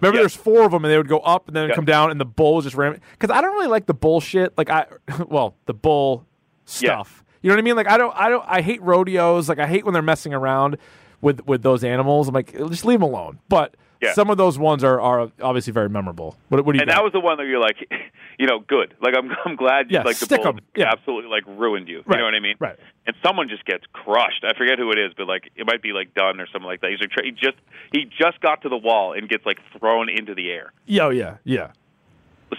Remember, 0.00 0.16
Yeah. 0.18 0.22
there's 0.24 0.36
four 0.36 0.62
of 0.64 0.72
them, 0.72 0.84
and 0.84 0.92
they 0.92 0.98
would 0.98 1.08
go 1.08 1.20
up 1.20 1.46
and 1.48 1.56
then 1.56 1.68
Yeah. 1.70 1.74
come 1.74 1.86
down, 1.86 2.10
and 2.10 2.20
the 2.20 2.26
bull 2.26 2.56
was 2.56 2.64
just 2.66 2.76
ram. 2.76 2.98
Because 3.12 3.34
I 3.34 3.40
don't 3.40 3.54
really 3.54 3.68
like 3.68 3.86
the 3.86 3.94
bullshit. 3.94 4.56
Like 4.58 4.68
I, 4.70 4.86
well, 5.28 5.54
the 5.66 5.74
bull 5.74 6.26
stuff. 6.66 7.24
You 7.42 7.48
know 7.50 7.54
what 7.56 7.60
I 7.60 7.62
mean? 7.62 7.76
Like 7.76 7.88
I 7.88 7.96
don't, 7.96 8.14
I 8.16 8.28
don't, 8.28 8.44
I 8.46 8.60
hate 8.60 8.82
rodeos. 8.82 9.48
Like 9.48 9.58
I 9.58 9.66
hate 9.66 9.84
when 9.84 9.94
they're 9.94 10.02
messing 10.02 10.34
around 10.34 10.76
with 11.20 11.46
with 11.46 11.62
those 11.62 11.82
animals. 11.84 12.28
I'm 12.28 12.34
like, 12.34 12.52
just 12.68 12.84
leave 12.84 13.00
them 13.00 13.08
alone. 13.08 13.38
But 13.48 13.74
Yeah. 14.02 14.12
some 14.12 14.28
of 14.30 14.36
those 14.36 14.58
ones 14.58 14.84
are 14.84 15.00
are 15.00 15.30
obviously 15.40 15.72
very 15.72 15.88
memorable. 15.88 16.36
What, 16.48 16.64
what 16.64 16.72
do 16.72 16.78
you? 16.78 16.82
And 16.82 16.90
that 16.90 17.02
was 17.02 17.12
the 17.12 17.20
one 17.20 17.38
that 17.38 17.46
you're 17.46 17.60
like, 17.60 17.76
you 18.38 18.46
know, 18.46 18.58
good. 18.60 18.94
Like 19.00 19.14
I'm 19.16 19.30
I'm 19.44 19.56
glad 19.56 19.90
Yeah, 19.90 20.02
like 20.02 20.16
the 20.18 20.26
stick 20.26 20.44
'em. 20.44 20.60
Yeah. 20.74 20.90
absolutely 20.92 21.30
like 21.30 21.44
ruined 21.46 21.88
you. 21.88 22.02
Right. 22.06 22.16
You 22.16 22.18
know 22.18 22.24
what 22.24 22.34
I 22.34 22.40
mean? 22.40 22.56
Right. 22.58 22.76
And 23.06 23.16
someone 23.24 23.48
just 23.48 23.64
gets 23.64 23.84
crushed. 23.92 24.44
I 24.44 24.52
forget 24.56 24.78
who 24.78 24.90
it 24.90 24.98
is, 24.98 25.12
but 25.16 25.26
like 25.26 25.50
it 25.56 25.66
might 25.66 25.80
be 25.82 25.92
like 25.92 26.12
Dunn 26.14 26.40
or 26.40 26.46
something 26.52 26.66
like 26.66 26.80
that. 26.82 26.90
He's 26.90 27.00
like, 27.00 27.10
he 27.24 27.30
just 27.32 27.56
he 27.92 28.04
just 28.04 28.40
got 28.40 28.62
to 28.62 28.68
the 28.68 28.76
wall 28.76 29.12
and 29.14 29.28
gets 29.28 29.46
like 29.46 29.58
thrown 29.78 30.08
into 30.08 30.34
the 30.34 30.50
air. 30.50 30.72
yeah, 30.86 31.04
oh, 31.04 31.10
yeah, 31.10 31.36
yeah. 31.44 31.70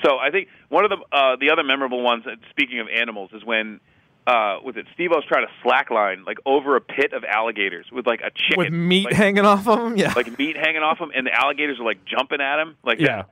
So 0.03 0.17
I 0.17 0.31
think 0.31 0.49
one 0.69 0.83
of 0.83 0.91
the 0.91 0.97
uh, 1.15 1.35
the 1.39 1.49
other 1.51 1.63
memorable 1.63 2.01
ones. 2.01 2.25
uh, 2.27 2.31
Speaking 2.49 2.79
of 2.79 2.87
animals, 2.89 3.29
is 3.33 3.43
when 3.45 3.79
uh, 4.27 4.59
was 4.61 4.75
it 4.75 4.85
Steve 4.93 5.11
O's 5.15 5.23
trying 5.25 5.47
to 5.47 5.53
slackline 5.67 6.25
like 6.25 6.37
over 6.45 6.75
a 6.75 6.81
pit 6.81 7.13
of 7.13 7.23
alligators 7.23 7.85
with 7.91 8.05
like 8.05 8.19
a 8.19 8.29
chicken 8.31 8.57
With 8.57 8.73
meat 8.73 9.05
like, 9.05 9.13
hanging 9.13 9.45
off 9.45 9.67
of 9.67 9.79
them. 9.79 9.95
Yeah, 9.97 10.11
like 10.15 10.37
meat 10.37 10.57
hanging 10.57 10.83
off 10.83 10.99
him, 10.99 11.11
and 11.15 11.25
the 11.25 11.33
alligators 11.33 11.79
are 11.79 11.85
like 11.85 12.03
jumping 12.05 12.41
at 12.41 12.59
him, 12.59 12.75
like 12.83 12.99
yeah. 12.99 13.23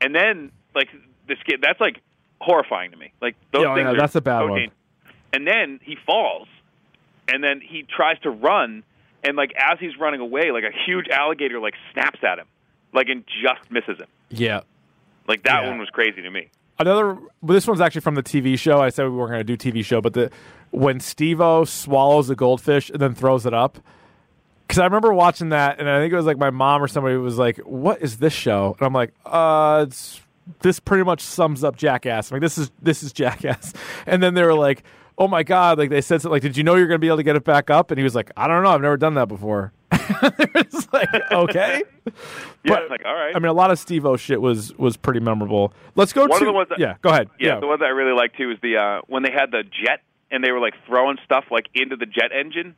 and 0.00 0.14
then 0.14 0.50
like 0.74 0.88
this 1.28 1.38
kid 1.46 1.60
that's 1.62 1.78
like 1.80 2.00
horrifying 2.40 2.90
to 2.92 2.96
me. 2.96 3.12
Like 3.20 3.36
those 3.52 3.62
Yeah, 3.64 3.74
things 3.74 3.84
yeah, 3.84 3.92
are 3.92 3.96
that's 3.96 4.14
a 4.14 4.20
bad 4.22 4.40
so 4.40 4.46
one. 4.48 4.68
And 5.32 5.46
then 5.46 5.78
he 5.82 5.96
falls, 6.06 6.48
and 7.28 7.44
then 7.44 7.60
he 7.60 7.82
tries 7.84 8.18
to 8.20 8.30
run, 8.30 8.82
and 9.22 9.36
like 9.36 9.52
as 9.56 9.78
he's 9.78 9.96
running 9.98 10.20
away, 10.20 10.50
like 10.52 10.64
a 10.64 10.72
huge 10.86 11.08
alligator 11.08 11.60
like 11.60 11.74
snaps 11.92 12.18
at 12.24 12.38
him, 12.38 12.46
like 12.94 13.08
and 13.10 13.24
just 13.44 13.70
misses 13.70 13.98
him. 13.98 14.08
Yeah. 14.30 14.60
Like 15.28 15.42
that 15.42 15.64
Yeah. 15.64 15.68
one 15.68 15.78
was 15.78 15.90
crazy 15.90 16.22
to 16.22 16.30
me. 16.30 16.48
Another. 16.80 17.14
Well, 17.14 17.54
this 17.54 17.66
one's 17.66 17.82
actually 17.82 18.00
from 18.00 18.14
the 18.14 18.22
TV 18.22 18.58
show. 18.58 18.80
I 18.80 18.88
said 18.88 19.04
we 19.04 19.10
weren't 19.10 19.32
going 19.32 19.46
to 19.46 19.56
do 19.56 19.72
TV 19.72 19.84
show, 19.84 20.00
but 20.00 20.14
the 20.14 20.30
when 20.70 20.98
Steve-O 20.98 21.64
swallows 21.64 22.30
a 22.30 22.34
goldfish 22.34 22.88
and 22.88 22.98
then 22.98 23.14
throws 23.14 23.44
it 23.44 23.52
up. 23.52 23.78
Because 24.66 24.78
I 24.78 24.84
remember 24.84 25.12
watching 25.12 25.50
that, 25.50 25.78
and 25.78 25.90
I 25.90 26.00
think 26.00 26.12
it 26.12 26.16
was 26.16 26.24
like 26.24 26.38
my 26.38 26.48
mom 26.48 26.82
or 26.82 26.88
somebody 26.88 27.16
was 27.16 27.36
like, 27.36 27.58
"What 27.58 28.00
is 28.00 28.16
this 28.16 28.32
show?" 28.32 28.76
And 28.78 28.86
I'm 28.86 28.94
like, 28.94 29.12
"Uh, 29.26 29.86
this 30.60 30.80
pretty 30.80 31.04
much 31.04 31.20
sums 31.20 31.64
up 31.64 31.76
Jackass." 31.76 32.30
I'm 32.30 32.36
like, 32.36 32.42
"This 32.42 32.56
is 32.56 32.70
this 32.80 33.02
is 33.02 33.12
Jackass." 33.12 33.74
And 34.06 34.22
then 34.22 34.32
they 34.32 34.42
were 34.42 34.54
like, 34.54 34.82
"Oh 35.18 35.28
my 35.28 35.42
god!" 35.42 35.76
Like 35.76 35.90
they 35.90 36.00
said, 36.00 36.22
something 36.22 36.32
like, 36.32 36.42
"Did 36.42 36.56
you 36.56 36.64
know 36.64 36.76
you're 36.76 36.86
going 36.86 36.96
to 36.96 37.00
be 37.00 37.08
able 37.08 37.18
to 37.18 37.24
get 37.24 37.36
it 37.36 37.44
back 37.44 37.68
up?" 37.68 37.90
And 37.90 37.98
he 37.98 38.04
was 38.04 38.14
like, 38.14 38.30
"I 38.38 38.46
don't 38.48 38.62
know. 38.62 38.70
I've 38.70 38.80
never 38.80 38.96
done 38.96 39.14
that 39.14 39.28
before." 39.28 39.72
It's 40.54 40.92
like 40.92 41.08
okay, 41.32 41.82
Yeah, 42.06 42.12
But, 42.64 42.90
like 42.90 43.04
all 43.04 43.14
right. 43.14 43.34
I 43.34 43.38
mean, 43.38 43.48
a 43.48 43.52
lot 43.54 43.70
of 43.70 43.78
Steve-O 43.78 44.16
shit 44.16 44.40
was 44.40 44.76
was 44.76 44.96
pretty 44.96 45.20
memorable. 45.20 45.72
Let's 45.94 46.12
go 46.12 46.22
One 46.26 46.30
to 46.30 46.44
of 46.44 46.46
the 46.46 46.52
ones 46.52 46.68
that- 46.70 46.78
yeah. 46.78 46.96
Go 47.02 47.10
ahead. 47.10 47.28
yeah, 47.38 47.58
the 47.60 47.66
one 47.66 47.78
that 47.80 47.86
I 47.86 47.90
really 47.90 48.12
liked 48.16 48.36
too 48.36 48.48
was 48.48 48.58
the 48.62 48.76
uh, 48.76 49.00
when 49.06 49.22
they 49.22 49.30
had 49.32 49.50
the 49.50 49.62
jet 49.62 50.00
and 50.30 50.44
they 50.44 50.50
were 50.52 50.60
like 50.60 50.74
throwing 50.86 51.16
stuff 51.24 51.44
like 51.50 51.66
into 51.74 51.96
the 51.96 52.06
jet 52.06 52.30
engine. 52.38 52.74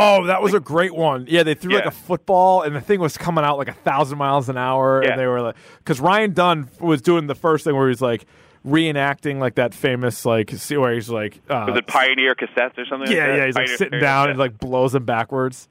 Oh, 0.00 0.26
that 0.26 0.40
was 0.42 0.54
a 0.54 0.60
great 0.60 0.94
one. 0.94 1.26
Yeah, 1.28 1.42
they 1.42 1.54
threw 1.54 1.74
like 1.74 1.84
a 1.84 1.90
football, 1.90 2.62
and 2.62 2.74
the 2.76 2.80
thing 2.80 3.00
was 3.00 3.18
coming 3.18 3.44
out 3.44 3.58
like 3.58 3.66
a 3.68 3.72
thousand 3.72 4.16
miles 4.18 4.48
an 4.48 4.56
hour, 4.56 5.02
Yeah. 5.02 5.10
and 5.10 5.20
they 5.20 5.26
were 5.26 5.40
like, 5.42 5.56
because 5.78 5.98
Ryan 6.00 6.32
Dunn 6.34 6.68
was 6.78 7.02
doing 7.02 7.26
the 7.26 7.34
first 7.34 7.64
thing 7.64 7.74
where 7.74 7.88
he's 7.88 8.00
like 8.00 8.24
reenacting 8.64 9.38
like 9.38 9.54
that 9.56 9.74
famous 9.74 10.24
like 10.24 10.52
where 10.70 10.94
he's 10.94 11.08
like, 11.10 11.40
uh, 11.50 11.64
Was 11.68 11.78
it 11.78 11.86
Pioneer 11.88 12.34
cassettes 12.34 12.78
or 12.78 12.84
something? 12.86 13.10
yeah, 13.10 13.26
like 13.26 13.28
that? 13.30 13.36
yeah, 13.38 13.46
he's 13.46 13.54
like 13.56 13.64
Pioneer- 13.66 13.76
sitting 13.76 14.00
down 14.00 14.30
and 14.30 14.38
like 14.38 14.58
blows 14.58 14.94
him 14.94 15.04
backwards. 15.04 15.68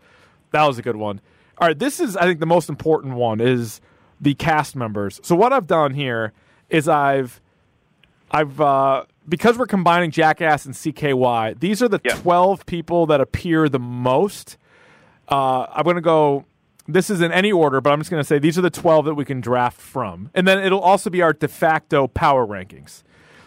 That 0.52 0.66
was 0.66 0.78
a 0.78 0.82
good 0.82 0.96
one. 0.96 1.22
All 1.58 1.68
right, 1.68 1.78
this 1.78 2.00
is 2.00 2.16
I 2.16 2.24
think 2.24 2.40
the 2.40 2.46
most 2.46 2.70
important 2.70 3.16
one 3.16 3.40
is 3.40 3.82
the 4.22 4.34
cast 4.36 4.76
members. 4.76 5.20
So 5.24 5.36
what 5.36 5.54
I've 5.54 5.68
done 5.68 5.94
here 5.94 6.34
is 6.70 6.88
I've 6.88 7.42
I've 8.32 8.60
uh 8.62 9.06
because 9.28 9.58
we're 9.58 9.66
combining 9.66 10.12
Jackass 10.12 10.66
and 10.66 10.74
CKY, 10.74 11.60
these 11.60 11.82
are 11.82 11.88
the. 11.90 12.00
12 12.00 12.66
people 12.66 13.06
that 13.08 13.20
appear 13.20 13.68
the 13.68 13.80
most. 13.80 14.58
Uh, 15.28 15.66
I'm 15.72 15.84
going 15.84 15.96
to 15.96 16.02
go. 16.02 16.46
This 16.88 17.10
is 17.10 17.20
in 17.20 17.34
any 17.34 17.52
order, 17.52 17.82
but 17.82 17.92
I'm 17.92 18.00
just 18.00 18.10
going 18.10 18.22
to 18.22 18.28
say 18.28 18.40
these 18.40 18.58
are 18.58 18.62
the 18.62 18.70
12 18.70 19.06
that 19.06 19.16
we 19.16 19.26
can 19.26 19.42
draft 19.42 19.82
from. 19.82 20.30
And 20.34 20.48
then 20.48 20.60
it'll 20.60 20.80
also 20.80 21.10
be 21.10 21.22
our 21.22 21.34
de 21.34 21.50
facto 21.50 22.08
power 22.08 22.48
rankings. 22.48 23.04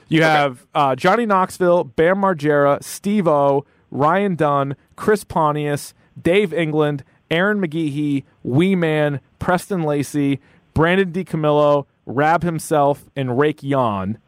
You 0.08 0.22
have 0.22 0.66
uh, 0.74 0.96
Johnny 0.96 1.24
Knoxville, 1.24 1.84
Bam 1.84 2.16
Margera, 2.16 2.82
Steve 2.82 3.26
O, 3.28 3.64
Ryan 3.90 4.34
Dunn, 4.34 4.76
Chris 4.96 5.24
Pontius, 5.24 5.94
Dave 6.22 6.52
England, 6.52 7.04
Ehren 7.30 7.64
McGhehey, 7.64 8.24
Wee 8.42 8.74
Man, 8.74 9.20
Preston 9.38 9.82
Lacy, 9.82 10.40
Brandon 10.74 11.12
DiCamillo, 11.12 11.86
Raab 12.06 12.42
Himself, 12.42 13.04
and 13.14 13.38
Rake 13.38 13.62
Yohn. 13.62 14.18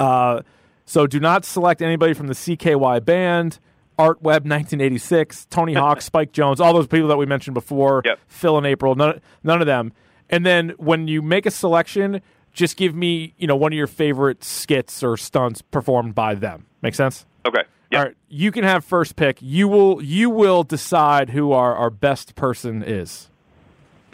Uh, 0.00 0.42
so 0.86 1.06
do 1.06 1.20
not 1.20 1.44
select 1.44 1.82
anybody 1.82 2.14
from 2.14 2.26
the 2.26 2.34
CKY 2.34 3.04
band, 3.04 3.58
Art 3.98 4.20
Web 4.22 4.42
1986, 4.42 5.46
Tony 5.46 5.74
Hawk, 5.74 6.02
Spike 6.02 6.32
Jonze, 6.32 6.60
all 6.60 6.72
those 6.72 6.86
people 6.86 7.08
that 7.08 7.16
we 7.16 7.26
mentioned 7.26 7.54
before, 7.54 8.02
Yep. 8.04 8.18
Phil 8.28 8.58
and 8.58 8.66
April, 8.66 8.94
none, 8.94 9.20
none 9.42 9.60
of 9.60 9.66
them. 9.66 9.92
And 10.30 10.44
then 10.44 10.70
when 10.78 11.06
you 11.06 11.22
make 11.22 11.46
a 11.46 11.50
selection, 11.50 12.20
just 12.52 12.76
give 12.76 12.94
me, 12.94 13.34
you 13.36 13.46
know, 13.46 13.56
one 13.56 13.72
of 13.72 13.76
your 13.76 13.86
favorite 13.86 14.42
skits 14.42 15.02
or 15.02 15.16
stunts 15.16 15.60
performed 15.62 16.14
by 16.14 16.34
them. 16.34 16.66
Make 16.82 16.94
sense? 16.94 17.26
Okay. 17.46 17.62
Yeah. 17.90 17.98
All 17.98 18.04
right, 18.06 18.16
you 18.28 18.50
can 18.50 18.64
have 18.64 18.84
first 18.84 19.14
pick. 19.16 19.38
You 19.40 19.68
will 19.68 20.02
you 20.02 20.30
will 20.30 20.62
decide 20.64 21.30
who 21.30 21.52
our, 21.52 21.74
our 21.76 21.90
best 21.90 22.34
person 22.34 22.82
is. 22.82 23.28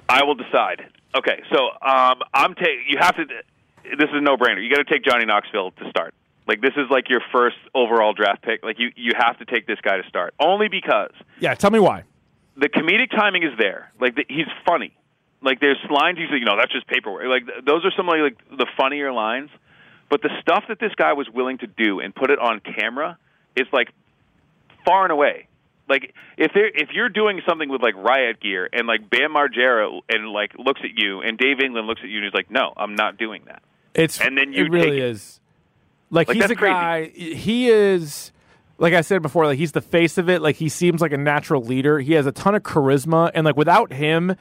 I 0.09 0.25
will 0.25 0.35
decide. 0.35 0.83
Okay, 1.17 1.43
so 1.53 1.59
um, 1.87 2.21
I'm 2.35 2.55
taking. 2.55 2.85
You 2.89 2.99
have 3.01 3.17
to. 3.17 3.25
This 3.25 4.09
is 4.09 4.15
a 4.15 4.21
no-brainer. 4.21 4.63
You 4.63 4.71
got 4.71 4.87
to 4.87 4.93
take 4.93 5.05
Johnny 5.05 5.25
Knoxville 5.25 5.71
to 5.73 5.91
start. 5.91 6.15
Like 6.47 6.61
this 6.61 6.73
is 6.77 6.87
like 6.91 7.09
your 7.09 7.21
first 7.33 7.57
overall 7.75 8.13
draft 8.13 8.43
pick. 8.43 8.63
Like 8.63 8.79
you, 8.79 8.91
you 8.97 9.13
have 9.17 9.39
to 9.39 9.45
take 9.45 9.67
this 9.67 9.79
guy 9.83 9.97
to 9.97 10.09
start. 10.09 10.35
Only 10.41 10.69
because 10.69 11.13
Yeah, 11.39 11.55
tell 11.55 11.71
me 11.71 11.79
why. 11.79 12.05
the 12.57 12.69
comedic 12.69 13.11
timing 13.11 13.43
is 13.45 13.57
there. 13.59 13.93
Like 14.01 14.17
the, 14.17 14.25
he's 14.29 14.47
funny. 14.67 14.93
Like 15.43 15.61
there's 15.61 15.79
lines 15.89 16.19
you 16.19 16.27
say, 16.29 16.39
you 16.39 16.45
know, 16.45 16.57
that's 16.59 16.73
just 16.73 16.87
paperwork. 16.89 17.25
Like 17.27 17.47
th- 17.47 17.65
those 17.65 17.85
are 17.85 17.93
some 17.97 18.09
of 18.09 18.15
like 18.19 18.37
the 18.51 18.67
funnier 18.77 19.13
lines. 19.13 19.51
But 20.09 20.23
the 20.23 20.31
stuff 20.41 20.65
that 20.69 20.81
this 20.81 20.93
guy 20.97 21.13
was 21.13 21.29
willing 21.33 21.59
to 21.59 21.67
do 21.69 22.01
and 22.01 22.13
put 22.15 22.31
it 22.31 22.39
on 22.41 22.61
camera 22.61 23.17
is 23.57 23.67
like 23.73 23.89
far 24.85 25.05
and 25.05 25.13
away. 25.13 25.47
Like 25.89 26.15
if 26.37 26.53
there, 26.55 26.69
if 26.69 26.91
you're 26.93 27.09
doing 27.09 27.41
something 27.49 27.69
with 27.69 27.83
like 27.83 27.97
riot 27.97 28.41
gear 28.41 28.69
and 28.73 28.87
like 28.87 29.11
Bam 29.11 29.33
Margera 29.35 30.01
and 30.09 30.29
like 30.29 30.53
looks 30.57 30.81
at 30.85 30.91
you 30.97 31.21
and 31.21 31.37
Dave 31.37 31.61
England 31.61 31.87
looks 31.87 32.01
at 32.03 32.09
you 32.09 32.17
and 32.19 32.25
he's 32.25 32.35
like, 32.35 32.51
no, 32.51 32.73
I'm 32.77 32.95
not 32.95 33.17
doing 33.19 33.43
that. 33.47 33.63
It's 33.95 34.21
And 34.21 34.39
then 34.39 34.53
you 34.53 34.67
it 34.67 34.71
really 34.71 35.01
is. 35.01 35.41
Like, 36.11 36.29
Like, 36.29 36.37
he's 36.37 36.51
a 36.51 36.55
crazy. 36.55 36.73
guy. 36.73 37.07
He 37.09 37.69
is 37.69 38.31
like 38.79 38.95
I 38.95 39.01
said 39.01 39.21
before. 39.21 39.47
Like 39.47 39.59
he's 39.59 39.73
the 39.73 39.81
face 39.81 40.17
of 40.17 40.29
it. 40.31 40.41
Like 40.43 40.57
he 40.57 40.69
seems 40.69 41.01
like 41.01 41.13
a 41.13 41.19
natural 41.19 41.63
leader. 41.63 41.99
He 41.99 42.13
has 42.15 42.25
a 42.27 42.33
ton 42.33 42.55
of 42.55 42.63
charisma, 42.63 43.31
and 43.35 43.45
like 43.45 43.57
without 43.57 43.93
him, 43.93 44.37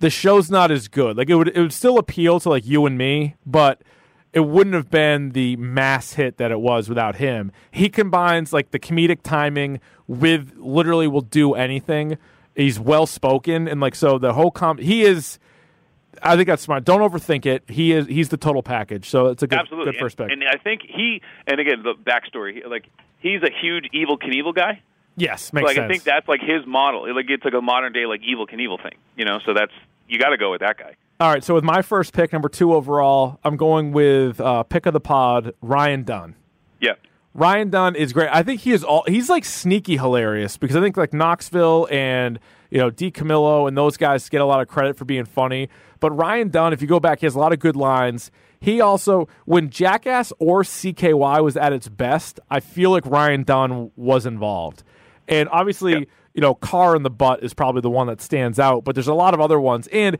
the 0.00 0.10
show's 0.10 0.50
not 0.50 0.70
as 0.70 0.88
good. 0.88 1.16
Like 1.18 1.28
it 1.30 1.34
would 1.34 1.48
it 1.48 1.60
would 1.60 1.72
still 1.74 1.98
appeal 1.98 2.40
to 2.40 2.48
like 2.48 2.66
you 2.66 2.84
and 2.86 2.96
me, 2.98 3.34
but 3.44 3.82
it 4.36 4.44
wouldn't 4.44 4.74
have 4.74 4.90
been 4.90 5.30
the 5.30 5.56
mass 5.56 6.12
hit 6.12 6.36
that 6.36 6.50
it 6.50 6.60
was 6.60 6.90
without 6.90 7.16
him. 7.16 7.50
He 7.70 7.88
combines 7.88 8.52
like 8.52 8.70
the 8.70 8.78
comedic 8.78 9.22
timing 9.22 9.80
with 10.06 10.52
literally 10.58 11.08
will 11.08 11.22
do 11.22 11.54
anything. 11.54 12.18
He's 12.54 12.78
well 12.78 13.06
spoken 13.06 13.66
and 13.66 13.80
like 13.80 13.94
so 13.94 14.18
the 14.18 14.34
whole 14.34 14.50
com 14.50 14.76
he 14.76 15.04
is 15.04 15.38
I 16.22 16.36
think 16.36 16.48
that's 16.48 16.62
smart. 16.62 16.84
Don't 16.84 17.00
overthink 17.00 17.46
it. 17.46 17.64
He 17.66 17.92
is 17.92 18.06
he's 18.08 18.28
the 18.28 18.36
total 18.36 18.62
package. 18.62 19.08
So 19.08 19.28
it's 19.28 19.42
a 19.42 19.46
good, 19.46 19.58
Absolutely. 19.58 19.92
good 19.92 20.16
pick. 20.16 20.30
And, 20.30 20.42
and 20.42 20.50
I 20.50 20.58
think 20.62 20.82
he 20.82 21.22
and 21.46 21.58
again 21.58 21.82
the 21.82 21.94
backstory. 21.94 22.68
Like 22.68 22.90
he's 23.20 23.42
a 23.42 23.50
huge 23.50 23.88
Evel 23.94 24.18
Knievel 24.18 24.54
guy. 24.54 24.82
yes, 25.16 25.50
makes 25.54 25.64
like 25.64 25.76
sense. 25.76 25.84
I 25.86 25.88
think 25.88 26.02
that's 26.02 26.28
like 26.28 26.42
his 26.42 26.66
model. 26.66 27.10
Like 27.14 27.30
it's 27.30 27.44
like 27.44 27.54
a 27.54 27.62
modern 27.62 27.94
day 27.94 28.04
like 28.04 28.20
Evel 28.20 28.46
Knievel 28.46 28.82
thing. 28.82 28.98
You 29.16 29.24
know, 29.24 29.38
so 29.46 29.54
that's 29.54 29.72
you 30.08 30.18
got 30.18 30.28
to 30.28 30.36
go 30.36 30.50
with 30.50 30.60
that 30.60 30.76
guy. 30.76 30.94
All 31.18 31.30
right, 31.32 31.42
so 31.42 31.54
with 31.54 31.64
my 31.64 31.80
first 31.80 32.12
pick, 32.12 32.32
number 32.32 32.48
two 32.50 32.74
overall, 32.74 33.40
I'm 33.42 33.56
going 33.56 33.92
with 33.92 34.38
uh, 34.38 34.64
pick 34.64 34.84
of 34.84 34.92
the 34.92 35.00
pod, 35.00 35.54
Ryan 35.62 36.02
Dunn. 36.04 36.34
Yeah. 36.78 36.92
Ryan 37.32 37.70
Dunn 37.70 37.96
is 37.96 38.12
great. 38.12 38.28
I 38.30 38.42
think 38.42 38.60
he 38.60 38.72
is 38.72 38.84
all 38.84 39.02
he's 39.06 39.30
like 39.30 39.44
sneaky 39.46 39.96
hilarious 39.96 40.56
because 40.58 40.76
I 40.76 40.80
think 40.80 40.96
like 40.96 41.14
Knoxville 41.14 41.88
and 41.90 42.38
you 42.70 42.78
know 42.78 42.90
DiCamillo 42.90 43.66
and 43.66 43.76
those 43.76 43.96
guys 43.96 44.28
get 44.28 44.40
a 44.42 44.44
lot 44.44 44.60
of 44.60 44.68
credit 44.68 44.96
for 44.96 45.04
being 45.06 45.24
funny. 45.24 45.68
But 46.00 46.10
Ryan 46.12 46.48
Dunn, 46.50 46.72
if 46.74 46.82
you 46.82 46.88
go 46.88 47.00
back, 47.00 47.20
he 47.20 47.26
has 47.26 47.34
a 47.34 47.38
lot 47.38 47.52
of 47.54 47.58
good 47.60 47.76
lines. 47.76 48.30
He 48.60 48.80
also 48.82 49.26
when 49.46 49.70
Jackass 49.70 50.32
or 50.38 50.62
CKY 50.64 51.42
was 51.42 51.56
at 51.56 51.72
its 51.72 51.88
best, 51.88 52.40
I 52.50 52.60
feel 52.60 52.90
like 52.90 53.06
Ryan 53.06 53.42
Dunn 53.42 53.90
was 53.96 54.26
involved. 54.26 54.82
And 55.28 55.48
obviously, 55.50 55.92
Yeah. 55.92 56.04
you 56.34 56.40
know, 56.42 56.54
Car 56.54 56.94
in 56.96 57.02
the 57.04 57.10
Butt 57.10 57.42
is 57.42 57.52
probably 57.54 57.80
the 57.82 57.90
one 57.90 58.06
that 58.06 58.20
stands 58.22 58.58
out, 58.58 58.84
but 58.84 58.94
there's 58.94 59.08
a 59.08 59.14
lot 59.14 59.32
of 59.34 59.40
other 59.40 59.58
ones. 59.60 59.88
And 59.88 60.16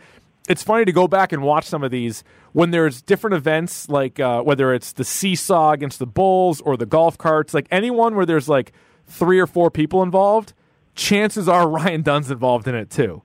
it's 0.49 0.63
funny 0.63 0.85
to 0.85 0.93
go 0.93 1.09
back 1.09 1.33
and 1.33 1.43
watch 1.43 1.65
some 1.65 1.83
of 1.83 1.91
these 1.91 2.23
when 2.53 2.71
there's 2.71 3.03
different 3.03 3.35
events, 3.35 3.89
like 3.89 4.19
uh, 4.21 4.43
whether 4.43 4.73
it's 4.73 4.93
the 4.93 5.05
seesaw 5.05 5.73
against 5.73 5.99
the 5.99 6.07
bulls 6.07 6.61
or 6.61 6.77
the 6.77 6.87
golf 6.87 7.19
carts, 7.19 7.53
like 7.53 7.67
anyone 7.71 8.15
where 8.15 8.27
there's 8.27 8.49
like 8.49 8.73
three 9.07 9.39
or 9.39 9.47
four 9.47 9.71
people 9.71 10.03
involved, 10.03 10.53
chances 10.95 11.49
are 11.49 11.69
Ryan 11.69 12.03
Dunn's 12.03 12.31
involved 12.31 12.67
in 12.69 12.75
it 12.75 12.91
too. 12.91 13.23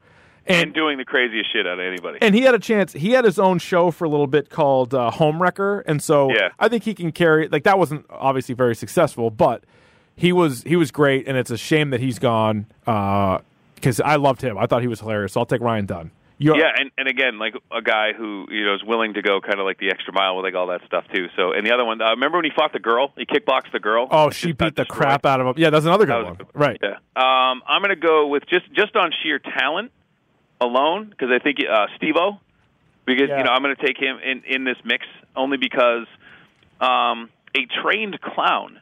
And 0.48 0.74
doing 0.74 0.98
the 0.98 1.06
craziest 1.06 1.54
shit 1.54 1.68
out 1.68 1.80
of 1.80 1.86
anybody. 1.86 2.18
And 2.22 2.34
he 2.34 2.42
had 2.42 2.56
a 2.56 2.60
chance. 2.60 2.94
He 2.94 3.12
had 3.12 3.24
his 3.24 3.38
own 3.40 3.60
show 3.60 3.92
for 3.92 4.06
a 4.06 4.10
little 4.10 4.28
bit 4.28 4.50
called 4.50 4.94
uh, 4.94 5.12
Home 5.12 5.42
Wrecker, 5.42 5.82
and 5.82 6.02
so 6.02 6.30
Yeah. 6.32 6.50
I 6.60 6.68
think 6.68 6.84
he 6.84 6.94
can 6.94 7.12
carry. 7.12 7.48
Like 7.48 7.64
that 7.64 7.78
wasn't 7.78 8.06
obviously 8.10 8.56
very 8.56 8.76
successful, 8.76 9.30
but 9.30 9.64
he 10.16 10.34
was 10.34 10.64
he 10.64 10.76
was 10.76 10.92
great, 10.92 11.28
and 11.28 11.38
it's 11.38 11.52
a 11.52 11.58
shame 11.58 11.92
that 11.92 12.00
he's 12.02 12.20
gone 12.20 12.66
because 12.84 14.02
I 14.04 14.16
loved 14.16 14.42
him. 14.42 14.58
I 14.58 14.66
thought 14.66 14.82
he 14.82 14.88
was 14.88 15.00
hilarious. 15.00 15.34
So 15.34 15.40
I'll 15.40 15.46
take 15.46 15.62
Ryan 15.62 15.86
Dunn. 15.86 16.12
You're, 16.44 16.58
yeah, 16.58 16.72
and, 16.76 16.90
and 16.98 17.08
again, 17.08 17.38
like 17.38 17.54
a 17.72 17.82
guy 17.84 18.14
who 18.14 18.48
you 18.50 18.66
know 18.66 18.74
is 18.74 18.84
willing 18.84 19.14
to 19.14 19.22
go 19.22 19.42
kind 19.42 19.60
of 19.60 19.66
like 19.66 19.78
the 19.78 19.90
extra 19.92 20.12
mile 20.12 20.36
with 20.38 20.44
like 20.46 20.56
all 20.56 20.68
that 20.68 20.82
stuff 20.88 21.06
too. 21.14 21.28
So, 21.36 21.52
and 21.54 21.66
the 21.68 21.72
other 21.72 21.86
one, 21.86 22.02
uh, 22.02 22.10
remember 22.10 22.38
when 22.40 22.46
he 22.46 22.52
fought 22.56 22.74
the 22.74 22.80
girl? 22.80 23.14
He 23.16 23.26
kickboxed 23.26 23.72
the 23.72 23.80
girl. 23.80 24.08
Oh, 24.10 24.32
She 24.32 24.48
beat 24.52 24.76
the 24.76 24.84
destroyed. 24.84 24.88
crap 24.88 25.26
out 25.26 25.40
of 25.40 25.48
him. 25.48 25.54
Yeah, 25.58 25.70
that's 25.70 25.86
another 25.86 26.06
good 26.08 26.16
That 26.16 26.26
one. 26.26 26.36
good 26.36 26.48
Right. 26.56 26.80
Yeah. 26.82 26.96
Um, 27.16 27.62
I'm 27.68 27.82
going 27.84 27.90
to 27.90 27.96
go 27.96 28.26
with 28.28 28.48
just 28.48 28.72
just 28.74 28.96
on 28.96 29.12
sheer 29.22 29.38
talent 29.40 29.92
alone 30.60 31.10
because 31.10 31.30
I 31.32 31.38
think 31.40 31.60
uh, 31.70 31.86
Steve-O, 31.98 32.40
because 33.06 33.30
Yeah. 33.30 33.38
you 33.38 33.44
know 33.44 33.52
I'm 33.52 33.62
going 33.62 33.76
to 33.76 33.86
take 33.86 33.98
him 34.00 34.18
in 34.24 34.44
in 34.48 34.64
this 34.64 34.78
mix 34.84 35.06
only 35.36 35.58
because 35.58 36.08
um, 36.80 37.30
a 37.56 37.66
trained 37.84 38.20
clown. 38.22 38.80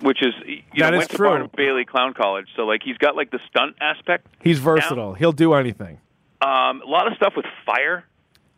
Which 0.00 0.22
is 0.22 0.34
you 0.44 0.62
That 0.78 0.90
know 0.90 0.96
is 0.96 0.98
went 1.02 1.10
to 1.12 1.16
true. 1.16 1.28
Barnum 1.28 1.50
Bailey 1.56 1.84
Clown 1.84 2.14
College, 2.14 2.48
so 2.56 2.62
like 2.66 2.82
he's 2.84 2.98
got 2.98 3.14
like 3.16 3.30
the 3.30 3.38
stunt 3.48 3.76
aspect. 3.80 4.26
He's 4.42 4.58
versatile. 4.58 5.14
He'll 5.14 5.32
do 5.32 5.54
anything. 5.54 5.98
Um, 6.44 6.82
a 6.82 6.86
lot 6.86 7.06
of 7.06 7.16
stuff 7.16 7.32
with 7.36 7.46
fire. 7.64 8.04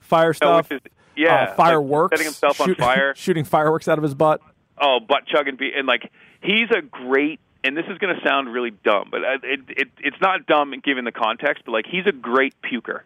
Fire 0.00 0.32
stuff. 0.34 0.70
is 0.72 0.80
Yeah, 1.16 1.34
uh, 1.34 1.46
like 1.46 1.56
fireworks, 1.56 2.12
setting 2.12 2.24
himself 2.26 2.60
on 2.60 2.74
fire. 2.74 3.14
shooting 3.16 3.44
fireworks 3.44 3.88
out 3.88 3.98
of 3.98 4.02
his 4.02 4.14
butt. 4.14 4.40
oh, 4.78 5.00
butt 5.00 5.26
chugging, 5.26 5.56
be- 5.56 5.72
and 5.76 5.86
like 5.86 6.10
he's 6.40 6.70
a 6.70 6.82
great. 6.82 7.40
And 7.64 7.76
this 7.76 7.86
is 7.90 7.98
going 7.98 8.14
to 8.14 8.22
sound 8.24 8.52
really 8.52 8.70
dumb, 8.70 9.08
but 9.10 9.24
uh, 9.24 9.38
it, 9.42 9.60
it 9.68 9.88
it's 9.98 10.20
not 10.20 10.46
dumb 10.46 10.72
given 10.84 11.04
the 11.04 11.10
context. 11.10 11.64
But 11.66 11.72
like 11.72 11.86
he's 11.86 12.06
a 12.06 12.12
great 12.12 12.54
puker. 12.62 13.00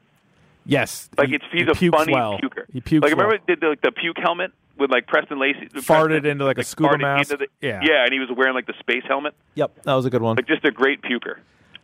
Yes, 0.66 1.08
Like 1.16 1.30
it's 1.30 1.44
he's 1.50 1.62
he 1.78 1.86
a 1.86 1.90
funny 1.90 2.12
well. 2.12 2.38
puker. 2.38 2.64
He 2.70 2.82
pukes 2.82 3.02
like 3.02 3.12
remember 3.12 3.36
well. 3.36 3.44
did 3.46 3.60
the, 3.60 3.68
like 3.68 3.80
the 3.80 3.90
puke 3.92 4.18
helmet 4.18 4.52
with 4.76 4.90
like 4.90 5.06
Preston 5.06 5.38
Lacy 5.40 5.66
Farted 5.76 5.86
Preston, 5.86 6.26
into, 6.26 6.44
like, 6.44 6.58
a 6.58 6.62
scuba 6.64 6.98
mask. 6.98 7.30
the- 7.30 7.46
Yeah. 7.62 7.80
yeah, 7.82 8.04
and 8.04 8.12
he 8.12 8.18
was 8.18 8.28
wearing 8.36 8.54
like 8.54 8.66
the 8.66 8.74
space 8.80 9.02
helmet. 9.08 9.34
Yep, 9.54 9.82
that 9.84 9.94
was 9.94 10.04
a 10.04 10.10
good 10.10 10.20
one. 10.20 10.36
Like 10.36 10.46
just 10.46 10.64
a 10.66 10.70
great 10.70 11.00
puker. 11.00 11.36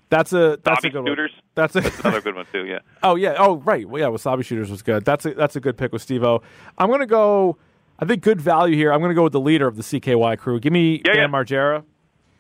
That's 0.08 0.32
a 0.32 0.58
that's 0.62 0.82
Bobby 0.82 0.88
a 0.88 0.90
good 0.92 1.04
Scooters. 1.06 1.32
one. 1.32 1.42
That's 1.56 1.76
a 1.76 1.78
Another 2.06 2.20
good 2.20 2.34
one 2.36 2.46
too. 2.52 2.64
Yeah. 2.66 2.78
Oh 3.02 3.16
yeah. 3.16 3.34
Oh 3.38 3.56
right. 3.56 3.88
Well, 3.88 4.00
yeah. 4.00 4.08
Wasabi 4.08 4.44
shooters 4.44 4.70
was 4.70 4.82
good. 4.82 5.04
That's 5.04 5.26
a 5.26 5.34
that's 5.34 5.56
a 5.56 5.60
good 5.60 5.76
pick 5.76 5.92
with 5.92 6.02
Steve-O. 6.02 6.42
I'm 6.78 6.90
gonna 6.90 7.06
go. 7.06 7.56
I 7.98 8.04
think 8.04 8.22
good 8.22 8.40
value 8.40 8.76
here. 8.76 8.92
I'm 8.92 9.00
gonna 9.00 9.14
go 9.14 9.24
with 9.24 9.32
the 9.32 9.40
leader 9.40 9.66
of 9.66 9.76
the 9.76 9.82
CKY 9.82 10.38
crew. 10.38 10.60
Give 10.60 10.72
me 10.72 11.02
Yeah, 11.04 11.14
Bam 11.14 11.16
yeah. 11.16 11.26
Margera. 11.28 11.84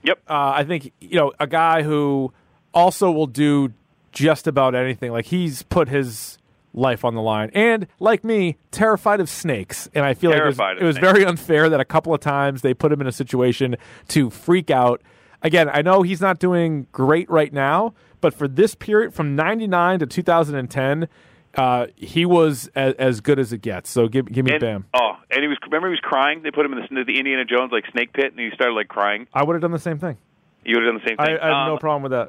Yep. 0.04 0.18
Uh, 0.28 0.52
I 0.56 0.64
think 0.64 0.92
you 1.00 1.16
know 1.18 1.32
a 1.40 1.46
guy 1.48 1.82
who 1.82 2.32
also 2.72 3.10
will 3.10 3.26
do 3.26 3.72
just 4.12 4.46
about 4.46 4.74
anything. 4.74 5.10
Like 5.10 5.26
he's 5.26 5.62
put 5.64 5.88
his 5.88 6.38
life 6.72 7.04
on 7.04 7.14
the 7.14 7.22
line, 7.22 7.50
and 7.54 7.86
like 7.98 8.22
me, 8.22 8.58
terrified 8.70 9.18
of 9.18 9.28
snakes. 9.28 9.88
And 9.94 10.04
I 10.04 10.14
feel 10.14 10.30
Terrified 10.30 10.74
like 10.74 10.82
it 10.82 10.84
was, 10.84 10.96
it 10.96 11.00
was 11.02 11.12
very 11.12 11.24
unfair 11.24 11.68
that 11.70 11.80
a 11.80 11.84
couple 11.86 12.14
of 12.14 12.20
times 12.20 12.62
they 12.62 12.74
put 12.74 12.92
him 12.92 13.00
in 13.00 13.06
a 13.08 13.12
situation 13.12 13.76
to 14.08 14.30
freak 14.30 14.70
out. 14.70 15.02
Again, 15.42 15.68
I 15.72 15.82
know 15.82 16.02
he's 16.02 16.20
not 16.20 16.38
doing 16.38 16.86
great 16.92 17.28
right 17.30 17.52
now, 17.52 17.94
but 18.20 18.34
for 18.34 18.48
this 18.48 18.74
period 18.74 19.14
from 19.14 19.34
'99 19.36 20.00
to 20.00 20.06
2010. 20.06 21.08
Uh, 21.54 21.86
he 21.96 22.26
was 22.26 22.68
as, 22.74 22.92
as 22.98 23.20
good 23.22 23.38
as 23.38 23.50
it 23.50 23.62
gets. 23.62 23.88
So 23.88 24.08
give 24.08 24.26
give 24.30 24.44
me 24.44 24.52
And, 24.52 24.60
Bam. 24.60 24.84
Oh, 24.92 25.12
and 25.30 25.40
he 25.40 25.48
was 25.48 25.56
remember 25.64 25.88
he 25.88 25.92
was 25.92 26.00
crying. 26.02 26.42
They 26.42 26.50
put 26.50 26.66
him 26.66 26.74
in 26.74 26.80
the, 26.94 27.04
the 27.04 27.18
Indiana 27.18 27.46
Jones 27.46 27.72
like 27.72 27.84
snake 27.92 28.12
pit, 28.12 28.26
and 28.30 28.38
he 28.38 28.50
started 28.54 28.74
like 28.74 28.88
crying. 28.88 29.26
I 29.32 29.42
would 29.42 29.54
have 29.54 29.62
done 29.62 29.70
the 29.70 29.78
same 29.78 29.98
thing. 29.98 30.18
You 30.66 30.76
would 30.76 30.84
have 30.84 30.92
done 30.92 31.00
the 31.02 31.08
same 31.08 31.16
thing. 31.16 31.38
I 31.40 31.46
have 31.46 31.66
no 31.68 31.72
Um, 31.74 31.78
problem 31.78 32.02
with 32.02 32.12
that. 32.12 32.28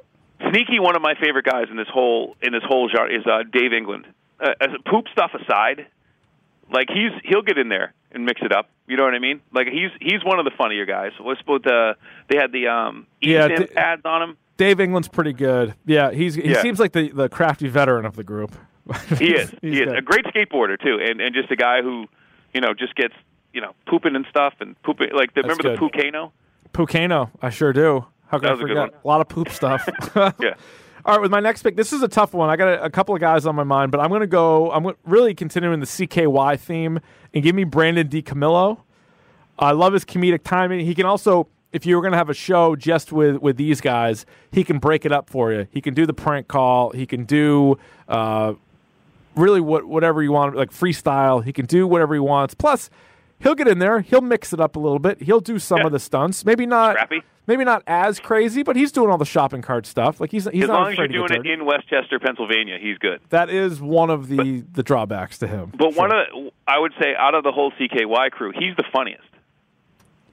Sneaky, 0.51 0.79
one 0.79 0.95
of 0.95 1.01
my 1.01 1.13
favorite 1.19 1.43
guys 1.43 1.65
in 1.69 1.75
this 1.75 1.89
whole 1.91 2.37
in 2.41 2.53
this 2.53 2.63
whole 2.65 2.87
genre 2.87 3.13
is 3.13 3.25
uh, 3.27 3.43
Dave 3.51 3.73
England. 3.73 4.05
Uh, 4.39 4.51
as 4.61 4.69
poop 4.89 5.07
stuff 5.11 5.31
aside, 5.33 5.87
like 6.71 6.89
he's 6.89 7.11
he'll 7.23 7.41
get 7.41 7.57
in 7.57 7.69
there 7.69 7.93
and 8.11 8.25
mix 8.25 8.41
it 8.41 8.51
up. 8.51 8.69
You 8.87 8.97
know 8.97 9.03
what 9.03 9.13
I 9.15 9.19
mean? 9.19 9.41
Like 9.53 9.67
he's 9.67 9.91
he's 10.01 10.23
one 10.23 10.39
of 10.39 10.45
the 10.45 10.51
funnier 10.57 10.85
guys. 10.85 11.11
What's 11.19 11.41
about 11.41 11.63
the 11.63 11.95
they 12.29 12.37
had 12.37 12.51
the 12.51 12.67
um 12.67 13.07
Yeah, 13.21 13.47
d- 13.47 13.65
pads 13.67 14.01
on 14.05 14.21
him. 14.21 14.37
Dave 14.57 14.79
England's 14.79 15.07
pretty 15.07 15.33
good. 15.33 15.75
Yeah, 15.85 16.11
he's 16.11 16.35
he 16.35 16.49
Yeah. 16.51 16.61
seems 16.61 16.79
like 16.79 16.91
the, 16.93 17.09
the 17.09 17.29
crafty 17.29 17.67
veteran 17.67 18.05
of 18.05 18.15
the 18.15 18.23
group. 18.23 18.55
He 19.17 19.33
is. 19.35 19.49
He's 19.61 19.73
he 19.73 19.81
is 19.81 19.85
good. 19.87 19.97
a 19.97 20.01
great 20.01 20.25
skateboarder 20.25 20.79
too, 20.81 20.97
and 21.01 21.19
and 21.21 21.35
just 21.35 21.51
a 21.51 21.55
guy 21.55 21.81
who 21.81 22.05
you 22.53 22.61
know 22.61 22.73
just 22.73 22.95
gets 22.95 23.13
you 23.53 23.61
know 23.61 23.73
pooping 23.87 24.15
and 24.15 24.25
stuff 24.29 24.53
and 24.61 24.81
pooping 24.83 25.09
like 25.13 25.33
the, 25.33 25.41
remember 25.41 25.63
good. 25.63 25.77
the 25.77 25.81
Pucano? 25.81 26.31
Pucano, 26.73 27.29
I 27.41 27.49
sure 27.49 27.73
do. 27.73 28.05
How 28.27 28.39
could 28.39 28.45
That 28.45 28.49
I 28.49 28.53
was 28.53 28.61
a 28.61 28.65
good 28.65 28.77
one. 28.77 28.89
A 29.03 29.07
lot 29.07 29.21
of 29.21 29.29
poop 29.29 29.49
stuff. 29.49 29.87
Yeah. 30.39 30.53
All 31.07 31.13
right, 31.13 31.21
with 31.21 31.31
my 31.31 31.39
next 31.39 31.63
pick, 31.63 31.77
this 31.77 31.93
is 31.93 32.01
a 32.01 32.09
tough 32.09 32.33
one. 32.33 32.49
I 32.49 32.57
got 32.57 32.67
a, 32.67 32.83
a 32.83 32.89
couple 32.89 33.15
of 33.15 33.21
guys 33.21 33.45
on 33.45 33.55
my 33.55 33.63
mind, 33.63 33.93
but 33.93 34.01
I'm 34.01 34.09
going 34.09 34.19
to 34.19 34.27
go. 34.27 34.69
I'm 34.73 34.91
really 35.05 35.33
continuing 35.33 35.79
the 35.79 35.85
CKY 35.85 36.59
theme 36.59 36.99
and 37.33 37.41
give 37.41 37.55
me 37.55 37.63
Brandon 37.63 38.09
DiCamillo. 38.09 38.81
I 39.57 39.71
love 39.71 39.93
his 39.93 40.03
comedic 40.03 40.43
timing. 40.43 40.85
He 40.85 40.93
can 40.93 41.05
also, 41.05 41.47
if 41.71 41.85
you 41.85 41.95
were 41.95 42.01
going 42.01 42.11
to 42.11 42.17
have 42.17 42.29
a 42.29 42.33
show 42.33 42.75
just 42.75 43.13
with 43.13 43.37
with 43.37 43.55
these 43.55 43.79
guys, 43.79 44.25
he 44.51 44.65
can 44.65 44.79
break 44.79 45.05
it 45.05 45.13
up 45.13 45.29
for 45.29 45.53
you. 45.53 45.65
He 45.71 45.79
can 45.79 45.93
do 45.93 46.05
the 46.05 46.13
prank 46.13 46.49
call. 46.49 46.89
He 46.89 47.05
can 47.05 47.23
do 47.23 47.77
uh, 48.09 48.55
really 49.33 49.61
what 49.61 49.85
whatever 49.85 50.21
you 50.21 50.33
want, 50.33 50.57
like 50.57 50.71
freestyle. 50.71 51.41
He 51.41 51.53
can 51.53 51.67
do 51.67 51.87
whatever 51.87 52.15
he 52.15 52.19
wants. 52.19 52.53
Plus, 52.53 52.89
he'll 53.39 53.55
get 53.55 53.67
in 53.67 53.79
there. 53.79 54.01
He'll 54.01 54.21
mix 54.21 54.53
it 54.53 54.59
up 54.59 54.75
a 54.75 54.79
little 54.79 54.99
bit. 54.99 55.21
He'll 55.23 55.39
do 55.39 55.59
some 55.59 55.79
Yeah. 55.79 55.85
of 55.87 55.91
the 55.91 55.99
stunts. 55.99 56.45
Maybe 56.45 56.65
not. 56.65 56.93
Scrappy. 56.95 57.21
Maybe 57.47 57.63
not 57.63 57.81
as 57.87 58.19
crazy, 58.19 58.61
but 58.61 58.75
he's 58.75 58.91
doing 58.91 59.09
all 59.09 59.17
the 59.17 59.23
shopping 59.23 59.61
cart 59.61 59.85
stuff. 59.85 60.19
Like 60.19 60.31
he's 60.31 60.49
he's 60.51 60.63
As 60.63 60.67
not 60.67 60.81
long 60.81 60.91
as 60.91 60.97
you're 60.97 61.05
afraid 61.05 61.13
to 61.13 61.27
get 61.35 61.43
doing 61.43 61.45
it 61.55 61.59
in 61.61 61.65
Westchester, 61.65 62.19
Pennsylvania, 62.19 62.77
he's 62.77 62.97
good. 62.97 63.21
That 63.29 63.49
is 63.49 63.79
one 63.81 64.09
of 64.09 64.27
the 64.27 64.65
the 64.73 64.83
drawbacks 64.83 65.37
to 65.37 65.47
him. 65.47 65.71
But 65.77 65.95
one 65.95 66.11
of 66.11 66.25
the, 66.33 66.51
I 66.67 66.77
would 66.77 66.91
say 67.01 67.15
out 67.17 67.35
of 67.35 67.43
the 67.45 67.53
whole 67.53 67.71
CKY 67.79 68.31
crew, 68.31 68.51
he's 68.53 68.75
the 68.75 68.83
funniest. 68.91 69.23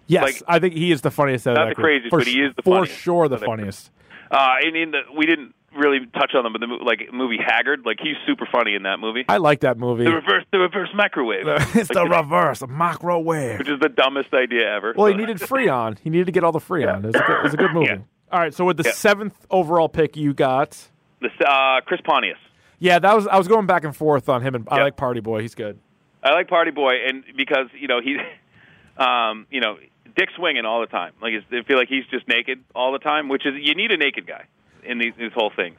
yes, 0.08 0.22
like- 0.24 0.42
I 0.48 0.58
think 0.58 0.74
he 0.74 0.90
is 0.90 1.02
the 1.02 1.10
funniest. 1.12 1.46
Out 1.46 1.56
of 1.56 1.68
that 1.68 1.76
the 1.76 1.80
craziest, 1.80 2.10
but 2.10 2.26
he 2.26 2.40
is 2.40 2.52
the 2.56 2.62
funniest. 2.62 2.64
for 2.64 2.70
funniest 2.74 3.00
sure 3.00 3.28
the 3.28 3.34
of 3.36 3.40
that 3.40 3.46
group. 3.46 3.58
funniest. 3.58 3.90
Uh, 4.30 4.54
and 4.64 4.76
in 4.76 4.90
the 4.90 5.00
we 5.16 5.26
didn't 5.26 5.54
really 5.76 6.06
touch 6.14 6.32
on 6.34 6.44
them, 6.44 6.52
but 6.52 6.60
the 6.60 6.66
like 6.84 7.12
movie 7.12 7.38
Haggard, 7.44 7.84
like 7.84 7.98
he's 8.00 8.16
super 8.26 8.46
funny 8.50 8.74
in 8.74 8.82
that 8.84 8.98
movie. 9.00 9.24
I 9.28 9.36
like 9.38 9.60
that 9.60 9.78
movie. 9.78 10.04
the 10.04 10.12
reverse, 10.12 10.44
the 10.52 10.58
reverse 10.58 10.88
microwave, 10.94 11.44
it's 11.74 11.88
the 11.88 12.04
Like, 12.04 12.22
reverse 12.22 12.62
microwave. 12.68 13.58
which 13.58 13.68
is 13.68 13.80
the 13.80 13.88
dumbest 13.88 14.32
idea 14.34 14.68
ever. 14.74 14.94
Well, 14.96 15.06
he 15.06 15.14
needed 15.14 15.38
Freon. 15.38 15.98
He 15.98 16.10
needed 16.10 16.26
to 16.26 16.32
get 16.32 16.44
all 16.44 16.52
the 16.52 16.58
Freon. 16.60 17.04
It 17.04 17.06
was 17.06 17.14
a 17.16 17.18
good, 17.18 17.30
it 17.38 17.42
was 17.42 17.54
a 17.54 17.56
good 17.56 17.72
movie. 17.74 17.86
Yeah. 17.86 17.98
All 18.32 18.40
right, 18.40 18.52
so 18.54 18.64
with 18.64 18.76
the 18.78 18.84
Yeah. 18.84 18.92
seventh 18.92 19.46
overall 19.50 19.88
pick, 19.88 20.16
you 20.16 20.34
got. 20.34 20.88
the 21.20 21.28
uh, 21.48 21.80
Chris 21.82 22.00
Pontius. 22.04 22.38
Yeah, 22.80 22.98
that 22.98 23.14
was 23.14 23.26
I 23.28 23.38
was 23.38 23.48
going 23.48 23.66
back 23.66 23.84
and 23.84 23.94
forth 23.96 24.28
on 24.28 24.42
him, 24.42 24.54
and 24.54 24.68
I 24.70 24.82
like 24.82 24.96
Party 24.96 25.20
Boy. 25.20 25.40
He's 25.42 25.54
good. 25.54 25.78
I 26.22 26.32
like 26.32 26.48
Party 26.48 26.70
Boy, 26.70 26.94
and 27.06 27.22
because 27.36 27.66
you 27.78 27.86
know 27.88 28.00
he, 28.00 28.16
um, 28.98 29.46
you 29.50 29.60
know, 29.60 29.76
Dick 30.16 30.28
swinging 30.36 30.64
all 30.64 30.80
the 30.80 30.86
time. 30.86 31.12
Like 31.22 31.32
I 31.52 31.62
feel 31.62 31.76
like 31.78 31.88
he's 31.88 32.04
just 32.10 32.26
naked 32.28 32.62
all 32.74 32.92
the 32.92 32.98
time, 32.98 33.28
which 33.28 33.46
is 33.46 33.54
you 33.60 33.74
need 33.74 33.90
a 33.92 33.96
naked 33.96 34.26
guy 34.26 34.44
in 34.84 34.98
these, 34.98 35.12
these 35.18 35.32
whole 35.32 35.50
things. 35.54 35.76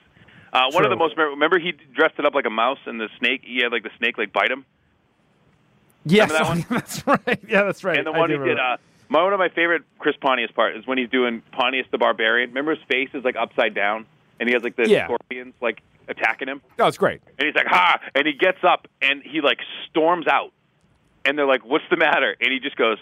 Uh, 0.54 0.70
one 0.72 0.86
of 0.86 0.90
the 0.90 0.96
most 0.96 1.18
remember 1.18 1.60
he 1.60 1.74
dressed 1.94 2.16
it 2.18 2.26
up 2.26 2.34
like 2.34 2.46
a 2.46 2.50
mouse, 2.50 2.80
and 2.86 3.00
the 3.00 3.10
snake 3.20 3.42
he 3.44 3.58
had 3.62 3.72
like 3.72 3.84
the 3.84 3.90
snake 3.98 4.18
like 4.18 4.32
bite 4.32 4.52
him. 4.52 4.66
Yes, 6.06 6.32
that 6.32 6.66
that's 6.70 7.06
right. 7.08 7.40
Yeah, 7.48 7.64
that's 7.64 7.84
right. 7.84 7.98
And 7.98 8.06
the 8.08 8.12
one 8.12 8.30
he 8.30 8.36
remember 8.36 8.54
did, 8.56 8.60
uh, 8.60 8.78
my 9.10 9.24
one 9.24 9.34
of 9.34 9.40
my 9.40 9.50
favorite 9.50 9.84
Chris 10.00 10.16
Pontius 10.22 10.52
part 10.52 10.76
is 10.78 10.86
when 10.88 10.98
he's 10.98 11.10
doing 11.10 11.42
Pontius 11.52 11.88
the 11.92 11.98
Barbarian. 11.98 12.50
Remember 12.50 12.76
his 12.76 12.84
face 12.88 13.10
is 13.14 13.24
like 13.24 13.36
upside 13.36 13.74
down, 13.74 14.06
and 14.40 14.48
he 14.48 14.54
has 14.54 14.64
like 14.64 14.76
the 14.76 14.88
Yeah. 14.88 15.06
scorpions 15.06 15.54
like 15.62 15.82
attacking 16.08 16.48
him, 16.48 16.62
oh, 16.80 16.88
it's 16.88 16.98
great. 17.00 17.22
and 17.40 17.48
he's 17.48 17.56
like 17.56 17.66
ha, 17.68 18.00
and 18.14 18.28
he 18.28 18.34
gets 18.34 18.60
up 18.64 18.88
and 19.02 19.24
he 19.24 19.42
like 19.42 19.58
storms 19.90 20.28
out, 20.28 20.52
and 21.26 21.38
they're 21.38 21.48
like, 21.48 21.66
"What's 21.66 21.86
the 21.90 21.98
matter?" 21.98 22.36
And 22.40 22.52
he 22.54 22.60
just 22.60 22.76
goes, 22.78 23.00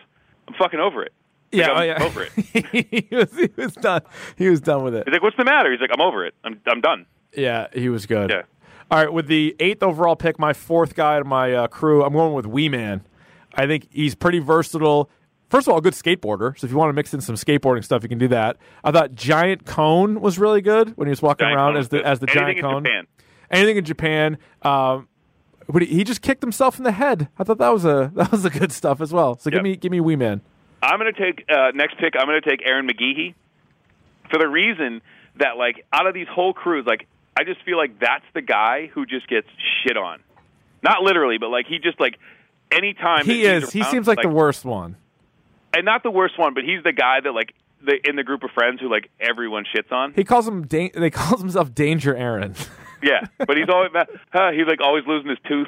"I'm 0.47 0.53
fucking 0.55 0.79
over 0.79 1.03
it." 1.03 1.11
Yeah, 1.53 1.71
I'm 1.71 1.77
oh, 1.77 1.81
yeah. 1.83 2.03
over 2.03 2.23
it. 2.23 2.31
he, 3.09 3.15
was, 3.15 3.31
he 3.37 3.49
was 3.55 3.73
done. 3.75 4.01
He 4.37 4.49
was 4.49 4.61
done 4.61 4.83
with 4.83 4.95
it. 4.95 5.03
He's 5.05 5.13
like, 5.13 5.23
"What's 5.23 5.37
the 5.37 5.45
matter?" 5.45 5.71
He's 5.71 5.81
like, 5.81 5.91
"I'm 5.93 6.01
over 6.01 6.25
it. 6.25 6.33
I'm 6.43 6.59
I'm 6.67 6.81
done." 6.81 7.05
Yeah, 7.35 7.67
he 7.73 7.89
was 7.89 8.05
good. 8.05 8.29
Yeah. 8.29 8.43
All 8.91 8.99
right, 8.99 9.11
with 9.11 9.27
the 9.27 9.55
eighth 9.59 9.81
overall 9.81 10.15
pick, 10.15 10.37
my 10.37 10.53
fourth 10.53 10.95
guy 10.95 11.17
to 11.17 11.25
my 11.25 11.53
uh, 11.53 11.67
crew, 11.67 12.03
I'm 12.03 12.13
going 12.13 12.33
with 12.33 12.45
Wee 12.45 12.69
Man. 12.69 13.01
I 13.55 13.65
think 13.65 13.87
he's 13.91 14.15
pretty 14.15 14.39
versatile. 14.39 15.09
First 15.49 15.67
of 15.67 15.73
all, 15.73 15.79
a 15.79 15.81
good 15.81 15.93
skateboarder. 15.93 16.57
So 16.57 16.65
if 16.65 16.71
you 16.71 16.77
want 16.77 16.89
to 16.89 16.93
mix 16.93 17.13
in 17.13 17.21
some 17.21 17.35
skateboarding 17.35 17.83
stuff, 17.83 18.03
you 18.03 18.09
can 18.09 18.17
do 18.17 18.27
that. 18.29 18.57
I 18.83 18.91
thought 18.91 19.13
Giant 19.13 19.65
Cone 19.65 20.19
was 20.19 20.39
really 20.39 20.61
good 20.61 20.97
when 20.97 21.07
he 21.07 21.11
was 21.11 21.21
walking 21.21 21.45
Giant 21.45 21.57
around 21.57 21.77
as 21.77 21.89
the 21.89 22.05
as 22.05 22.19
the 22.19 22.25
giant 22.25 22.49
Anything 22.49 22.57
in 22.65 22.71
cone. 22.71 22.83
Japan. 22.83 23.07
Anything 23.51 23.77
in 23.77 23.85
Japan. 23.85 24.37
Um, 24.63 25.07
but 25.69 25.81
he, 25.83 25.87
he 25.87 26.03
just 26.03 26.21
kicked 26.21 26.41
himself 26.41 26.77
in 26.77 26.83
the 26.83 26.91
head. 26.91 27.29
I 27.37 27.43
thought 27.43 27.59
that 27.59 27.71
was 27.71 27.85
a 27.85 28.11
that 28.15 28.31
was 28.31 28.45
a 28.45 28.49
good 28.49 28.71
stuff 28.71 29.01
as 29.01 29.13
well. 29.13 29.37
So 29.37 29.51
give 29.51 29.63
me 29.63 29.75
give 29.75 29.91
me 29.91 29.99
Wee 29.99 30.15
Man. 30.15 30.41
I'm 30.83 30.99
going 30.99 31.13
to 31.13 31.19
take 31.19 31.45
uh, 31.49 31.71
next 31.73 31.97
pick. 31.97 32.13
I'm 32.17 32.25
going 32.27 32.41
to 32.41 32.49
take 32.49 32.61
Ehren 32.65 32.89
McGhehey 32.89 33.33
for 34.29 34.37
the 34.39 34.47
reason 34.47 35.01
that 35.37 35.57
like 35.57 35.85
out 35.91 36.07
of 36.07 36.13
these 36.13 36.27
whole 36.29 36.53
crews, 36.53 36.85
like 36.85 37.07
I 37.37 37.43
just 37.43 37.61
feel 37.63 37.77
like 37.77 37.99
that's 37.99 38.25
the 38.33 38.41
guy 38.41 38.87
who 38.93 39.05
just 39.05 39.27
gets 39.27 39.47
shit 39.83 39.97
on. 39.97 40.19
Not 40.83 41.01
literally, 41.01 41.37
but 41.37 41.49
like 41.49 41.65
he 41.67 41.79
just 41.79 41.99
like 41.99 42.17
anytime 42.71 43.25
He 43.25 43.43
that 43.43 43.55
he's 43.55 43.63
is. 43.69 43.71
He 43.73 43.83
seems 43.83 44.07
like, 44.07 44.21
the 44.21 44.29
worst 44.29 44.65
one. 44.65 44.97
and 45.75 45.85
not 45.85 46.03
the 46.03 46.11
worst 46.11 46.37
one, 46.37 46.53
but 46.53 46.63
he's 46.63 46.83
the 46.83 46.91
guy 46.91 47.19
that 47.21 47.31
like 47.31 47.53
the 47.85 47.97
in 48.07 48.15
the 48.15 48.23
group 48.23 48.43
of 48.43 48.51
friends 48.51 48.79
who 48.81 48.89
like 48.89 49.09
everyone 49.19 49.65
shits 49.75 49.91
on. 49.91 50.13
He 50.13 50.23
calls 50.23 50.47
him. 50.47 50.67
Da- 50.67 50.91
they 50.95 51.09
calls 51.09 51.39
himself 51.41 51.73
Danger 51.73 52.13
Ehren. 52.13 52.55
Yeah, 53.03 53.19
but 53.37 53.57
he's 53.57 53.67
always 53.67 53.91
uh, 53.93 54.51
he's 54.51 54.65
like 54.65 54.79
always 54.79 55.03
losing 55.05 55.29
his 55.29 55.37
tooth. 55.45 55.67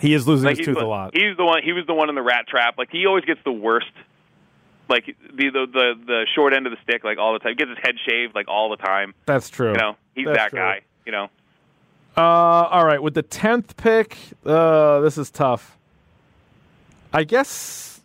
he 0.00 0.12
is 0.12 0.26
losing 0.26 0.48
Like 0.48 0.56
his 0.56 0.66
tooth 0.66 0.76
the, 0.78 0.84
a 0.84 0.88
lot. 0.88 1.10
He's 1.14 1.36
the 1.36 1.44
one. 1.44 1.62
He 1.62 1.72
was 1.72 1.86
the 1.86 1.94
one 1.94 2.08
in 2.08 2.16
the 2.16 2.22
rat 2.22 2.48
trap. 2.48 2.74
Like 2.76 2.88
he 2.90 3.06
always 3.06 3.24
gets 3.24 3.38
the 3.44 3.52
worst. 3.52 3.86
Like 4.88 5.04
the 5.06 5.50
the 5.50 5.66
the, 5.72 5.94
the 6.06 6.26
short 6.34 6.54
end 6.54 6.66
of 6.66 6.72
the 6.72 6.78
stick, 6.82 7.04
like 7.04 7.18
all 7.18 7.32
the 7.34 7.38
time. 7.40 7.50
He 7.50 7.56
Gets 7.56 7.70
his 7.70 7.78
head 7.82 7.94
shaved, 8.08 8.34
like 8.34 8.48
all 8.48 8.70
the 8.70 8.76
time. 8.76 9.14
That's 9.26 9.50
true. 9.50 9.72
You 9.72 9.78
know, 9.78 9.96
he's 10.14 10.26
That's 10.26 10.38
that 10.38 10.50
true. 10.50 10.58
guy. 10.58 10.80
You 11.06 11.12
know, 11.12 11.28
Uh, 12.16 12.20
all 12.20 12.84
right, 12.84 13.02
with 13.02 13.14
the 13.14 13.22
tenth 13.22 13.76
pick, 13.76 14.16
uh, 14.44 15.00
this 15.00 15.16
is 15.18 15.30
tough. 15.30 15.76
I 17.12 17.24
guess, 17.24 18.00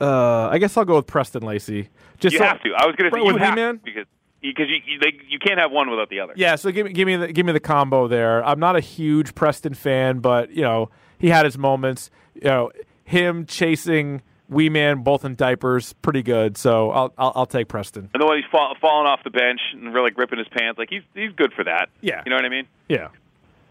uh, 0.00 0.48
I 0.48 0.58
guess 0.58 0.76
I'll 0.76 0.84
go 0.86 0.96
with 0.96 1.06
Preston 1.06 1.42
Lacy. 1.42 1.88
Just 2.18 2.32
you 2.34 2.38
so- 2.38 2.44
have 2.44 2.62
to. 2.62 2.70
I 2.76 2.86
was 2.86 2.96
going 2.96 3.10
to 3.10 3.16
say 3.16 3.22
With 3.22 3.34
you 3.36 3.38
have 3.42 3.54
to 3.56 3.80
because 3.84 4.06
because 4.40 4.66
you 4.68 4.76
you, 4.86 4.98
they, 4.98 5.12
you 5.28 5.38
can't 5.38 5.58
have 5.58 5.70
one 5.70 5.90
without 5.90 6.08
the 6.08 6.20
other. 6.20 6.32
Yeah, 6.36 6.56
so 6.56 6.70
give 6.70 6.86
me 6.86 6.92
give 6.92 7.06
me 7.06 7.16
the 7.16 7.32
give 7.32 7.44
me 7.44 7.52
the 7.52 7.60
combo 7.60 8.08
there. 8.08 8.42
I'm 8.44 8.58
not 8.60 8.76
a 8.76 8.80
huge 8.80 9.34
Preston 9.34 9.74
fan, 9.74 10.20
but 10.20 10.50
you 10.50 10.62
know 10.62 10.90
he 11.18 11.28
had 11.28 11.44
his 11.44 11.58
moments. 11.58 12.10
You 12.34 12.42
know 12.44 12.70
him 13.04 13.44
chasing 13.44 14.22
Wee 14.50 14.68
Man 14.68 15.02
both 15.02 15.24
in 15.24 15.36
diapers, 15.36 15.92
pretty 16.02 16.22
good. 16.22 16.58
So 16.58 16.90
I'll 16.90 17.14
I'll, 17.16 17.32
I'll 17.36 17.46
take 17.46 17.68
Preston. 17.68 18.10
And 18.12 18.20
the 18.20 18.26
one 18.26 18.36
he's 18.36 18.50
fall, 18.50 18.74
falling 18.80 19.06
off 19.06 19.20
the 19.24 19.30
bench 19.30 19.60
and 19.72 19.94
really 19.94 20.10
gripping 20.10 20.38
his 20.38 20.48
pants, 20.48 20.78
like 20.78 20.90
he's 20.90 21.02
he's 21.14 21.32
good 21.32 21.52
for 21.54 21.64
that. 21.64 21.88
Yeah. 22.02 22.22
you 22.26 22.30
know 22.30 22.36
what 22.36 22.44
I 22.44 22.48
mean. 22.50 22.66
Yeah, 22.88 23.08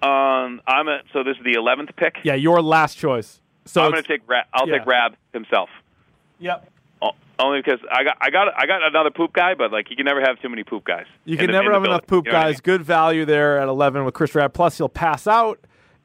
Um, 0.01 0.61
I'm 0.65 0.88
a 0.88 1.01
so 1.14 1.23
this 1.23 1.38
is 1.38 1.43
the 1.43 1.53
eleventh 1.53 1.89
pick. 1.97 2.15
yeah. 2.23 2.35
Your 2.35 2.61
last 2.61 2.97
choice. 2.97 3.41
So 3.65 3.84
I'm 3.84 3.91
going 3.91 4.01
to 4.01 4.07
take. 4.07 4.22
Ra- 4.27 4.43
I'll 4.53 4.68
yeah. 4.68 4.77
take 4.80 4.88
Raab 4.88 5.15
Himself. 5.34 5.69
Yep. 6.39 6.72
O- 7.01 7.11
Only 7.38 7.61
because 7.61 7.80
I 7.91 8.03
got 8.06 8.18
I 8.22 8.30
got 8.30 8.47
I 8.57 8.65
got 8.65 8.81
another 8.88 9.11
poop 9.11 9.34
guy, 9.34 9.53
but 9.56 9.72
like 9.72 9.89
you 9.89 9.95
can 9.97 10.06
never 10.06 10.22
have 10.22 10.39
too 10.41 10.47
many 10.49 10.64
poop 10.64 10.85
guys. 10.85 11.06
You 11.26 11.35
can 11.38 11.47
the- 11.47 11.51
never 11.53 11.73
have 11.73 11.84
enough 11.84 12.07
poop 12.07 12.26
You 12.26 12.31
know 12.31 12.38
what 12.39 12.45
I 12.45 12.49
guys. 12.51 12.56
mean? 12.56 12.61
Good 12.77 12.84
value 12.84 13.26
there 13.26 13.60
at 13.60 13.68
11 13.68 14.06
with 14.06 14.14
Chris 14.14 14.34
Raab. 14.34 14.53
Plus, 14.53 14.77
he'll 14.77 14.88
pass 14.89 15.27
out, 15.27 15.60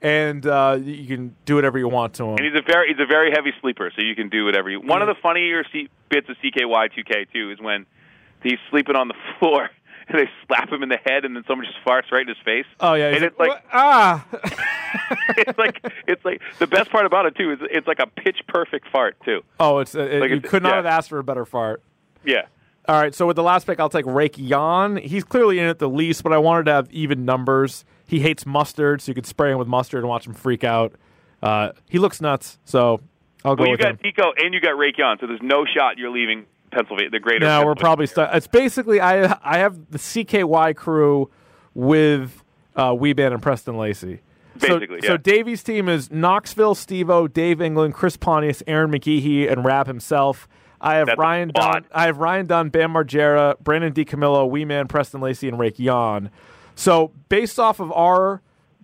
and 0.05 0.47
uh, 0.47 0.78
you 0.81 1.06
can 1.09 1.35
do 1.47 1.55
whatever 1.56 1.78
you 1.78 1.89
want 1.89 2.14
to 2.14 2.24
him. 2.24 2.36
And 2.36 2.44
he's 2.47 2.55
a 2.55 2.62
very 2.62 2.89
he's 2.89 3.01
a 3.01 3.06
very 3.06 3.31
heavy 3.32 3.52
sleeper, 3.60 3.90
so 3.97 4.02
you 4.02 4.14
can 4.14 4.28
do 4.28 4.44
whatever 4.44 4.68
you. 4.70 4.81
One 4.81 5.01
of 5.02 5.09
the 5.09 5.14
funnier 5.20 5.64
C- 5.72 5.89
bits 6.10 6.28
of 6.28 6.36
CKY 6.44 6.90
2K 6.93 7.32
too 7.32 7.51
is 7.51 7.59
when 7.60 7.86
he's 8.43 8.59
sleeping 8.70 8.94
on 8.94 9.09
the 9.09 9.14
floor 9.39 9.70
and 10.06 10.18
they 10.18 10.28
slap 10.47 10.70
him 10.70 10.82
in 10.82 10.90
the 10.90 10.98
head, 10.98 11.24
and 11.24 11.35
then 11.35 11.43
someone 11.48 11.66
just 11.66 11.78
farts 11.85 12.12
right 12.12 12.20
in 12.20 12.28
his 12.28 12.36
face. 12.44 12.66
Oh 12.78 12.93
yeah, 12.93 13.09
and 13.09 13.24
it's 13.24 13.39
like 13.39 13.48
"What? 13.48 13.64
ah. 13.72 14.26
it's 15.39 15.59
like 15.59 15.81
it's 16.06 16.24
like 16.24 16.43
the 16.59 16.66
best 16.66 16.90
part 16.90 17.06
about 17.06 17.26
it 17.26 17.35
too 17.36 17.52
is 17.52 17.59
it's 17.62 17.86
like 17.86 17.98
a 18.01 18.06
pitch 18.06 18.40
perfect 18.47 18.86
fart 18.93 19.16
too. 19.24 19.40
oh, 19.59 19.78
it's, 19.78 19.94
it, 19.94 20.20
Like 20.20 20.31
you 20.31 20.36
it's- 20.36 20.51
could 20.51 20.62
not 20.62 20.70
yeah. 20.70 20.76
have 20.76 20.86
asked 20.86 21.09
for 21.09 21.18
a 21.18 21.24
better 21.24 21.44
fart. 21.47 21.82
Yeah. 22.24 22.43
All 22.86 23.01
right, 23.01 23.14
so 23.14 23.26
with 23.26 23.36
the 23.36 23.43
last 23.43 23.66
pick, 23.66 23.81
I'll 23.81 23.89
take 23.89 24.05
Rake 24.05 24.35
Yohn. 24.36 24.98
He's 24.98 25.24
clearly 25.24 25.59
in 25.59 25.64
it 25.64 25.78
the 25.78 25.89
least, 25.89 26.22
but 26.22 26.35
I 26.35 26.39
wanted 26.39 26.66
to 26.66 26.72
have 26.72 26.90
even 26.90 27.24
numbers. 27.24 27.86
He 28.06 28.20
hates 28.20 28.44
mustard, 28.47 29.01
so 29.02 29.10
you 29.10 29.14
could 29.14 29.26
spray 29.26 29.51
him 29.52 29.59
with 29.59 29.68
mustard 29.68 30.01
and 30.01 30.09
watch 30.09 30.26
him 30.26 30.35
freak 30.35 30.62
out. 30.64 30.93
Uh, 31.43 31.72
he 31.89 31.98
looks 31.98 32.20
nuts, 32.20 32.59
so 32.64 33.01
I'll 33.44 33.56
go 33.56 33.62
Well, 33.62 33.68
you 33.68 33.72
with 33.72 33.81
got 33.81 33.90
him. 33.93 33.98
Tico 34.02 34.32
and 34.36 34.52
you 34.55 34.60
got 34.60 34.76
Raycon, 34.76 35.20
so 35.20 35.26
there's 35.26 35.43
no 35.43 35.64
shot 35.64 35.98
you're 35.98 36.10
leaving 36.10 36.47
Pennsylvania, 36.70 37.10
the 37.10 37.20
greater. 37.20 37.44
No, 37.47 37.64
we're 37.64 37.74
probably 37.74 38.06
stuck. 38.06 38.35
It's 38.35 38.47
basically 38.47 39.01
I 39.01 39.39
I 39.43 39.59
have 39.59 39.90
the 39.90 39.98
CKY 39.98 40.74
crew 40.76 41.31
with 41.74 42.43
uh, 42.76 42.94
Wee 42.98 43.14
Man 43.14 43.32
and 43.32 43.43
Preston 43.43 43.76
Lacy. 43.76 44.20
So- 44.60 44.78
Basically, 44.78 45.01
so, 45.02 45.12
yeah. 45.12 45.16
Davey's 45.20 45.62
team 45.64 45.89
is 45.89 46.12
Knoxville, 46.12 46.76
Steve-O, 46.76 47.26
Dave 47.26 47.60
England, 47.60 47.93
Chris 47.94 48.16
Pontius, 48.16 48.62
Ehren 48.68 48.94
McGhehey, 48.94 49.51
and 49.51 49.64
Raab 49.64 49.89
Himself. 49.89 50.47
I 50.81 50.94
have 50.97 51.06
That's 51.09 51.18
Ryan 51.18 51.51
Dunn. 51.52 51.86
I 51.93 52.05
have 52.06 52.18
Ryan 52.18 52.47
Dunn, 52.47 52.68
Bam 52.68 52.93
Margera, 52.93 53.59
Brandon 53.59 53.93
DiCamillo, 53.93 54.48
Wee 54.48 54.64
Man, 54.64 54.86
Preston 54.86 55.20
Lacy, 55.20 55.48
and 55.48 55.59
Rake 55.59 55.78
Yohn. 55.81 56.31
So 56.74 57.12
based 57.28 57.59
off 57.59 57.80
of 57.80 57.92
our 57.92 58.40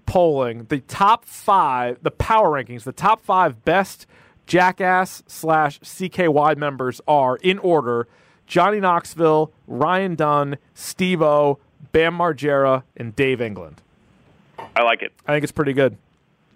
polling, 0.06 0.64
the 0.68 0.80
top 0.80 1.24
five, 1.24 1.98
the 2.02 2.10
power 2.10 2.50
rankings, 2.50 2.84
the 2.84 2.92
top 2.92 3.20
five 3.20 3.64
best 3.64 4.06
Jackass 4.46 5.22
slash 5.26 5.78
CKY 5.80 6.56
members 6.56 7.00
are 7.06 7.36
in 7.36 7.58
order: 7.60 8.08
Johnny 8.46 8.80
Knoxville, 8.80 9.52
Ryan 9.68 10.14
Dunn, 10.16 10.58
Steve-O, 10.74 11.58
Bam 11.92 12.18
Margera, 12.18 12.82
and 12.96 13.14
Dave 13.14 13.40
England. 13.40 13.80
I 14.76 14.82
like 14.82 15.02
it. 15.02 15.12
I 15.26 15.32
think 15.32 15.44
it's 15.44 15.52
pretty 15.52 15.72
good. 15.72 15.96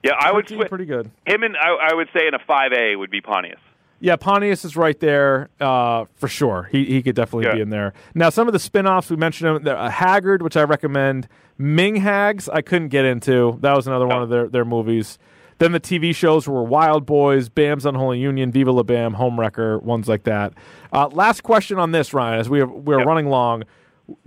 Yeah, 0.03 0.13
I 0.19 0.33
would 0.33 0.47
Pretty, 0.47 0.69
pretty 0.69 0.85
good. 0.85 1.11
him 1.27 1.43
and 1.43 1.57
I, 1.57 1.91
I 1.93 1.95
would 1.95 2.09
say 2.13 2.27
in 2.27 2.35
a 2.35 2.39
five 2.41 2.73
A 2.73 2.95
would 2.97 3.11
be 3.11 3.21
Pontius. 3.21 3.59
Yeah, 4.05 4.17
Pontius 4.17 4.67
is 4.67 4.77
right 4.77 5.01
there 5.01 5.49
uh, 5.61 6.05
for 6.17 6.29
sure. 6.29 6.69
He 6.71 6.85
he 6.85 7.03
could 7.03 7.15
definitely 7.17 7.47
Yeah. 7.47 7.55
be 7.55 7.61
in 7.63 7.71
there. 7.71 7.95
Now, 8.15 8.29
some 8.29 8.47
of 8.47 8.53
the 8.53 8.59
spin-offs 8.59 9.09
we 9.09 9.17
mentioned, 9.17 9.65
them, 9.65 9.77
uh, 9.79 9.89
Haggard, 9.89 10.43
which 10.43 10.59
I 10.59 10.63
recommend. 10.65 11.27
Minghags, 11.59 12.49
I 12.53 12.61
couldn't 12.61 12.89
get 12.89 13.07
into. 13.07 13.57
That 13.63 13.75
was 13.75 13.87
another 13.87 14.07
one 14.07 14.21
of 14.23 14.29
their, 14.29 14.47
their 14.49 14.65
movies. 14.67 15.19
Then 15.59 15.73
the 15.73 15.81
TV 15.81 16.15
shows 16.15 16.47
were 16.47 16.63
Wildboyz, 16.65 17.49
Bam's 17.55 17.87
Unholy 17.87 18.19
Union, 18.19 18.53
Viva 18.53 18.73
La 18.73 18.83
Bam, 18.83 19.15
Homewrecker, 19.15 19.81
ones 19.83 20.07
like 20.07 20.25
that. 20.25 20.53
Uh, 20.93 21.09
last 21.13 21.43
question 21.43 21.79
on 21.79 21.93
this, 21.93 22.13
Ryan, 22.13 22.41
as 22.41 22.51
we 22.51 22.61
are, 22.61 22.67
we're 22.67 22.99
Yep. 22.99 23.07
running 23.07 23.29
long. 23.29 23.63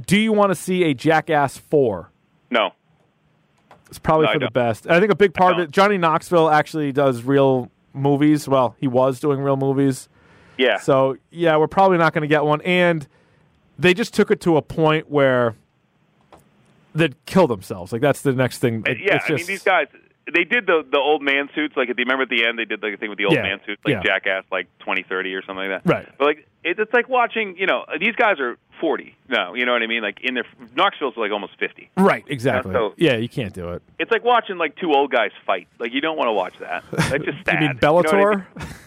Do 0.08 0.18
you 0.18 0.34
want 0.34 0.50
to 0.52 0.56
see 0.56 0.86
a 0.86 0.94
Jackass 0.96 1.56
4? 1.58 2.10
No, 2.50 2.72
It's 3.90 4.00
probably 4.00 4.26
No, 4.28 4.34
for 4.34 4.40
the 4.40 4.50
best. 4.52 4.90
I 4.90 5.00
think 5.00 5.12
a 5.12 5.16
big 5.16 5.34
part 5.36 5.54
of 5.54 5.60
it, 5.60 5.70
Johnny 5.72 5.98
Knoxville 6.00 6.50
actually 6.50 6.92
does 6.92 7.24
real 7.24 7.70
movies. 7.98 8.48
Well, 8.48 8.76
he 8.80 8.88
was 8.88 9.20
doing 9.20 9.40
real 9.42 9.58
movies. 9.58 10.10
yeah, 10.58 10.78
So 10.78 11.18
yeah, 11.32 11.58
we're 11.58 11.68
probably 11.68 11.98
not 11.98 12.14
going 12.14 12.22
to 12.24 12.28
get 12.28 12.44
one. 12.44 12.62
And 12.62 13.08
they 13.80 13.94
just 13.94 14.14
took 14.14 14.32
it 14.32 14.42
to 14.42 14.58
a 14.58 14.62
point 14.62 15.10
where 15.10 15.56
they'd 16.96 17.16
kill 17.26 17.48
themselves. 17.48 17.92
Like 17.92 18.02
that's 18.02 18.22
the 18.22 18.34
next 18.34 18.60
thing. 18.60 18.84
Uh, 18.88 18.92
It- 18.92 18.98
yeah. 19.00 19.16
it's 19.18 19.30
I 19.30 19.34
mean, 19.36 19.46
these 19.46 19.64
guys. 19.64 19.88
They 20.34 20.44
did 20.44 20.66
the 20.66 20.84
the 20.90 20.98
old 21.00 21.22
man 21.22 21.50
suits. 21.56 21.76
Like, 21.78 21.90
if 21.90 21.98
you 21.98 22.04
remember 22.04 22.24
at 22.24 22.30
the 22.30 22.46
end, 22.46 22.60
they 22.60 22.66
did 22.66 22.82
like 22.84 22.94
a 22.94 22.98
thing 22.98 23.10
with 23.10 23.18
the 23.18 23.26
old 23.26 23.34
Yeah, 23.36 23.44
man 23.44 23.60
suits, 23.66 23.82
like 23.86 23.94
yeah. 23.94 24.04
Jackass, 24.04 24.44
like 24.52 24.68
twenty 24.80 25.04
thirty 25.08 25.34
or 25.34 25.42
something 25.44 25.70
like 25.70 25.84
that. 25.84 25.90
Right. 25.92 26.08
But 26.18 26.26
like, 26.26 26.48
it, 26.64 26.78
it's 26.80 26.94
like 26.94 27.08
watching. 27.10 27.56
You 27.58 27.66
know, 27.68 27.86
these 28.00 28.16
guys 28.16 28.40
are 28.40 28.58
forty. 28.82 29.16
No, 29.30 29.54
you 29.56 29.66
know 29.66 29.72
what 29.74 29.82
I 29.84 29.88
mean. 29.88 30.02
Like 30.04 30.20
in 30.22 30.34
their 30.34 30.44
Knoxville's 30.76 31.16
like 31.18 31.32
almost 31.32 31.54
fifty. 31.60 31.90
right, 31.98 32.26
exactly. 32.28 32.74
so- 32.74 32.94
yeah, 32.98 33.16
you 33.18 33.30
can't 33.30 33.54
do 33.54 33.70
it. 33.70 33.82
It's 34.00 34.12
like 34.12 34.24
watching 34.24 34.58
like 34.58 34.76
two 34.76 34.92
old 34.94 35.12
guys 35.12 35.32
fight. 35.46 35.68
Like 35.80 35.94
you 35.94 36.02
don't 36.02 36.18
want 36.18 36.28
to 36.28 36.34
watch 36.34 36.54
that. 36.60 36.84
That's 36.92 37.24
just 37.26 37.46
sad. 37.46 37.62
you 37.62 37.68
mean 37.70 37.80
know 37.82 37.98
I 37.98 38.02
Bellator? 38.04 38.46
mean? 38.58 38.68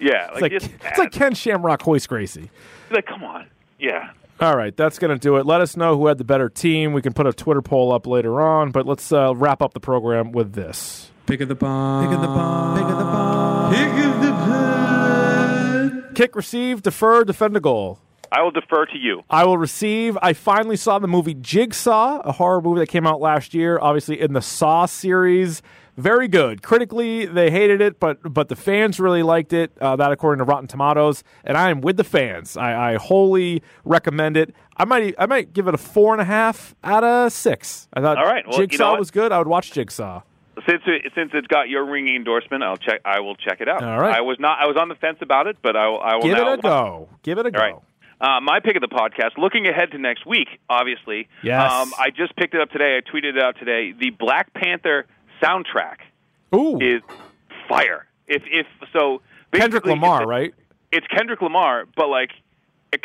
Yeah, 0.00 0.26
it's 0.30 0.34
like, 0.34 0.42
like 0.42 0.52
just 0.52 0.70
it's 0.84 0.98
like 0.98 1.10
Ken 1.10 1.34
Shamrock, 1.34 1.84
Royce 1.84 2.06
Gracie. 2.06 2.50
like 2.90 3.04
come 3.06 3.24
on. 3.24 3.48
Yeah. 3.80 4.10
All 4.40 4.56
right, 4.56 4.76
that's 4.76 5.00
going 5.00 5.10
to 5.10 5.18
do 5.18 5.36
it. 5.36 5.46
Let 5.46 5.60
us 5.60 5.76
know 5.76 5.96
who 5.96 6.06
had 6.06 6.18
the 6.18 6.24
better 6.24 6.48
team. 6.48 6.92
We 6.92 7.02
can 7.02 7.12
put 7.12 7.26
a 7.26 7.32
Twitter 7.32 7.60
poll 7.60 7.92
up 7.92 8.06
later 8.06 8.40
on, 8.40 8.70
but 8.70 8.86
let's 8.86 9.10
uh, 9.10 9.34
wrap 9.34 9.60
up 9.62 9.74
the 9.74 9.80
program 9.80 10.30
with 10.30 10.52
this. 10.52 11.10
Pick 11.26 11.40
of 11.40 11.48
the 11.48 11.56
bomb. 11.56 12.06
Pick 12.06 12.14
of 12.14 12.20
the 12.20 12.28
bomb. 12.28 12.78
Pick 12.78 12.88
of 12.88 12.98
the 12.98 13.04
bomb. 13.04 13.74
Pick 13.74 14.04
of 14.04 14.22
the 14.22 14.30
pod. 14.30 16.14
Kick, 16.14 16.36
receive, 16.36 16.82
defer, 16.82 17.24
defend 17.24 17.56
a 17.56 17.60
goal. 17.60 17.98
I 18.30 18.42
will 18.42 18.50
defer 18.50 18.86
to 18.86 18.98
you. 18.98 19.22
I 19.28 19.44
will 19.44 19.58
receive. 19.58 20.16
I 20.22 20.34
finally 20.34 20.76
saw 20.76 20.98
the 20.98 21.08
movie 21.08 21.34
Jigsaw, 21.34 22.20
a 22.20 22.32
horror 22.32 22.60
movie 22.60 22.80
that 22.80 22.88
came 22.88 23.06
out 23.06 23.20
last 23.20 23.54
year, 23.54 23.78
obviously 23.80 24.20
in 24.20 24.34
the 24.34 24.42
Saw 24.42 24.86
series. 24.86 25.62
Very 25.98 26.28
good. 26.28 26.62
Critically, 26.62 27.26
they 27.26 27.50
hated 27.50 27.80
it, 27.80 27.98
but 27.98 28.18
but 28.32 28.48
the 28.48 28.54
fans 28.54 29.00
really 29.00 29.24
liked 29.24 29.52
it. 29.52 29.72
Uh, 29.80 29.96
that 29.96 30.12
according 30.12 30.38
to 30.38 30.44
Rotten 30.44 30.68
Tomatoes, 30.68 31.24
and 31.42 31.56
I 31.56 31.70
am 31.70 31.80
with 31.80 31.96
the 31.96 32.04
fans. 32.04 32.56
I, 32.56 32.92
I 32.92 32.96
wholly 32.98 33.64
recommend 33.84 34.36
it. 34.36 34.54
I 34.76 34.84
might 34.84 35.16
I 35.18 35.26
might 35.26 35.52
give 35.52 35.66
it 35.66 35.74
a 35.74 35.78
four 35.78 36.12
and 36.14 36.20
a 36.22 36.24
half 36.24 36.76
out 36.84 37.02
of 37.02 37.32
six. 37.32 37.88
I 37.92 38.00
thought 38.00 38.16
All 38.16 38.26
right. 38.26 38.44
Well, 38.46 38.60
you 38.60 38.68
Jigsaw 38.68 38.92
know 38.92 38.98
was 39.00 39.10
good. 39.10 39.32
I 39.32 39.38
would 39.38 39.48
watch 39.48 39.72
Jigsaw. 39.72 40.22
Since 40.68 40.82
it, 40.86 41.12
since 41.16 41.30
it's 41.34 41.46
got 41.48 41.68
your 41.68 41.84
ringing 41.84 42.14
endorsement, 42.14 42.62
I'll 42.62 42.76
check. 42.76 43.00
I 43.04 43.18
will 43.20 43.34
check 43.34 43.60
it 43.60 43.68
out. 43.68 43.82
All 43.82 43.98
right. 44.00 44.16
I 44.16 44.20
was 44.20 44.38
not. 44.38 44.58
I 44.60 44.66
was 44.66 44.76
on 44.76 44.88
the 44.88 44.94
fence 44.96 45.18
about 45.20 45.48
it, 45.48 45.56
but 45.62 45.74
I, 45.76 45.88
will- 45.88 46.00
I 46.00 46.14
will 46.14 46.22
Give 46.22 46.32
now. 46.36 46.52
it 46.52 46.58
a 46.60 46.62
go. 46.62 47.08
Give 47.24 47.38
it 47.38 47.46
a 47.46 47.50
go. 47.50 47.58
Right. 47.58 47.74
Uh, 48.20 48.40
my 48.40 48.58
pick 48.60 48.74
of 48.76 48.82
the 48.82 48.88
podcast. 48.88 49.36
Looking 49.38 49.66
ahead 49.68 49.92
to 49.92 49.98
next 49.98 50.26
week, 50.26 50.48
obviously. 50.68 51.28
Yes. 51.42 51.72
Um, 51.72 51.92
I 51.98 52.10
just 52.10 52.34
picked 52.36 52.54
it 52.54 52.60
up 52.60 52.70
today. 52.70 52.96
I 52.98 53.08
tweeted 53.08 53.36
it 53.36 53.42
out 53.42 53.56
today. 53.58 53.92
The 53.92 54.10
Black 54.10 54.52
Panther 54.54 55.06
soundtrack 55.42 55.96
Ooh, 56.54 56.78
is 56.80 57.02
fire. 57.68 58.06
If 58.26 58.42
if 58.46 58.66
so, 58.92 59.22
Kendrick 59.52 59.86
Lamar, 59.86 60.22
it's, 60.22 60.28
right? 60.28 60.54
It's 60.92 61.06
Kendrick 61.08 61.40
Lamar, 61.42 61.86
but 61.96 62.08
like 62.08 62.30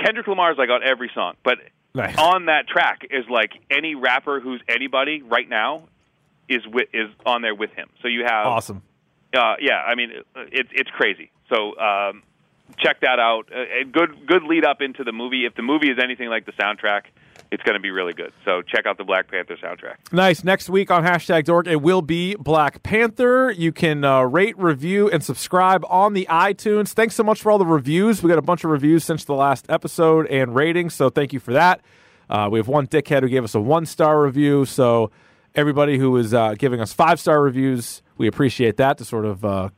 Kendrick 0.03 0.27
Lamar's 0.27 0.53
is 0.53 0.57
like 0.59 0.69
on 0.69 0.83
every 0.83 1.11
song, 1.13 1.35
but 1.43 1.57
Nice. 1.95 2.17
on 2.17 2.45
that 2.47 2.67
track 2.67 3.05
is 3.11 3.25
like 3.29 3.51
any 3.69 3.93
rapper 3.95 4.39
who's 4.39 4.61
anybody 4.67 5.21
right 5.21 5.47
now 5.47 5.83
is 6.49 6.65
with, 6.65 6.89
is 6.93 7.09
on 7.25 7.41
there 7.43 7.53
with 7.53 7.69
him. 7.71 7.87
So 8.01 8.07
you 8.07 8.23
have 8.23 8.47
Awesome. 8.47 8.81
uh, 9.37 9.55
yeah, 9.61 9.77
I 9.79 9.95
mean, 9.95 10.11
it's 10.35 10.69
it's 10.73 10.89
crazy. 10.89 11.29
So 11.49 11.77
um, 11.77 12.23
check 12.77 13.01
that 13.01 13.19
out. 13.19 13.49
A 13.53 13.81
a 13.81 13.85
good 13.85 14.25
good 14.27 14.43
lead 14.43 14.65
up 14.65 14.81
into 14.81 15.03
the 15.03 15.11
movie. 15.11 15.45
If 15.45 15.55
the 15.55 15.61
movie 15.61 15.89
is 15.91 15.99
anything 16.01 16.29
like 16.29 16.45
the 16.45 16.51
soundtrack, 16.53 17.03
it's 17.53 17.61
going 17.61 17.75
to 17.75 17.79
be 17.79 17.91
really 17.91 18.13
good. 18.13 18.33
So 18.45 18.63
check 18.63 18.87
out 18.87 18.97
the 18.97 19.03
Black 19.03 19.29
Panther 19.29 19.55
soundtrack. 19.55 20.11
Nice. 20.11 20.43
Next 20.43 20.71
week 20.71 20.89
on 20.89 21.03
hashtag 21.03 21.43
Dork, 21.45 21.67
it 21.67 21.83
will 21.83 22.01
be 22.01 22.33
Black 22.33 22.81
Panther. 22.81 23.51
You 23.51 23.71
can 23.71 24.03
uh, 24.03 24.23
rate, 24.23 24.57
review, 24.57 25.07
and 25.07 25.23
subscribe 25.23 25.85
on 25.87 26.13
the 26.13 26.25
iTunes. 26.31 26.93
Thanks 26.93 27.13
so 27.13 27.23
much 27.23 27.43
for 27.43 27.51
all 27.51 27.59
the 27.59 27.65
reviews. 27.65 28.23
We 28.23 28.29
got 28.29 28.39
a 28.39 28.41
bunch 28.41 28.63
of 28.63 28.71
reviews 28.71 29.03
since 29.03 29.23
the 29.25 29.35
last 29.35 29.67
episode 29.69 30.25
and 30.27 30.55
ratings, 30.55 30.95
so 30.95 31.11
thank 31.11 31.31
you 31.31 31.39
for 31.39 31.53
that. 31.53 31.81
Uh, 32.27 32.49
we 32.51 32.57
have 32.57 32.67
one 32.67 32.87
dickhead 32.87 33.21
who 33.21 33.29
gave 33.29 33.43
us 33.43 33.53
a 33.53 33.61
one 33.61 33.85
star 33.85 34.23
review, 34.23 34.65
so 34.65 35.11
everybody 35.53 35.99
who 35.99 36.17
is 36.17 36.33
uh, 36.33 36.55
giving 36.57 36.81
us 36.81 36.91
five 36.91 37.19
star 37.19 37.39
reviews, 37.39 38.01
we 38.17 38.25
appreciate 38.27 38.77
that 38.77 38.97
to 38.97 39.05
sort 39.05 39.25
of 39.25 39.45
uh, 39.45 39.69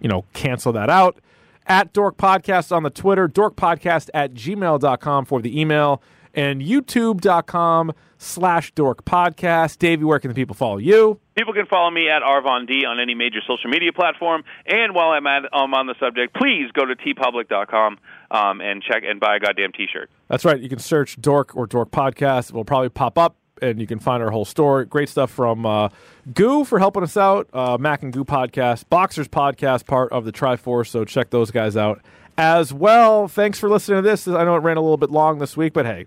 you 0.00 0.08
know 0.08 0.24
cancel 0.32 0.72
that 0.72 0.88
out. 0.88 1.18
At 1.66 1.92
Dork 1.92 2.16
Podcast 2.16 2.74
on 2.74 2.84
the 2.84 2.90
Twitter, 2.90 3.28
dorkpodcast 3.28 4.08
at 4.14 4.32
gmail.com 4.32 5.26
for 5.26 5.42
the 5.42 5.60
email, 5.60 6.00
and 6.38 6.62
youtube.com 6.62 7.92
slash 8.16 8.70
dork 8.72 9.04
podcast. 9.04 9.78
Davey, 9.78 10.04
where 10.04 10.20
can 10.20 10.28
the 10.28 10.36
people 10.36 10.54
follow 10.54 10.76
you? 10.76 11.18
People 11.36 11.52
can 11.52 11.66
follow 11.66 11.90
me 11.90 12.08
at 12.08 12.22
Arvon 12.22 12.68
D 12.68 12.84
on 12.86 13.00
any 13.00 13.14
major 13.14 13.40
social 13.44 13.68
media 13.68 13.92
platform. 13.92 14.44
And 14.64 14.94
while 14.94 15.10
I'm 15.10 15.26
at 15.26 15.52
um, 15.52 15.74
on 15.74 15.88
the 15.88 15.96
subject, 15.98 16.34
please 16.34 16.70
go 16.72 16.84
to 16.84 16.94
tpublic.com 16.94 17.98
um, 18.30 18.60
and 18.60 18.82
check 18.82 19.02
and 19.04 19.18
buy 19.18 19.36
a 19.36 19.40
goddamn 19.40 19.72
T-shirt. 19.72 20.10
That's 20.28 20.44
right. 20.44 20.60
You 20.60 20.68
can 20.68 20.78
search 20.78 21.20
Dork 21.20 21.56
or 21.56 21.66
Dork 21.66 21.90
Podcast. 21.90 22.50
It 22.50 22.54
will 22.54 22.64
probably 22.64 22.88
pop 22.88 23.18
up, 23.18 23.34
and 23.60 23.80
you 23.80 23.88
can 23.88 23.98
find 23.98 24.22
our 24.22 24.30
whole 24.30 24.44
story. 24.44 24.84
Great 24.84 25.08
stuff 25.08 25.32
from 25.32 25.66
uh, 25.66 25.88
Goo 26.34 26.64
for 26.64 26.78
helping 26.78 27.02
us 27.02 27.16
out, 27.16 27.48
uh, 27.52 27.78
Mac 27.78 28.04
and 28.04 28.12
Goo 28.12 28.24
Podcast, 28.24 28.88
Boxers 28.88 29.26
Podcast, 29.28 29.86
part 29.86 30.12
of 30.12 30.24
the 30.24 30.32
Triforce. 30.32 30.88
So 30.88 31.04
check 31.04 31.30
those 31.30 31.50
guys 31.50 31.76
out 31.76 32.00
as 32.36 32.72
well. 32.72 33.26
Thanks 33.26 33.58
for 33.58 33.68
listening 33.68 34.02
to 34.04 34.08
this. 34.08 34.28
I 34.28 34.44
know 34.44 34.54
it 34.54 34.60
ran 34.60 34.76
a 34.76 34.82
little 34.82 34.96
bit 34.96 35.10
long 35.10 35.38
this 35.38 35.56
week, 35.56 35.72
but 35.72 35.84
hey, 35.84 36.06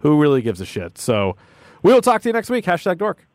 who 0.00 0.20
really 0.20 0.42
gives 0.42 0.60
a 0.60 0.66
shit? 0.66 0.98
So 0.98 1.36
we 1.82 1.92
will 1.92 2.02
talk 2.02 2.22
to 2.22 2.28
you 2.28 2.32
next 2.32 2.50
week. 2.50 2.64
Hashtag 2.64 2.98
Dork. 2.98 3.26